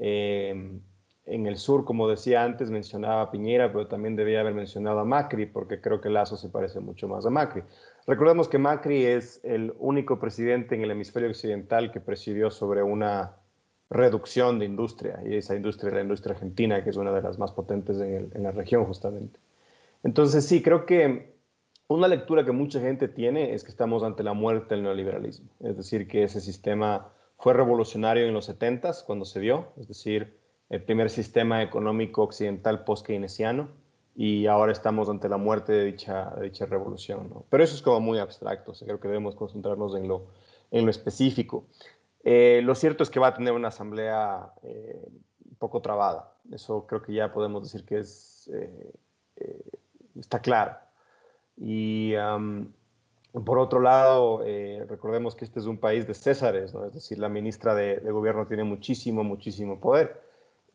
eh, 0.00 0.80
en 1.24 1.46
el 1.46 1.56
sur, 1.56 1.84
como 1.84 2.08
decía 2.08 2.42
antes, 2.42 2.70
mencionaba 2.70 3.22
a 3.22 3.30
Piñera, 3.30 3.72
pero 3.72 3.86
también 3.86 4.16
debía 4.16 4.40
haber 4.40 4.54
mencionado 4.54 4.98
a 4.98 5.04
Macri, 5.04 5.46
porque 5.46 5.80
creo 5.80 6.00
que 6.00 6.10
Lazo 6.10 6.36
se 6.36 6.48
parece 6.48 6.80
mucho 6.80 7.06
más 7.06 7.24
a 7.26 7.30
Macri. 7.30 7.62
Recordemos 8.06 8.48
que 8.48 8.58
Macri 8.58 9.04
es 9.04 9.40
el 9.44 9.72
único 9.78 10.18
presidente 10.18 10.74
en 10.74 10.82
el 10.82 10.90
hemisferio 10.90 11.28
occidental 11.28 11.92
que 11.92 12.00
presidió 12.00 12.50
sobre 12.50 12.82
una 12.82 13.36
reducción 13.88 14.58
de 14.58 14.64
industria, 14.64 15.20
y 15.24 15.36
esa 15.36 15.54
industria 15.54 15.90
es 15.90 15.94
la 15.94 16.02
industria 16.02 16.34
argentina, 16.34 16.82
que 16.82 16.90
es 16.90 16.96
una 16.96 17.12
de 17.12 17.22
las 17.22 17.38
más 17.38 17.52
potentes 17.52 18.00
en, 18.00 18.30
en 18.34 18.42
la 18.42 18.50
región 18.50 18.84
justamente. 18.86 19.38
Entonces 20.02 20.44
sí, 20.44 20.62
creo 20.62 20.86
que 20.86 21.36
una 21.86 22.08
lectura 22.08 22.44
que 22.44 22.52
mucha 22.52 22.80
gente 22.80 23.06
tiene 23.06 23.54
es 23.54 23.62
que 23.62 23.70
estamos 23.70 24.02
ante 24.02 24.22
la 24.22 24.32
muerte 24.32 24.74
del 24.74 24.82
neoliberalismo, 24.82 25.50
es 25.60 25.76
decir, 25.76 26.08
que 26.08 26.24
ese 26.24 26.40
sistema 26.40 27.12
fue 27.38 27.52
revolucionario 27.52 28.26
en 28.26 28.34
los 28.34 28.46
70 28.46 28.92
cuando 29.06 29.24
se 29.24 29.40
dio, 29.40 29.72
es 29.76 29.88
decir, 29.88 30.41
el 30.72 30.82
primer 30.82 31.10
sistema 31.10 31.62
económico 31.62 32.22
occidental 32.22 32.82
post-keynesiano 32.82 33.68
y 34.16 34.46
ahora 34.46 34.72
estamos 34.72 35.06
ante 35.10 35.28
la 35.28 35.36
muerte 35.36 35.70
de 35.70 35.84
dicha, 35.84 36.34
dicha 36.40 36.64
revolución. 36.64 37.28
Pero 37.50 37.62
eso 37.62 37.74
es 37.74 37.82
como 37.82 38.00
muy 38.00 38.18
abstracto, 38.18 38.72
creo 38.72 38.98
que 38.98 39.06
debemos 39.06 39.34
concentrarnos 39.34 39.94
en 39.96 40.08
lo, 40.08 40.28
en 40.70 40.86
lo 40.86 40.90
específico. 40.90 41.66
Eh, 42.24 42.62
lo 42.64 42.74
cierto 42.74 43.02
es 43.02 43.10
que 43.10 43.20
va 43.20 43.28
a 43.28 43.34
tener 43.34 43.52
una 43.52 43.68
asamblea 43.68 44.50
eh, 44.62 45.06
poco 45.58 45.82
trabada, 45.82 46.32
eso 46.50 46.86
creo 46.86 47.02
que 47.02 47.12
ya 47.12 47.34
podemos 47.34 47.64
decir 47.64 47.84
que 47.84 47.98
es, 47.98 48.50
eh, 48.50 48.92
está 50.18 50.40
claro. 50.40 50.76
Y 51.58 52.14
por 53.44 53.58
otro 53.58 53.80
lado, 53.80 54.42
recordemos 54.88 55.34
que 55.34 55.44
este 55.44 55.60
es 55.60 55.66
un 55.66 55.76
país 55.76 56.06
de 56.06 56.14
Césares, 56.14 56.74
es 56.74 56.94
decir, 56.94 57.18
la 57.18 57.28
ministra 57.28 57.74
de, 57.74 57.98
de 57.98 58.10
gobierno 58.10 58.46
tiene 58.46 58.64
muchísimo, 58.64 59.22
muchísimo 59.22 59.78
poder. 59.78 60.21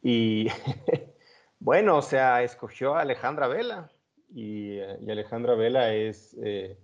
Y 0.02 0.48
bueno, 1.60 1.98
o 1.98 2.02
sea, 2.02 2.44
escogió 2.44 2.96
a 2.96 3.02
Alejandra 3.02 3.48
Vela 3.48 3.92
y, 4.34 4.78
eh, 4.78 4.98
y 5.02 5.12
Alejandra 5.12 5.56
Vela 5.56 5.94
es 5.94 6.36
eh, 6.44 6.78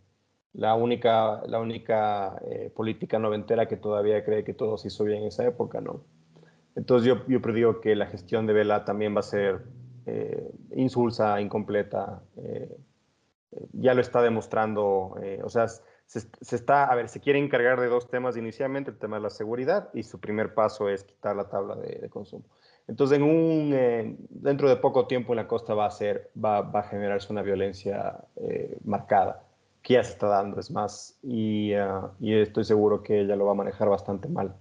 la 0.54 0.76
única, 0.76 1.42
la 1.48 1.60
única 1.60 2.42
eh, 2.46 2.72
política 2.76 3.20
noventera 3.20 3.68
que 3.68 3.78
todavía 3.78 4.24
cree 4.24 4.44
que 4.44 4.54
todo 4.54 4.78
se 4.78 4.90
hizo 4.90 5.04
bien 5.04 5.22
en 5.22 5.28
esa 5.28 5.46
época, 5.46 5.82
¿no? 5.82 6.04
Entonces 6.76 7.08
yo, 7.08 7.26
yo 7.28 7.42
predigo 7.42 7.82
que 7.82 7.96
la 7.96 8.08
gestión 8.08 8.48
de 8.48 8.54
Vela 8.54 8.84
también 8.84 9.16
va 9.16 9.20
a 9.20 9.24
ser 9.24 9.62
eh, 10.06 10.52
insulsa, 10.76 11.40
incompleta, 11.40 12.24
ya 13.72 13.94
lo 13.94 14.02
está 14.02 14.22
demostrando, 14.22 15.16
eh, 15.22 15.42
o 15.44 15.50
sea, 15.50 15.68
se, 15.68 16.56
está, 16.56 16.86
a 16.86 16.96
ver, 16.96 17.10
se 17.10 17.20
quiere 17.20 17.40
encargar 17.40 17.80
de 17.80 17.88
dos 17.88 18.10
temas 18.10 18.38
inicialmente, 18.38 18.92
el 18.92 18.98
tema 18.98 19.18
de 19.18 19.24
la 19.24 19.30
seguridad 19.30 19.90
y 19.94 20.04
su 20.04 20.20
primer 20.20 20.54
paso 20.54 20.90
es 20.90 21.04
quitar 21.04 21.36
la 21.36 21.50
tabla 21.50 21.76
de, 21.76 22.10
consumo. 22.10 22.46
Entonces, 22.88 23.20
eh, 23.22 24.16
dentro 24.30 24.70
de 24.70 24.76
poco 24.76 25.08
tiempo 25.08 25.34
en 25.34 25.38
la 25.38 25.48
costa 25.48 25.74
va 25.74 25.86
a, 25.86 25.92
ser, 25.92 26.32
va, 26.44 26.60
a 26.60 26.84
generarse 26.84 27.32
una 27.32 27.42
violencia 27.42 28.18
marcada, 28.84 29.44
que 29.82 29.96
ya 29.96 30.04
se 30.04 30.14
está 30.14 30.28
dando, 30.28 30.60
es 30.60 30.72
más, 30.72 31.18
y, 31.24 31.72
y 32.20 32.34
estoy 32.34 32.64
seguro 32.66 33.02
que 33.04 33.22
ella 33.22 33.36
lo 33.36 33.46
va 33.46 33.52
a 33.52 33.56
manejar 33.56 33.90
bastante 33.90 34.28
mal. 34.28 34.56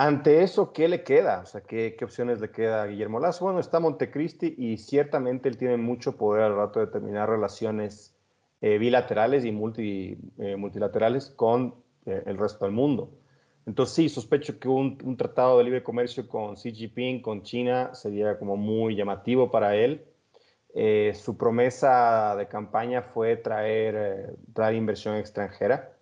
Ante 0.00 0.44
eso, 0.44 0.72
¿qué 0.72 0.86
le 0.86 1.02
queda? 1.02 1.40
O 1.40 1.46
sea, 1.46 1.60
¿qué, 1.62 1.96
¿qué, 1.98 2.04
opciones 2.04 2.40
le 2.40 2.52
queda 2.52 2.82
a 2.82 2.86
Guillermo 2.86 3.18
Lazo? 3.18 3.44
Bueno, 3.44 3.58
está 3.58 3.80
Montecristi 3.80 4.54
y 4.56 4.76
ciertamente 4.76 5.48
él 5.48 5.58
tiene 5.58 5.76
mucho 5.76 6.16
poder 6.16 6.44
al 6.44 6.54
rato 6.54 6.78
de 6.78 6.86
terminar 6.86 7.28
relaciones 7.28 8.14
eh, 8.60 8.78
bilaterales 8.78 9.44
y 9.44 9.50
multi, 9.50 10.16
eh, 10.38 10.54
multilaterales 10.54 11.30
con 11.30 11.74
eh, 12.06 12.22
el 12.26 12.38
resto 12.38 12.64
del 12.64 12.74
mundo. 12.74 13.10
Entonces, 13.68 13.94
sí, 13.94 14.08
sospecho 14.08 14.58
que 14.58 14.66
un, 14.68 14.98
un, 15.04 15.16
tratado 15.16 15.58
de 15.58 15.64
libre 15.64 15.82
comercio 15.82 16.26
con 16.26 16.54
Xi 16.56 16.72
Jinping, 16.72 17.20
con 17.22 17.42
China, 17.42 17.94
sería 17.94 18.38
como 18.38 18.56
muy 18.56 18.96
llamativo 18.96 19.50
para 19.50 19.76
él. 19.76 20.04
su 21.14 21.36
promesa 21.36 22.34
de 22.36 22.48
campaña 22.48 23.02
fue 23.02 23.36
traer, 23.36 24.36
traer 24.54 24.74
inversión 24.74 25.16
extranjera. 25.16 25.92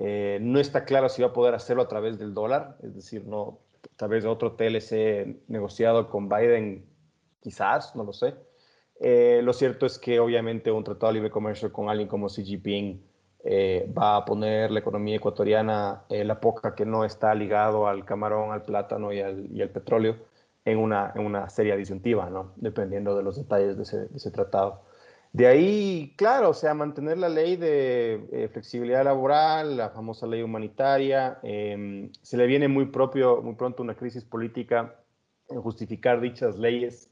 Eh, 0.00 0.38
no 0.40 0.60
está 0.60 0.84
claro 0.84 1.08
si 1.08 1.22
va 1.22 1.28
a 1.28 1.32
poder 1.32 1.54
hacerlo 1.54 1.82
a 1.82 1.88
través 1.88 2.20
del 2.20 2.32
dólar, 2.32 2.76
es 2.84 2.94
decir, 2.94 3.24
no, 3.26 3.58
tal 3.96 4.10
vez 4.10 4.24
otro 4.24 4.52
TLC 4.52 5.48
negociado 5.48 6.08
con 6.08 6.28
Biden, 6.28 6.86
quizás, 7.40 7.96
no 7.96 8.04
lo 8.04 8.12
sé. 8.12 8.34
Eh, 9.00 9.40
lo 9.42 9.52
cierto 9.52 9.86
es 9.86 9.98
que 9.98 10.20
obviamente 10.20 10.70
un 10.70 10.84
tratado 10.84 11.08
de 11.08 11.14
libre 11.14 11.30
comercio 11.30 11.72
con 11.72 11.88
alguien 11.88 12.06
como 12.06 12.28
Xi 12.28 12.44
Jinping 12.44 13.07
eh, 13.44 13.90
va 13.96 14.16
a 14.16 14.24
poner 14.24 14.70
la 14.70 14.80
economía 14.80 15.16
ecuatoriana, 15.16 16.04
la 16.08 16.40
poca 16.40 16.74
que 16.74 16.84
no 16.84 17.04
está 17.04 17.34
ligado 17.34 17.86
al 17.88 18.04
camarón, 18.04 18.52
al 18.52 18.62
plátano 18.62 19.12
y 19.12 19.20
al, 19.20 19.70
petróleo, 19.70 20.16
en 20.64 20.78
una, 20.78 21.12
en 21.14 21.24
una 21.24 21.48
seria 21.48 21.76
disyuntiva, 21.76 22.30
¿no? 22.30 22.52
dependiendo 22.56 23.16
de 23.16 23.22
los 23.22 23.36
detalles 23.36 23.76
de 23.76 23.82
ese, 23.84 23.98
de 24.06 24.16
ese 24.16 24.30
tratado. 24.30 24.82
De 25.32 25.46
ahí, 25.46 26.14
claro, 26.16 26.50
o 26.50 26.54
sea, 26.54 26.72
mantener 26.72 27.18
la 27.18 27.28
ley 27.28 27.56
de 27.56 28.26
eh, 28.32 28.48
flexibilidad 28.48 29.04
laboral, 29.04 29.76
la 29.76 29.90
famosa 29.90 30.26
ley 30.26 30.42
humanitaria, 30.42 31.38
em, 31.42 32.10
se 32.22 32.36
le 32.36 32.46
viene 32.46 32.66
muy 32.66 32.86
propio, 32.86 33.42
muy 33.42 33.54
pronto 33.54 33.82
una 33.82 33.94
crisis 33.94 34.24
política 34.24 34.96
en 35.48 35.60
justificar 35.60 36.20
dichas 36.20 36.58
leyes 36.58 37.10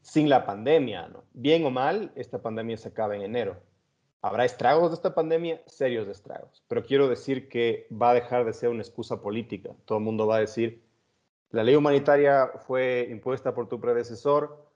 sin 0.00 0.28
la 0.30 0.46
pandemia, 0.46 1.08
¿no? 1.08 1.24
Bien 1.34 1.64
o 1.66 1.70
mal, 1.70 2.10
esta 2.16 2.40
pandemia 2.40 2.76
se 2.78 2.88
acaba 2.88 3.16
en 3.16 3.22
enero. 3.22 3.56
¿Habrá 4.20 4.44
estragos 4.44 4.90
de 4.90 4.96
esta 4.96 5.14
pandemia? 5.14 5.62
Serios 5.66 6.08
estragos. 6.08 6.64
Pero 6.66 6.84
quiero 6.84 7.08
decir 7.08 7.48
que 7.48 7.86
va 7.90 8.10
a 8.10 8.14
dejar 8.14 8.44
de 8.44 8.52
ser 8.52 8.68
una 8.68 8.82
excusa 8.82 9.20
política. 9.20 9.70
Todo 9.84 9.98
el 9.98 10.04
mundo 10.04 10.26
va 10.26 10.36
a 10.36 10.40
decir, 10.40 10.82
la 11.50 11.62
ley 11.62 11.76
humanitaria 11.76 12.48
fue 12.66 13.08
impuesta 13.10 13.54
por 13.54 13.68
tu 13.68 13.80
predecesor, 13.80 14.68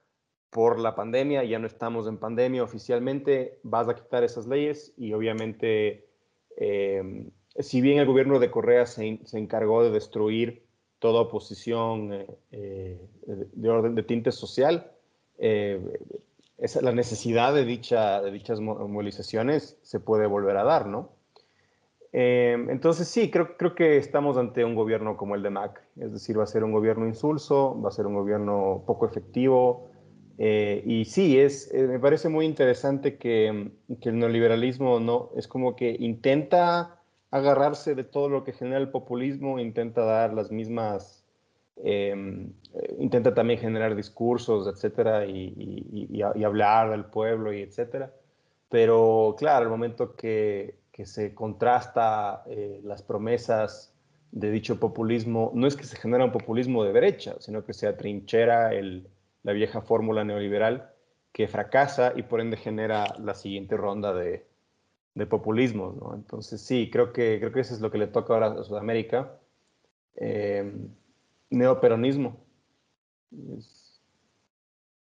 por 0.49 0.79
la 0.79 0.95
pandemia, 0.95 1.43
ya 1.43 1.59
no 1.59 1.67
estamos 1.67 2.07
en 2.07 2.17
pandemia 2.17 2.63
oficialmente, 2.63 3.59
vas 3.63 3.89
a 3.89 3.95
quitar 3.95 4.23
esas 4.23 4.47
leyes 4.47 4.93
y 4.97 5.11
obviamente, 5.13 6.07
em, 6.55 7.31
si 7.59 7.81
bien 7.81 7.97
el 7.99 8.05
gobierno 8.05 8.39
de 8.39 8.51
Correa 8.51 8.85
se, 8.85 9.19
encargó 9.33 9.83
de 9.83 9.91
destruir 9.91 10.63
toda 10.99 11.21
oposición 11.21 12.13
eh, 12.13 12.27
eh, 12.51 12.99
de 13.27 13.69
orden 13.69 13.95
de 13.95 14.03
tinte 14.03 14.31
social, 14.31 14.91
eh, 15.37 15.81
esa, 16.63 16.81
la 16.81 16.93
necesidad 16.93 17.53
de, 17.53 17.65
dicha, 17.65 18.21
de 18.21 18.31
dichas 18.31 18.61
movilizaciones 18.61 19.77
se 19.81 19.99
puede 19.99 20.27
volver 20.27 20.55
a 20.55 20.63
dar, 20.63 20.87
¿no? 20.87 21.11
Em, 22.13 22.69
entonces 22.69 23.07
sí, 23.07 23.29
creo, 23.29 23.57
creo 23.57 23.75
que 23.75 23.97
estamos 23.97 24.37
ante 24.37 24.63
un 24.63 24.73
gobierno 24.73 25.17
como 25.17 25.35
el 25.35 25.43
de 25.43 25.49
Macri, 25.49 25.83
es 25.99 26.13
decir, 26.13 26.39
va 26.39 26.43
a 26.43 26.47
ser 26.47 26.63
un 26.63 26.71
gobierno 26.71 27.05
insulso, 27.05 27.79
va 27.81 27.89
a 27.89 27.91
ser 27.91 28.05
un 28.05 28.13
gobierno 28.13 28.83
poco 28.85 29.05
efectivo, 29.05 29.89
eh, 30.37 30.81
y 30.85 31.05
sí, 31.05 31.37
es, 31.37 31.69
eh, 31.73 31.83
me 31.83 31.99
parece 31.99 32.29
muy 32.29 32.45
interesante 32.45 33.17
que, 33.17 33.71
que, 33.99 34.09
el 34.09 34.19
neoliberalismo 34.19 34.99
no 34.99 35.31
es 35.35 35.47
como 35.47 35.75
que 35.75 35.95
intenta 35.99 37.01
agarrarse 37.29 37.93
de 37.93 38.03
todo 38.03 38.29
lo 38.29 38.43
que 38.43 38.53
genera 38.53 38.77
el 38.77 38.89
populismo, 38.89 39.59
intenta 39.59 40.05
dar 40.05 40.33
las 40.33 40.51
mismas, 40.51 41.22
eh, 41.77 42.49
intenta 42.99 43.33
también 43.33 43.59
generar 43.59 43.95
discursos, 43.95 44.67
etcétera, 44.67 45.25
y, 45.25 45.87
y, 46.09 46.43
hablar 46.43 46.91
del 46.91 47.05
pueblo 47.05 47.53
y 47.53 47.61
etcétera. 47.61 48.11
Pero 48.69 49.35
claro, 49.37 49.65
al 49.65 49.71
momento 49.71 50.15
que, 50.15 50.79
que 50.91 51.05
se 51.05 51.33
contrasta 51.33 52.43
las 52.83 53.03
promesas 53.03 53.93
de 54.31 54.49
dicho 54.51 54.79
populismo, 54.79 55.51
no 55.53 55.67
es 55.67 55.75
que 55.75 55.83
se 55.83 55.97
genera 55.97 56.25
un 56.25 56.31
populismo 56.31 56.83
de 56.83 56.93
derecha, 56.93 57.35
sino 57.39 57.63
que 57.65 57.73
se 57.73 57.87
atrinchera 57.87 58.73
el 58.73 59.07
la 59.43 59.53
vieja 59.53 59.81
fórmula 59.81 60.23
neoliberal 60.23 60.89
que 61.31 61.47
fracasa 61.47 62.13
y 62.15 62.23
por 62.23 62.41
ende 62.41 62.57
genera 62.57 63.05
la 63.19 63.35
siguiente 63.35 63.77
ronda 63.77 64.13
de, 64.13 64.45
de 65.15 65.25
populismo. 65.25 65.95
¿no? 65.99 66.15
Entonces 66.15 66.61
sí, 66.61 66.89
creo 66.91 67.11
que, 67.13 67.39
creo 67.39 67.51
que 67.51 67.59
eso 67.59 67.73
es 67.73 67.81
lo 67.81 67.91
que 67.91 67.97
le 67.97 68.07
toca 68.07 68.33
ahora 68.33 68.47
a 68.47 68.63
Sudamérica. 68.63 69.37
Eh, 70.15 70.71
neoperonismo. 71.53 72.45
Es 73.57 74.01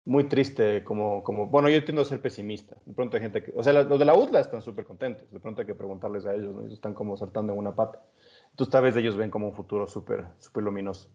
muy 0.05 0.26
triste 0.26 0.84
como, 0.84 1.23
como, 1.23 1.47
bueno, 1.47 1.69
yo 1.69 1.84
tiendo 1.84 2.01
a 2.01 2.05
ser 2.05 2.22
pesimista. 2.22 2.76
De 2.85 2.93
pronto 2.93 3.18
hay 3.18 3.23
gente 3.23 3.43
que, 3.43 3.53
o 3.55 3.63
sea, 3.63 3.73
los 3.73 3.99
de 3.99 4.05
la 4.05 4.15
UTLA 4.15 4.39
están 4.39 4.61
súper 4.61 4.85
contentos. 4.85 5.30
De 5.31 5.39
pronto 5.39 5.61
hay 5.61 5.68
que 5.68 5.76
preguntarles 5.76 6.26
a 6.26 6.34
ellos, 6.34 6.53
¿no? 6.53 6.61
Ellos 6.61 6.73
están 6.73 6.93
como 6.93 7.18
saltando 7.18 7.53
en 7.53 7.59
una 7.59 7.76
pata. 7.76 8.03
Entonces 8.49 8.72
tal 8.72 8.84
vez 8.84 8.95
ellos 8.97 9.15
ven 9.15 9.30
como 9.30 9.47
un 9.47 9.53
futuro 9.53 9.88
súper, 9.88 10.26
súper 10.39 10.63
luminoso. 10.63 11.09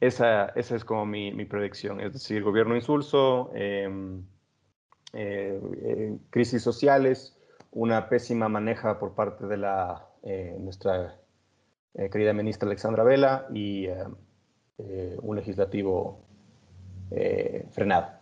Esa, 0.00 0.46
esa 0.50 0.76
es 0.76 0.84
como 0.84 1.06
mi, 1.06 1.32
mi, 1.32 1.44
predicción, 1.44 2.00
es 2.00 2.12
decir, 2.12 2.44
gobierno 2.44 2.76
insulso, 2.76 3.50
em, 3.52 4.22
eh, 5.12 5.60
eh, 5.82 6.18
crisis 6.30 6.62
sociales, 6.62 7.36
una 7.72 8.08
pésima 8.08 8.48
maneja 8.48 8.98
por 9.00 9.14
parte 9.14 9.46
de 9.46 9.56
la, 9.56 10.06
eh, 10.22 10.56
nuestra 10.60 11.18
querida 12.12 12.32
ministra 12.32 12.66
Alexandra 12.68 13.02
Vela 13.02 13.48
y 13.52 13.88
un 14.78 15.36
legislativo 15.36 16.24
frenado. 17.72 18.18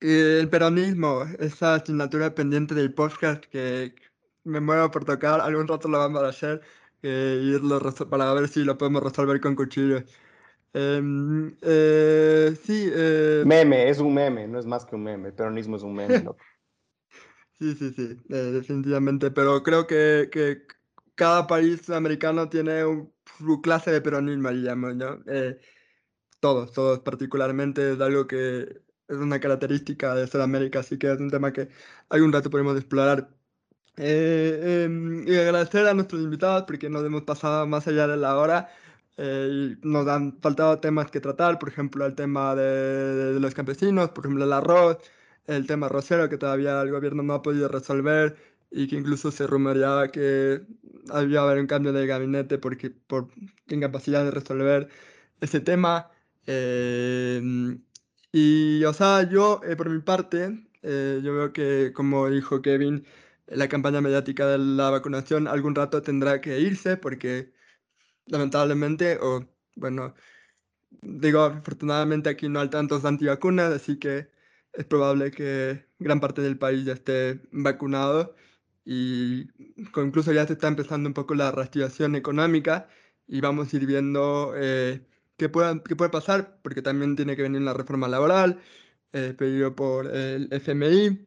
El 0.00 0.48
peronismo, 0.48 1.24
esa 1.38 1.74
asignatura 1.74 2.34
pendiente 2.34 2.74
del 2.74 2.92
podcast 2.94 3.44
que 3.46 3.94
me 4.44 4.60
muero 4.60 4.90
por 4.90 5.04
tocar, 5.04 5.40
algún 5.40 5.66
rato 5.66 5.88
lo 5.88 5.98
vamos 5.98 6.22
a 6.22 6.28
hacer 6.28 6.60
irlo 7.02 7.80
para 8.10 8.32
ver 8.34 8.48
si 8.48 8.64
lo 8.64 8.76
podemos 8.78 9.02
resolver 9.02 9.40
con 9.40 9.54
cuchillos. 9.54 10.04
Em, 10.78 11.56
eh, 11.62 12.54
sí. 12.62 12.90
Eh, 12.92 13.42
meme, 13.46 13.88
es 13.88 13.98
un 13.98 14.12
meme, 14.12 14.46
no 14.46 14.58
es 14.58 14.66
más 14.66 14.84
que 14.84 14.94
un 14.94 15.04
meme. 15.04 15.28
El 15.28 15.34
peronismo 15.34 15.76
es 15.76 15.82
un 15.82 15.94
meme, 15.94 16.20
¿no? 16.22 16.36
sí, 17.58 17.74
sí, 17.74 17.94
sí, 17.94 18.18
eh, 18.28 18.34
definitivamente. 18.52 19.30
Pero 19.30 19.62
creo 19.62 19.86
que, 19.86 20.28
que, 20.30 20.66
cada 21.16 21.46
país 21.46 21.90
americano 21.90 22.48
tiene 22.48 22.82
su 23.38 23.60
clase 23.62 23.90
de 23.92 24.00
peronismo, 24.00 24.50
digamos, 24.50 24.96
¿no? 24.96 25.20
todos, 26.40 26.72
todos, 26.72 27.00
particularmente 27.00 27.92
es 27.94 28.00
algo 28.00 28.26
que 28.26 28.82
es 29.08 29.16
una 29.16 29.40
característica 29.40 30.14
de 30.14 30.26
Sudamérica, 30.26 30.80
así 30.80 30.98
que 30.98 31.10
es 31.12 31.20
un 31.20 31.30
tema 31.30 31.52
que 31.52 31.68
algún 32.08 32.32
rato 32.32 32.50
podemos 32.50 32.76
explorar. 32.76 33.30
Eh, 33.96 34.84
em, 34.84 35.26
y 35.26 35.36
agradecer 35.36 35.86
a 35.86 35.94
nuestros 35.94 36.22
invitados 36.22 36.64
porque 36.66 36.90
nos 36.90 37.04
hemos 37.04 37.22
pasado 37.22 37.66
más 37.66 37.86
allá 37.88 38.06
de 38.06 38.16
la 38.16 38.36
hora. 38.36 38.68
Eh, 39.16 39.76
nos 39.82 40.06
han 40.08 40.38
faltado 40.40 40.80
temas 40.80 41.10
que 41.10 41.20
tratar, 41.20 41.58
por 41.58 41.68
ejemplo, 41.70 42.04
el 42.06 42.14
tema 42.14 42.54
de, 42.54 43.32
de, 43.34 43.40
los 43.40 43.54
campesinos, 43.54 44.10
por 44.10 44.26
ejemplo, 44.26 44.44
el 44.44 44.52
arroz, 44.52 44.98
el 45.46 45.66
tema 45.66 45.88
rosero 45.88 46.28
que 46.28 46.38
todavía 46.38 46.82
el 46.82 46.90
gobierno 46.90 47.22
no 47.22 47.34
ha 47.34 47.42
podido 47.42 47.68
resolver 47.68 48.36
y 48.76 48.86
que 48.88 48.96
incluso 48.96 49.30
se 49.32 49.46
rumoreaba 49.46 50.10
que 50.12 50.60
había 51.10 51.40
haber 51.40 51.58
un 51.60 51.66
cambio 51.66 51.92
de 51.94 52.06
gabinete 52.06 52.58
porque, 52.58 52.90
por 52.90 53.28
incapacidad 53.68 54.22
de 54.24 54.30
resolver 54.30 54.88
ese 55.40 55.60
tema. 55.60 56.10
Eh, 56.46 57.40
y, 58.32 58.84
o 58.84 58.92
sea, 58.92 59.28
yo, 59.30 59.62
eh, 59.64 59.76
por 59.76 59.88
mi 59.88 60.00
parte, 60.02 60.68
eh, 60.82 61.20
yo 61.24 61.34
veo 61.34 61.52
que, 61.54 61.92
como 61.94 62.28
dijo 62.28 62.60
Kevin, 62.60 63.06
la 63.46 63.68
campaña 63.68 64.02
mediática 64.02 64.46
de 64.46 64.58
la 64.58 64.90
vacunación 64.90 65.48
algún 65.48 65.74
rato 65.74 66.02
tendrá 66.02 66.40
que 66.42 66.60
irse 66.60 66.96
porque 66.98 67.52
lamentablemente, 68.26 69.18
o 69.22 69.48
bueno, 69.76 70.14
digo, 71.02 71.42
afortunadamente 71.42 72.28
aquí 72.30 72.48
no 72.48 72.60
hay 72.60 72.70
tantos 72.70 73.04
antivacunas, 73.06 73.72
así 73.72 73.98
que 73.98 74.28
es 74.74 74.84
probable 74.86 75.30
que 75.30 75.86
gran 75.98 76.20
parte 76.20 76.42
del 76.42 76.58
país 76.58 76.84
ya 76.84 76.94
esté 76.94 77.40
vacunado 77.52 78.36
y 78.86 79.48
incluso 79.96 80.32
ya 80.32 80.46
se 80.46 80.54
está 80.54 80.68
empezando 80.68 81.08
un 81.08 81.14
poco 81.14 81.34
la 81.34 81.50
reactivación 81.50 82.14
económica 82.14 82.88
y 83.26 83.40
vamos 83.40 83.74
a 83.74 83.76
ir 83.76 83.86
viendo 83.86 84.52
eh, 84.56 85.04
qué, 85.36 85.48
puede, 85.48 85.82
qué 85.82 85.96
puede 85.96 86.10
pasar, 86.10 86.58
porque 86.62 86.82
también 86.82 87.16
tiene 87.16 87.36
que 87.36 87.42
venir 87.42 87.62
la 87.62 87.74
reforma 87.74 88.08
laboral, 88.08 88.60
eh, 89.12 89.34
pedido 89.36 89.74
por 89.74 90.06
el 90.06 90.48
FMI, 90.52 91.26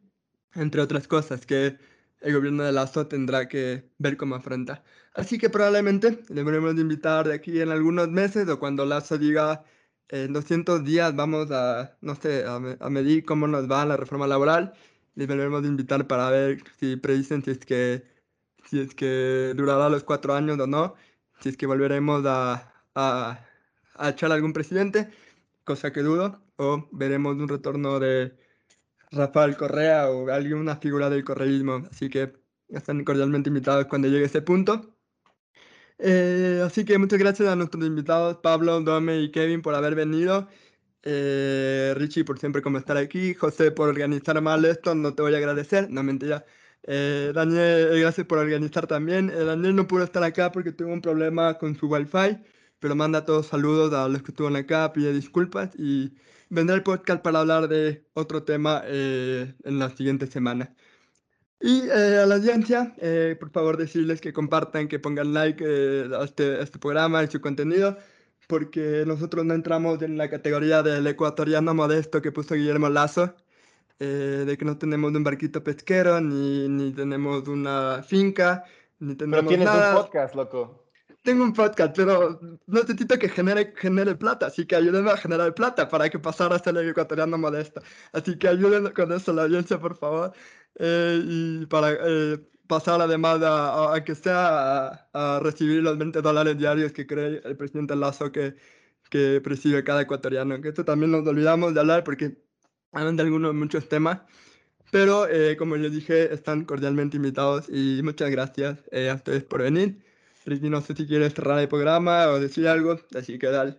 entre 0.54 0.80
otras 0.80 1.06
cosas 1.06 1.46
que 1.46 1.76
el 2.20 2.34
gobierno 2.34 2.64
de 2.64 2.72
Lazo 2.72 3.06
tendrá 3.06 3.48
que 3.48 3.90
ver 3.98 4.16
cómo 4.16 4.36
afronta. 4.36 4.82
Así 5.14 5.38
que 5.38 5.50
probablemente 5.50 6.20
deberemos 6.28 6.74
invitar 6.76 7.28
de 7.28 7.34
aquí 7.34 7.60
en 7.60 7.70
algunos 7.70 8.08
meses 8.08 8.48
o 8.48 8.58
cuando 8.58 8.86
Lazo 8.86 9.18
diga 9.18 9.64
en 10.08 10.32
200 10.32 10.84
días 10.84 11.14
vamos 11.14 11.50
a, 11.50 11.96
no 12.00 12.14
sé, 12.14 12.44
a, 12.46 12.58
medir 12.90 13.24
cómo 13.24 13.46
nos 13.46 13.70
va 13.70 13.84
la 13.86 13.96
reforma 13.96 14.26
laboral, 14.26 14.74
les 15.20 15.28
deberemos 15.28 15.64
invitar 15.66 16.06
para 16.06 16.30
ver 16.30 16.62
si 16.78 16.96
predicen 16.96 17.44
si 17.44 17.50
es 17.50 17.58
que, 17.58 18.02
si 18.64 18.80
es 18.80 18.94
que 18.94 19.52
durará 19.54 19.90
los 19.90 20.02
cuatro 20.02 20.32
años 20.32 20.58
o 20.58 20.66
no, 20.66 20.94
si 21.40 21.50
es 21.50 21.58
que 21.58 21.66
volveremos 21.66 22.24
a, 22.24 22.72
a, 22.94 23.46
a 23.96 24.08
echar 24.08 24.32
a 24.32 24.34
algún 24.34 24.54
presidente, 24.54 25.10
cosa 25.64 25.92
que 25.92 26.00
dudo, 26.00 26.40
o 26.56 26.88
veremos 26.92 27.36
un 27.36 27.48
retorno 27.48 28.00
de 28.00 28.34
Rafael 29.10 29.58
Correa 29.58 30.08
o 30.08 30.30
alguna 30.30 30.76
figura 30.76 31.10
del 31.10 31.22
correísmo. 31.22 31.82
Así 31.90 32.08
que 32.08 32.32
están 32.68 33.04
cordialmente 33.04 33.50
invitados 33.50 33.86
cuando 33.86 34.08
llegue 34.08 34.24
ese 34.24 34.40
punto. 34.40 34.96
Eh, 35.98 36.62
así 36.64 36.86
que 36.86 36.96
muchas 36.96 37.18
gracias 37.18 37.46
a 37.46 37.56
nuestros 37.56 37.84
invitados, 37.84 38.38
Pablo, 38.38 38.80
Dome 38.80 39.20
y 39.20 39.30
Kevin, 39.30 39.60
por 39.60 39.74
haber 39.74 39.94
venido. 39.94 40.48
Eh, 41.02 41.94
Richie, 41.96 42.24
por 42.24 42.38
siempre 42.38 42.62
como 42.62 42.78
estar 42.78 42.96
aquí. 42.96 43.34
José, 43.34 43.70
por 43.70 43.88
organizar 43.88 44.40
mal 44.40 44.64
esto, 44.64 44.94
no 44.94 45.14
te 45.14 45.22
voy 45.22 45.34
a 45.34 45.38
agradecer. 45.38 45.90
No, 45.90 46.02
mentira. 46.02 46.44
Eh, 46.82 47.32
Daniel, 47.34 48.00
gracias 48.00 48.26
por 48.26 48.38
organizar 48.38 48.86
también. 48.86 49.28
Daniel 49.28 49.76
no 49.76 49.86
pudo 49.86 50.04
estar 50.04 50.22
acá 50.22 50.52
porque 50.52 50.72
tuvo 50.72 50.92
un 50.92 51.02
problema 51.02 51.58
con 51.58 51.76
su 51.76 51.88
wifi, 51.88 52.38
pero 52.78 52.94
manda 52.96 53.24
todos 53.24 53.46
saludos 53.48 53.92
a 53.92 54.08
los 54.08 54.22
que 54.22 54.32
estuvieron 54.32 54.56
acá, 54.56 54.92
pide 54.92 55.12
disculpas 55.12 55.70
y 55.76 56.14
vendrá 56.48 56.76
el 56.76 56.82
podcast 56.82 57.22
para 57.22 57.40
hablar 57.40 57.68
de 57.68 58.04
otro 58.14 58.42
tema 58.44 58.82
en 58.86 59.78
las 59.78 59.94
siguientes 59.96 60.30
semanas. 60.30 60.70
Y 61.60 61.82
eh, 61.88 62.20
a 62.22 62.26
la 62.26 62.36
audiencia, 62.36 62.94
eh, 62.98 63.36
por 63.38 63.50
favor 63.50 63.76
decirles 63.76 64.20
que 64.22 64.32
compartan, 64.32 64.88
que 64.88 64.98
pongan 64.98 65.34
like 65.34 65.62
eh, 65.66 66.08
a, 66.18 66.24
este, 66.24 66.62
este, 66.62 66.78
programa 66.78 67.22
y 67.22 67.28
su 67.28 67.40
contenido, 67.42 67.98
porque 68.50 69.04
nosotros 69.06 69.44
no 69.44 69.54
entramos 69.54 70.02
en 70.02 70.18
la 70.18 70.28
categoría 70.28 70.82
del 70.82 71.06
ecuatoriano 71.06 71.72
modesto 71.72 72.20
que 72.20 72.32
puso 72.32 72.56
Guillermo 72.56 72.88
Lazo, 72.88 73.32
de 74.00 74.56
que 74.58 74.64
no 74.64 74.76
tenemos 74.76 75.12
un 75.12 75.22
barquito 75.22 75.62
pesquero, 75.62 76.20
ni, 76.20 76.68
ni 76.68 76.90
tenemos 76.92 77.46
una 77.46 78.02
finca, 78.02 78.64
ni 78.98 79.14
tenemos 79.14 79.44
Pero 79.44 79.48
tienes 79.48 79.68
un 79.68 79.94
podcast, 79.94 80.34
loco. 80.34 80.84
Tengo 81.22 81.44
un 81.44 81.52
podcast, 81.52 81.94
pero 81.94 82.40
necesito 82.66 83.18
que 83.18 83.28
genere, 83.28 83.72
genere 83.76 84.16
plata, 84.16 84.46
así 84.46 84.66
que 84.66 84.74
ayúdenme 84.74 85.12
a 85.12 85.16
generar 85.16 85.54
plata 85.54 85.88
para 85.88 86.08
que 86.08 86.18
pasara 86.18 86.56
a 86.56 86.58
ser 86.58 86.76
el 86.76 86.88
ecuatoriano 86.88 87.38
modesto. 87.38 87.82
Así 88.12 88.36
que 88.36 88.48
ayúdenme 88.48 88.92
con 88.92 89.12
eso 89.12 89.32
la 89.32 89.42
audiencia, 89.42 89.78
por 89.78 89.96
favor. 89.96 90.32
Eh, 90.76 91.20
y 91.24 91.66
para 91.66 91.92
eh, 91.92 92.40
pasar 92.70 93.00
además 93.02 93.42
a, 93.42 93.94
a, 93.94 94.04
que 94.04 94.14
sea 94.14 95.08
a, 95.12 95.40
recibir 95.42 95.82
los 95.82 95.98
20 95.98 96.22
dólares 96.22 96.56
diarios 96.56 96.92
que 96.92 97.06
cree 97.06 97.42
el 97.44 97.56
presidente 97.56 97.96
Lazo 97.96 98.30
que, 98.30 98.54
que 99.10 99.40
preside 99.42 99.82
cada 99.84 100.02
ecuatoriano. 100.02 100.60
Que 100.60 100.68
esto 100.68 100.84
también 100.84 101.10
nos 101.10 101.26
olvidamos 101.26 101.74
de 101.74 101.80
hablar 101.80 102.04
porque 102.04 102.38
hablan 102.92 103.16
de 103.16 103.24
algunos 103.24 103.54
muchos 103.54 103.88
temas. 103.88 104.20
Pero 104.92 105.28
eh, 105.28 105.56
como 105.56 105.76
les 105.76 105.92
dije, 105.92 106.32
están 106.32 106.64
cordialmente 106.64 107.16
invitados 107.16 107.68
y 107.68 108.00
muchas 108.02 108.30
gracias 108.30 108.78
a 109.10 109.14
ustedes 109.14 109.44
por 109.44 109.62
venir. 109.62 109.98
Ricky, 110.46 110.70
no 110.70 110.80
sé 110.80 110.94
si 110.94 111.06
quieres 111.06 111.34
cerrar 111.34 111.58
el 111.58 111.68
programa 111.68 112.28
o 112.28 112.40
decir 112.40 112.66
algo, 112.68 112.98
así 113.14 113.38
que 113.38 113.48
dale. 113.48 113.76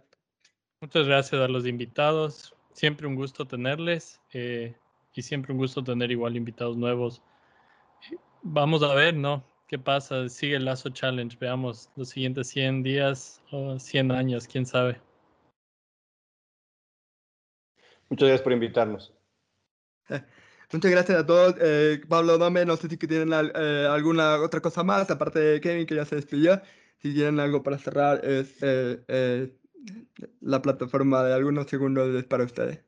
Muchas 0.82 1.08
gracias 1.08 1.42
a 1.42 1.48
los 1.48 1.66
invitados. 1.66 2.54
Siempre 2.74 3.08
un 3.08 3.16
gusto 3.16 3.46
tenerles. 3.46 4.20
Eh, 4.34 4.76
y 5.14 5.22
siempre 5.22 5.54
un 5.54 5.60
gusto 5.60 5.84
tener 5.84 6.12
igual 6.12 6.36
invitados 6.36 6.78
nuevos. 6.78 7.22
Vamos 8.44 8.82
a 8.84 8.94
ver, 8.94 9.16
¿no? 9.16 9.44
¿Qué 9.68 9.78
pasa? 9.80 10.28
Sigue 10.28 10.56
el 10.56 10.66
Lazo 10.66 10.90
Challenge. 10.90 11.38
Veamos 11.40 11.90
los 11.96 12.10
siguientes 12.10 12.48
100 12.50 12.84
días 12.84 13.42
o 13.52 13.80
100 13.80 14.12
años, 14.12 14.48
quién 14.48 14.66
sabe. 14.66 15.00
Muchas 18.10 18.28
gracias 18.28 18.42
por 18.42 18.52
invitarnos. 18.52 19.14
Eh, 20.10 20.22
muchas 20.74 20.92
gracias 20.92 21.20
a 21.20 21.26
todos. 21.26 21.56
Eh, 21.62 22.02
Pablo 22.10 22.38
Dome, 22.38 22.66
no 22.66 22.76
sé 22.76 22.90
si 22.90 22.98
tienen 22.98 23.32
eh, 23.32 23.88
alguna 23.90 24.42
otra 24.42 24.60
cosa 24.60 24.84
más, 24.84 25.10
aparte 25.10 25.40
de 25.40 25.62
Kevin, 25.62 25.86
que 25.86 25.96
ya 25.96 26.06
se 26.06 26.16
despidió. 26.16 26.62
Si 26.98 27.14
tienen 27.14 27.40
algo 27.40 27.64
para 27.64 27.78
cerrar, 27.78 28.24
es 28.26 28.62
la 30.42 30.62
plataforma 30.62 31.24
de 31.24 31.34
algunos 31.34 31.68
segundos 31.68 32.24
para 32.26 32.44
ustedes. 32.44 32.84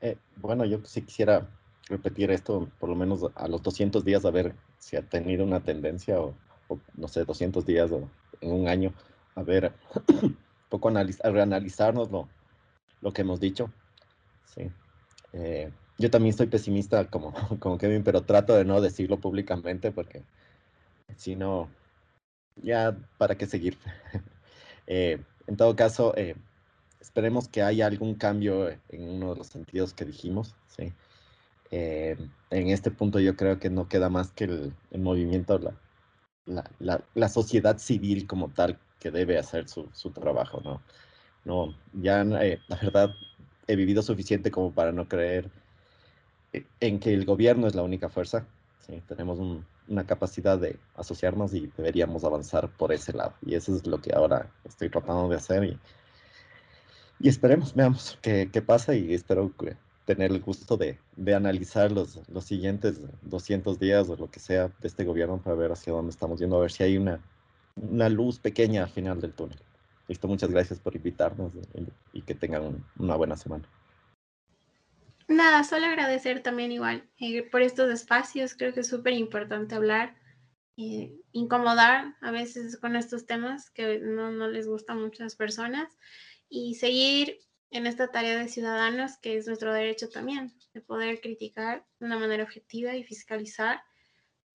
Eh, 0.00 0.16
bueno, 0.36 0.64
yo 0.64 0.80
sí 0.84 1.02
quisiera 1.02 1.48
repetir 1.88 2.30
esto 2.30 2.68
por 2.78 2.88
lo 2.88 2.94
menos 2.94 3.26
a 3.34 3.48
los 3.48 3.62
200 3.62 4.04
días, 4.04 4.24
a 4.24 4.30
ver 4.30 4.54
si 4.78 4.96
ha 4.96 5.02
tenido 5.02 5.44
una 5.44 5.60
tendencia 5.60 6.20
o, 6.20 6.34
no 6.94 7.08
sé, 7.08 7.24
200 7.24 7.64
días 7.66 7.90
o 7.90 8.08
en 8.40 8.52
un 8.52 8.68
año, 8.68 8.92
a 9.34 9.42
ver, 9.42 9.72
un 10.22 10.36
poco 10.68 10.88
analizar, 10.88 11.32
reanalizarnos 11.32 12.10
lo, 12.10 12.28
lo, 13.00 13.12
que 13.12 13.22
hemos 13.22 13.40
dicho. 13.40 13.70
Sí. 14.54 14.70
Eh, 15.32 15.70
yo 15.98 16.10
también 16.10 16.34
soy 16.34 16.46
pesimista 16.46 17.08
como, 17.08 17.32
como 17.60 17.78
Kevin, 17.78 18.02
pero 18.04 18.22
trato 18.22 18.54
de 18.54 18.64
no 18.64 18.80
decirlo 18.80 19.20
públicamente 19.20 19.92
porque 19.92 20.22
si 21.16 21.36
no, 21.36 21.68
ya 22.56 22.96
para 23.18 23.36
qué 23.36 23.46
seguir. 23.46 23.78
Eh, 24.88 25.22
en 25.46 25.56
todo 25.56 25.76
caso, 25.76 26.12
esperemos 27.00 27.48
que 27.48 27.62
haya 27.62 27.86
algún 27.86 28.16
cambio 28.16 28.68
en 28.88 29.08
uno 29.08 29.32
de 29.32 29.38
los 29.38 29.46
sentidos 29.46 29.94
que 29.94 30.04
dijimos. 30.04 30.56
¿sí? 30.66 30.92
Eh, 31.74 32.18
en 32.50 32.68
este 32.68 32.90
punto 32.90 33.18
yo 33.18 33.34
creo 33.34 33.58
que 33.58 33.70
no 33.70 33.88
queda 33.88 34.10
más 34.10 34.30
que 34.30 34.44
el, 34.44 34.74
movimiento, 34.92 35.58
la, 35.58 35.72
la, 36.78 37.02
la, 37.14 37.28
sociedad 37.30 37.78
civil 37.78 38.26
como 38.26 38.50
tal 38.50 38.78
que 39.00 39.10
debe 39.10 39.38
hacer 39.38 39.68
su, 39.70 39.88
su 39.94 40.10
trabajo. 40.10 40.60
¿no? 40.62 40.82
No, 41.46 41.74
ya 41.94 42.20
eh, 42.42 42.60
la 42.68 42.76
verdad 42.76 43.14
he 43.66 43.74
vivido 43.74 44.02
suficiente 44.02 44.50
como 44.50 44.70
para 44.72 44.92
no 44.92 45.08
creer 45.08 45.50
eh, 46.52 46.66
en 46.80 47.00
que 47.00 47.14
el 47.14 47.24
gobierno 47.24 47.66
es 47.66 47.74
la 47.74 47.82
única 47.82 48.10
fuerza. 48.10 48.46
¿sí? 48.86 49.02
Tenemos 49.08 49.38
una 49.88 50.06
capacidad 50.06 50.58
de 50.58 50.78
asociarnos 50.94 51.54
y 51.54 51.72
deberíamos 51.74 52.22
avanzar 52.24 52.68
por 52.68 52.92
ese 52.92 53.14
lado. 53.14 53.32
Y 53.46 53.54
eso 53.54 53.74
es 53.74 53.86
lo 53.86 53.98
que 53.98 54.12
ahora 54.12 54.52
estoy 54.64 54.90
tratando 54.90 55.26
de 55.30 55.36
hacer. 55.36 55.64
Y, 55.64 55.78
y 57.18 57.28
esperemos, 57.30 57.74
veamos 57.74 58.18
qué, 58.20 58.50
qué 58.52 58.60
pasa 58.60 58.94
y 58.94 59.14
espero 59.14 59.50
tener 60.14 60.30
el 60.30 60.40
gusto 60.40 60.76
de, 60.76 60.98
de, 61.16 61.34
analizar 61.34 61.90
los, 61.90 62.20
los 62.28 62.44
siguientes 62.44 63.00
200 63.22 63.78
días 63.78 64.08
o 64.08 64.16
lo 64.16 64.30
que 64.30 64.40
sea 64.40 64.68
de 64.68 64.88
este 64.88 65.04
gobierno 65.04 65.40
para 65.42 65.56
ver 65.56 65.72
hacia 65.72 65.92
dónde 65.92 66.10
estamos 66.10 66.38
yendo, 66.38 66.56
a 66.56 66.60
ver 66.60 66.70
si 66.70 66.82
hay 66.82 66.96
una, 66.96 67.20
una 67.76 68.08
luz 68.08 68.38
pequeña 68.38 68.84
al 68.84 68.90
final 68.90 69.20
del 69.20 69.32
túnel. 69.32 69.58
Listo, 70.08 70.28
muchas 70.28 70.50
gracias 70.50 70.78
por 70.80 70.94
invitarnos 70.94 71.52
y, 72.12 72.22
que 72.22 72.34
tengan 72.34 72.84
una 72.98 73.16
buena 73.16 73.36
semana. 73.36 73.68
Nada, 75.28 75.64
solo 75.64 75.86
agradecer 75.86 76.42
también 76.42 76.72
igual 76.72 77.08
eh, 77.18 77.48
por 77.50 77.62
estos 77.62 77.90
espacios, 77.90 78.54
creo 78.54 78.74
que 78.74 78.80
es 78.80 78.88
súper 78.88 79.14
importante 79.14 79.74
hablar, 79.74 80.16
eh, 80.76 81.14
incomodar 81.32 82.16
a 82.20 82.30
veces 82.30 82.76
con 82.78 82.96
estos 82.96 83.24
temas 83.24 83.70
que 83.70 84.00
no, 84.00 84.30
no 84.30 84.48
les 84.48 84.66
gustan 84.66 85.00
muchas 85.00 85.36
personas 85.36 85.96
y 86.48 86.74
seguir 86.74 87.38
en 87.72 87.86
esta 87.86 88.08
tarea 88.08 88.38
de 88.38 88.48
ciudadanos, 88.48 89.16
que 89.16 89.36
es 89.36 89.46
nuestro 89.46 89.72
derecho 89.72 90.10
también, 90.10 90.52
de 90.74 90.82
poder 90.82 91.20
criticar 91.20 91.84
de 91.98 92.06
una 92.06 92.18
manera 92.18 92.44
objetiva 92.44 92.94
y 92.94 93.02
fiscalizar 93.02 93.82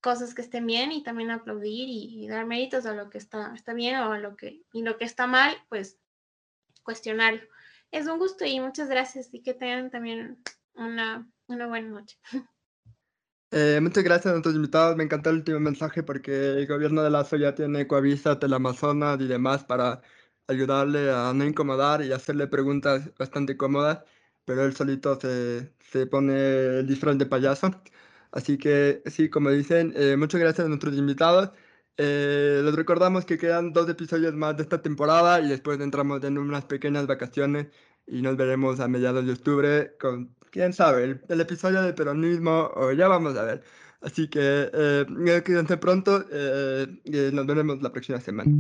cosas 0.02 0.36
que 0.36 0.44
estén 0.44 0.68
bien 0.68 0.92
y 0.92 1.04
también 1.04 1.32
aplaudir 1.32 1.88
y, 1.90 2.28
dar 2.28 2.46
méritos 2.46 2.86
a 2.86 2.94
lo 2.94 3.10
que 3.10 3.18
está, 3.18 3.54
está 3.56 3.74
bien 3.74 3.96
o 3.98 4.14
a 4.14 4.20
lo 4.20 4.36
que, 4.36 4.62
y 4.72 4.84
lo 4.84 4.98
que 4.98 5.06
está 5.06 5.26
mal, 5.26 5.56
pues 5.68 5.98
cuestionarlo. 6.84 7.42
Es 7.92 8.08
un 8.08 8.20
gusto 8.20 8.46
y 8.46 8.60
muchas 8.60 8.88
gracias 8.88 9.34
y 9.34 9.42
que 9.42 9.56
tengan 9.56 9.90
también 9.90 10.38
una, 10.76 11.28
una 11.48 11.68
buena 11.68 11.90
noche. 11.90 12.18
Eh, 13.52 13.80
muchas 13.82 14.04
gracias 14.04 14.26
a 14.26 14.32
nuestros 14.32 14.56
invitados. 14.56 14.98
Me 14.98 15.06
encantó 15.06 15.30
el 15.30 15.38
último 15.38 15.62
mensaje 15.62 16.04
porque 16.04 16.50
el 16.50 16.68
gobierno 16.68 17.02
de 17.02 17.10
Lazo 17.10 17.38
ya 17.38 17.56
tiene 17.56 17.88
Coavisa, 17.88 18.38
Telamazonas 18.38 19.22
y 19.22 19.28
demás 19.28 19.64
para 19.64 20.02
ayudarle 20.48 21.12
a 21.12 21.34
no 21.34 21.46
incomodar 21.46 22.04
y 22.04 22.12
hacerle 22.12 22.48
preguntas 22.48 23.12
bastante 23.18 23.58
cómodas, 23.58 24.04
pero 24.46 24.66
él 24.66 24.76
solito 24.76 25.20
se, 25.20 25.72
se 25.92 26.08
pone 26.08 26.80
el 26.80 26.88
disfraz 26.88 27.18
de 27.18 27.26
payaso. 27.26 27.72
Así 28.32 28.58
que 28.58 29.02
sí, 29.06 29.30
como 29.30 29.50
dicen, 29.52 29.94
eh, 29.96 30.16
muchas 30.18 30.42
gracias 30.42 30.66
a 30.66 30.70
nuestros 30.70 30.96
invitados. 30.96 31.52
Eh, 31.98 32.62
les 32.64 32.76
recordamos 32.76 33.26
que 33.26 33.38
quedan 33.38 33.74
dos 33.74 33.90
episodios 33.90 34.34
más 34.36 34.56
de 34.58 34.64
esta 34.64 34.82
temporada 34.82 35.42
y 35.42 35.50
después 35.50 35.80
entramos 35.80 36.24
en 36.24 36.38
unas 36.38 36.66
pequeñas 36.66 37.08
vacaciones 37.08 37.68
y 38.06 38.22
nos 38.22 38.38
veremos 38.38 38.80
a 38.80 38.88
mediados 38.88 39.26
de 39.26 39.34
octubre 39.34 39.98
con, 40.00 40.36
quién 40.52 40.74
sabe, 40.74 41.20
el, 41.28 41.42
episodio 41.42 41.82
de 41.82 41.94
peronismo 41.94 42.72
o 42.76 42.92
ya 42.92 43.08
vamos 43.08 43.36
a 43.38 43.44
ver. 43.44 43.64
Así 44.02 44.30
que 44.30 44.70
eh, 44.72 45.42
quédense 45.44 45.78
pronto 45.78 46.24
y 47.04 47.32
nos 47.34 47.46
veremos 47.48 47.82
la 47.82 47.92
próxima 47.92 48.20
semana. 48.22 48.52